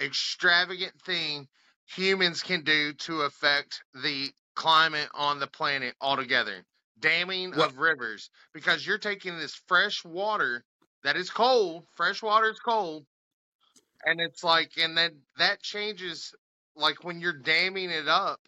extravagant 0.00 1.00
thing 1.02 1.48
humans 1.86 2.42
can 2.42 2.62
do 2.64 2.92
to 2.94 3.22
affect 3.22 3.82
the 4.02 4.32
climate 4.54 5.08
on 5.14 5.38
the 5.38 5.46
planet 5.46 5.94
altogether. 6.00 6.64
Damming 6.98 7.52
What- 7.52 7.70
of 7.70 7.78
rivers, 7.78 8.30
because 8.52 8.86
you're 8.86 8.98
taking 8.98 9.38
this 9.38 9.54
fresh 9.66 10.04
water 10.04 10.64
that 11.02 11.16
is 11.16 11.30
cold. 11.30 11.86
Fresh 11.94 12.22
water 12.22 12.50
is 12.50 12.60
cold, 12.60 13.04
and 14.04 14.20
it's 14.20 14.44
like, 14.44 14.76
and 14.76 14.96
then 14.96 15.22
that 15.36 15.62
changes. 15.62 16.34
Like 16.74 17.04
when 17.04 17.20
you're 17.20 17.34
damming 17.34 17.90
it 17.90 18.08
up, 18.08 18.40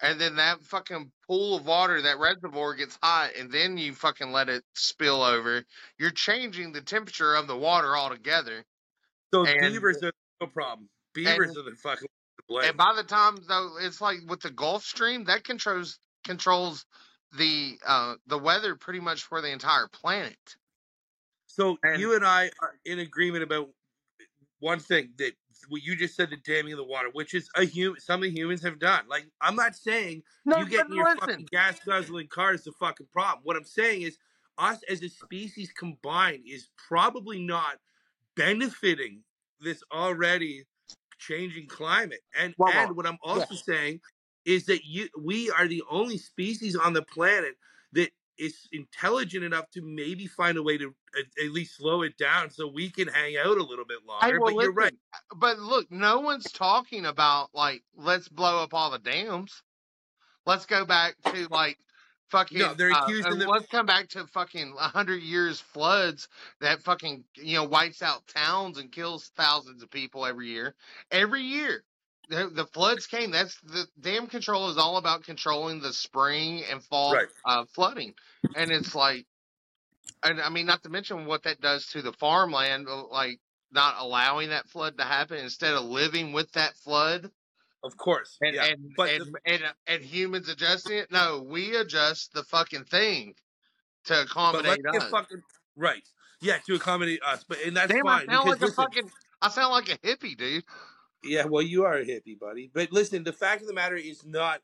and 0.00 0.20
then 0.20 0.36
that 0.36 0.62
fucking 0.62 1.10
pool 1.26 1.56
of 1.56 1.66
water, 1.66 2.02
that 2.02 2.18
reservoir 2.18 2.74
gets 2.74 2.98
hot, 3.02 3.30
and 3.38 3.50
then 3.50 3.78
you 3.78 3.94
fucking 3.94 4.32
let 4.32 4.48
it 4.48 4.64
spill 4.74 5.22
over. 5.22 5.64
You're 5.98 6.10
changing 6.10 6.72
the 6.72 6.80
temperature 6.80 7.34
of 7.34 7.46
the 7.46 7.56
water 7.56 7.96
altogether. 7.96 8.64
So 9.32 9.46
And- 9.46 9.60
beavers 9.72 10.02
are 10.02 10.12
no 10.40 10.46
problem. 10.48 10.88
Beavers 11.12 11.56
are 11.56 11.62
the 11.62 11.76
fucking 11.76 12.08
blame. 12.48 12.68
And 12.68 12.76
by 12.76 12.92
the 12.94 13.04
time 13.04 13.36
though, 13.48 13.76
it's 13.80 14.00
like 14.00 14.18
with 14.26 14.40
the 14.40 14.50
Gulf 14.50 14.84
Stream 14.84 15.24
that 15.24 15.44
controls 15.44 15.98
controls 16.24 16.86
the 17.36 17.78
uh 17.86 18.14
the 18.26 18.38
weather 18.38 18.74
pretty 18.76 19.00
much 19.00 19.22
for 19.24 19.40
the 19.40 19.50
entire 19.50 19.88
planet. 19.88 20.56
So 21.46 21.78
And- 21.82 22.00
you 22.00 22.14
and 22.14 22.24
I 22.26 22.50
are 22.60 22.78
in 22.84 22.98
agreement 22.98 23.44
about 23.44 23.70
one 24.58 24.80
thing 24.80 25.12
that 25.18 25.34
what 25.68 25.82
you 25.82 25.96
just 25.96 26.16
said, 26.16 26.30
the 26.30 26.36
damming 26.36 26.72
of 26.72 26.78
the 26.78 26.84
water, 26.84 27.08
which 27.12 27.34
is 27.34 27.48
a 27.56 27.64
human, 27.64 28.00
Some 28.00 28.14
something 28.14 28.34
humans 28.34 28.62
have 28.62 28.78
done. 28.78 29.04
Like 29.08 29.26
I'm 29.40 29.56
not 29.56 29.74
saying 29.74 30.22
No, 30.44 30.58
you 30.58 30.68
getting 30.68 30.94
your 30.94 31.04
listen. 31.04 31.20
fucking 31.20 31.48
gas 31.50 31.78
guzzling 31.84 32.28
car 32.28 32.54
is 32.54 32.64
the 32.64 32.72
fucking 32.72 33.08
problem. 33.12 33.40
What 33.44 33.56
I'm 33.56 33.64
saying 33.64 34.02
is 34.02 34.18
us 34.58 34.80
as 34.88 35.02
a 35.02 35.08
species 35.08 35.72
combined 35.76 36.44
is 36.46 36.68
probably 36.88 37.44
not 37.44 37.78
benefiting 38.36 39.22
this 39.60 39.82
already 39.92 40.64
changing 41.18 41.66
climate. 41.66 42.20
And 42.38 42.54
whoa. 42.56 42.70
and 42.72 42.96
what 42.96 43.06
I'm 43.06 43.18
also 43.22 43.54
saying 43.54 44.00
is 44.44 44.66
that 44.66 44.84
you 44.84 45.08
we 45.20 45.50
are 45.50 45.66
the 45.66 45.82
only 45.90 46.18
species 46.18 46.76
on 46.76 46.92
the 46.92 47.02
planet 47.02 47.54
that 47.92 48.10
is 48.38 48.68
intelligent 48.72 49.44
enough 49.44 49.70
to 49.70 49.82
maybe 49.82 50.26
find 50.26 50.58
a 50.58 50.62
way 50.62 50.78
to 50.78 50.94
at, 51.18 51.50
least 51.50 51.76
slow 51.76 52.02
it 52.02 52.16
down 52.16 52.50
so 52.50 52.66
we 52.66 52.90
can 52.90 53.08
hang 53.08 53.36
out 53.36 53.58
a 53.58 53.62
little 53.62 53.84
bit 53.84 53.98
longer. 54.06 54.26
Hey, 54.26 54.38
well, 54.38 54.54
but 54.54 54.62
you're 54.62 54.72
right. 54.72 54.94
But 55.36 55.58
look, 55.58 55.90
no 55.90 56.20
one's 56.20 56.50
talking 56.52 57.06
about 57.06 57.50
like 57.54 57.82
let's 57.96 58.28
blow 58.28 58.62
up 58.62 58.74
all 58.74 58.90
the 58.90 58.98
dams. 58.98 59.62
Let's 60.46 60.66
go 60.66 60.84
back 60.84 61.16
to 61.26 61.48
like 61.50 61.78
fucking. 62.28 62.58
No, 62.58 62.74
they're 62.74 62.92
uh, 62.92 63.02
accusing 63.04 63.32
uh, 63.32 63.36
them- 63.36 63.48
Let's 63.48 63.68
come 63.68 63.86
back 63.86 64.08
to 64.10 64.26
fucking 64.26 64.74
hundred 64.76 65.22
years 65.22 65.60
floods 65.60 66.28
that 66.60 66.82
fucking 66.82 67.24
you 67.36 67.56
know 67.56 67.64
wipes 67.64 68.02
out 68.02 68.26
towns 68.26 68.78
and 68.78 68.90
kills 68.90 69.30
thousands 69.36 69.82
of 69.82 69.90
people 69.90 70.26
every 70.26 70.48
year. 70.48 70.74
Every 71.10 71.42
year, 71.42 71.84
the, 72.28 72.48
the 72.52 72.66
floods 72.66 73.06
came. 73.06 73.30
That's 73.30 73.56
the 73.60 73.86
dam 74.00 74.26
control 74.26 74.70
is 74.70 74.78
all 74.78 74.96
about 74.96 75.24
controlling 75.24 75.80
the 75.80 75.92
spring 75.92 76.62
and 76.70 76.82
fall 76.82 77.14
Right. 77.14 77.28
uh, 77.44 77.64
flooding, 77.74 78.14
and 78.56 78.70
it's 78.70 78.94
like, 78.94 79.26
and 80.22 80.40
I 80.40 80.48
mean, 80.48 80.66
not 80.66 80.82
to 80.84 80.88
mention 80.88 81.26
what 81.26 81.42
that 81.44 81.60
does 81.60 81.86
to 81.88 82.02
the 82.02 82.12
farmland, 82.12 82.88
uh, 82.88 83.06
like 83.08 83.40
not 83.72 83.96
allowing 83.98 84.50
that 84.50 84.68
flood 84.68 84.98
to 84.98 85.04
happen 85.04 85.38
instead 85.38 85.74
of 85.74 85.84
living 85.84 86.32
with 86.32 86.50
that 86.52 86.76
flood 86.76 87.30
Of 87.82 87.96
course. 87.96 88.38
and 88.40 88.54
yeah. 88.54 88.64
and, 88.66 88.92
but 88.96 89.10
and, 89.10 89.24
the- 89.34 89.40
and 89.52 89.62
and 89.86 90.02
humans 90.02 90.48
adjusting 90.48 90.98
it. 90.98 91.10
No, 91.10 91.44
we 91.46 91.76
adjust 91.76 92.32
the 92.32 92.44
fucking 92.44 92.84
thing 92.84 93.34
to 94.04 94.22
accommodate 94.22 94.80
let's 94.92 95.04
fucking 95.06 95.42
right. 95.76 96.02
Yeah, 96.40 96.58
to 96.66 96.74
accommodate 96.74 97.20
us. 97.26 97.44
But 97.48 97.58
and 97.66 97.76
that's 97.76 97.92
Damn, 97.92 98.06
I 98.06 98.24
sound 98.26 98.48
like 98.48 98.62
a 98.62 98.70
fucking. 98.72 99.10
I 99.40 99.48
sound 99.48 99.72
like 99.72 99.88
a 99.88 99.98
hippie, 99.98 100.36
dude. 100.36 100.64
Yeah, 101.24 101.46
well, 101.46 101.62
you 101.62 101.84
are 101.84 101.94
a 101.98 102.04
hippie, 102.04 102.38
buddy. 102.38 102.70
But 102.72 102.92
listen, 102.92 103.24
the 103.24 103.32
fact 103.32 103.62
of 103.62 103.68
the 103.68 103.74
matter 103.74 103.96
is 103.96 104.24
not 104.24 104.60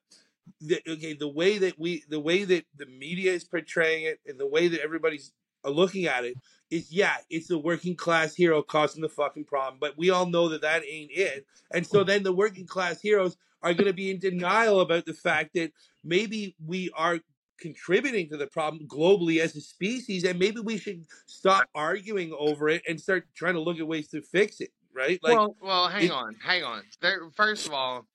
that 0.63 0.83
okay. 0.89 1.15
The 1.15 1.29
way 1.29 1.59
that 1.59 1.79
we, 1.79 2.05
the 2.09 2.21
way 2.21 2.45
that 2.45 2.65
the 2.77 2.87
media 2.87 3.33
is 3.33 3.45
portraying 3.45 4.05
it, 4.05 4.21
and 4.27 4.39
the 4.39 4.47
way 4.47 4.69
that 4.69 4.81
everybody's 4.81 5.33
uh, 5.65 5.71
looking 5.71 6.07
at 6.07 6.25
it 6.25 6.37
is 6.71 6.93
yeah, 6.93 7.17
it's 7.29 7.49
the 7.49 7.59
working 7.59 7.97
class 7.97 8.35
hero 8.35 8.63
causing 8.63 9.03
the 9.03 9.09
fucking 9.09 9.45
problem, 9.45 9.79
but 9.81 9.97
we 9.99 10.11
all 10.11 10.27
know 10.27 10.49
that 10.49 10.63
that 10.63 10.83
ain't 10.85 11.11
it. 11.13 11.47
And 11.73 11.87
so 11.87 12.05
then 12.05 12.23
the 12.23 12.33
working 12.33 12.67
class 12.67 13.01
heroes 13.01 13.37
are 13.63 13.75
going 13.75 13.87
to 13.87 13.93
be 13.93 14.11
in 14.11 14.19
denial 14.19 14.81
about 14.81 15.05
the 15.05 15.15
fact 15.15 15.55
that 15.55 15.73
maybe 16.05 16.57
we 16.65 16.91
are 16.97 17.19
contributing 17.61 18.29
to 18.31 18.37
the 18.37 18.47
problem 18.47 18.87
globally 18.89 19.39
as 19.39 19.55
a 19.55 19.61
species 19.61 20.25
and 20.25 20.39
maybe 20.39 20.61
we 20.61 20.79
should 20.79 21.05
stop 21.27 21.69
arguing 21.75 22.35
over 22.39 22.71
it 22.71 22.83
and 22.89 22.99
start 22.99 23.27
trying 23.35 23.53
to 23.53 23.61
look 23.61 23.79
at 23.79 23.87
ways 23.87 24.09
to 24.09 24.23
fix 24.23 24.61
it 24.61 24.71
right 24.95 25.19
like 25.23 25.37
well, 25.37 25.57
well, 25.63 25.89
hang 25.89 26.05
it- 26.07 26.11
on, 26.13 26.37
hang 26.45 26.65
on. 26.65 26.83
There, 27.01 27.21
first 27.37 27.67
of 27.67 27.73
all, 27.73 28.07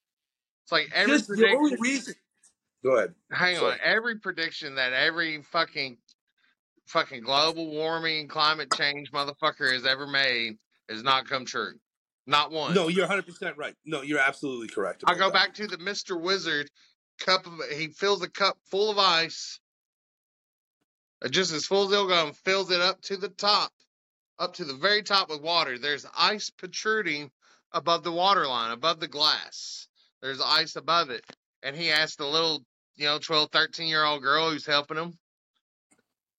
it's 0.64 0.72
like 0.72 0.90
every 0.94 1.14
just 1.18 1.28
the 1.28 1.36
only 1.48 1.76
prediction. 1.76 1.80
reason 1.82 2.16
go 2.84 2.98
ahead 2.98 3.14
Hang 3.32 3.56
Sorry. 3.58 3.74
on, 3.74 3.78
every 3.84 4.20
prediction 4.20 4.76
that 4.76 4.94
every 4.94 5.42
fucking 5.44 5.98
fucking 6.88 7.24
global 7.24 7.68
warming, 7.72 8.28
climate 8.28 8.72
change 8.74 9.12
motherfucker 9.12 9.74
has 9.74 9.86
ever 9.86 10.06
made 10.08 10.58
has 10.90 11.02
not 11.04 11.28
come 11.28 11.46
true. 11.46 11.74
Not 12.28 12.52
one. 12.52 12.74
no 12.74 12.88
you're 12.88 13.08
100% 13.08 13.54
right 13.58 13.76
no 13.86 14.02
you're 14.02 14.20
absolutely 14.20 14.68
correct 14.68 15.04
I 15.08 15.14
go 15.14 15.26
that. 15.32 15.34
back 15.34 15.54
to 15.56 15.68
the 15.68 15.78
Mister 15.78 16.18
Wizard 16.18 16.70
cup 17.20 17.46
of. 17.48 17.54
He 17.72 17.88
fills 17.88 18.22
a 18.24 18.30
cup 18.30 18.58
full 18.70 18.90
of 18.92 18.98
ice, 18.98 19.60
just 21.30 21.54
as 21.54 21.66
full 21.66 21.86
as 21.86 21.92
he'll 21.92 22.08
go, 22.08 22.28
and 22.28 22.36
fills 22.38 22.72
it 22.72 22.82
up 22.82 23.02
to 23.04 23.18
the 23.18 23.30
top, 23.30 23.72
up 24.40 24.54
to 24.56 24.66
the 24.66 24.74
very 24.74 25.04
top 25.04 25.30
with 25.30 25.42
water. 25.42 25.78
There's 25.78 26.06
ice 26.18 26.50
protruding 26.50 27.32
above 27.72 28.04
the 28.04 28.12
water 28.12 28.48
line, 28.48 28.72
above 28.72 29.00
the 29.00 29.08
glass. 29.08 29.88
There's 30.22 30.42
ice 30.42 30.76
above 30.76 31.10
it, 31.10 31.24
and 31.64 31.76
he 31.76 31.92
asked 31.92 32.18
the 32.18 32.26
little, 32.26 32.64
you 32.96 33.06
know, 33.06 33.20
12, 33.20 33.50
13 33.52 33.88
year 33.88 34.04
old 34.04 34.22
girl 34.22 34.50
who's 34.50 34.66
helping 34.66 34.98
him, 34.98 35.18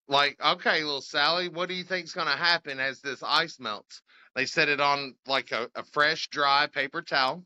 like, 0.08 0.36
okay, 0.44 0.82
little 0.82 1.00
Sally, 1.00 1.48
what 1.48 1.68
do 1.68 1.74
you 1.74 1.84
think's 1.84 2.12
going 2.12 2.28
to 2.28 2.32
happen 2.36 2.78
as 2.80 3.00
this 3.00 3.22
ice 3.22 3.58
melts? 3.58 4.02
They 4.34 4.46
set 4.46 4.68
it 4.68 4.80
on 4.80 5.14
like 5.26 5.52
a, 5.52 5.68
a 5.74 5.82
fresh, 5.82 6.28
dry 6.28 6.68
paper 6.72 7.02
towel. 7.02 7.44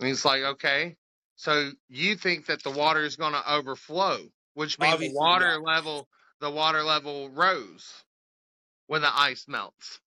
And 0.00 0.08
he's 0.08 0.24
like, 0.24 0.42
okay, 0.42 0.96
so 1.36 1.70
you 1.88 2.16
think 2.16 2.46
that 2.46 2.62
the 2.62 2.70
water 2.70 3.04
is 3.04 3.16
going 3.16 3.32
to 3.32 3.52
overflow, 3.52 4.18
which 4.54 4.78
means 4.78 4.94
Obviously 4.94 5.14
the 5.14 5.20
water 5.20 5.58
not. 5.58 5.62
level, 5.62 6.08
the 6.40 6.50
water 6.50 6.82
level 6.82 7.30
rose 7.30 8.03
when 8.86 9.02
the 9.02 9.14
ice 9.14 9.46
melts. 9.48 10.00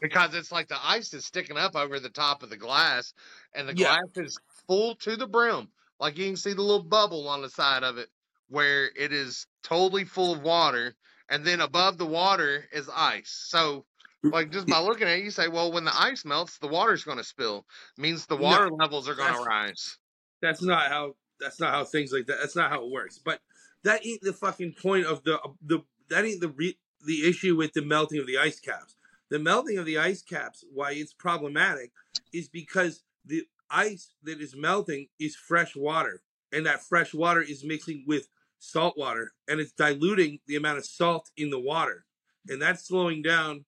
Because 0.00 0.34
it's 0.34 0.52
like 0.52 0.68
the 0.68 0.78
ice 0.86 1.12
is 1.14 1.24
sticking 1.26 1.56
up 1.56 1.74
over 1.74 1.98
the 1.98 2.10
top 2.10 2.42
of 2.42 2.50
the 2.50 2.56
glass, 2.56 3.14
and 3.54 3.68
the 3.68 3.74
Yeah. 3.74 3.74
glass 3.74 4.04
is 4.16 4.38
full 4.68 4.94
to 4.96 5.16
the 5.16 5.26
brim. 5.26 5.72
Like 5.98 6.18
you 6.18 6.26
can 6.26 6.36
see 6.36 6.52
the 6.52 6.62
little 6.62 6.82
bubble 6.84 7.28
on 7.28 7.42
the 7.42 7.50
side 7.50 7.82
of 7.82 7.98
it 7.98 8.10
where 8.48 8.86
it 8.96 9.12
is 9.12 9.46
totally 9.62 10.04
full 10.04 10.34
of 10.34 10.42
water, 10.42 10.94
and 11.28 11.44
then 11.44 11.60
above 11.60 11.98
the 11.98 12.06
water 12.06 12.68
is 12.72 12.88
ice. 12.88 13.30
So, 13.30 13.86
like 14.30 14.50
just 14.52 14.68
by 14.68 14.78
looking 14.80 15.08
at 15.08 15.18
it, 15.18 15.24
you 15.24 15.30
say, 15.30 15.48
well, 15.48 15.72
when 15.72 15.84
the 15.84 15.98
ice 15.98 16.24
melts, 16.24 16.58
the 16.58 16.68
water's 16.68 17.04
going 17.04 17.18
to 17.18 17.24
spill. 17.24 17.66
means 17.96 18.26
the 18.26 18.36
No, 18.38 18.58
water 18.58 18.70
levels 18.70 19.08
are 19.08 19.14
going 19.14 19.30
to 19.32 19.38
rise. 19.38 19.98
that's 20.40 20.62
not 20.62 20.88
how 20.90 21.14
that's 21.40 21.60
not 21.60 21.72
how 21.72 21.84
things 21.84 22.12
like 22.12 22.26
that 22.26 22.38
that's 22.40 22.56
not 22.56 22.70
how 22.70 22.84
it 22.84 22.90
works 22.90 23.18
but 23.18 23.40
that 23.82 24.04
ain't 24.06 24.20
the 24.22 24.32
fucking 24.32 24.74
point 24.74 25.06
of 25.06 25.22
the 25.24 25.38
the 25.62 25.80
that 26.08 26.24
ain't 26.24 26.40
the 26.40 26.48
re, 26.48 26.76
the 27.04 27.28
issue 27.28 27.56
with 27.56 27.72
the 27.72 27.84
melting 27.84 28.18
of 28.20 28.26
the 28.26 28.38
ice 28.38 28.60
caps 28.60 28.96
the 29.30 29.38
melting 29.38 29.78
of 29.78 29.86
the 29.86 29.98
ice 29.98 30.22
caps 30.22 30.64
why 30.72 30.92
it's 30.92 31.12
problematic 31.12 31.90
is 32.32 32.48
because 32.48 33.02
the 33.24 33.44
ice 33.70 34.12
that 34.22 34.40
is 34.40 34.54
melting 34.56 35.08
is 35.18 35.34
fresh 35.36 35.74
water 35.74 36.22
and 36.52 36.66
that 36.66 36.82
fresh 36.82 37.12
water 37.14 37.40
is 37.42 37.64
mixing 37.64 38.04
with 38.06 38.28
salt 38.58 38.96
water 38.96 39.32
and 39.48 39.60
it's 39.60 39.72
diluting 39.72 40.38
the 40.46 40.56
amount 40.56 40.78
of 40.78 40.86
salt 40.86 41.30
in 41.36 41.50
the 41.50 41.58
water 41.60 42.04
and 42.48 42.60
that's 42.60 42.86
slowing 42.86 43.22
down 43.22 43.64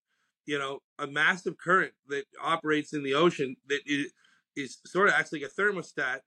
you 0.47 0.59
know 0.59 0.81
a 0.99 1.07
massive 1.07 1.59
current 1.59 1.93
that 2.09 2.25
operates 2.43 2.93
in 2.93 3.03
the 3.03 3.15
ocean 3.15 3.57
that 3.69 3.81
is, 3.87 4.13
is 4.55 4.79
sort 4.87 5.09
of 5.09 5.15
acts 5.15 5.33
like 5.33 5.43
a 5.43 5.61
thermostat 5.61 6.21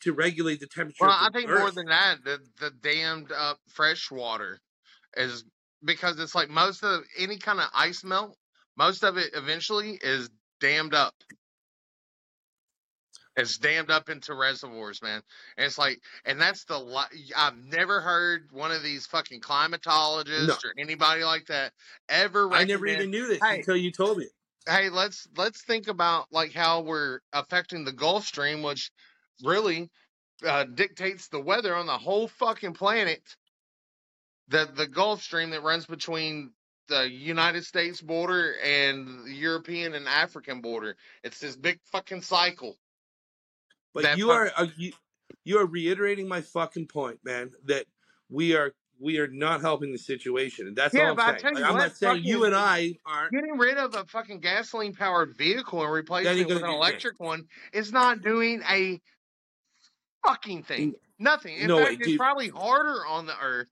to 0.00 0.12
regulate 0.12 0.60
the 0.60 0.66
temperature 0.66 1.06
Well, 1.06 1.10
of 1.10 1.28
I 1.28 1.30
think 1.30 1.50
earth. 1.50 1.60
more 1.60 1.70
than 1.70 1.86
that, 1.86 2.24
the 2.24 2.38
the 2.58 2.70
dammed 2.70 3.32
up 3.32 3.58
fresh 3.68 4.10
water 4.10 4.60
is 5.16 5.44
because 5.84 6.18
it's 6.20 6.34
like 6.34 6.48
most 6.50 6.82
of 6.82 7.02
any 7.18 7.38
kind 7.38 7.60
of 7.60 7.66
ice 7.74 8.04
melt, 8.04 8.36
most 8.76 9.02
of 9.04 9.16
it 9.16 9.30
eventually 9.34 9.98
is 10.02 10.30
dammed 10.60 10.94
up. 10.94 11.14
It's 13.36 13.58
dammed 13.58 13.90
up 13.90 14.10
into 14.10 14.34
reservoirs, 14.34 15.00
man. 15.02 15.22
And 15.56 15.64
it's 15.64 15.78
like, 15.78 16.00
and 16.24 16.40
that's 16.40 16.64
the 16.64 16.78
li- 16.78 17.32
I've 17.36 17.56
never 17.56 18.00
heard 18.00 18.48
one 18.50 18.72
of 18.72 18.82
these 18.82 19.06
fucking 19.06 19.40
climatologists 19.40 20.48
No. 20.48 20.54
or 20.64 20.74
anybody 20.76 21.22
like 21.24 21.46
that 21.46 21.72
ever. 22.08 22.52
I 22.52 22.64
never 22.64 22.86
even 22.86 23.10
knew 23.10 23.26
this 23.28 23.40
Hey. 23.42 23.58
until 23.58 23.76
you 23.76 23.92
told 23.92 24.18
me. 24.18 24.26
hey, 24.68 24.90
let's 24.90 25.26
let's 25.36 25.62
think 25.62 25.88
about 25.88 26.26
like 26.32 26.52
how 26.52 26.80
we're 26.82 27.20
affecting 27.32 27.84
the 27.84 27.92
Gulf 27.92 28.26
Stream, 28.26 28.62
which 28.62 28.90
really 29.42 29.90
uh, 30.44 30.64
dictates 30.64 31.28
the 31.28 31.40
weather 31.40 31.74
on 31.74 31.86
the 31.86 31.96
whole 31.96 32.28
fucking 32.28 32.74
planet. 32.74 33.22
The 34.50 34.68
the 34.74 34.86
Gulf 34.86 35.22
Stream 35.22 35.50
that 35.50 35.62
runs 35.62 35.86
between 35.86 36.52
the 36.88 37.08
United 37.08 37.64
States 37.64 38.00
border 38.00 38.54
and 38.64 39.24
the 39.26 39.32
European 39.32 39.94
and 39.94 40.08
African 40.08 40.60
border. 40.60 40.96
It's 41.22 41.38
this 41.38 41.56
big 41.56 41.78
fucking 41.92 42.22
cycle. 42.22 42.76
But 43.94 44.18
you 44.18 44.26
fuck- 44.28 44.36
are 44.36 44.52
uh, 44.56 44.66
you, 44.76 44.92
you 45.44 45.58
are 45.58 45.66
reiterating 45.66 46.26
my 46.26 46.40
fucking 46.40 46.88
point, 46.88 47.20
man. 47.24 47.52
That 47.66 47.86
we 48.28 48.56
are 48.56 48.72
we 48.98 49.18
are 49.18 49.28
not 49.28 49.60
helping 49.60 49.92
the 49.92 49.98
situation, 49.98 50.66
and 50.66 50.76
that's 50.76 50.92
Yeah, 50.92 51.10
all 51.10 51.20
I'm 51.20 51.38
saying. 51.40 51.54
Like, 51.54 51.64
I'm 51.64 51.76
not 51.76 51.96
saying 51.96 52.24
you 52.24 52.44
and 52.44 52.54
I 52.54 52.94
aren't. 53.06 53.32
Getting 53.32 53.56
rid 53.56 53.78
of 53.78 53.94
a 53.94 54.04
fucking 54.06 54.40
gasoline 54.40 54.94
powered 54.94 55.36
vehicle 55.36 55.82
and 55.82 55.92
replacing 55.92 56.38
it 56.38 56.48
with 56.48 56.62
an 56.62 56.68
electric 56.68 57.20
one 57.20 57.46
is 57.72 57.92
not 57.92 58.20
doing 58.20 58.62
a 58.68 59.00
fucking 60.26 60.64
thing. 60.64 60.94
Nothing. 61.20 61.56
In 61.56 61.68
No 61.68 61.78
fact, 61.84 61.98
it's 62.00 62.08
dude. 62.08 62.18
probably 62.18 62.48
harder 62.48 63.06
on 63.06 63.26
the 63.26 63.38
earth. 63.40 63.68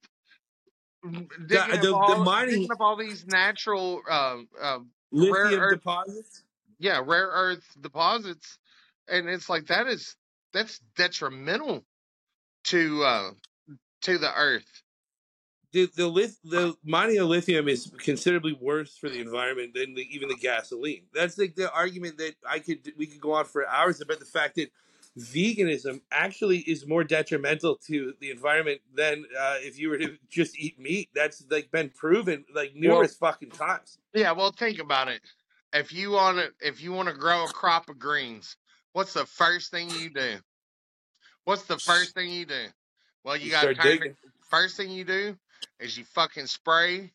Digging, 1.05 1.28
the- 1.46 1.61
up, 1.61 1.80
the 1.80 1.94
all, 1.94 2.24
mining- 2.24 2.55
digging 2.55 2.72
up 2.72 2.80
all 2.80 2.96
these 2.96 3.26
natural, 3.26 4.03
um, 4.11 4.49
uh, 4.61 4.78
Lithium 5.11 5.61
earth- 5.61 5.78
deposits. 5.78 6.42
yeah, 6.78 7.01
rare 7.05 7.28
earth 7.32 7.64
deposits, 7.80 8.59
and 9.07 9.28
it's 9.28 9.49
like 9.49 9.66
that 9.68 9.86
is 9.86 10.16
that's 10.53 10.80
detrimental 10.96 11.84
to 12.64 13.03
uh, 13.05 13.30
to 14.03 14.18
the 14.18 14.32
earth. 14.34 14.82
The 15.72 15.86
the 15.96 16.09
lith, 16.09 16.38
the 16.44 16.74
mining 16.84 17.18
of 17.18 17.28
lithium 17.28 17.68
is 17.68 17.90
considerably 17.99 18.55
worse 18.55 18.96
for 18.96 19.09
the 19.09 19.20
environment 19.20 19.74
than 19.74 19.94
the, 19.94 20.03
even 20.14 20.28
the 20.28 20.34
gasoline. 20.36 21.05
That's 21.14 21.38
like 21.38 21.55
the 21.55 21.72
argument 21.72 22.18
that 22.18 22.34
I 22.46 22.59
could 22.59 22.92
we 22.96 23.07
could 23.07 23.20
go 23.20 23.32
on 23.32 23.44
for 23.44 23.66
hours 23.68 24.01
about 24.01 24.18
the 24.18 24.24
fact 24.26 24.57
that 24.57 24.70
veganism 25.18 26.00
actually 26.10 26.58
is 26.58 26.86
more 26.86 27.04
detrimental 27.04 27.76
to 27.86 28.14
the 28.20 28.30
environment 28.30 28.80
than 28.94 29.24
uh, 29.38 29.56
if 29.58 29.78
you 29.78 29.90
were 29.90 29.98
to 29.98 30.16
just 30.28 30.58
eat 30.58 30.78
meat. 30.78 31.08
That's 31.14 31.44
like 31.50 31.70
been 31.70 31.90
proven 31.90 32.44
like 32.54 32.74
numerous 32.74 33.16
fucking 33.16 33.50
times. 33.50 33.98
Yeah, 34.14 34.32
well, 34.32 34.52
think 34.52 34.78
about 34.78 35.08
it. 35.08 35.20
If 35.72 35.92
you 35.92 36.12
want 36.12 36.38
to, 36.38 36.66
if 36.66 36.82
you 36.82 36.92
want 36.92 37.08
to 37.08 37.14
grow 37.14 37.44
a 37.44 37.48
crop 37.48 37.88
of 37.90 37.98
greens, 37.98 38.56
what's 38.92 39.12
the 39.12 39.26
first 39.26 39.70
thing 39.70 39.90
you 39.90 40.10
do? 40.10 40.36
What's 41.44 41.64
the 41.64 41.78
first 41.78 42.14
thing 42.14 42.30
you 42.30 42.46
do? 42.46 42.66
Well, 43.24 43.36
you, 43.36 43.46
You 43.46 43.50
got 43.50 43.64
to 43.64 43.74
start 43.74 43.76
turn. 43.76 43.98
digging. 43.98 44.16
The, 44.22 44.30
first 44.48 44.76
thing 44.76 44.90
you 44.90 45.04
do 45.04 45.36
is 45.78 45.96
you 45.96 46.04
fucking 46.04 46.46
spray, 46.46 47.12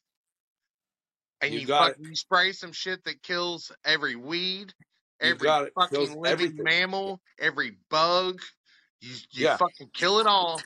and 1.42 1.54
You 1.54 1.62
you, 1.62 1.94
you 2.00 2.16
spray 2.16 2.52
some 2.52 2.72
shit 2.72 3.04
that 3.06 3.24
kills 3.24 3.72
every 3.84 4.16
weed, 4.16 4.74
every 5.24 5.48
fucking 5.76 6.00
living 6.00 6.26
everything. 6.26 6.64
mammal, 6.64 7.22
every 7.40 7.78
bug. 7.90 8.40
You 9.02 9.12
you 9.32 9.46
Yeah. 9.46 9.58
fucking 9.58 9.90
kill 9.94 10.20
it 10.20 10.28
all. 10.28 10.62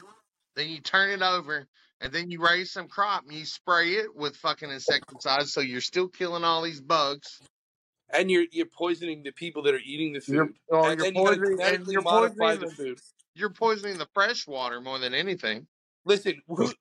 Then 0.55 0.70
you 0.70 0.80
turn 0.82 1.10
it 1.12 1.22
over, 1.22 1.68
and 2.01 2.12
then 2.12 2.30
you 2.32 2.41
raise 2.41 2.72
some 2.72 2.88
crop 2.88 3.24
and 3.24 3.34
you 3.34 3.45
spray 3.45 3.89
it 3.95 4.16
with 4.16 4.36
fucking 4.38 4.70
insecticides. 4.70 5.53
So 5.53 5.62
you're 5.62 5.82
still 5.82 6.08
killing 6.08 6.43
all 6.43 6.62
these 6.62 6.82
bugs. 6.82 7.41
And 8.10 8.32
you're 8.32 8.45
you're 8.51 8.66
poisoning 8.68 9.24
the 9.24 9.32
people 9.32 9.64
that 9.64 9.74
are 9.74 9.80
eating 9.84 10.14
the 10.14 10.24
You're- 10.28 10.47
food. 10.47 10.55
oh, 10.72 10.86
and 10.86 10.99
you're 10.99 11.08
you 11.08 11.14
poisoning- 11.14 11.62
and 11.62 11.88
you're 11.88 12.01
modify 12.01 12.55
poisoning 12.55 12.60
the 12.62 12.76
the- 12.76 12.76
food. 12.76 13.01
You're 13.36 13.49
poisoning 13.51 13.97
the 13.97 14.08
fresh 14.14 14.47
water 14.47 14.80
more 14.82 14.97
than 14.97 15.14
anything. 15.14 15.68
Listen, 16.05 16.41
who, 16.47 16.72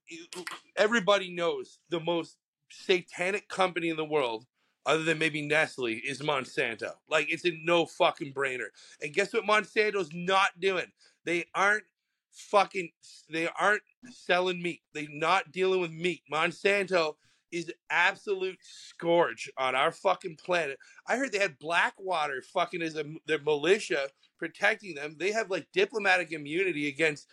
everybody 0.77 1.31
knows 1.35 1.79
the 1.91 2.01
most 2.01 2.37
satanic 2.71 3.49
company 3.49 3.89
in 3.89 3.97
the 3.97 4.05
world, 4.05 4.47
other 4.87 5.03
than 5.03 5.19
maybe 5.19 5.43
Nestle, 5.43 5.95
is 5.95 6.21
Monsanto. 6.21 6.93
Like 7.09 7.31
it's 7.31 7.45
a 7.45 7.53
no 7.65 7.87
fucking 7.87 8.33
brainer. 8.33 8.69
And 9.03 9.13
guess 9.13 9.33
what 9.33 9.45
Monsanto's 9.45 10.11
not 10.15 10.59
doing? 10.61 10.87
They 11.25 11.45
aren't 11.55 11.85
fucking. 12.33 12.91
They 13.31 13.49
aren't 13.59 13.83
selling 14.11 14.63
meat. 14.63 14.83
They're 14.95 15.07
not 15.11 15.53
dealing 15.53 15.81
with 15.81 15.91
meat. 15.91 16.23
Monsanto 16.33 17.15
is 17.53 17.73
absolute 17.91 18.59
scourge 18.61 19.51
on 19.57 19.75
our 19.75 19.93
fucking 19.93 20.37
planet. 20.37 20.79
I 21.09 21.17
heard 21.17 21.33
they 21.33 21.39
had 21.39 21.59
Blackwater 21.59 22.43
fucking 22.43 22.83
as 22.83 22.97
a 22.97 23.05
their 23.27 23.41
militia 23.41 24.09
protecting 24.39 24.95
them. 24.95 25.17
They 25.19 25.33
have 25.33 25.51
like 25.51 25.67
diplomatic 25.73 26.33
immunity 26.33 26.89
against 26.89 27.29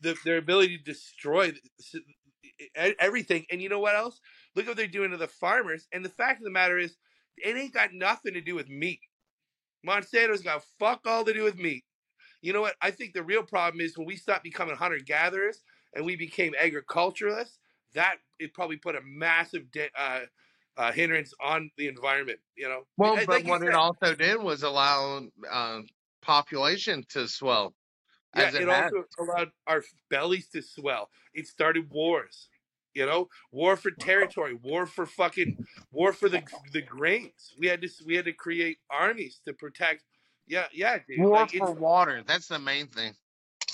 the, 0.00 0.16
their 0.24 0.38
ability 0.38 0.78
to 0.78 0.84
destroy 0.84 1.52
everything. 2.98 3.44
And 3.50 3.60
you 3.60 3.68
know 3.68 3.80
what 3.80 3.96
else? 3.96 4.20
Look 4.56 4.66
what 4.66 4.76
they're 4.76 4.86
doing 4.86 5.10
to 5.10 5.16
the 5.16 5.28
farmers. 5.28 5.86
And 5.92 6.04
the 6.04 6.08
fact 6.08 6.40
of 6.40 6.44
the 6.44 6.50
matter 6.50 6.78
is, 6.78 6.96
it 7.36 7.56
ain't 7.56 7.74
got 7.74 7.92
nothing 7.92 8.34
to 8.34 8.40
do 8.40 8.54
with 8.54 8.68
meat. 8.68 9.00
Monsanto's 9.86 10.42
got 10.42 10.64
fuck 10.80 11.02
all 11.06 11.24
to 11.24 11.32
do 11.32 11.44
with 11.44 11.56
meat. 11.56 11.84
You 12.40 12.52
know 12.52 12.62
what? 12.62 12.74
I 12.80 12.90
think 12.90 13.12
the 13.12 13.22
real 13.22 13.42
problem 13.42 13.80
is 13.80 13.96
when 13.96 14.06
we 14.06 14.16
stopped 14.16 14.42
becoming 14.42 14.74
hunter 14.74 14.98
gatherers 14.98 15.62
and 15.94 16.04
we 16.04 16.16
became 16.16 16.54
agriculturalists. 16.58 17.58
That 17.94 18.16
it 18.38 18.52
probably 18.52 18.76
put 18.76 18.96
a 18.96 19.00
massive 19.04 19.70
de- 19.70 19.90
uh, 19.96 20.20
uh, 20.76 20.92
hindrance 20.92 21.32
on 21.40 21.70
the 21.76 21.88
environment. 21.88 22.38
You 22.56 22.68
know. 22.68 22.82
Well, 22.96 23.14
Like 23.14 23.26
but 23.26 23.44
you 23.44 23.50
what 23.50 23.60
said, 23.60 23.68
it 23.68 23.74
also 23.74 24.14
did 24.14 24.42
was 24.42 24.62
allow 24.62 25.22
uh, 25.50 25.80
population 26.22 27.04
to 27.10 27.28
swell 27.28 27.74
yeah, 28.36 28.44
as 28.44 28.54
it, 28.54 28.62
it 28.62 28.68
also 28.68 29.04
allowed 29.18 29.50
our 29.66 29.82
bellies 30.10 30.48
to 30.48 30.62
swell. 30.62 31.10
It 31.34 31.46
started 31.46 31.90
wars. 31.90 32.48
You 32.96 33.04
know, 33.04 33.28
war 33.52 33.76
for 33.76 33.90
territory, 33.90 34.54
war 34.54 34.86
for 34.86 35.04
fucking, 35.04 35.66
war 35.92 36.14
for 36.14 36.30
the 36.30 36.42
the 36.72 36.80
grains. 36.80 37.52
We 37.58 37.66
had 37.66 37.82
to 37.82 37.90
we 38.06 38.16
had 38.16 38.24
to 38.24 38.32
create 38.32 38.78
armies 38.88 39.38
to 39.44 39.52
protect. 39.52 40.02
Yeah, 40.46 40.64
yeah, 40.72 40.96
dude. 41.06 41.20
War 41.20 41.40
Like 41.40 41.50
for 41.50 41.72
water. 41.72 42.22
That's 42.26 42.48
the 42.48 42.58
main 42.58 42.86
thing. 42.86 43.12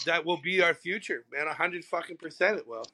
that 0.06 0.26
will 0.26 0.40
be 0.42 0.60
our 0.60 0.74
future, 0.74 1.24
man. 1.32 1.46
A 1.46 1.54
hundred 1.54 1.84
fucking 1.84 2.16
percent. 2.16 2.58
It 2.58 2.66
will. 2.66 2.84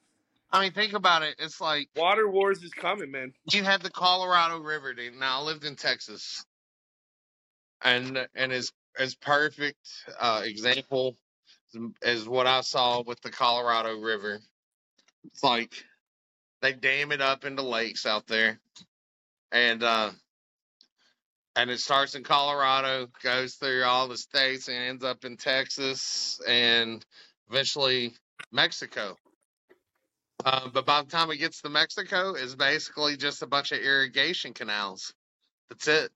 I 0.53 0.61
mean, 0.61 0.73
think 0.73 0.93
about 0.93 1.23
it. 1.23 1.37
It's 1.39 1.63
like 1.63 1.89
Water 1.97 2.29
wars 2.29 2.63
is 2.63 2.73
coming, 2.73 3.11
man. 3.11 3.33
you 3.51 3.65
had 3.65 3.81
the 3.81 3.91
Colorado 3.91 4.59
River. 4.61 4.93
Dude. 4.93 5.15
Now 5.15 5.41
I 5.41 5.43
lived 5.45 5.65
in 5.65 5.77
Texas, 5.77 6.45
and 7.83 8.29
and 8.35 8.53
as 8.53 8.71
as 8.99 9.15
perfect 9.15 9.79
uh, 10.21 10.43
example 10.45 11.17
as 12.03 12.29
what 12.29 12.47
I 12.47 12.61
saw 12.61 13.03
with 13.03 13.19
the 13.23 13.31
Colorado 13.31 13.99
River. 13.99 14.41
It's 15.25 15.43
like 15.43 15.85
they 16.63 16.73
dam 16.73 17.13
it 17.13 17.21
up 17.21 17.45
into 17.45 17.63
lakes 17.63 18.07
out 18.07 18.27
there, 18.27 18.59
and 19.53 19.83
uh, 19.83 20.11
and 21.57 21.71
it 21.71 21.81
starts 21.81 22.15
in 22.15 22.25
Colorado, 22.25 23.09
goes 23.23 23.55
through 23.55 23.85
all 23.85 24.09
the 24.09 24.17
states, 24.17 24.69
and 24.69 24.77
ends 24.77 25.05
up 25.05 25.25
in 25.25 25.37
Texas, 25.37 26.41
and 26.47 27.05
eventually 27.51 28.15
Mexico. 28.53 29.17
Uh, 30.45 30.69
but 30.73 30.87
by 30.87 31.03
the 31.03 31.09
time 31.11 31.31
it 31.31 31.39
gets 31.39 31.63
to 31.63 31.69
Mexico, 31.69 32.35
it's 32.35 32.55
basically 32.55 33.17
just 33.17 33.43
a 33.43 33.47
bunch 33.47 33.73
of 33.73 33.79
irrigation 33.81 34.55
canals. 34.55 35.13
That's 35.69 35.89
it. 35.89 36.13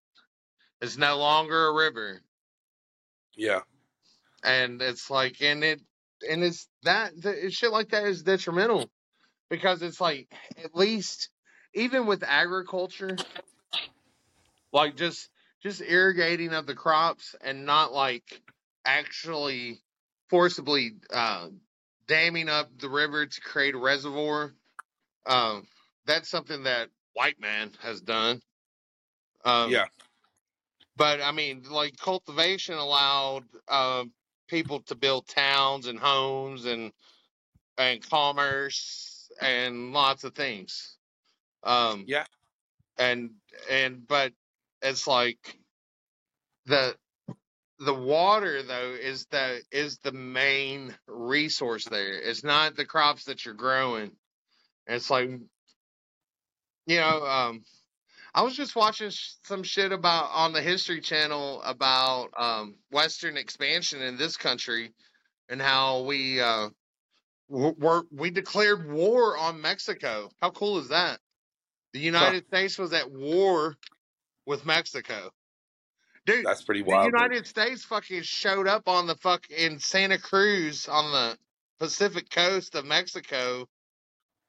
It's 0.81 0.97
no 0.99 1.19
longer 1.19 1.69
a 1.69 1.75
river, 1.75 2.21
Yeah. 3.37 3.61
and 4.45 4.83
it's 4.83 5.11
like, 5.11 5.41
and 5.43 5.65
it, 5.65 5.81
and 6.29 6.43
it's 6.45 6.69
that 6.85 7.13
the, 7.21 7.51
shit 7.51 7.73
like 7.73 7.91
that 7.91 8.05
is 8.05 8.23
detrimental 8.23 8.91
because 9.53 9.83
it's 9.83 10.01
like 10.01 10.33
at 10.65 10.75
least 10.75 11.29
even 11.75 12.07
with 12.07 12.25
agriculture, 12.27 13.19
like 14.73 14.97
just 14.97 15.29
just 15.63 15.83
irrigating 15.83 16.55
of 16.55 16.67
the 16.67 16.75
crops 16.75 17.37
and 17.45 17.67
not 17.67 17.93
like 17.93 18.41
actually 18.87 19.79
forcibly 20.31 20.93
uh, 21.13 21.49
damming 22.09 22.49
up 22.49 22.71
the 22.79 22.89
river 22.89 23.27
to 23.27 23.41
create 23.43 23.75
a 23.75 23.79
reservoir. 23.79 24.55
Um, 25.27 25.67
that's 26.07 26.31
something 26.31 26.63
that 26.63 26.89
white 27.13 27.39
man 27.39 27.73
has 27.83 28.01
done. 28.01 28.41
Um, 29.45 29.71
Yeah. 29.71 29.85
But 30.97 31.21
I 31.21 31.31
mean, 31.33 31.65
like 31.71 31.99
cultivation 31.99 32.77
allowed 32.77 33.45
uh, 33.69 34.05
people 34.49 34.81
to 34.85 34.95
build 34.95 35.29
towns 35.29 35.89
and 35.89 35.99
homes 35.99 36.65
and 36.65 36.91
and 37.77 38.09
commerce 38.09 39.22
and 39.41 39.93
lots 39.93 40.25
of 40.25 40.35
things. 40.35 40.97
Um, 41.63 42.05
Yeah. 42.07 42.27
and 42.99 43.31
and 43.71 44.07
but 44.07 44.33
it's 44.83 45.07
like 45.07 45.59
the 46.67 46.97
the 47.81 47.95
water 47.95 48.63
though 48.63 48.97
is 49.01 49.27
the 49.27 49.63
is 49.73 49.99
the 49.99 50.13
main 50.13 50.95
resource 51.07 51.85
there. 51.87 52.15
It's 52.21 52.45
not 52.45 52.77
the 52.77 52.85
crops 52.87 53.25
that 53.25 53.45
you're 53.45 53.55
growing. 53.55 54.13
It's 54.87 55.11
like 55.11 55.31
you 56.87 56.97
know, 56.99 57.25
um, 57.27 57.65
I 58.35 58.43
was 58.43 58.57
just 58.57 58.77
watching 58.77 59.11
some 59.45 59.63
shit 59.63 59.93
about 59.93 60.31
on 60.33 60.53
the 60.53 60.63
History 60.63 61.01
Channel 61.01 61.63
about 61.63 62.31
um, 62.37 62.77
Western 62.91 63.37
expansion 63.37 64.03
in 64.03 64.17
this 64.17 64.37
country 64.37 64.93
and 65.49 65.61
how 65.63 66.03
we 66.03 66.41
uh, 66.41 66.71
were 67.49 68.03
we 68.11 68.31
declared 68.31 68.91
war 68.91 69.37
on 69.37 69.61
Mexico. 69.61 70.31
How 70.41 70.51
cool 70.51 70.79
is 70.79 70.89
that? 70.89 71.19
The 71.93 72.01
United 72.01 72.47
States 72.47 72.79
was 72.79 72.93
at 72.93 73.11
war 73.11 73.77
with 74.47 74.65
Mexico, 74.65 75.31
dude. 76.27 76.47
That's 76.47 76.63
pretty 76.63 76.83
The 76.83 76.89
wild. 76.91 77.05
dude. 77.13 77.21
United 77.21 77.47
States 77.47 77.85
fucking 77.85 78.23
showed 78.23 78.67
up 78.67 78.89
on 78.89 79.07
the 79.07 79.17
fuck 79.17 79.51
in 79.51 79.79
Santa 79.79 80.19
Cruz 80.19 80.89
on 80.89 81.13
the 81.13 81.37
Pacific 81.79 82.31
coast 82.31 82.75
of 82.75 82.85
Mexico 82.87 83.69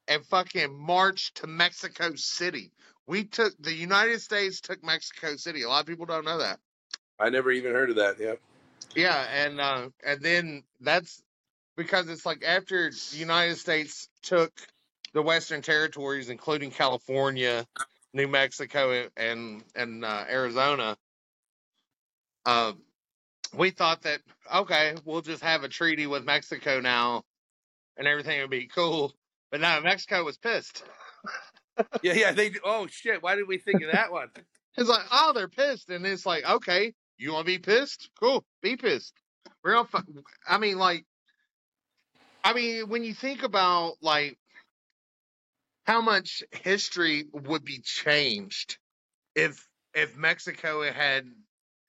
and 0.08 0.26
fucking 0.26 0.74
marched 0.78 1.36
to 1.38 1.48
Mexico 1.48 2.12
City. 2.16 2.72
We 3.08 3.26
took 3.26 3.54
the 3.60 3.74
United 3.74 4.22
States 4.22 4.62
took 4.62 4.84
Mexico 4.84 5.36
City. 5.36 5.64
A 5.64 5.68
lot 5.68 5.82
of 5.82 5.88
people 5.88 6.06
don't 6.06 6.24
know 6.26 6.38
that. 6.38 6.60
I 7.20 7.30
never 7.30 7.52
even 7.52 7.74
heard 7.74 7.90
of 7.90 7.98
that. 7.98 8.16
Yeah. 8.20 8.36
Yeah, 8.96 9.26
and 9.34 9.60
uh, 9.60 9.90
and 10.06 10.22
then 10.22 10.64
that's 10.80 11.22
because 11.76 12.08
it's 12.10 12.26
like 12.26 12.44
after 12.46 12.92
the 12.92 13.18
United 13.18 13.58
States 13.58 14.08
took 14.22 14.52
the 15.14 15.22
Western 15.22 15.62
territories, 15.62 16.30
including 16.30 16.72
California, 16.72 17.66
New 18.14 18.28
Mexico, 18.28 19.08
and 19.16 19.64
and 19.76 20.06
uh, 20.06 20.26
Arizona. 20.30 20.98
Uh, 22.46 22.74
we 23.56 23.70
thought 23.70 24.02
that 24.04 24.22
okay, 24.54 24.96
we'll 25.06 25.22
just 25.22 25.44
have 25.44 25.64
a 25.64 25.70
treaty 25.70 26.08
with 26.08 26.26
Mexico 26.26 26.80
now, 26.80 27.24
and 27.98 28.08
everything 28.08 28.42
would 28.42 28.50
be 28.50 28.68
cool. 28.68 29.14
But 29.52 29.62
now 29.62 29.80
Mexico 29.80 30.24
was 30.24 30.38
pissed. 30.38 30.84
Yeah. 32.04 32.14
Yeah. 32.14 32.32
They. 32.34 32.52
Oh 32.64 32.86
shit. 32.86 33.24
Why 33.24 33.34
did 33.36 33.48
we 33.48 33.58
think 33.58 33.82
of 33.82 33.92
that 33.92 34.12
one? 34.12 34.30
It's 34.78 34.90
like, 34.90 35.06
oh, 35.12 35.34
they're 35.36 35.48
pissed, 35.48 35.90
and 35.90 36.06
it's 36.06 36.26
like, 36.26 36.44
okay, 36.48 36.94
you 37.18 37.34
want 37.34 37.46
to 37.46 37.52
be 37.52 37.60
pissed? 37.60 38.10
Cool, 38.20 38.44
be 38.62 38.76
pissed. 38.76 39.14
We're 39.64 39.74
gonna. 39.74 39.88
fu- 39.88 40.24
I 40.48 40.58
mean, 40.58 40.78
like, 40.80 41.06
I 42.44 42.54
mean, 42.54 42.90
when 42.90 43.04
you 43.04 43.14
think 43.14 43.44
about 43.44 43.96
like 44.02 44.38
how 45.86 46.02
much 46.02 46.44
history 46.52 47.26
would 47.34 47.64
be 47.66 47.80
changed 47.82 48.80
if 49.36 49.68
if 49.96 50.16
Mexico 50.18 50.84
had 50.92 51.28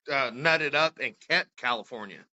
uh, 0.09 0.31
nutted 0.31 0.75
up 0.75 0.99
and 0.99 1.19
kept 1.19 1.57
California 1.57 2.25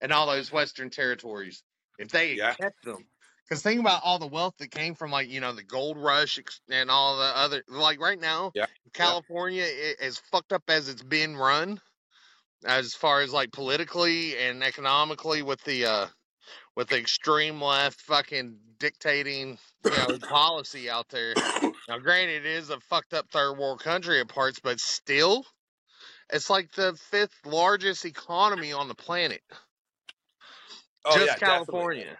and 0.00 0.12
all 0.12 0.26
those 0.26 0.52
Western 0.52 0.90
territories, 0.90 1.64
if 1.98 2.10
they 2.10 2.36
Yeah. 2.36 2.56
kept 2.60 2.82
them. 2.84 3.08
Because 3.48 3.62
think 3.62 3.80
about 3.80 4.02
all 4.04 4.18
the 4.18 4.26
wealth 4.26 4.56
that 4.58 4.70
came 4.70 4.94
from 4.94 5.10
like 5.10 5.28
you 5.28 5.40
know 5.40 5.52
the 5.52 5.64
gold 5.64 5.98
rush 5.98 6.38
and 6.70 6.90
all 6.90 7.18
the 7.18 7.24
other 7.36 7.64
like 7.68 8.00
right 8.00 8.20
now 8.20 8.52
Yeah. 8.54 8.66
California 8.94 9.64
i- 9.64 9.96
as 10.00 10.18
fucked 10.18 10.52
up 10.52 10.64
as 10.68 10.88
it's 10.88 11.02
been 11.02 11.36
run 11.36 11.80
as 12.64 12.94
far 12.94 13.22
as 13.22 13.32
like 13.32 13.52
politically 13.52 14.38
and 14.38 14.62
economically 14.64 15.42
with 15.42 15.62
the 15.64 15.86
uh 15.86 16.08
with 16.80 16.88
the 16.88 16.98
extreme 16.98 17.60
left 17.60 18.00
fucking 18.00 18.56
dictating 18.78 19.58
you 19.84 19.90
know 19.90 20.18
policy 20.30 20.88
out 20.88 21.06
there. 21.10 21.34
Now 21.86 21.98
granted 21.98 22.46
it 22.46 22.46
is 22.46 22.70
a 22.70 22.80
fucked 22.80 23.12
up 23.12 23.28
third 23.30 23.58
world 23.58 23.80
country 23.80 24.18
at 24.18 24.28
parts, 24.28 24.60
but 24.60 24.80
still 24.80 25.44
it's 26.32 26.48
like 26.48 26.72
the 26.72 26.98
fifth 27.10 27.36
largest 27.44 28.06
economy 28.06 28.72
on 28.72 28.88
the 28.88 28.94
planet. 28.94 29.42
Oh 31.04 31.14
just 31.14 31.26
yeah. 31.26 31.32
Definitely. 31.34 31.66
California. 31.66 32.18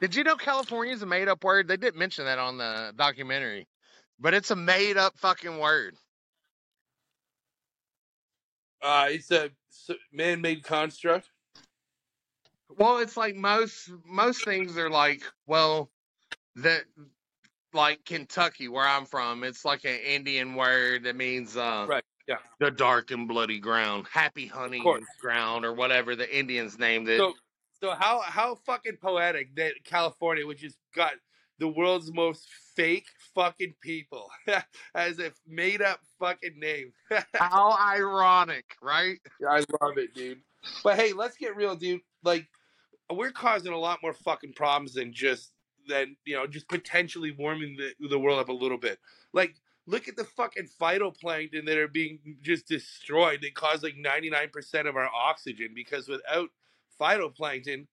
Did 0.00 0.16
you 0.16 0.24
know 0.24 0.34
California 0.34 0.92
is 0.92 1.02
a 1.02 1.06
made 1.06 1.28
up 1.28 1.44
word? 1.44 1.68
They 1.68 1.76
didn't 1.76 2.00
mention 2.00 2.24
that 2.24 2.40
on 2.40 2.58
the 2.58 2.94
documentary. 2.96 3.68
But 4.18 4.34
it's 4.34 4.50
a 4.50 4.56
made 4.56 4.96
up 4.96 5.16
fucking 5.18 5.56
word. 5.60 5.94
Uh, 8.82 9.06
it's 9.10 9.30
a 9.30 9.50
man-made 10.12 10.64
construct. 10.64 11.28
Well, 12.76 12.98
it's 12.98 13.16
like 13.16 13.34
most 13.36 13.90
most 14.04 14.44
things 14.44 14.76
are 14.78 14.90
like, 14.90 15.22
well, 15.46 15.90
that 16.56 16.84
like 17.72 18.04
Kentucky, 18.04 18.68
where 18.68 18.86
I'm 18.86 19.04
from, 19.04 19.44
it's 19.44 19.64
like 19.64 19.84
an 19.84 19.98
Indian 19.98 20.54
word 20.54 21.04
that 21.04 21.16
means 21.16 21.56
uh 21.56 21.86
Right. 21.88 22.04
Yeah. 22.26 22.36
the 22.58 22.70
dark 22.70 23.10
and 23.10 23.28
bloody 23.28 23.60
ground, 23.60 24.06
happy 24.10 24.46
hunting 24.46 24.82
ground, 25.20 25.66
or 25.66 25.74
whatever 25.74 26.16
the 26.16 26.36
Indians 26.36 26.78
named 26.78 27.06
it. 27.08 27.18
So, 27.18 27.34
so 27.82 27.90
how 27.90 28.20
how 28.20 28.54
fucking 28.54 28.96
poetic 28.96 29.54
that 29.56 29.74
California, 29.84 30.46
which 30.46 30.62
has 30.62 30.76
got 30.94 31.12
the 31.58 31.68
world's 31.68 32.12
most 32.12 32.48
fake 32.74 33.06
fucking 33.34 33.74
people, 33.80 34.30
as 34.94 35.18
a 35.18 35.32
made 35.46 35.82
up 35.82 36.00
fucking 36.18 36.58
name. 36.58 36.92
How 37.34 37.76
ironic, 37.80 38.76
right? 38.82 39.18
I 39.48 39.62
love 39.80 39.98
it, 39.98 40.14
dude. 40.14 40.40
But 40.82 40.96
hey, 40.96 41.12
let's 41.12 41.36
get 41.36 41.56
real, 41.56 41.76
dude. 41.76 42.00
Like, 42.22 42.48
we're 43.12 43.32
causing 43.32 43.72
a 43.72 43.78
lot 43.78 44.00
more 44.02 44.12
fucking 44.12 44.54
problems 44.54 44.94
than 44.94 45.12
just 45.12 45.52
than 45.88 46.16
you 46.24 46.34
know 46.34 46.46
just 46.46 46.68
potentially 46.68 47.30
warming 47.30 47.76
the 47.76 48.08
the 48.08 48.18
world 48.18 48.38
up 48.38 48.48
a 48.48 48.52
little 48.52 48.78
bit. 48.78 48.98
Like 49.32 49.56
look 49.86 50.08
at 50.08 50.16
the 50.16 50.24
fucking 50.24 50.68
phytoplankton 50.80 51.66
that 51.66 51.78
are 51.78 51.88
being 51.88 52.18
just 52.42 52.66
destroyed. 52.66 53.40
They 53.42 53.50
cause 53.50 53.82
like 53.82 53.96
ninety 53.96 54.30
nine 54.30 54.48
percent 54.50 54.88
of 54.88 54.96
our 54.96 55.08
oxygen 55.14 55.72
because 55.74 56.08
without 56.08 56.50
phytoplankton, 57.00 57.86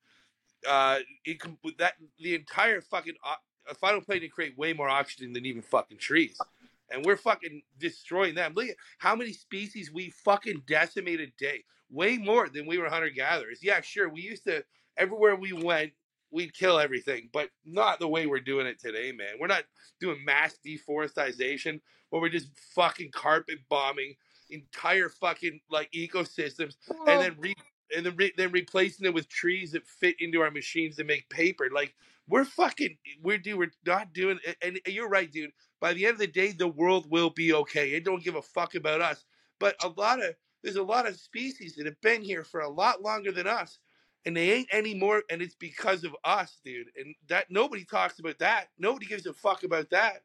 uh, 0.68 1.00
it 1.26 1.42
that 1.78 1.94
the 2.20 2.36
entire 2.36 2.82
fucking 2.82 3.16
uh, 3.26 3.74
phytoplankton 3.82 4.32
create 4.32 4.58
way 4.58 4.74
more 4.74 4.90
oxygen 4.90 5.34
than 5.34 5.46
even 5.46 5.62
fucking 5.62 5.98
trees. 5.98 6.38
And 6.94 7.06
we're 7.06 7.18
fucking 7.18 7.62
destroying 7.80 8.36
them. 8.36 8.54
Look 8.54 8.68
at 8.68 8.76
how 8.98 9.16
many 9.16 9.32
species 9.32 9.94
we 9.94 10.10
fucking 10.10 10.64
decimate 10.68 11.22
a 11.22 11.28
day. 11.38 11.64
Way 11.90 12.18
more 12.18 12.50
than 12.50 12.68
we 12.68 12.78
were 12.78 12.90
hunter 12.90 13.10
gatherers. 13.10 13.60
Yeah, 13.62 13.80
sure. 13.80 14.10
We 14.10 14.22
used 14.22 14.44
to 14.46 14.64
everywhere 14.98 15.36
we 15.36 15.54
went, 15.54 15.92
we'd 16.32 16.54
kill 16.54 16.80
everything, 16.80 17.30
but 17.34 17.50
not 17.66 18.00
the 18.00 18.08
way 18.08 18.26
we're 18.26 18.40
doing 18.40 18.66
it 18.66 18.80
today, 18.80 19.12
man. 19.12 19.36
We're 19.40 19.48
not 19.48 19.64
doing 20.00 20.24
mass 20.26 20.58
deforestation 20.64 21.82
where 22.10 22.22
we're 22.22 22.30
just 22.30 22.50
fucking 22.74 23.12
carpet 23.12 23.60
bombing 23.70 24.16
entire 24.50 25.10
fucking 25.10 25.60
like 25.70 25.90
ecosystems 25.92 26.76
and 27.08 27.22
then 27.22 27.36
re 27.40 27.56
and 27.96 28.06
then 28.06 28.16
re- 28.16 28.34
then 28.38 28.52
replacing 28.52 29.06
it 29.06 29.14
with 29.14 29.30
trees 29.30 29.72
that 29.72 29.88
fit 29.88 30.16
into 30.20 30.42
our 30.42 30.52
machines 30.52 30.96
to 30.98 31.04
make 31.04 31.30
paper. 31.30 31.70
Like 31.74 31.96
we're 32.28 32.46
fucking 32.46 32.98
we're 33.22 33.38
dude, 33.38 33.58
we're 33.58 33.72
not 33.86 34.14
doing 34.14 34.40
and 34.62 34.80
you're 34.86 35.10
right, 35.10 35.32
dude. 35.32 35.52
By 35.80 35.94
the 35.94 36.06
end 36.06 36.14
of 36.14 36.20
the 36.20 36.28
day, 36.28 36.52
the 36.52 36.68
world 36.68 37.10
will 37.10 37.32
be 37.32 37.54
okay. 37.54 37.92
It 37.92 38.06
don't 38.06 38.24
give 38.24 38.36
a 38.36 38.42
fuck 38.42 38.76
about 38.76 39.02
us. 39.02 39.26
But 39.60 39.76
a 39.84 39.90
lot 39.90 40.24
of 40.24 40.36
there's 40.64 40.76
a 40.76 40.84
lot 40.84 41.08
of 41.08 41.16
species 41.20 41.76
that 41.76 41.86
have 41.86 42.00
been 42.02 42.22
here 42.22 42.44
for 42.44 42.62
a 42.62 42.70
lot 42.70 43.02
longer 43.02 43.32
than 43.32 43.48
us 43.48 43.80
and 44.26 44.38
they 44.38 44.52
ain't 44.54 44.74
anymore 44.74 45.24
and 45.30 45.42
it's 45.42 45.56
because 45.56 46.04
of 46.04 46.16
us 46.24 46.60
dude 46.64 46.92
and 46.98 47.16
that 47.28 47.52
nobody 47.52 47.86
talks 47.86 48.20
about 48.20 48.40
that 48.40 48.70
nobody 48.78 49.06
gives 49.06 49.26
a 49.26 49.34
fuck 49.34 49.64
about 49.64 49.90
that 49.92 50.24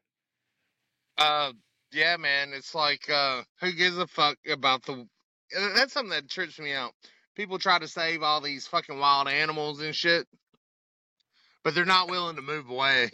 Uh, 1.17 1.53
yeah, 1.93 2.17
man. 2.17 2.53
It's 2.53 2.75
like, 2.75 3.09
uh, 3.09 3.43
who 3.61 3.73
gives 3.73 3.97
a 3.97 4.07
fuck 4.07 4.37
about 4.49 4.83
the? 4.85 5.09
uh, 5.57 5.73
That's 5.75 5.93
something 5.93 6.11
that 6.11 6.29
trips 6.29 6.59
me 6.59 6.73
out. 6.73 6.93
People 7.35 7.59
try 7.59 7.79
to 7.79 7.87
save 7.89 8.23
all 8.23 8.41
these 8.41 8.67
fucking 8.67 8.99
wild 8.99 9.29
animals 9.29 9.81
and 9.81 9.95
shit, 9.95 10.27
but 11.63 11.75
they're 11.75 11.85
not 11.85 12.09
willing 12.09 12.37
to 12.37 12.41
move 12.43 12.69
away. 12.69 13.11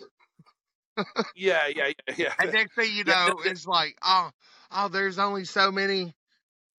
yeah 1.36 1.68
yeah 1.68 1.92
yeah 2.08 2.16
yeah 2.18 2.36
And 2.40 2.52
next 2.52 2.76
thing 2.76 2.94
you 2.94 3.06
know, 3.06 3.42
th- 3.44 3.46
it's 3.46 3.68
like, 3.68 3.98
oh, 4.04 4.32
oh, 4.72 4.90
there's 4.90 5.20
only 5.20 5.46
so 5.46 5.72
many, 5.72 6.14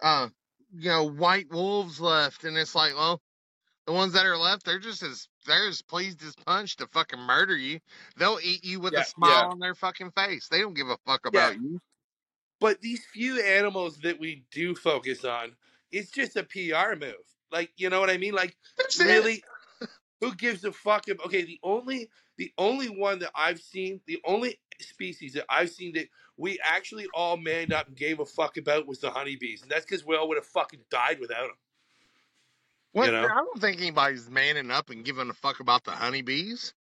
uh, 0.03 0.31
you 0.73 0.91
know, 0.91 1.05
white 1.11 1.51
wolves 1.51 2.01
left, 2.01 2.45
and 2.45 2.57
it's 2.59 2.75
like, 2.77 2.95
well, 2.95 3.23
the 3.87 3.93
ones 3.93 4.13
that 4.15 4.25
are 4.27 4.37
left, 4.39 4.65
they're 4.65 4.79
just 4.79 5.03
as 5.03 5.29
they're 5.47 5.69
as 5.69 5.83
pleased 5.83 6.23
as 6.25 6.35
punch 6.35 6.77
to 6.77 6.87
fucking 6.89 7.21
murder 7.21 7.57
you. 7.57 7.81
They'll 8.17 8.39
eat 8.43 8.65
you 8.65 8.81
with 8.81 8.95
yeah 8.95 9.01
a 9.01 9.05
smile 9.05 9.31
yeah 9.31 9.47
on 9.47 9.59
their 9.59 9.75
fucking 9.75 10.13
face. 10.13 10.49
They 10.49 10.61
don't 10.61 10.75
give 10.75 10.89
a 10.89 10.97
fuck 11.07 11.21
yeah 11.33 11.51
about 11.51 11.61
you. 11.61 11.81
but 12.61 12.81
these 12.81 13.05
few 13.13 13.41
animals 13.43 13.99
that 13.99 14.19
we 14.19 14.45
do 14.51 14.75
focus 14.75 15.25
on 15.25 15.53
it's 15.93 16.11
just 16.11 16.37
a 16.37 16.43
pr 16.43 16.97
move 16.99 17.15
like 17.53 17.71
you 17.77 17.91
know 17.91 18.01
what 18.01 18.11
i 18.11 18.17
mean 18.17 18.35
like 18.35 18.57
That's 18.79 18.99
it. 19.01 19.05
really 19.05 19.43
who 20.21 20.35
gives 20.35 20.65
a 20.65 20.73
fuck 20.73 21.05
okay 21.27 21.45
the 21.45 21.59
only 21.63 22.09
the 22.39 22.53
only 22.59 22.89
one 22.89 23.19
that 23.21 23.31
i've 23.35 23.61
seen 23.61 24.01
the 24.07 24.21
only 24.25 24.59
species 24.81 25.35
that 25.35 25.45
i've 25.49 25.71
seen 25.71 25.93
that 25.95 26.07
we 26.37 26.59
actually 26.65 27.07
all 27.15 27.37
manned 27.37 27.73
up 27.73 27.87
and 27.89 27.97
gave 27.97 28.19
a 28.21 28.25
fuck 28.25 28.57
about 28.57 28.87
was 28.87 28.99
the 29.01 29.11
honeybees 29.11 29.63
and 29.63 29.71
that's 29.71 29.85
because 29.85 30.05
we 30.05 30.17
all 30.17 30.27
would 30.29 30.39
have 30.39 30.47
fucking 30.47 30.81
died 30.91 31.21
without 31.21 31.43
them 31.49 31.57
What? 32.95 33.07
you 33.07 33.13
know 33.13 33.29
I 33.31 33.37
don't 33.37 33.61
think 33.61 33.81
anybody's 33.81 34.31
manning 34.31 34.73
up 34.73 34.91
and 34.91 35.05
giving 35.05 35.31
a 35.31 35.35
fuck 35.35 35.61
about 35.61 35.85
the 35.85 35.93
honeybees. 35.93 36.75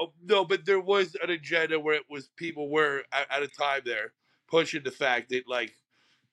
Oh, 0.00 0.12
no, 0.22 0.44
but 0.44 0.66
there 0.66 0.80
was 0.80 1.16
an 1.22 1.30
agenda 1.30 1.80
where 1.80 1.96
it 1.96 2.04
was 2.10 2.28
people 2.36 2.70
were 2.70 3.04
at, 3.12 3.28
at 3.30 3.44
a 3.44 3.48
time 3.48 3.82
there 3.86 4.14
pushing 4.48 4.84
the 4.84 4.92
fact 4.92 5.30
that 5.30 5.48
like 5.48 5.74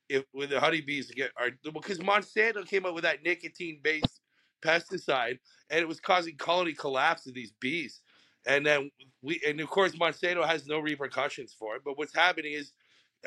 if 0.10 0.26
when 0.34 0.50
the 0.50 0.60
honeybees 0.60 1.12
get 1.12 1.32
are 1.38 1.52
because 1.74 2.00
Monsanto 2.00 2.68
came 2.68 2.86
up 2.86 2.96
with 2.96 3.04
that 3.06 3.24
nicotine 3.24 3.80
based 3.84 4.22
pesticide 4.62 5.40
and 5.70 5.80
it 5.82 5.88
was 5.88 6.00
causing 6.02 6.36
colony 6.38 6.74
collapse 6.74 7.28
of 7.28 7.36
these 7.36 7.54
bees, 7.60 8.02
and 8.46 8.66
then 8.66 8.92
we 9.22 9.42
and 9.48 9.62
of 9.62 9.70
course 9.70 9.94
Monsanto 9.94 10.46
has 10.46 10.68
no 10.68 10.80
repercussions 10.80 11.54
for 11.54 11.76
it. 11.78 11.84
But 11.86 11.98
what's 11.98 12.16
happening 12.16 12.54
is 12.54 12.74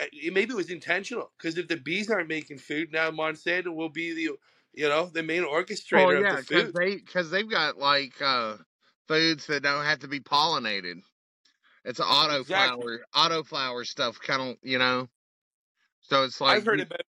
uh, 0.01 0.05
it, 0.13 0.35
maybe 0.35 0.53
it 0.53 0.57
was 0.57 0.71
intentional 0.71 1.33
because 1.39 1.59
if 1.59 1.69
the 1.69 1.79
bees 1.79 2.11
aren't 2.11 2.29
making 2.29 2.59
food 2.59 2.93
now, 2.93 3.11
Monsanto 3.11 3.75
will 3.75 3.91
be 3.91 4.15
the 4.15 4.37
you 4.77 4.89
know 4.89 5.07
the 5.07 5.23
main 5.23 5.43
Well, 5.91 6.13
orchestrator 6.13 6.21
of 6.21 6.29
yeah, 6.29 6.31
the 6.31 6.39
because 6.41 6.73
food. 6.73 6.73
they 6.73 6.97
because 6.97 7.31
they've 7.31 7.49
got 7.49 7.79
like 7.79 8.21
uh 8.21 8.59
foods 9.09 9.47
that 9.47 9.63
don't 9.63 9.85
have 9.85 10.01
to 10.01 10.09
be 10.09 10.21
pollinated. 10.21 11.03
It's 11.85 12.01
auto 12.01 12.45
Exactly. 12.45 12.45
flower, 12.45 13.07
auto 13.15 13.45
flower 13.45 13.85
stuff, 13.85 14.21
kind 14.21 14.43
of 14.43 14.59
you 14.63 14.79
know. 14.79 15.09
So 16.03 16.25
it's 16.25 16.41
like 16.41 16.59
I've 16.59 16.65
heard 16.65 16.81
about 16.81 17.01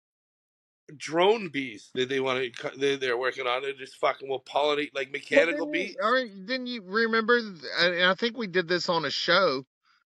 drone 0.97 1.49
bees 1.49 1.91
that 1.95 2.09
they 2.09 2.21
want 2.21 2.55
to 2.55 2.71
they, 2.79 2.97
they're 2.97 3.19
working 3.19 3.47
on. 3.47 3.63
They 3.63 3.73
just 3.73 3.97
fucking 3.97 4.29
will 4.29 4.43
pollinate 4.43 4.95
like 4.95 5.11
mechanical 5.11 5.67
bees. 5.67 5.95
you, 5.95 5.97
or 6.03 6.25
didn't 6.25 6.67
you 6.67 6.83
remember? 6.83 7.39
And 7.39 8.03
I 8.05 8.15
think 8.15 8.37
we 8.37 8.47
did 8.47 8.69
this 8.69 8.89
on 8.89 9.05
a 9.05 9.11
show, 9.11 9.65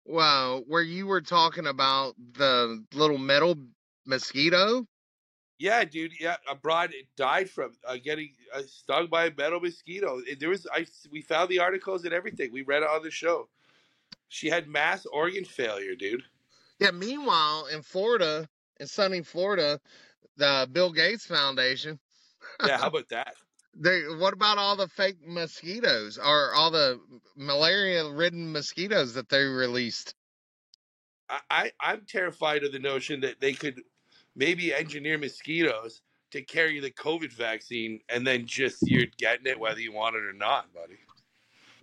well, 0.05 0.63
where 0.67 0.83
you 0.83 1.07
were 1.07 1.23
talking 1.23 1.67
about 1.67 2.15
the 2.19 2.85
little 2.93 3.19
metal 3.19 3.57
mosquito. 4.07 4.87
Yeah, 5.59 5.85
dude. 5.85 6.13
Yeah, 6.19 6.37
a 6.51 6.55
broad 6.55 6.93
died 7.17 7.49
from 7.49 7.73
uh, 7.87 7.97
getting 8.03 8.35
uh, 8.53 8.63
stung 8.67 9.07
by 9.07 9.27
a 9.27 9.35
metal 9.35 9.61
mosquito. 9.61 10.21
It- 10.27 10.41
There 10.41 10.49
was 10.49 10.67
I 10.73 10.87
we 11.11 11.23
found 11.23 11.49
the 11.49 11.61
articles 11.61 12.05
and 12.05 12.13
everything. 12.13 12.53
We 12.53 12.63
read 12.63 12.83
it 12.83 12.89
on 12.89 13.03
the 13.03 13.11
show. 13.11 13.49
She 14.29 14.49
had 14.49 14.67
mass 14.69 15.07
organ 15.07 15.45
failure, 15.45 15.95
dude. 15.95 16.23
Yeah. 16.81 16.91
Meanwhile, 16.91 17.67
in 17.73 17.83
Florida, 17.83 18.49
in 18.81 18.87
sunny 18.87 19.23
Florida, 19.23 19.81
the 20.37 20.69
Bill 20.73 20.93
Gates 20.93 21.27
Foundation. 21.27 21.99
Yeah, 22.67 22.79
how 22.79 22.87
about 22.89 23.09
that? 23.11 23.35
They, 23.77 24.03
what 24.03 24.35
about 24.35 24.59
all 24.59 24.77
the 24.77 24.87
fake 24.89 25.17
mosquitoes 25.27 26.17
or 26.19 26.53
all 26.55 26.71
the 26.71 27.01
malaria-ridden 27.37 28.53
mosquitoes 28.53 29.15
that 29.15 29.29
they 29.29 29.43
released? 29.45 30.15
I, 31.29 31.41
I 31.51 31.73
I'm 31.81 32.05
terrified 32.07 32.63
of 32.65 32.73
the 32.73 32.79
notion 32.79 33.21
that 33.23 33.41
they 33.41 33.53
could 33.53 33.81
maybe 34.37 34.75
engineer 34.75 35.19
mosquitoes 35.19 36.03
to 36.33 36.43
carry 36.43 36.81
the 36.81 36.91
COVID 36.91 37.33
vaccine 37.33 38.01
and 38.09 38.27
then 38.27 38.47
just 38.47 38.89
you're 38.89 39.07
getting 39.19 39.47
it 39.47 39.59
whether 39.59 39.81
you 39.81 39.93
want 39.93 40.17
it 40.17 40.25
or 40.25 40.33
not, 40.33 40.73
buddy. 40.73 40.99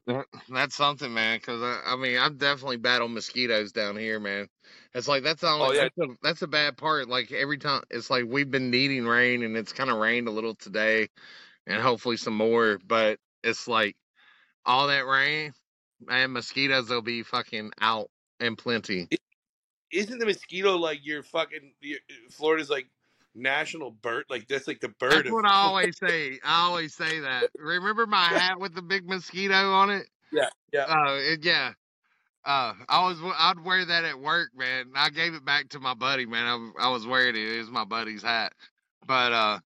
That- 0.07 0.25
That's 0.49 0.75
something, 0.75 1.13
man. 1.13 1.39
Because 1.39 1.61
I, 1.61 1.93
I 1.93 1.95
mean, 1.95 2.17
I've 2.17 2.37
definitely 2.37 2.77
battled 2.77 3.11
mosquitoes 3.11 3.71
down 3.71 3.95
here, 3.95 4.19
man. 4.19 4.49
It's 4.93 5.07
like 5.07 5.23
that's 5.23 5.41
the 5.41 5.47
only 5.47 5.67
Oh 5.67 5.71
yeah, 5.71 5.83
that's, 5.83 5.97
a, 5.99 6.15
that's 6.21 6.41
a 6.41 6.47
bad 6.47 6.77
part. 6.77 7.07
Like 7.07 7.31
every 7.31 7.57
time, 7.57 7.83
it's 7.89 8.09
like 8.09 8.25
we've 8.27 8.49
been 8.51 8.71
needing 8.71 9.05
rain, 9.05 9.43
and 9.43 9.55
it's 9.55 9.71
kind 9.73 9.89
of 9.89 9.97
rained 9.97 10.27
a 10.27 10.31
little 10.31 10.55
today, 10.55 11.07
and 11.67 11.81
hopefully 11.81 12.17
some 12.17 12.35
more. 12.35 12.79
But 12.85 13.19
it's 13.43 13.67
like 13.67 13.95
all 14.65 14.87
that 14.87 15.05
rain, 15.05 15.53
man. 16.01 16.33
Mosquitoes 16.33 16.89
will 16.89 17.01
be 17.01 17.23
fucking 17.23 17.71
out 17.79 18.09
and 18.39 18.57
plenty. 18.57 19.09
Isn't 19.91 20.19
the 20.19 20.25
mosquito 20.25 20.77
like 20.77 20.99
your 21.03 21.23
fucking 21.23 21.73
your, 21.81 21.99
Florida's 22.29 22.69
like 22.69 22.87
national 23.35 23.91
bird? 23.91 24.25
Like 24.29 24.47
that's 24.47 24.67
like 24.67 24.79
the 24.79 24.89
bird 24.89 25.11
That's 25.11 25.27
of 25.27 25.33
what 25.33 25.45
I 25.45 25.53
always 25.53 25.97
say. 25.97 26.39
I 26.43 26.65
always 26.65 26.93
say 26.93 27.19
that. 27.19 27.49
Remember 27.57 28.05
my 28.05 28.23
hat 28.23 28.59
with 28.59 28.73
the 28.75 28.81
big 28.81 29.07
mosquito 29.07 29.71
on 29.71 29.89
it? 29.89 30.07
yeah 30.31 30.49
yeah. 30.71 30.85
Oh, 30.87 31.15
it, 31.15 31.43
yeah. 31.43 31.73
Uh, 32.43 32.73
I 32.89 33.07
was 33.07 33.17
I'd 33.37 33.63
wear 33.63 33.85
that 33.85 34.03
at 34.03 34.19
work, 34.19 34.49
man. 34.55 34.91
I 34.95 35.09
gave 35.11 35.35
it 35.35 35.45
back 35.45 35.69
to 35.69 35.79
my 35.79 35.93
buddy, 35.93 36.25
man. 36.25 36.73
I, 36.79 36.85
I 36.87 36.89
was 36.89 37.05
wearing 37.05 37.35
it. 37.35 37.47
It 37.47 37.59
was 37.59 37.69
my 37.69 37.85
buddy's 37.85 38.23
hat, 38.23 38.53
but 39.05 39.31
uh, 39.31 39.59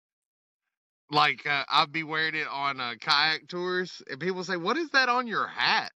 like 1.11 1.47
uh, 1.47 1.63
I'd 1.71 1.93
be 1.93 2.03
wearing 2.03 2.35
it 2.35 2.49
on 2.51 2.81
uh, 2.81 2.95
kayak 3.01 3.47
tours, 3.47 4.03
and 4.11 4.19
people 4.19 4.43
say, 4.43 4.57
"What 4.57 4.77
is 4.77 4.91
that 4.91 5.09
on 5.09 5.29
your 5.29 5.47
hat?" 5.47 5.93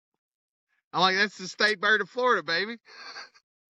I'm 0.93 1.01
like, 1.01 1.17
"That's 1.17 1.37
the 1.37 1.49
state 1.49 1.81
bird 1.81 2.01
of 2.01 2.11
Florida, 2.11 2.45
baby." 2.45 2.77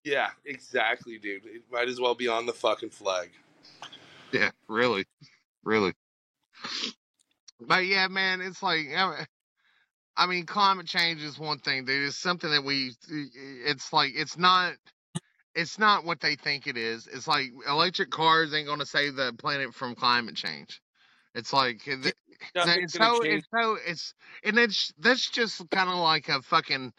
Yeah, 0.05 0.31
exactly, 0.45 1.19
dude. 1.19 1.45
It 1.45 1.63
might 1.71 1.89
as 1.89 2.01
well 2.01 2.15
be 2.15 2.29
on 2.29 2.47
the 2.47 2.53
fucking 2.53 2.91
flag. 2.91 3.31
Yeah, 4.33 4.51
really, 4.69 5.07
really. 5.65 5.93
But 7.61 7.87
yeah, 7.87 8.09
man, 8.09 8.41
it's 8.41 8.63
like 8.63 8.87
I 10.19 10.27
mean, 10.27 10.47
climate 10.47 10.87
change 10.87 11.23
is 11.23 11.39
one 11.39 11.59
thing, 11.61 11.85
dude. 11.85 12.09
It's 12.09 12.17
something 12.17 12.51
that 12.51 12.65
we. 12.65 12.93
It's 13.09 13.93
like 13.93 14.13
it's 14.15 14.37
not. 14.37 14.75
It's 15.55 15.79
not 15.79 16.05
what 16.05 16.21
they 16.21 16.37
think 16.37 16.67
it 16.67 16.77
is. 16.77 17.07
It's 17.07 17.27
like 17.27 17.47
electric 17.69 18.11
cars 18.11 18.53
ain't 18.53 18.67
gonna 18.69 18.87
save 18.87 19.17
the 19.17 19.33
planet 19.39 19.75
from 19.75 19.95
climate 19.95 20.35
change. 20.35 20.81
It's 21.35 21.53
like 21.53 21.87
it- 21.87 22.15
it's 22.55 22.93
so 22.95 23.23
change. 23.23 23.35
it's 23.35 23.49
so 23.53 23.79
it's 23.87 24.15
and 24.45 24.59
it's 24.59 24.93
that's 24.99 25.31
just 25.31 25.69
kind 25.71 25.89
of 25.89 25.97
like 25.97 26.29
a 26.29 26.43
fucking 26.43 26.93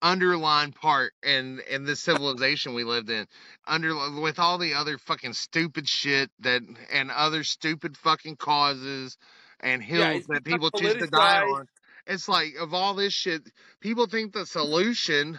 underlying 0.00 0.72
part 0.72 1.12
in 1.24 1.60
in 1.68 1.84
this 1.84 2.00
civilization 2.00 2.72
we 2.74 2.84
lived 2.84 3.10
in 3.10 3.26
under 3.66 3.94
with 4.20 4.38
all 4.38 4.56
the 4.56 4.74
other 4.74 4.96
fucking 4.96 5.32
stupid 5.32 5.88
shit 5.88 6.30
that 6.38 6.62
and 6.92 7.10
other 7.10 7.42
stupid 7.42 7.96
fucking 7.96 8.36
causes 8.36 9.16
and 9.60 9.82
hills 9.82 10.18
it's 10.18 10.26
that 10.28 10.44
people 10.44 10.70
choose 10.70 10.94
to 10.94 11.06
die 11.08 11.40
on 11.40 11.66
it's 12.08 12.28
like 12.28 12.54
of 12.58 12.72
all 12.72 12.94
this 12.94 13.12
shit, 13.12 13.42
people 13.80 14.06
think 14.06 14.32
the 14.32 14.46
solution 14.46 15.38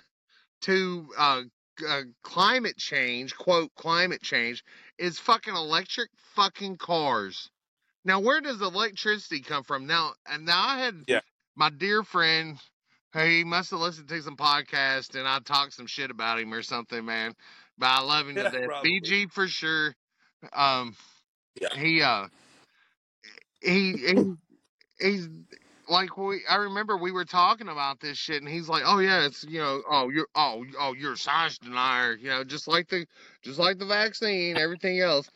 to 0.61 1.07
uh, 1.17 1.41
uh, 1.87 2.01
climate 2.21 2.77
change, 2.77 3.35
quote 3.35 3.73
climate 3.75 4.21
change, 4.21 4.63
is 4.97 5.17
fucking 5.17 5.55
electric 5.55 6.09
fucking 6.35 6.77
cars. 6.77 7.49
Now, 8.05 8.19
where 8.19 8.39
does 8.39 8.61
electricity 8.61 9.41
come 9.41 9.63
from? 9.63 9.87
Now, 9.87 10.13
and 10.27 10.45
now 10.45 10.63
I 10.63 10.79
had 10.79 11.03
Yeah. 11.07 11.21
my 11.55 11.69
dear 11.69 12.03
friend. 12.03 12.57
Hey, 13.13 13.39
he 13.39 13.43
must 13.43 13.71
have 13.71 13.79
listened 13.79 14.07
to 14.07 14.21
some 14.21 14.37
podcast, 14.37 15.17
and 15.17 15.27
I 15.27 15.39
talked 15.39 15.73
some 15.73 15.87
shit 15.87 16.11
about 16.11 16.39
him 16.39 16.53
or 16.53 16.61
something, 16.61 17.03
man. 17.03 17.33
But 17.77 17.87
I 17.87 18.01
love 18.01 18.27
him 18.27 18.35
to 18.35 18.43
Yeah, 18.43 18.49
death. 18.49 18.65
probably. 18.65 19.01
BG 19.01 19.31
for 19.31 19.47
sure. 19.47 19.95
Um, 20.53 20.95
Yeah. 21.59 21.75
he 21.75 22.01
uh, 22.01 22.27
he 23.61 23.93
he 23.93 24.33
he's 24.99 25.27
like 25.89 26.15
we 26.17 26.41
I 26.47 26.57
remember 26.57 26.97
we 26.97 27.11
were 27.11 27.25
talking 27.25 27.67
about 27.67 27.99
this 27.99 28.17
shit 28.17 28.41
and 28.41 28.49
he's 28.51 28.69
like, 28.69 28.83
Oh 28.85 28.99
yeah, 28.99 29.25
it's 29.25 29.43
you 29.43 29.59
know, 29.59 29.81
oh 29.89 30.09
you're 30.09 30.27
oh 30.35 30.63
oh 30.79 30.93
you're 30.93 31.13
a 31.13 31.17
science 31.17 31.57
denier, 31.57 32.13
you 32.15 32.29
know, 32.29 32.43
just 32.43 32.67
like 32.67 32.87
the 32.89 33.05
just 33.41 33.57
like 33.59 33.79
the 33.79 33.85
vaccine, 33.85 34.57
everything 34.57 34.99
else. 34.99 35.29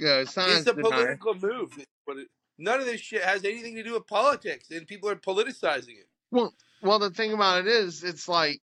Uh, 0.00 0.24
science 0.24 0.60
It's 0.60 0.68
a 0.68 0.74
denier. 0.74 0.90
political 0.90 1.34
move. 1.34 1.76
But 2.06 2.18
it, 2.18 2.28
none 2.56 2.78
of 2.78 2.86
this 2.86 3.00
shit 3.00 3.22
has 3.22 3.44
anything 3.44 3.74
to 3.74 3.82
do 3.82 3.94
with 3.94 4.06
politics, 4.06 4.70
and 4.70 4.86
people 4.86 5.08
are 5.08 5.16
politicizing 5.16 5.98
it. 5.98 6.08
Well 6.30 6.54
well 6.82 6.98
the 6.98 7.10
thing 7.10 7.32
about 7.32 7.60
it 7.60 7.66
is 7.68 8.04
it's 8.04 8.28
like 8.28 8.60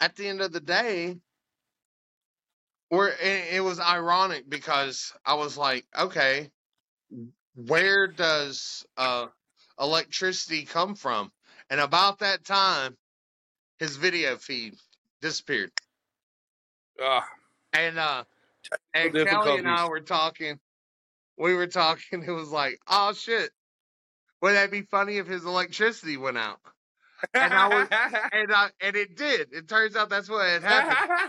at 0.00 0.16
the 0.16 0.28
end 0.28 0.40
of 0.40 0.52
the 0.52 0.60
day 0.60 1.16
where 2.88 3.08
it, 3.08 3.54
it 3.54 3.60
was 3.60 3.80
ironic 3.80 4.48
because 4.48 5.12
I 5.24 5.34
was 5.34 5.56
like, 5.56 5.86
okay, 5.98 6.50
where 7.54 8.06
does 8.06 8.84
uh 8.96 9.28
electricity 9.80 10.64
come 10.64 10.94
from? 10.94 11.32
And 11.70 11.80
about 11.80 12.20
that 12.20 12.44
time, 12.44 12.96
his 13.78 13.96
video 13.96 14.36
feed 14.36 14.76
disappeared. 15.22 15.72
Ah, 17.00 17.28
And 17.72 17.98
uh 17.98 18.24
and 18.94 19.14
Kelly 19.16 19.58
and. 19.58 19.68
I 19.68 19.88
were 19.88 20.00
talking. 20.00 20.58
We 21.38 21.54
were 21.54 21.66
talking. 21.68 22.22
It 22.24 22.30
was 22.30 22.50
like, 22.50 22.80
oh 22.88 23.12
shit. 23.12 23.50
Would 24.42 24.52
that 24.54 24.70
be 24.70 24.82
funny 24.82 25.18
if 25.18 25.26
his 25.26 25.44
electricity 25.44 26.16
went 26.16 26.38
out? 26.38 26.60
And 27.34 27.52
I 27.52 27.68
was- 27.68 27.88
And 28.32 28.52
uh, 28.52 28.68
and 28.80 28.96
it 28.96 29.16
did. 29.16 29.52
It 29.52 29.68
turns 29.68 29.96
out 29.96 30.08
that's 30.10 30.28
what 30.30 30.46
had 30.48 30.62
happened. 30.62 31.20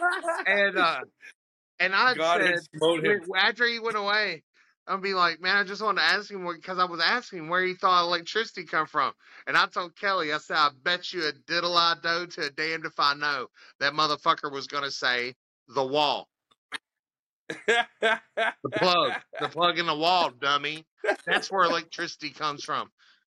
And 0.48 0.78
uh 0.78 1.00
and 1.80 1.96
I 1.96 2.14
God 2.16 2.42
said 2.42 2.60
him. 3.06 3.22
after 3.36 3.66
he 3.68 3.80
went 3.80 3.98
away, 3.98 4.44
I'd 4.88 5.02
be 5.02 5.14
like, 5.14 5.42
man, 5.42 5.58
I 5.58 5.64
just 5.64 5.82
wanted 5.82 6.02
to 6.02 6.08
ask 6.08 6.30
him 6.32 6.46
because 6.48 6.80
I 6.80 6.86
was 6.86 7.00
asking 7.02 7.50
where 7.50 7.64
he 7.64 7.74
thought 7.74 8.04
electricity 8.06 8.66
come 8.66 8.86
from, 8.88 9.14
and 9.48 9.58
I 9.58 9.66
told 9.68 9.96
Kelly, 9.96 10.34
I 10.34 10.38
said, 10.38 10.58
I 10.58 10.70
bet 10.84 11.12
you 11.14 11.26
a 11.28 11.32
diddle 11.48 11.76
I 11.78 11.96
do 12.02 12.28
to 12.28 12.42
a 12.48 12.50
damned 12.50 12.86
if 12.86 13.00
I 13.00 13.14
know 13.16 13.48
that 13.80 13.94
motherfucker 13.94 14.52
was 14.52 14.68
gonna 14.68 14.92
say 14.92 15.36
the 15.68 15.86
wall, 15.86 16.28
the 17.50 18.20
plug, 18.74 19.14
the 19.40 19.50
plug 19.50 19.80
in 19.80 19.86
the 19.86 19.96
wall, 19.96 20.32
dummy. 20.40 20.86
That's 21.26 21.52
where 21.52 21.64
electricity 21.64 22.30
comes 22.32 22.64
from. 22.64 22.92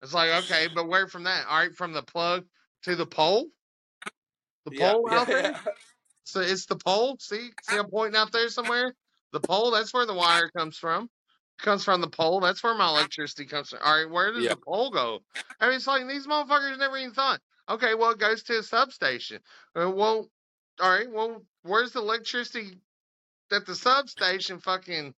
It's 0.04 0.14
like 0.14 0.44
okay, 0.44 0.68
but 0.68 0.88
where 0.88 1.08
from 1.08 1.24
that? 1.24 1.48
All 1.48 1.58
right, 1.58 1.74
from 1.74 1.94
the 1.94 2.04
plug 2.04 2.46
to 2.84 2.96
the 2.96 3.06
pole, 3.06 3.48
the 4.66 4.72
Yeah, 4.72 4.92
pole 4.92 5.10
out 5.10 5.28
yeah. 5.28 5.34
there. 5.34 5.56
So 6.26 6.40
it's 6.40 6.66
the 6.68 6.78
pole. 6.78 7.18
See, 7.20 7.50
see, 7.64 7.76
I'm 7.76 7.90
pointing 7.90 8.18
out 8.18 8.32
there 8.32 8.48
somewhere. 8.48 8.96
The 9.34 9.42
pole. 9.42 9.72
That's 9.72 9.94
where 9.94 10.06
the 10.06 10.14
wire 10.14 10.50
comes 10.50 10.78
from. 10.78 11.10
Comes 11.60 11.84
from 11.84 12.00
the 12.00 12.10
pole. 12.10 12.40
That's 12.40 12.64
where 12.64 12.74
my 12.76 12.88
electricity 12.88 13.46
comes 13.46 13.70
from. 13.70 13.80
All 13.84 13.98
right, 13.98 14.10
where 14.10 14.32
does 14.32 14.44
Yeah. 14.44 14.52
the 14.52 14.58
pole 14.58 14.90
go? 14.90 15.20
I 15.60 15.68
mean, 15.68 15.76
it's 15.76 15.86
like 15.86 16.08
these 16.08 16.26
motherfuckers 16.26 16.80
never 16.80 16.98
even 16.98 17.14
thought. 17.14 17.42
Okay, 17.68 17.94
well, 17.96 18.12
it 18.12 18.20
goes 18.20 18.44
to 18.44 18.60
a 18.60 18.64
substation. 18.64 19.42
Uh, 19.76 19.92
well, 19.92 20.30
all 20.80 20.90
right, 20.90 21.12
well, 21.12 21.46
where's 21.64 21.92
the 21.92 22.00
electricity 22.00 22.80
that 23.50 23.66
the 23.66 23.76
substation 23.76 24.60
fucking, 24.60 25.14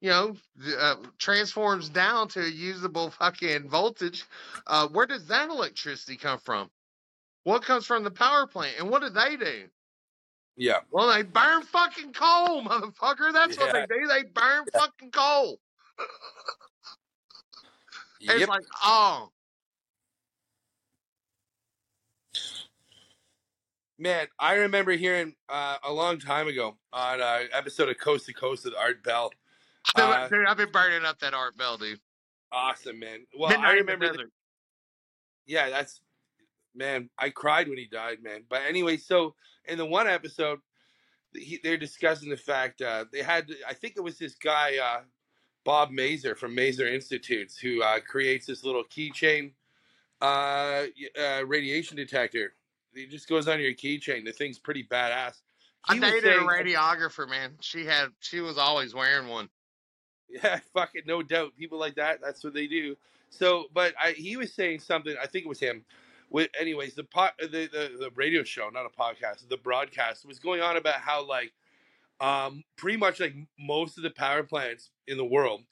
you 0.00 0.10
know, 0.10 0.36
uh, 0.78 0.96
transforms 1.18 1.88
down 1.88 2.28
to 2.28 2.40
a 2.40 2.48
usable 2.48 3.10
fucking 3.10 3.68
voltage? 3.68 4.24
Uh, 4.66 4.88
where 4.88 5.06
does 5.06 5.26
that 5.28 5.50
electricity 5.50 6.16
come 6.16 6.38
from? 6.38 6.70
What 7.44 7.62
comes 7.62 7.86
from 7.86 8.04
the 8.04 8.10
power 8.10 8.46
plant, 8.46 8.76
and 8.78 8.90
what 8.90 9.02
do 9.02 9.10
they 9.10 9.36
do? 9.36 9.64
yeah. 10.56 10.80
Well, 10.90 11.08
they 11.08 11.22
burn 11.22 11.62
fucking 11.62 12.12
coal, 12.12 12.62
motherfucker. 12.62 13.32
That's 13.32 13.56
what 13.58 13.72
they 13.72 13.86
do. 13.86 14.06
They 14.06 14.24
burn 14.24 14.64
fucking 14.72 15.10
coal. 15.10 15.58
And 18.28 18.38
It's 18.38 18.48
like, 18.48 18.64
oh, 18.84 19.30
Man, 24.00 24.28
I 24.38 24.54
remember 24.54 24.92
hearing 24.92 25.34
uh, 25.50 25.76
a 25.84 25.92
long 25.92 26.18
time 26.18 26.48
ago 26.48 26.78
on 26.90 27.20
an 27.20 27.48
episode 27.52 27.90
of 27.90 27.98
Coast 27.98 28.24
to 28.26 28.32
Coast 28.32 28.64
with 28.64 28.72
Art 28.74 29.04
Bell. 29.04 29.30
Uh, 29.94 30.28
dude, 30.28 30.46
I've 30.46 30.56
been 30.56 30.70
burning 30.70 31.04
up 31.04 31.18
that 31.20 31.34
art 31.34 31.56
bell, 31.56 31.76
dude. 31.76 32.00
Awesome, 32.52 32.98
man. 32.98 33.26
Well, 33.38 33.50
Midnight 33.50 33.68
I 33.68 33.72
remember. 33.74 34.12
the- 34.12 34.30
yeah, 35.46 35.70
that's 35.70 36.00
man. 36.74 37.10
I 37.18 37.30
cried 37.30 37.68
when 37.68 37.78
he 37.78 37.86
died, 37.86 38.22
man. 38.22 38.44
But 38.48 38.62
anyway, 38.68 38.96
so 38.96 39.34
in 39.66 39.78
the 39.78 39.86
one 39.86 40.06
episode, 40.06 40.60
he, 41.34 41.60
they're 41.62 41.76
discussing 41.76 42.28
the 42.30 42.36
fact 42.36 42.82
uh, 42.82 43.04
they 43.12 43.22
had. 43.22 43.50
I 43.68 43.74
think 43.74 43.94
it 43.96 44.00
was 44.00 44.18
this 44.18 44.34
guy, 44.34 44.78
uh, 44.78 45.00
Bob 45.64 45.90
Mazer 45.90 46.34
from 46.34 46.54
Mazer 46.54 46.86
Institutes, 46.86 47.58
who 47.58 47.82
uh, 47.82 48.00
creates 48.00 48.46
this 48.46 48.64
little 48.64 48.84
keychain 48.84 49.52
uh, 50.20 50.84
uh, 51.20 51.42
radiation 51.46 51.96
detector. 51.96 52.54
It 52.92 53.10
just 53.10 53.28
goes 53.28 53.46
on 53.48 53.60
your 53.60 53.72
keychain. 53.72 54.24
The 54.24 54.32
thing's 54.32 54.58
pretty 54.58 54.84
badass. 54.84 55.40
I 55.88 55.94
He 55.94 56.00
was 56.00 56.10
dated 56.10 56.36
a 56.36 56.40
radiographer, 56.40 57.28
man. 57.28 57.52
She 57.60 57.86
had, 57.86 58.08
she 58.18 58.40
was 58.40 58.58
always 58.58 58.94
wearing 58.94 59.28
one. 59.28 59.48
Yeah, 60.30 60.60
fucking 60.74 61.02
no 61.06 61.22
doubt. 61.22 61.56
People 61.58 61.78
like 61.78 61.96
that, 61.96 62.20
that's 62.22 62.44
what 62.44 62.54
they 62.54 62.66
do. 62.66 62.96
So, 63.30 63.66
but 63.74 63.94
I, 64.00 64.12
he 64.12 64.36
was 64.36 64.52
saying 64.52 64.80
something. 64.80 65.14
I 65.22 65.26
think 65.26 65.44
it 65.44 65.48
was 65.48 65.60
him. 65.60 65.84
With, 66.30 66.50
anyways, 66.60 66.94
the, 66.94 67.04
po- 67.04 67.30
the 67.40 67.46
the 67.48 67.90
the 67.98 68.10
radio 68.14 68.44
show, 68.44 68.68
not 68.72 68.86
a 68.86 68.90
podcast, 68.90 69.48
the 69.48 69.56
broadcast 69.56 70.26
was 70.26 70.38
going 70.38 70.60
on 70.62 70.76
about 70.76 70.96
how 70.96 71.26
like, 71.26 71.52
um, 72.20 72.64
pretty 72.76 72.98
much 72.98 73.20
like 73.20 73.34
most 73.58 73.96
of 73.98 74.04
the 74.04 74.10
power 74.10 74.42
plants 74.42 74.90
in 75.08 75.16
the 75.16 75.24
world 75.24 75.62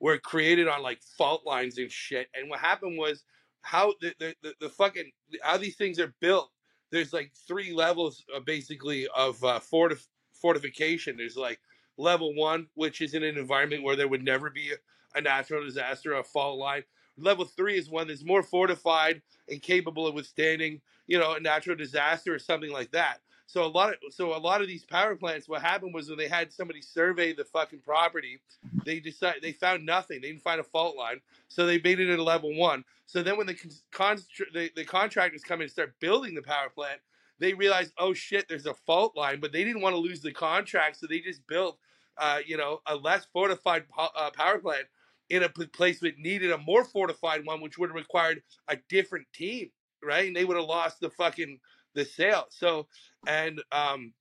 were 0.00 0.18
created 0.18 0.68
on 0.68 0.82
like 0.82 1.02
fault 1.02 1.46
lines 1.46 1.78
and 1.78 1.90
shit. 1.92 2.28
And 2.34 2.50
what 2.50 2.60
happened 2.60 2.98
was 2.98 3.24
how 3.62 3.94
the 4.00 4.14
the, 4.18 4.34
the, 4.42 4.54
the 4.60 4.68
fucking 4.70 5.10
how 5.42 5.58
these 5.58 5.76
things 5.76 5.98
are 6.00 6.14
built. 6.20 6.50
There's 6.90 7.12
like 7.12 7.32
three 7.48 7.72
levels, 7.74 8.24
uh, 8.34 8.40
basically, 8.40 9.08
of 9.16 9.42
uh, 9.44 9.60
fortif- 9.60 10.08
fortification. 10.32 11.16
There's 11.18 11.36
like 11.36 11.60
level 11.98 12.34
one, 12.34 12.68
which 12.74 13.02
is 13.02 13.12
in 13.12 13.22
an 13.22 13.36
environment 13.36 13.82
where 13.82 13.96
there 13.96 14.08
would 14.08 14.24
never 14.24 14.48
be 14.48 14.70
a, 14.72 15.18
a 15.18 15.20
natural 15.20 15.62
disaster, 15.62 16.14
or 16.14 16.20
a 16.20 16.24
fault 16.24 16.58
line. 16.58 16.84
Level 17.18 17.44
three 17.44 17.76
is 17.76 17.90
one 17.90 18.06
that's 18.06 18.24
more 18.24 18.42
fortified 18.42 19.20
and 19.48 19.60
capable 19.60 20.06
of 20.06 20.14
withstanding, 20.14 20.80
you 21.06 21.18
know, 21.18 21.34
a 21.34 21.40
natural 21.40 21.76
disaster 21.76 22.34
or 22.34 22.38
something 22.38 22.72
like 22.72 22.92
that. 22.92 23.18
So 23.46 23.64
a 23.64 23.66
lot 23.66 23.90
of 23.90 23.96
so 24.10 24.36
a 24.36 24.38
lot 24.38 24.60
of 24.60 24.68
these 24.68 24.84
power 24.84 25.16
plants, 25.16 25.48
what 25.48 25.62
happened 25.62 25.94
was 25.94 26.08
when 26.08 26.18
they 26.18 26.28
had 26.28 26.52
somebody 26.52 26.82
survey 26.82 27.32
the 27.32 27.44
fucking 27.44 27.80
property, 27.80 28.40
they 28.84 29.00
decided 29.00 29.42
they 29.42 29.52
found 29.52 29.84
nothing. 29.86 30.20
They 30.20 30.28
didn't 30.28 30.42
find 30.42 30.60
a 30.60 30.64
fault 30.64 30.96
line, 30.96 31.20
so 31.48 31.66
they 31.66 31.80
made 31.80 31.98
it 31.98 32.12
at 32.12 32.18
a 32.18 32.22
level 32.22 32.54
one. 32.54 32.84
So 33.06 33.22
then 33.22 33.38
when 33.38 33.46
the 33.46 33.54
con- 33.90 34.18
the, 34.52 34.70
the 34.76 34.84
contractors 34.84 35.42
come 35.42 35.60
in 35.60 35.62
and 35.62 35.72
start 35.72 35.98
building 35.98 36.34
the 36.34 36.42
power 36.42 36.68
plant, 36.68 37.00
they 37.38 37.54
realized, 37.54 37.94
oh 37.96 38.12
shit, 38.12 38.48
there's 38.48 38.66
a 38.66 38.74
fault 38.74 39.16
line, 39.16 39.40
but 39.40 39.50
they 39.50 39.64
didn't 39.64 39.80
want 39.80 39.94
to 39.94 40.00
lose 40.00 40.20
the 40.20 40.32
contract, 40.32 40.98
so 40.98 41.06
they 41.06 41.20
just 41.20 41.46
built, 41.46 41.78
uh, 42.18 42.40
you 42.46 42.56
know, 42.56 42.80
a 42.86 42.96
less 42.96 43.26
fortified 43.32 43.88
po- 43.88 44.08
uh, 44.16 44.30
power 44.30 44.58
plant 44.58 44.86
in 45.30 45.42
a 45.42 45.48
place 45.48 46.00
that 46.00 46.18
needed 46.18 46.52
a 46.52 46.58
more 46.58 46.84
fortified 46.84 47.44
one, 47.46 47.60
which 47.60 47.78
would 47.78 47.90
have 47.90 47.96
required 47.96 48.42
a 48.68 48.76
different 48.88 49.26
team, 49.34 49.70
right? 50.02 50.26
And 50.26 50.36
they 50.36 50.44
would 50.44 50.56
have 50.56 50.66
lost 50.66 51.00
the 51.00 51.10
fucking 51.10 51.58
the 51.94 52.04
sale. 52.04 52.46
So, 52.50 52.88
and 53.26 53.62
um, 53.72 54.12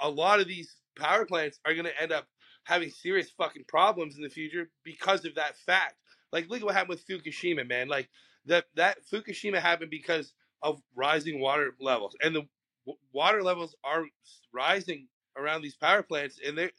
a 0.00 0.08
lot 0.08 0.40
of 0.40 0.48
these 0.48 0.76
power 0.96 1.24
plants 1.24 1.60
are 1.64 1.74
going 1.74 1.86
to 1.86 2.02
end 2.02 2.12
up 2.12 2.26
having 2.64 2.90
serious 2.90 3.30
fucking 3.30 3.64
problems 3.68 4.16
in 4.16 4.22
the 4.22 4.28
future 4.28 4.70
because 4.84 5.24
of 5.24 5.34
that 5.36 5.56
fact. 5.56 5.94
Like, 6.32 6.48
look 6.48 6.60
at 6.60 6.66
what 6.66 6.74
happened 6.74 6.98
with 7.00 7.06
Fukushima, 7.06 7.66
man. 7.66 7.88
Like 7.88 8.08
that 8.46 8.66
that 8.76 8.98
Fukushima 9.12 9.58
happened 9.58 9.90
because 9.90 10.32
of 10.62 10.80
rising 10.94 11.40
water 11.40 11.74
levels, 11.80 12.16
and 12.22 12.34
the 12.34 12.42
w- 12.86 12.98
water 13.12 13.42
levels 13.42 13.76
are 13.84 14.04
rising 14.52 15.08
around 15.38 15.62
these 15.62 15.76
power 15.76 16.02
plants, 16.02 16.38
and 16.44 16.56
there 16.56 16.70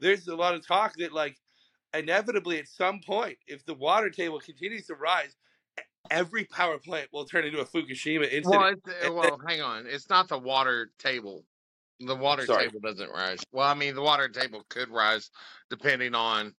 there's 0.00 0.28
a 0.28 0.36
lot 0.36 0.54
of 0.54 0.66
talk 0.66 0.94
that 0.98 1.12
like 1.12 1.36
inevitably 1.94 2.58
at 2.58 2.68
some 2.68 3.00
point, 3.00 3.38
if 3.46 3.64
the 3.64 3.74
water 3.74 4.10
table 4.10 4.38
continues 4.38 4.86
to 4.86 4.94
rise, 4.94 5.34
every 6.10 6.44
power 6.44 6.78
plant 6.78 7.08
will 7.12 7.24
turn 7.24 7.44
into 7.44 7.60
a 7.60 7.64
Fukushima 7.64 8.24
incident. 8.24 8.46
Well, 8.46 8.74
it's, 8.74 9.10
well, 9.10 9.40
hang 9.46 9.62
on. 9.62 9.86
It's 9.86 10.08
not 10.08 10.28
the 10.28 10.38
water 10.38 10.90
table. 10.98 11.44
The 12.00 12.14
water 12.14 12.44
Sorry. 12.44 12.66
table 12.66 12.80
doesn't 12.80 13.10
rise. 13.10 13.40
Well, 13.52 13.66
I 13.66 13.74
mean, 13.74 13.94
the 13.94 14.02
water 14.02 14.28
table 14.28 14.64
could 14.68 14.90
rise 14.90 15.30
depending 15.70 16.14
on 16.14 16.54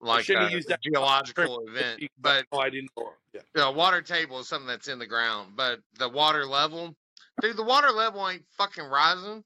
like 0.00 0.28
a 0.28 0.60
geological 0.82 1.62
event. 1.68 2.02
But 2.18 2.46
oh, 2.50 2.58
I 2.58 2.70
didn't 2.70 2.90
know. 2.98 3.12
Yeah. 3.32 3.40
the 3.54 3.70
water 3.70 4.02
table 4.02 4.40
is 4.40 4.48
something 4.48 4.66
that's 4.66 4.88
in 4.88 4.98
the 4.98 5.06
ground. 5.06 5.52
But 5.56 5.78
the 5.98 6.08
water 6.08 6.44
level, 6.44 6.96
dude, 7.40 7.56
the 7.56 7.62
water 7.62 7.90
level 7.90 8.28
ain't 8.28 8.44
fucking 8.58 8.84
rising. 8.84 9.44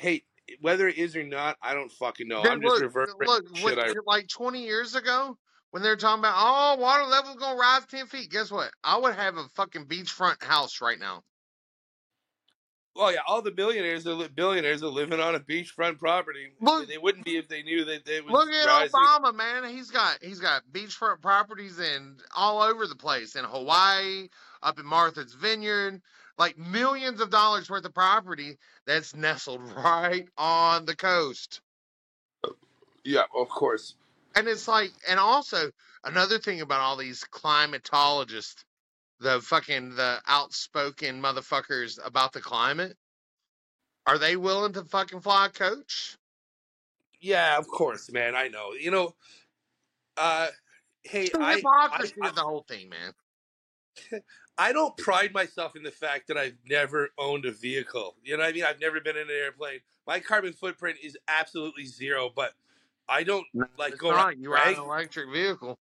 Hey, 0.00 0.24
whether 0.60 0.88
it 0.88 0.96
is 0.98 1.14
or 1.14 1.22
not, 1.22 1.56
I 1.62 1.74
don't 1.74 1.92
fucking 1.92 2.26
know. 2.26 2.42
Dude, 2.42 2.52
I'm 2.52 2.62
just 2.62 2.80
reversing 2.80 3.14
look, 3.24 3.56
shit. 3.56 3.78
I, 3.78 3.92
like 4.06 4.28
20 4.28 4.62
years 4.64 4.94
ago, 4.94 5.36
when 5.70 5.82
they're 5.82 5.96
talking 5.96 6.20
about, 6.20 6.34
oh, 6.36 6.80
water 6.80 7.04
level's 7.04 7.36
gonna 7.36 7.58
rise 7.58 7.86
10 7.86 8.06
feet. 8.06 8.30
Guess 8.30 8.50
what? 8.50 8.70
I 8.82 8.98
would 8.98 9.14
have 9.14 9.36
a 9.36 9.44
fucking 9.54 9.86
beachfront 9.86 10.42
house 10.42 10.80
right 10.80 10.98
now. 10.98 11.22
well, 12.96 13.12
yeah, 13.12 13.20
all 13.26 13.40
the 13.40 13.52
billionaires 13.52 14.06
are 14.06 14.14
li- 14.14 14.28
billionaires 14.34 14.82
are 14.82 14.88
living 14.88 15.20
on 15.20 15.34
a 15.34 15.40
beachfront 15.40 15.98
property. 15.98 16.52
Look- 16.60 16.88
they 16.88 16.98
wouldn't 16.98 17.24
be 17.24 17.36
if 17.36 17.46
they 17.48 17.62
knew 17.62 17.84
that 17.84 18.08
it 18.08 18.24
was 18.24 18.32
Look 18.32 18.48
at 18.48 18.66
rising. 18.66 19.00
Obama, 19.00 19.34
man. 19.34 19.64
He's 19.72 19.90
got 19.90 20.18
he's 20.22 20.40
got 20.40 20.62
beachfront 20.72 21.20
properties 21.22 21.78
in 21.78 22.16
all 22.34 22.62
over 22.62 22.86
the 22.86 22.96
place 22.96 23.36
in 23.36 23.44
Hawaii, 23.44 24.28
up 24.62 24.78
in 24.78 24.86
Martha's 24.86 25.34
Vineyard, 25.34 26.02
like 26.40 26.56
millions 26.56 27.20
of 27.20 27.28
dollars 27.28 27.68
worth 27.68 27.84
of 27.84 27.92
property 27.92 28.56
that's 28.86 29.14
nestled 29.14 29.60
right 29.76 30.26
on 30.38 30.86
the 30.86 30.96
coast. 30.96 31.60
Yeah, 33.04 33.24
of 33.36 33.50
course. 33.50 33.94
And 34.34 34.48
it's 34.48 34.66
like, 34.66 34.90
and 35.06 35.20
also 35.20 35.70
another 36.02 36.38
thing 36.38 36.62
about 36.62 36.80
all 36.80 36.96
these 36.96 37.26
climatologists, 37.30 38.64
the 39.20 39.42
fucking 39.42 39.96
the 39.96 40.18
outspoken 40.26 41.20
motherfuckers 41.20 41.98
about 42.02 42.32
the 42.32 42.40
climate, 42.40 42.96
are 44.06 44.16
they 44.16 44.36
willing 44.36 44.72
to 44.72 44.84
fucking 44.84 45.20
fly 45.20 45.46
a 45.46 45.50
coach? 45.50 46.16
Yeah, 47.20 47.58
of 47.58 47.68
course, 47.68 48.10
man. 48.10 48.34
I 48.34 48.48
know. 48.48 48.72
You 48.72 48.90
know, 48.90 49.14
uh, 50.16 50.46
hey, 51.02 51.24
It's 51.24 51.32
the 51.32 51.42
I, 51.42 51.50
I, 51.52 51.56
hypocrisy 51.56 52.14
I, 52.22 52.28
of 52.28 52.34
the 52.34 52.40
whole 52.40 52.64
thing, 52.66 52.88
man. 52.88 54.22
I 54.60 54.74
don't 54.74 54.94
pride 54.98 55.32
myself 55.32 55.74
in 55.74 55.82
the 55.82 55.90
fact 55.90 56.28
that 56.28 56.36
I've 56.36 56.58
never 56.68 57.08
owned 57.16 57.46
a 57.46 57.50
vehicle. 57.50 58.16
You 58.22 58.36
know 58.36 58.42
what 58.42 58.50
I 58.50 58.52
mean? 58.52 58.64
I've 58.64 58.78
never 58.78 59.00
been 59.00 59.16
in 59.16 59.22
an 59.22 59.34
airplane. 59.34 59.80
My 60.06 60.20
carbon 60.20 60.52
footprint 60.52 60.98
is 61.02 61.16
absolutely 61.28 61.86
zero, 61.86 62.30
but 62.34 62.52
I 63.08 63.22
don't 63.22 63.46
like 63.78 63.92
It's 63.92 64.00
go 64.00 64.10
not. 64.10 64.26
around. 64.26 64.40
You 64.42 64.52
Right? 64.52 64.76
an 64.76 64.82
electric 64.82 65.30
vehicle. 65.32 65.78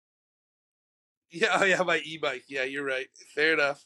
Yeah, 1.31 1.47
oh 1.53 1.63
yeah, 1.63 1.81
my 1.83 2.01
e-bike. 2.03 2.43
Yeah, 2.49 2.63
you're 2.63 2.83
right. 2.83 3.07
Fair 3.33 3.53
enough. 3.53 3.85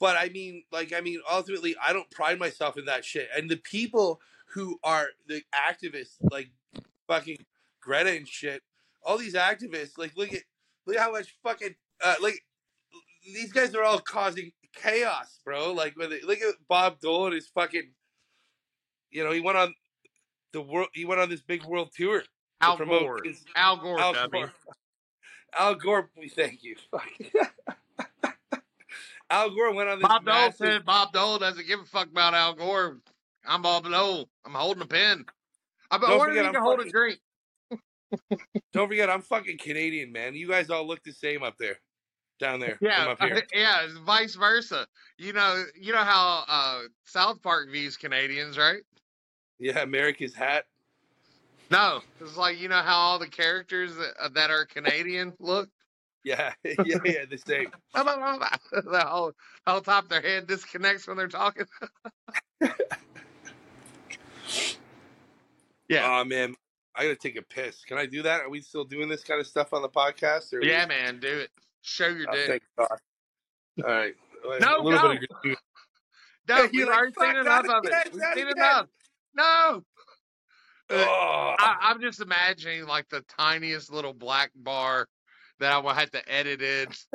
But 0.00 0.16
I 0.16 0.30
mean, 0.30 0.64
like, 0.72 0.92
I 0.92 1.00
mean, 1.00 1.20
ultimately, 1.30 1.76
I 1.80 1.92
don't 1.92 2.10
pride 2.10 2.40
myself 2.40 2.76
in 2.76 2.86
that 2.86 3.04
shit. 3.04 3.28
And 3.36 3.48
the 3.48 3.56
people 3.56 4.20
who 4.48 4.80
are 4.82 5.06
the 5.28 5.42
activists, 5.54 6.16
like 6.32 6.50
fucking 7.06 7.38
Greta 7.80 8.10
and 8.10 8.26
shit, 8.26 8.62
all 9.04 9.16
these 9.16 9.34
activists, 9.34 9.96
like, 9.96 10.16
look 10.16 10.32
at 10.32 10.42
look 10.86 10.96
at 10.96 11.02
how 11.02 11.12
much 11.12 11.36
fucking 11.44 11.76
uh, 12.02 12.16
like 12.20 12.44
these 13.24 13.52
guys 13.52 13.74
are 13.74 13.84
all 13.84 13.98
causing 13.98 14.52
chaos, 14.74 15.38
bro. 15.44 15.72
Like, 15.72 15.96
when 15.96 16.10
they, 16.10 16.20
look 16.22 16.40
at 16.40 16.54
Bob 16.68 17.00
Dole 17.00 17.26
and 17.26 17.34
his 17.34 17.48
fucking, 17.48 17.90
you 19.10 19.24
know, 19.24 19.32
he 19.32 19.40
went 19.40 19.58
on 19.58 19.74
the 20.52 20.62
world, 20.62 20.88
he 20.92 21.04
went 21.04 21.20
on 21.20 21.28
this 21.28 21.42
big 21.42 21.64
world 21.64 21.90
tour 21.94 22.20
to 22.20 22.26
Al 22.60 22.76
promote 22.76 23.02
Gore. 23.02 23.20
his 23.24 23.44
Al 23.56 23.76
Gore, 23.76 24.00
Al. 24.00 24.28
Gore. 24.28 24.52
Al 25.58 25.74
Gore, 25.74 26.10
we 26.16 26.28
thank 26.28 26.62
you. 26.62 26.76
Al 29.30 29.50
Gore 29.50 29.74
went 29.74 29.88
on 29.88 29.98
this 29.98 30.08
Bob 30.08 30.24
Dole 30.24 30.34
massive. 30.34 30.56
said 30.58 30.84
Bob 30.84 31.12
Dole 31.12 31.38
doesn't 31.38 31.66
give 31.66 31.80
a 31.80 31.84
fuck 31.84 32.08
about 32.08 32.34
Al 32.34 32.54
Gore. 32.54 33.00
I'm 33.46 33.62
Bob 33.62 33.84
Dole. 33.84 34.28
I'm 34.44 34.52
holding 34.52 34.82
a 34.82 34.86
pen. 34.86 35.24
I 35.90 35.96
wanted 35.96 36.20
forget, 36.20 36.42
you 36.42 36.48
I'm 36.48 36.54
to 36.54 36.60
hold 36.60 36.80
a 36.80 36.88
drink. 36.88 37.18
Don't 38.72 38.88
forget, 38.88 39.10
I'm 39.10 39.22
fucking 39.22 39.58
Canadian, 39.58 40.12
man. 40.12 40.34
You 40.34 40.48
guys 40.48 40.70
all 40.70 40.86
look 40.86 41.02
the 41.02 41.12
same 41.12 41.42
up 41.42 41.56
there, 41.58 41.78
down 42.42 42.60
there. 42.60 42.76
from 42.76 42.88
Yeah, 42.88 43.06
up 43.08 43.20
here. 43.20 43.42
yeah, 43.54 43.86
vice 44.04 44.34
versa. 44.34 44.86
You 45.16 45.32
know, 45.32 45.64
you 45.80 45.92
know 45.92 46.02
how 46.04 46.44
uh, 46.48 46.80
South 47.04 47.40
Park 47.42 47.70
views 47.70 47.96
Canadians, 47.96 48.58
right? 48.58 48.82
Yeah, 49.58 49.80
America's 49.80 50.34
hat. 50.34 50.64
No, 51.70 52.00
it's 52.20 52.36
like 52.36 52.58
you 52.60 52.68
know 52.68 52.82
how 52.82 52.96
all 52.96 53.18
the 53.18 53.28
characters 53.28 53.94
that, 53.96 54.34
that 54.34 54.50
are 54.50 54.66
Canadian 54.66 55.32
look. 55.38 55.68
Yeah, 56.24 56.52
yeah, 56.64 56.98
yeah, 57.04 57.24
the 57.28 57.36
same. 57.36 57.66
the 57.92 59.04
whole, 59.04 59.32
whole 59.66 59.80
top 59.80 60.04
of 60.04 60.08
their 60.08 60.20
head 60.20 60.46
disconnects 60.46 61.08
when 61.08 61.16
they're 61.16 61.26
talking. 61.26 61.66
Yeah. 65.88 66.20
Oh 66.20 66.24
man, 66.24 66.54
I 66.94 67.02
gotta 67.02 67.16
take 67.16 67.36
a 67.36 67.42
piss. 67.42 67.84
Can 67.84 67.98
I 67.98 68.06
do 68.06 68.22
that? 68.22 68.42
Are 68.42 68.48
we 68.48 68.60
still 68.60 68.84
doing 68.84 69.08
this 69.08 69.24
kind 69.24 69.40
of 69.40 69.48
stuff 69.48 69.72
on 69.72 69.82
the 69.82 69.88
podcast? 69.88 70.52
Or 70.52 70.62
Yeah, 70.62 70.84
we- 70.84 70.90
man, 70.90 71.18
do 71.18 71.26
it. 71.26 71.50
Show 71.82 72.08
your 72.08 72.26
Oh, 72.30 72.34
dick. 72.34 72.62
All 72.78 72.88
right. 73.84 74.14
No, 74.60 74.78
a 74.78 74.82
little 74.82 75.00
go. 75.14 75.18
bit 75.42 75.52
of 75.52 75.56
No, 76.48 76.56
You're 76.72 76.86
we've 76.86 76.88
already 76.88 77.12
seen 77.20 77.36
enough 77.36 77.66
of 77.68 77.84
it. 77.84 78.12
We've 78.12 78.22
seen 78.34 78.48
enough. 78.48 78.86
No, 79.34 79.82
Oh, 80.90 81.54
I, 81.58 81.76
I'm 81.82 82.00
just 82.02 82.20
imagining 82.20 82.86
like 82.86 83.08
the 83.08 83.22
tiniest 83.38 83.90
little 83.90 84.12
black 84.12 84.50
bar 84.54 85.08
that 85.60 85.72
I 85.72 85.78
will 85.78 85.94
have 85.94 86.10
to 86.10 86.28
edit 86.30 86.60
in. 86.60 86.88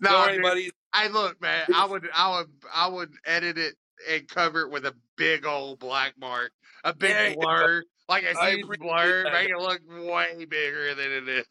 no, 0.00 0.28
dude, 0.32 0.42
buddy. 0.42 0.70
I 0.92 1.08
look, 1.08 1.40
man. 1.40 1.66
I 1.74 1.86
would, 1.86 2.08
I 2.14 2.38
would, 2.38 2.48
I 2.72 2.86
would 2.88 3.12
edit 3.24 3.58
it 3.58 3.74
and 4.08 4.28
cover 4.28 4.60
it 4.62 4.70
with 4.70 4.84
a 4.86 4.94
big 5.16 5.46
old 5.46 5.78
black 5.78 6.14
mark, 6.20 6.52
a 6.84 6.94
big 6.94 7.10
There 7.10 7.28
you 7.30 7.34
go. 7.36 7.40
blur, 7.40 7.82
like 8.08 8.24
I 8.24 8.50
huge 8.50 8.64
appreciate 8.64 8.80
blur, 8.86 9.22
that. 9.24 9.32
make 9.32 9.48
it 9.50 9.58
look 9.58 9.80
way 9.88 10.44
bigger 10.44 10.94
than 10.94 11.10
it 11.12 11.28
is. 11.28 11.46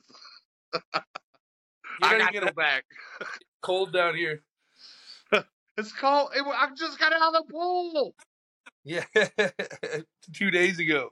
I 2.04 2.18
gotta 2.18 2.34
gonna 2.34 2.46
go 2.48 2.54
back. 2.54 2.86
cold 3.62 3.94
down 3.94 4.16
here. 4.16 4.42
It's 5.78 5.94
cold. 5.94 6.32
It, 6.36 6.44
I 6.46 6.68
just 6.78 7.00
got 7.00 7.14
out 7.14 7.34
of 7.34 7.46
the 7.48 7.52
pool. 7.54 8.14
Yeah, 8.84 9.06
two 10.34 10.52
days 10.52 10.80
ago. 10.80 11.12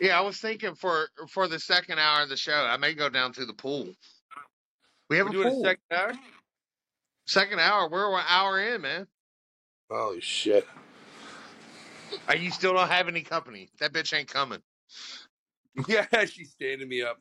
Yeah, 0.00 0.16
I 0.16 0.20
was 0.22 0.38
thinking 0.38 0.76
for 0.76 1.08
for 1.28 1.48
the 1.48 1.58
second 1.58 1.98
hour 1.98 2.22
of 2.22 2.28
the 2.28 2.36
show, 2.36 2.52
I 2.54 2.76
may 2.76 2.94
go 2.94 3.08
down 3.08 3.32
to 3.32 3.44
the 3.44 3.52
pool. 3.52 3.88
We 5.10 5.16
have 5.16 5.26
We're 5.26 5.30
a 5.30 5.32
doing 5.42 5.48
pool. 5.50 5.64
a 5.64 5.68
second 5.70 5.82
hour. 5.92 6.12
Second 7.26 7.60
hour. 7.60 7.88
We're 7.90 8.16
an 8.16 8.24
hour 8.28 8.60
in, 8.60 8.80
man. 8.82 9.06
Holy 9.90 10.20
shit! 10.20 10.66
Are 12.28 12.36
you 12.36 12.50
still 12.50 12.74
don't 12.74 12.88
have 12.88 13.08
any 13.08 13.22
company? 13.22 13.70
That 13.80 13.92
bitch 13.92 14.16
ain't 14.16 14.28
coming. 14.28 14.62
Yeah, 15.88 16.06
she's 16.24 16.50
standing 16.50 16.88
me 16.88 17.02
up. 17.02 17.18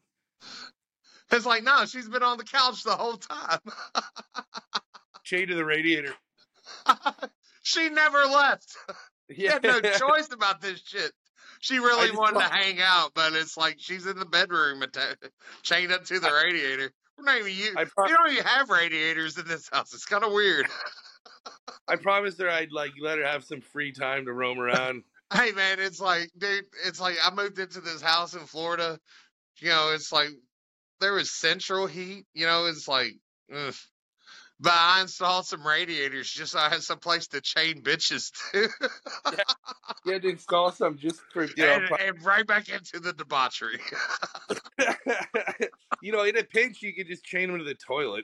It's 1.32 1.46
like, 1.46 1.64
no, 1.64 1.86
she's 1.86 2.10
been 2.10 2.24
on 2.24 2.38
the 2.38 2.44
couch 2.44 2.84
the 2.84 2.96
whole 2.96 3.18
time. 3.18 3.60
Chain 5.24 5.48
to 5.50 5.56
the 5.56 5.66
radiator. 5.66 6.16
she 7.64 7.90
never 7.90 8.18
left. 8.20 8.76
She 9.30 9.44
Yeah, 9.44 9.54
had 9.54 9.64
no 9.64 9.80
choice 9.82 10.32
about 10.32 10.62
this 10.62 10.80
shit. 10.80 11.12
She 11.60 11.80
really 11.80 12.12
wanted 12.12 12.40
to 12.40 12.46
hang 12.50 12.80
out, 12.82 13.12
but 13.14 13.34
it's 13.34 13.58
like 13.58 13.76
she's 13.80 14.06
in 14.06 14.18
the 14.18 14.26
bedroom 14.26 14.84
chained 15.64 15.92
up 15.92 16.06
to 16.06 16.20
the 16.20 16.32
radiator. 16.32 16.92
We're 17.18 17.24
not 17.26 17.40
even 17.40 17.52
u- 17.52 17.76
I 17.76 17.86
pro- 17.86 18.06
we 18.06 18.12
don't 18.14 18.32
even 18.32 18.46
have 18.46 18.70
radiators 18.70 19.38
in 19.38 19.48
this 19.48 19.70
house. 19.72 19.94
It's 19.94 20.06
kind 20.06 20.24
of 20.24 20.32
weird. 20.32 20.68
I 21.88 21.96
promised 21.96 22.40
her 22.42 22.50
I'd 22.50 22.72
like 22.72 22.92
let 23.02 23.18
her 23.18 23.26
have 23.26 23.44
some 23.44 23.62
free 23.62 23.92
time 23.92 24.26
to 24.26 24.34
roam 24.34 24.60
around. 24.60 25.04
Hey 25.34 25.52
man, 25.52 25.78
it's 25.82 26.00
like, 26.00 26.32
dude, 26.38 26.64
it's 26.86 27.02
like 27.02 27.16
I 27.22 27.36
moved 27.36 27.60
into 27.60 27.82
this 27.82 28.02
house 28.02 28.34
in 28.34 28.46
Florida. 28.46 28.98
You 29.58 29.68
know, 29.68 29.92
it's 29.94 30.14
like 30.14 30.30
there 31.02 31.12
was 31.12 31.34
central 31.34 31.86
heat. 31.86 32.26
You 32.34 32.46
know, 32.46 32.68
it's 32.68 32.88
like, 32.88 33.12
ugh. 33.54 33.76
but 34.58 34.72
I 34.72 35.02
installed 35.02 35.46
some 35.46 35.68
radiators 35.68 36.30
just 36.32 36.54
so 36.54 36.60
I 36.60 36.70
had 36.70 36.82
some 36.82 37.00
place 37.00 37.28
to 37.28 37.42
chain 37.42 37.82
bitches 37.82 38.32
to, 38.54 38.70
You 40.06 40.14
had 40.14 40.22
to 40.22 40.30
install 40.30 40.72
some 40.72 40.98
just 40.98 41.20
for 41.34 41.44
you 41.44 41.52
know. 41.58 41.74
and, 41.74 41.90
and 42.00 42.26
right 42.26 42.48
back 42.48 42.70
into 42.70 43.02
the 43.02 43.12
debauchery. 43.12 43.82
you 46.02 46.14
know, 46.14 46.24
in 46.24 46.38
a 46.38 46.44
pinch, 46.44 46.82
you 46.82 46.94
could 46.94 47.08
just 47.08 47.26
chain 47.26 47.50
them 47.50 47.60
to 47.60 47.66
the 47.66 47.76
toilet. 47.76 48.24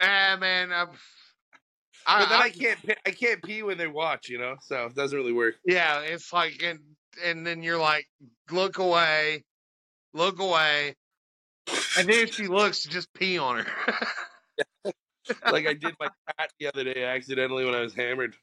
Ah 0.00 0.36
man, 0.38 0.72
I'm, 0.72 0.88
But 2.06 2.28
then 2.28 2.40
I, 2.40 2.44
I 2.44 2.50
can't. 2.50 2.78
I 3.06 3.10
can't 3.10 3.42
pee 3.42 3.62
when 3.62 3.78
they 3.78 3.86
watch. 3.86 4.28
You 4.28 4.38
know, 4.38 4.56
so 4.62 4.86
it 4.86 4.94
doesn't 4.94 5.16
really 5.16 5.32
work. 5.32 5.56
yeah, 5.64 6.00
it's 6.00 6.32
like, 6.32 6.62
and 6.62 6.80
and 7.24 7.46
then 7.46 7.62
you're 7.62 7.78
like, 7.78 8.06
look 8.50 8.78
away, 8.78 9.44
look 10.14 10.40
away, 10.40 10.94
and 11.98 12.08
then 12.08 12.20
if 12.20 12.34
she 12.34 12.46
looks, 12.46 12.84
just 12.84 13.12
pee 13.14 13.38
on 13.38 13.64
her. 13.64 13.96
Like 15.44 15.66
I 15.66 15.74
did 15.74 15.94
my 16.00 16.08
cat 16.38 16.50
the 16.58 16.68
other 16.68 16.84
day 16.84 17.04
accidentally 17.04 17.66
when 17.66 17.74
I 17.74 17.80
was 17.80 17.92
hammered. 17.92 18.34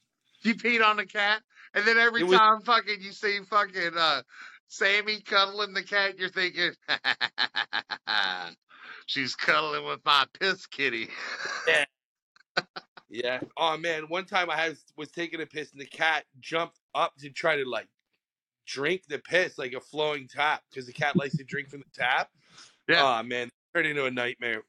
You 0.43 0.53
peed 0.53 0.85
on 0.85 0.97
the 0.97 1.05
cat, 1.07 1.41
and 1.73 1.83
then 1.83 1.97
every 1.97 2.23
was- 2.23 2.37
time 2.37 2.61
fucking 2.61 3.01
you 3.01 3.11
see 3.11 3.39
fucking 3.49 3.97
uh, 3.97 4.21
Sammy 4.67 5.21
cuddling 5.21 5.73
the 5.73 5.81
cat, 5.81 6.19
you're 6.19 6.29
thinking, 6.29 6.73
she's 9.05 9.35
cuddling 9.35 9.85
with 9.85 10.03
my 10.05 10.25
piss 10.39 10.65
kitty. 10.65 11.09
Yeah. 11.67 11.85
Yeah. 13.09 13.39
Oh 13.57 13.77
man, 13.77 14.03
one 14.07 14.25
time 14.25 14.49
I 14.49 14.55
had, 14.55 14.77
was 14.97 15.09
taking 15.09 15.41
a 15.41 15.45
piss 15.45 15.71
and 15.71 15.81
the 15.81 15.85
cat 15.85 16.25
jumped 16.39 16.79
up 16.93 17.15
to 17.19 17.29
try 17.29 17.55
to 17.55 17.67
like 17.67 17.87
drink 18.65 19.03
the 19.07 19.19
piss 19.19 19.57
like 19.57 19.73
a 19.73 19.79
flowing 19.79 20.27
tap 20.27 20.63
because 20.69 20.85
the 20.85 20.93
cat 20.93 21.15
likes 21.15 21.35
to 21.37 21.43
drink 21.43 21.69
from 21.69 21.79
the 21.79 21.99
tap. 22.01 22.29
Yeah. 22.87 23.19
Oh 23.19 23.23
man, 23.23 23.49
turned 23.73 23.87
into 23.87 24.05
a 24.05 24.11
nightmare. 24.11 24.63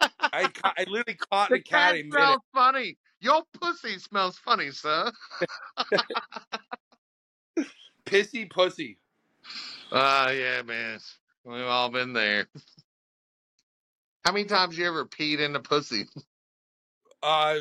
I 0.00 0.48
ca- 0.48 0.74
I 0.76 0.84
literally 0.88 1.18
caught 1.30 1.48
the 1.50 1.56
the 1.56 1.62
cat. 1.62 1.94
cat 1.94 2.04
smells 2.10 2.40
funny. 2.54 2.98
Your 3.20 3.42
pussy 3.60 3.98
smells 3.98 4.38
funny, 4.38 4.70
sir. 4.70 5.10
Pissy 8.06 8.48
pussy. 8.50 8.98
Ah, 9.92 10.30
yeah, 10.30 10.62
man. 10.62 10.98
We've 11.46 11.62
all 11.64 11.90
been 11.90 12.12
there. 12.12 12.48
How 14.24 14.32
many 14.32 14.46
times 14.46 14.76
you 14.76 14.84
ever 14.88 15.04
peed 15.06 15.38
in 15.38 15.52
the 15.52 15.60
pussy? 15.60 16.06
Uh, 17.22 17.60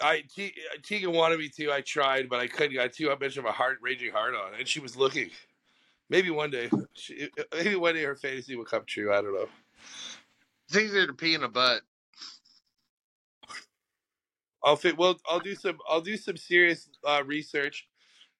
I 0.00 0.22
Te- 0.32 0.54
Tegan 0.84 1.12
wanted 1.12 1.40
me 1.40 1.48
to. 1.56 1.72
I 1.72 1.80
tried, 1.80 2.28
but 2.28 2.38
I 2.38 2.46
couldn't. 2.46 2.78
I 2.78 2.82
had 2.82 2.92
too 2.92 3.14
much 3.20 3.36
of 3.36 3.46
a 3.46 3.52
heart 3.52 3.78
raging 3.82 4.12
heart 4.12 4.36
on, 4.36 4.54
and 4.54 4.68
she 4.68 4.78
was 4.78 4.96
looking. 4.96 5.30
Maybe 6.08 6.30
one 6.30 6.52
day, 6.52 6.70
she, 6.94 7.28
maybe 7.52 7.74
one 7.74 7.96
day 7.96 8.04
her 8.04 8.14
fantasy 8.14 8.54
will 8.54 8.64
come 8.64 8.84
true. 8.86 9.12
I 9.12 9.20
don't 9.22 9.34
know. 9.34 9.48
It's 10.68 10.76
easier 10.76 11.08
to 11.08 11.14
pee 11.14 11.34
in 11.34 11.42
a 11.42 11.48
butt. 11.48 11.82
I'll 14.62 14.76
fit. 14.76 14.96
Well, 14.96 15.18
I'll 15.28 15.40
do 15.40 15.56
some. 15.56 15.78
I'll 15.88 16.00
do 16.00 16.16
some 16.16 16.36
serious 16.36 16.88
uh, 17.04 17.24
research, 17.26 17.88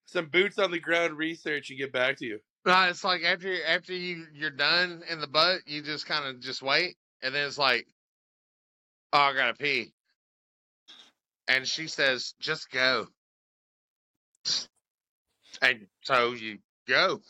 some 0.05 0.27
boots 0.27 0.61
on 0.61 0.71
the 0.71 0.79
ground 0.79 1.19
research, 1.19 1.71
and 1.71 1.79
get 1.79 1.93
back 1.93 2.19
to 2.19 2.27
you. 2.27 2.41
No, 2.67 2.83
it's 2.89 3.05
like 3.05 3.23
after 3.23 3.55
after 3.65 3.93
you 3.93 4.27
you're 4.35 4.51
done 4.51 5.03
in 5.09 5.21
the 5.21 5.29
butt, 5.29 5.61
you 5.67 5.83
just 5.83 6.05
kind 6.07 6.27
of 6.27 6.41
just 6.41 6.63
wait, 6.63 6.97
and 7.23 7.33
then 7.33 7.47
it's 7.47 7.59
like, 7.59 7.87
oh, 9.13 9.19
I 9.19 9.35
gotta 9.35 9.55
pee, 9.55 9.93
and 11.47 11.65
she 11.65 11.87
says, 11.87 12.35
just 12.41 12.69
go, 12.73 13.07
and 15.63 15.87
so 16.03 16.33
you 16.33 16.59
go. 16.89 17.21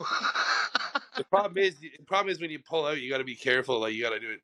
The 1.16 1.24
problem 1.24 1.58
is, 1.58 1.78
the 1.80 1.90
problem 2.06 2.30
is 2.30 2.40
when 2.40 2.50
you 2.50 2.58
pull 2.58 2.86
out, 2.86 3.00
you 3.00 3.10
got 3.10 3.18
to 3.18 3.24
be 3.24 3.34
careful. 3.34 3.80
Like 3.80 3.94
you 3.94 4.02
got 4.02 4.10
to 4.10 4.20
do 4.20 4.30
it. 4.30 4.40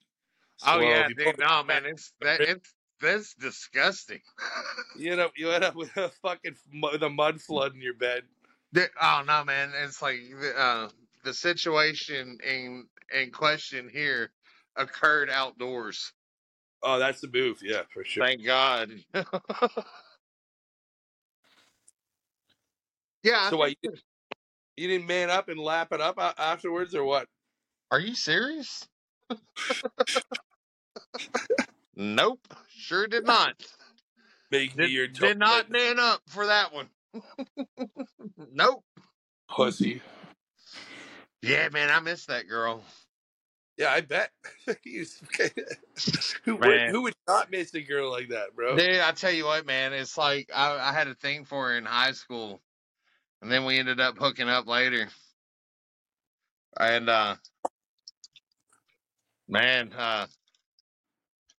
oh 0.66 0.78
slow. 0.78 0.80
yeah, 0.80 1.08
dude, 1.08 1.38
no 1.38 1.62
man, 1.64 1.84
it's 1.86 2.12
that 2.20 2.40
it's 2.40 2.74
that's 3.00 3.34
disgusting. 3.34 4.20
You 4.98 5.12
end 5.12 5.20
up 5.20 5.32
you 5.36 5.50
end 5.50 5.64
up 5.64 5.74
with 5.74 5.96
a 5.96 6.10
fucking 6.22 6.56
with 6.92 7.02
a 7.02 7.10
mud 7.10 7.40
flood 7.40 7.74
in 7.74 7.80
your 7.80 7.94
bed. 7.94 8.24
There- 8.72 8.90
oh 9.00 9.22
no, 9.26 9.44
man! 9.44 9.72
It's 9.84 10.02
like 10.02 10.18
the, 10.40 10.58
uh, 10.58 10.88
the 11.24 11.34
situation 11.34 12.38
in 12.44 12.88
in 13.14 13.30
question 13.30 13.88
here 13.92 14.32
occurred 14.76 15.30
outdoors. 15.30 16.12
Oh, 16.82 16.98
that's 16.98 17.20
the 17.20 17.28
move. 17.32 17.58
Yeah, 17.62 17.82
for 17.92 18.04
sure. 18.04 18.26
Thank 18.26 18.44
God. 18.44 18.90
yeah. 23.22 23.50
So 23.50 23.58
what? 23.58 23.74
You, 23.82 23.92
you 24.76 24.88
didn't 24.88 25.06
man 25.06 25.30
up 25.30 25.48
and 25.48 25.60
lap 25.60 25.92
it 25.92 26.00
up 26.00 26.18
afterwards, 26.38 26.94
or 26.94 27.04
what? 27.04 27.28
Are 27.90 28.00
you 28.00 28.14
serious? 28.14 28.88
nope. 31.96 32.40
Sure 32.70 33.06
did 33.06 33.26
not. 33.26 33.54
Make 34.50 34.76
me 34.76 34.84
Did, 34.84 34.92
your 34.92 35.08
did 35.08 35.38
not 35.38 35.70
man 35.70 35.98
up 35.98 36.22
for 36.26 36.46
that 36.46 36.72
one. 36.72 36.88
Nope. 38.52 38.84
pussy. 39.48 40.00
Yeah, 41.42 41.68
man, 41.70 41.90
I 41.90 42.00
miss 42.00 42.26
that 42.26 42.48
girl. 42.48 42.82
Yeah, 43.76 43.90
I 43.90 44.00
bet. 44.00 44.30
Who 46.44 46.56
would 46.56 46.80
who 46.88 47.02
would 47.02 47.14
not 47.26 47.50
miss 47.50 47.74
a 47.74 47.80
girl 47.80 48.10
like 48.10 48.28
that, 48.28 48.54
bro? 48.54 48.76
Dude, 48.76 49.00
I 49.00 49.12
tell 49.12 49.30
you 49.30 49.44
what, 49.44 49.66
man, 49.66 49.92
it's 49.92 50.16
like 50.16 50.50
I, 50.54 50.90
I 50.90 50.92
had 50.92 51.08
a 51.08 51.14
thing 51.14 51.44
for 51.44 51.68
her 51.68 51.76
in 51.76 51.84
high 51.84 52.12
school, 52.12 52.60
and 53.40 53.50
then 53.50 53.64
we 53.64 53.78
ended 53.78 54.00
up 54.00 54.18
hooking 54.18 54.48
up 54.48 54.66
later. 54.66 55.08
And 56.78 57.08
uh, 57.08 57.36
man, 59.48 59.92
uh, 59.96 60.26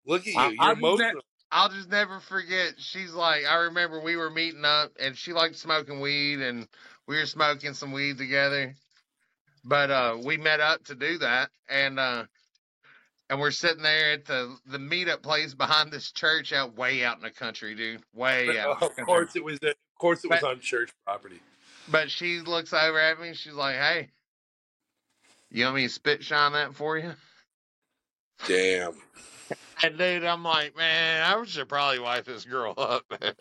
Look 0.07 0.23
at 0.23 0.27
you. 0.29 0.41
I- 0.41 0.51
You're 0.51 0.61
I 0.61 0.73
emotional. 0.73 1.23
I'll 1.53 1.69
just 1.69 1.91
never 1.91 2.19
forget. 2.19 2.75
She's 2.79 3.13
like, 3.13 3.45
I 3.45 3.65
remember 3.65 4.01
we 4.01 4.17
were 4.17 4.31
meeting 4.31 4.65
up, 4.65 4.93
and 4.99 5.17
she 5.17 5.35
liked 5.35 5.57
smoking 5.57 6.01
weed, 6.01 6.41
and 6.41 6.67
we 7.07 7.17
were 7.17 7.27
smoking 7.27 7.75
some 7.75 7.93
weed 7.93 8.17
together. 8.17 8.75
But 9.63 9.91
uh, 9.91 10.17
we 10.25 10.39
met 10.39 10.61
up 10.61 10.83
to 10.87 10.95
do 10.95 11.19
that, 11.19 11.51
and 11.69 12.01
uh, 12.01 12.25
and 13.29 13.39
we're 13.39 13.51
sitting 13.51 13.83
there 13.83 14.13
at 14.13 14.25
the 14.25 14.57
the 14.67 14.79
meetup 14.79 15.23
place 15.23 15.53
behind 15.53 15.93
this 15.93 16.11
church 16.11 16.55
out 16.55 16.75
way 16.75 17.05
out 17.05 17.17
in 17.17 17.23
the 17.23 17.31
country, 17.31 17.75
dude, 17.75 18.03
way 18.15 18.59
out. 18.59 18.83
of 18.83 18.97
course 19.05 19.37
it 19.37 19.45
was. 19.45 19.59
Of 19.63 19.75
course 19.99 20.25
it 20.25 20.31
was 20.31 20.43
on 20.43 20.59
church 20.61 20.91
property. 21.05 21.41
But 21.89 22.11
she 22.11 22.41
looks 22.41 22.73
over 22.73 22.99
at 22.99 23.21
me. 23.21 23.35
She's 23.35 23.53
like, 23.53 23.77
"Hey, 23.77 24.11
you 25.51 25.65
want 25.65 25.77
me 25.77 25.83
to 25.83 25.89
spit 25.91 26.25
shine 26.25 26.53
that 26.55 26.75
for 26.75 26.97
you?" 26.97 27.13
Damn. 28.47 28.95
And 29.83 29.99
dude, 29.99 30.25
I'm 30.25 30.43
like, 30.45 30.77
"Man, 30.77 31.23
I 31.23 31.45
should 31.45 31.69
probably 31.69 31.99
wipe 31.99 32.25
this 32.25 32.45
girl 32.45 32.75
up." 32.77 33.05
Man. 33.21 33.33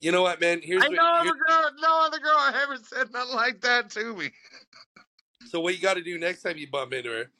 You 0.00 0.12
know 0.12 0.22
what, 0.22 0.40
man? 0.40 0.60
Here's 0.62 0.82
I 0.82 0.88
what, 0.88 0.96
no 0.96 1.02
here's- 1.22 1.28
other 1.28 1.38
girl, 1.46 1.70
no 1.82 2.00
other 2.06 2.18
girl 2.18 2.36
I 2.36 2.60
ever 2.62 2.76
said 2.82 3.12
nothing 3.12 3.34
like 3.36 3.60
that 3.60 3.90
to 3.90 4.16
me. 4.16 4.30
so 5.50 5.60
what 5.60 5.74
you 5.74 5.80
got 5.82 5.94
to 5.94 6.02
do 6.02 6.18
next 6.18 6.40
time 6.42 6.56
you 6.56 6.66
bump 6.70 6.94
into 6.94 7.10
her 7.10 7.30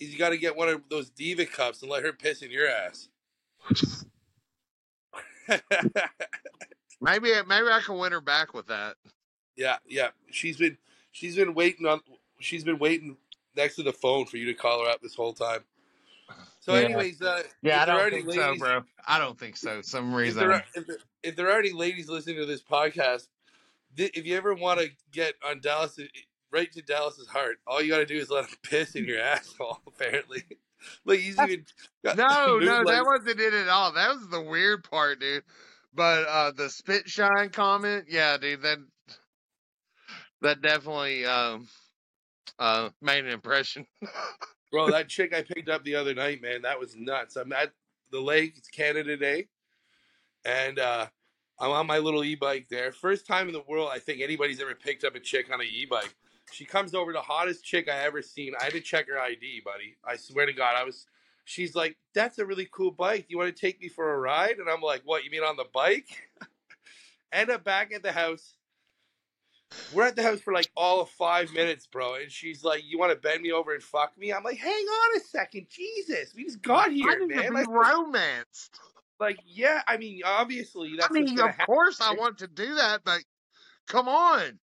is 0.00 0.10
you 0.12 0.18
got 0.18 0.30
to 0.30 0.36
get 0.38 0.56
one 0.56 0.68
of 0.68 0.82
those 0.90 1.10
diva 1.10 1.46
cups 1.46 1.82
and 1.82 1.90
let 1.90 2.02
her 2.02 2.12
piss 2.12 2.42
in 2.42 2.50
your 2.50 2.66
ass. 2.68 3.08
Maybe, 7.00 7.30
maybe 7.48 7.66
I 7.68 7.80
can 7.84 7.96
win 7.98 8.12
her 8.12 8.20
back 8.20 8.54
with 8.54 8.66
that. 8.66 8.96
yeah, 9.56 9.76
yeah. 9.86 10.08
She's 10.30 10.56
been 10.58 10.76
she's 11.12 11.34
been 11.36 11.54
waiting 11.54 11.86
on 11.86 12.00
she's 12.40 12.62
been 12.64 12.78
waiting 12.78 13.16
next 13.56 13.76
to 13.76 13.82
the 13.82 13.92
phone 13.92 14.26
for 14.26 14.36
you 14.36 14.46
to 14.46 14.54
call 14.54 14.84
her 14.84 14.90
up 14.90 15.00
this 15.00 15.14
whole 15.14 15.32
time. 15.32 15.60
So, 16.60 16.74
Yeah. 16.74 16.80
anyways, 16.80 17.20
uh, 17.22 17.42
Yeah, 17.62 17.82
I 17.82 17.86
don't 17.86 18.10
think 18.10 18.30
so, 18.32 18.54
bro. 18.56 18.82
I 19.06 19.18
don't 19.18 19.38
think 19.38 19.56
so. 19.56 19.80
Some 19.82 20.10
If 20.12 20.16
reason. 20.18 20.40
there, 20.40 20.52
are, 20.52 20.64
if, 20.74 20.86
there, 20.86 20.96
if 21.22 21.36
there 21.36 21.50
are 21.50 21.58
any 21.58 21.72
ladies 21.72 22.08
listening 22.08 22.36
to 22.36 22.46
this 22.46 22.62
podcast, 22.62 23.28
thi- 23.96 24.10
if 24.14 24.26
you 24.26 24.36
ever 24.36 24.54
want 24.54 24.78
to 24.80 24.90
get 25.10 25.34
on 25.44 25.60
Dallas, 25.60 25.98
right 26.50 26.70
to 26.72 26.82
Dallas's 26.82 27.28
heart, 27.28 27.58
all 27.66 27.80
you 27.82 27.90
got 27.90 27.98
to 27.98 28.06
do 28.06 28.16
is 28.16 28.28
let 28.30 28.44
him 28.44 28.56
piss 28.62 28.94
in 28.94 29.04
your 29.06 29.20
asshole. 29.22 29.80
Apparently, 29.86 30.42
like 31.06 31.20
he's 31.20 31.40
even 31.40 31.64
got 32.04 32.16
No, 32.16 32.58
no, 32.58 32.84
that 32.84 33.04
wasn't 33.04 33.40
it 33.40 33.54
at 33.54 33.68
all. 33.68 33.92
That 33.92 34.14
was 34.14 34.28
the 34.28 34.42
weird 34.42 34.84
part, 34.84 35.18
dude. 35.20 35.44
But 35.94 36.26
uh 36.28 36.52
the 36.52 36.68
spit 36.70 37.08
shine 37.08 37.50
comment, 37.50 38.06
yeah, 38.08 38.36
dude, 38.36 38.62
that 38.62 38.78
that 40.42 40.60
definitely 40.60 41.24
um 41.26 41.68
uh 42.58 42.90
made 43.00 43.24
an 43.24 43.30
impression. 43.32 43.86
Bro, 44.70 44.92
that 44.92 45.08
chick 45.08 45.34
I 45.34 45.42
picked 45.42 45.68
up 45.68 45.82
the 45.84 45.96
other 45.96 46.14
night, 46.14 46.40
man, 46.40 46.62
that 46.62 46.78
was 46.78 46.94
nuts. 46.96 47.36
I'm 47.36 47.52
at 47.52 47.72
the 48.12 48.20
lake. 48.20 48.54
It's 48.56 48.68
Canada 48.68 49.16
Day, 49.16 49.48
and 50.44 50.78
uh, 50.78 51.06
I'm 51.58 51.70
on 51.70 51.86
my 51.86 51.98
little 51.98 52.22
e-bike 52.22 52.68
there. 52.70 52.92
First 52.92 53.26
time 53.26 53.48
in 53.48 53.52
the 53.52 53.64
world 53.68 53.90
I 53.92 53.98
think 53.98 54.20
anybody's 54.20 54.60
ever 54.60 54.74
picked 54.74 55.04
up 55.04 55.16
a 55.16 55.20
chick 55.20 55.52
on 55.52 55.60
an 55.60 55.66
e-bike. 55.70 56.14
She 56.52 56.64
comes 56.64 56.94
over, 56.94 57.12
the 57.12 57.20
hottest 57.20 57.64
chick 57.64 57.88
I 57.88 57.98
ever 58.04 58.22
seen. 58.22 58.54
I 58.60 58.64
had 58.64 58.72
to 58.72 58.80
check 58.80 59.08
her 59.08 59.18
ID, 59.18 59.62
buddy. 59.64 59.96
I 60.04 60.16
swear 60.16 60.46
to 60.46 60.52
God, 60.52 60.74
I 60.76 60.84
was. 60.84 61.06
She's 61.44 61.74
like, 61.74 61.96
"That's 62.14 62.38
a 62.38 62.46
really 62.46 62.68
cool 62.70 62.92
bike. 62.92 63.26
You 63.28 63.38
want 63.38 63.54
to 63.54 63.60
take 63.60 63.80
me 63.80 63.88
for 63.88 64.14
a 64.14 64.18
ride?" 64.18 64.58
And 64.58 64.68
I'm 64.68 64.80
like, 64.80 65.02
"What? 65.04 65.24
You 65.24 65.30
mean 65.30 65.42
on 65.42 65.56
the 65.56 65.66
bike?" 65.72 66.08
End 67.32 67.50
up 67.50 67.64
back 67.64 67.92
at 67.92 68.02
the 68.02 68.12
house. 68.12 68.54
We're 69.88 70.04
at 70.04 70.16
the 70.16 70.22
house 70.22 70.40
for 70.40 70.52
like 70.52 70.70
all 70.76 71.00
of 71.00 71.10
five 71.10 71.52
minutes, 71.52 71.86
bro. 71.86 72.14
And 72.14 72.30
she's 72.30 72.64
like, 72.64 72.82
"You 72.84 72.98
want 72.98 73.12
to 73.12 73.16
bend 73.18 73.42
me 73.42 73.52
over 73.52 73.74
and 73.74 73.82
fuck 73.82 74.16
me?" 74.18 74.32
I'm 74.32 74.44
like, 74.44 74.58
"Hang 74.58 74.72
on 74.72 75.16
a 75.16 75.20
second, 75.20 75.68
Jesus, 75.68 76.34
we 76.34 76.44
just 76.44 76.62
got 76.62 76.92
I 76.92 76.92
here, 76.92 77.16
need 77.16 77.28
man." 77.28 77.46
to 77.48 77.54
be 77.54 77.54
Like, 77.54 77.66
romanced. 77.66 78.80
like, 79.18 79.40
yeah, 79.44 79.82
I 79.86 79.96
mean, 79.96 80.22
obviously 80.24 80.96
that's 80.96 81.10
I 81.10 81.12
mean, 81.12 81.38
of 81.40 81.58
course 81.58 82.00
I 82.00 82.12
want 82.12 82.38
to 82.38 82.48
do 82.48 82.74
that, 82.76 83.02
but 83.04 83.24
come 83.86 84.08
on. 84.08 84.60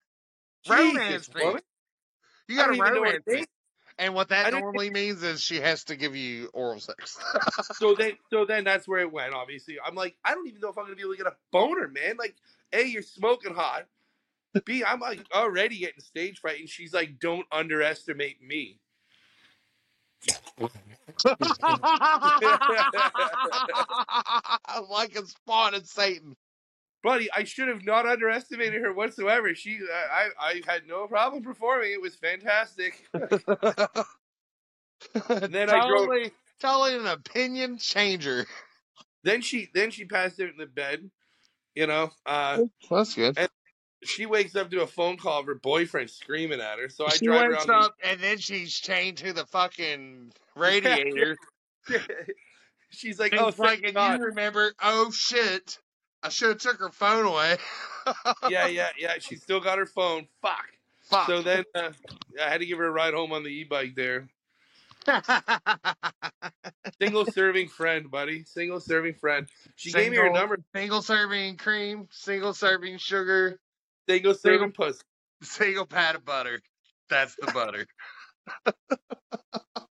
happen. 0.65 0.71
romance 0.71 1.29
Jesus, 1.29 1.35
woman. 1.37 1.61
You 2.47 2.57
gotta 2.57 2.69
don't 2.69 2.77
even 2.77 2.93
know 2.93 3.03
what 3.03 3.15
romance 3.15 3.23
it 3.27 3.47
And 3.97 4.13
what 4.15 4.29
that 4.29 4.49
normally 4.49 4.89
means 4.89 5.23
is 5.23 5.41
she 5.41 5.57
has 5.61 5.85
to 5.85 5.95
give 5.95 6.15
you 6.15 6.49
oral 6.53 6.79
sex. 6.79 7.17
So 7.71 7.95
then, 7.95 8.13
so 8.31 8.45
then 8.45 8.63
that's 8.63 8.87
where 8.87 8.99
it 9.01 9.11
went. 9.11 9.33
Obviously, 9.33 9.77
I'm 9.83 9.95
like, 9.95 10.17
I 10.23 10.33
don't 10.33 10.47
even 10.47 10.61
know 10.61 10.69
if 10.69 10.77
I'm 10.77 10.85
gonna 10.85 10.95
be 10.95 11.01
able 11.03 11.13
to 11.13 11.17
get 11.17 11.27
a 11.27 11.37
boner, 11.51 11.87
man. 11.87 12.17
Like, 12.17 12.35
a, 12.73 12.83
you're 12.83 13.01
smoking 13.03 13.53
hot. 13.53 13.87
B, 14.65 14.83
I'm 14.83 14.99
like 14.99 15.21
already 15.33 15.79
getting 15.79 16.01
stage 16.01 16.39
fright, 16.39 16.59
and 16.59 16.69
she's 16.69 16.93
like, 16.93 17.19
"Don't 17.19 17.45
underestimate 17.51 18.41
me." 18.41 18.79
like 24.89 25.15
a 25.15 25.25
spawn 25.25 25.75
of 25.75 25.87
Satan. 25.87 26.35
buddy, 27.03 27.29
I 27.31 27.43
should 27.43 27.67
have 27.67 27.85
not 27.85 28.05
underestimated 28.05 28.81
her 28.81 28.93
whatsoever. 28.93 29.53
She, 29.55 29.79
I, 30.11 30.29
I 30.39 30.61
had 30.67 30.87
no 30.87 31.07
problem 31.07 31.43
performing. 31.43 31.91
It 31.91 32.01
was 32.01 32.15
fantastic. 32.15 33.07
then 33.13 33.29
I 35.69 35.87
drove- 35.87 36.07
totally, 36.07 36.31
totally 36.59 36.95
an 36.95 37.07
opinion 37.07 37.77
changer. 37.77 38.45
Then 39.23 39.41
she, 39.41 39.69
then 39.73 39.91
she 39.91 40.05
passed 40.05 40.39
out 40.39 40.49
in 40.49 40.57
the 40.57 40.65
bed. 40.65 41.09
You 41.75 41.85
know, 41.85 42.09
uh, 42.25 42.63
That's 42.89 43.13
good. 43.13 43.37
She 44.03 44.25
wakes 44.25 44.55
up 44.55 44.69
to 44.71 44.81
a 44.81 44.87
phone 44.87 45.17
call 45.17 45.39
of 45.39 45.45
her 45.47 45.55
boyfriend 45.55 46.09
screaming 46.09 46.61
at 46.61 46.79
her. 46.79 46.89
So 46.89 47.05
I 47.05 47.09
she 47.09 47.25
drive 47.25 47.51
wakes 47.51 47.65
around. 47.65 47.83
up 47.85 47.95
and 48.03 48.19
then 48.19 48.37
she's 48.37 48.73
chained 48.73 49.17
to 49.17 49.33
the 49.33 49.45
fucking 49.45 50.31
radiator. 50.55 51.35
She's 52.89 53.19
like, 53.19 53.33
And 53.33 53.41
"Oh, 53.41 53.51
like, 53.57 53.83
and 53.83 53.93
God." 53.95 54.19
you 54.19 54.25
remember, 54.27 54.73
oh 54.81 55.11
shit, 55.11 55.77
I 56.23 56.29
should 56.29 56.49
have 56.49 56.57
took 56.59 56.79
her 56.79 56.89
phone 56.89 57.25
away. 57.25 57.57
yeah, 58.49 58.67
yeah, 58.67 58.89
yeah. 58.97 59.13
She 59.19 59.35
still 59.35 59.59
got 59.59 59.77
her 59.77 59.85
phone. 59.85 60.27
Fuck. 60.41 60.65
Fuck. 61.01 61.27
So 61.27 61.41
then 61.41 61.63
uh, 61.75 61.91
I 62.41 62.49
had 62.49 62.59
to 62.61 62.65
give 62.65 62.77
her 62.77 62.85
a 62.85 62.91
ride 62.91 63.13
home 63.13 63.33
on 63.33 63.43
the 63.43 63.49
e-bike 63.49 63.95
there. 63.95 64.29
Single 67.01 67.25
serving 67.27 67.69
friend, 67.69 68.09
buddy. 68.09 68.43
Single 68.43 68.79
serving 68.79 69.13
friend. 69.15 69.47
She 69.75 69.91
gave 69.91 70.11
me 70.11 70.17
her 70.17 70.29
number. 70.31 70.57
Single 70.75 71.01
serving 71.01 71.57
cream, 71.57 72.07
single 72.11 72.53
serving 72.53 72.97
sugar, 72.97 73.59
Single 74.07 74.33
serving 74.33 74.71
pussy. 74.71 75.01
single 75.41 75.85
pat 75.85 76.15
of 76.15 76.25
butter. 76.25 76.61
That's 77.09 77.35
the 77.35 77.51
butter. 77.51 77.85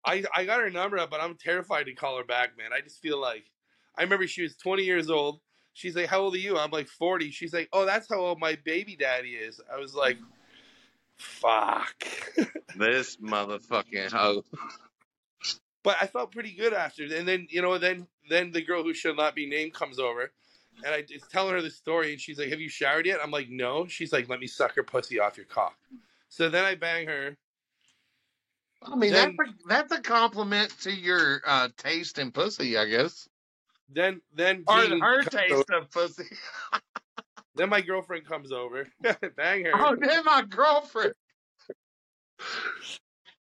I 0.04 0.24
I 0.34 0.44
got 0.44 0.60
her 0.60 0.70
number 0.70 0.98
up, 0.98 1.10
but 1.10 1.20
I'm 1.20 1.36
terrified 1.36 1.84
to 1.84 1.94
call 1.94 2.16
her 2.18 2.24
back, 2.24 2.56
man. 2.56 2.72
I 2.72 2.80
just 2.80 3.00
feel 3.00 3.20
like 3.20 3.44
I 3.98 4.02
remember 4.02 4.26
she 4.26 4.42
was 4.42 4.56
20 4.56 4.84
years 4.84 5.10
old. 5.10 5.40
She's 5.74 5.96
like, 5.96 6.06
"How 6.06 6.20
old 6.20 6.34
are 6.34 6.38
you?" 6.38 6.56
I'm 6.56 6.70
like 6.70 6.88
40. 6.88 7.30
She's 7.30 7.52
like, 7.52 7.68
"Oh, 7.72 7.84
that's 7.84 8.08
how 8.08 8.20
old 8.20 8.40
my 8.40 8.56
baby 8.64 8.96
daddy 8.96 9.30
is." 9.30 9.60
I 9.72 9.78
was 9.78 9.94
like, 9.94 10.16
"Fuck." 11.16 12.04
this 12.76 13.16
motherfucking 13.16 14.12
hoe. 14.12 14.44
but 15.82 15.96
I 16.00 16.06
felt 16.06 16.32
pretty 16.32 16.52
good 16.52 16.72
after. 16.72 17.04
And 17.04 17.28
then 17.28 17.48
you 17.50 17.60
know, 17.60 17.76
then 17.78 18.06
then 18.30 18.52
the 18.52 18.62
girl 18.62 18.82
who 18.82 18.94
should 18.94 19.16
not 19.16 19.34
be 19.34 19.46
named 19.46 19.74
comes 19.74 19.98
over, 19.98 20.32
and 20.84 20.94
I 20.94 21.02
just 21.02 21.30
telling 21.30 21.54
her 21.54 21.62
the 21.62 21.70
story, 21.70 22.12
and 22.12 22.20
she's 22.20 22.38
like, 22.38 22.48
"Have 22.50 22.60
you 22.60 22.68
showered 22.68 23.06
yet?" 23.06 23.18
I'm 23.22 23.30
like, 23.30 23.48
"No." 23.48 23.86
She's 23.86 24.12
like, 24.12 24.28
"Let 24.28 24.40
me 24.40 24.46
suck 24.46 24.74
her 24.76 24.82
pussy 24.82 25.18
off 25.20 25.36
your 25.36 25.46
cock." 25.46 25.76
So 26.28 26.48
then 26.48 26.64
I 26.64 26.74
bang 26.74 27.06
her. 27.06 27.36
I 28.82 28.94
mean, 28.94 29.12
Then- 29.12 29.36
that's 29.36 29.48
a, 29.50 29.68
that's 29.68 29.92
a 29.92 30.00
compliment 30.02 30.70
to 30.82 30.92
your 30.92 31.40
uh, 31.46 31.68
taste 31.76 32.18
in 32.18 32.30
pussy, 32.30 32.76
I 32.76 32.86
guess. 32.86 33.28
Then 33.88 34.20
then 34.34 34.64
Or 34.66 34.76
her 34.76 35.22
taste 35.22 35.52
over. 35.70 35.82
of 35.82 35.90
pussy. 35.90 36.24
Then 37.54 37.70
my 37.70 37.80
girlfriend 37.80 38.26
comes 38.26 38.52
over, 38.52 38.86
bang 39.36 39.64
her. 39.64 39.70
Oh, 39.74 39.96
then 39.98 40.24
my 40.26 40.42
girlfriend. 40.42 41.14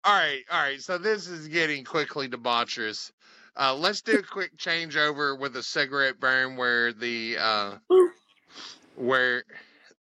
All 0.05 0.17
right, 0.17 0.43
all 0.49 0.61
right. 0.61 0.81
So 0.81 0.97
this 0.97 1.27
is 1.27 1.49
getting 1.49 1.83
quickly 1.83 2.29
debaucherous. 2.29 3.11
Uh, 3.59 3.73
let's 3.73 4.01
do 4.01 4.19
a 4.19 4.23
quick 4.23 4.55
changeover 4.57 5.37
with 5.37 5.55
a 5.55 5.63
cigarette 5.63 6.19
burn 6.19 6.57
where 6.57 6.93
the 6.93 7.37
uh, 7.39 7.71
where 8.95 9.43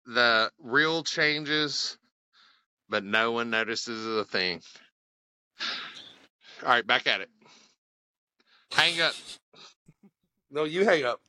the 0.07 0.51
reel 0.59 1.03
changes, 1.03 1.99
but 2.89 3.05
no 3.05 3.33
one 3.33 3.51
notices 3.51 4.07
a 4.07 4.25
thing. 4.25 4.63
All 6.63 6.71
right, 6.71 6.87
back 6.87 7.07
at 7.07 7.21
it. 7.21 7.29
Hang 8.73 9.01
up. 9.03 9.15
No, 10.51 10.65
you 10.65 10.85
hang 10.85 11.05
up. 11.05 11.21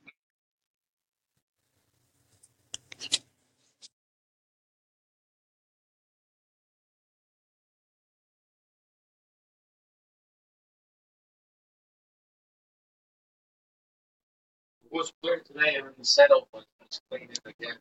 Was 14.94 15.12
clear 15.22 15.40
today 15.40 15.76
and 15.76 15.88
the 15.98 16.06
settle 16.06 16.48
was 16.54 16.66
was 16.80 17.02
clean 17.10 17.30
it 17.30 17.40
again. 17.46 17.76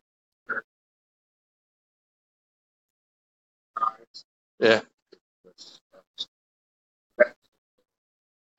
Yeah. 4.60 4.82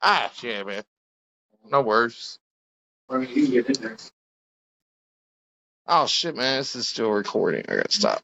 Ah, 0.01 0.31
yeah, 0.43 0.63
man. 0.63 0.83
No 1.71 1.81
worries. 1.81 2.39
I 3.09 3.17
mean, 3.17 3.29
you 3.35 3.47
get 3.63 3.77
in 3.77 3.83
there. 3.83 3.97
Oh 5.87 6.07
shit, 6.07 6.35
man, 6.35 6.59
this 6.59 6.75
is 6.75 6.87
still 6.87 7.11
recording. 7.11 7.65
I 7.69 7.77
gotta 7.77 7.91
stop. 7.91 8.21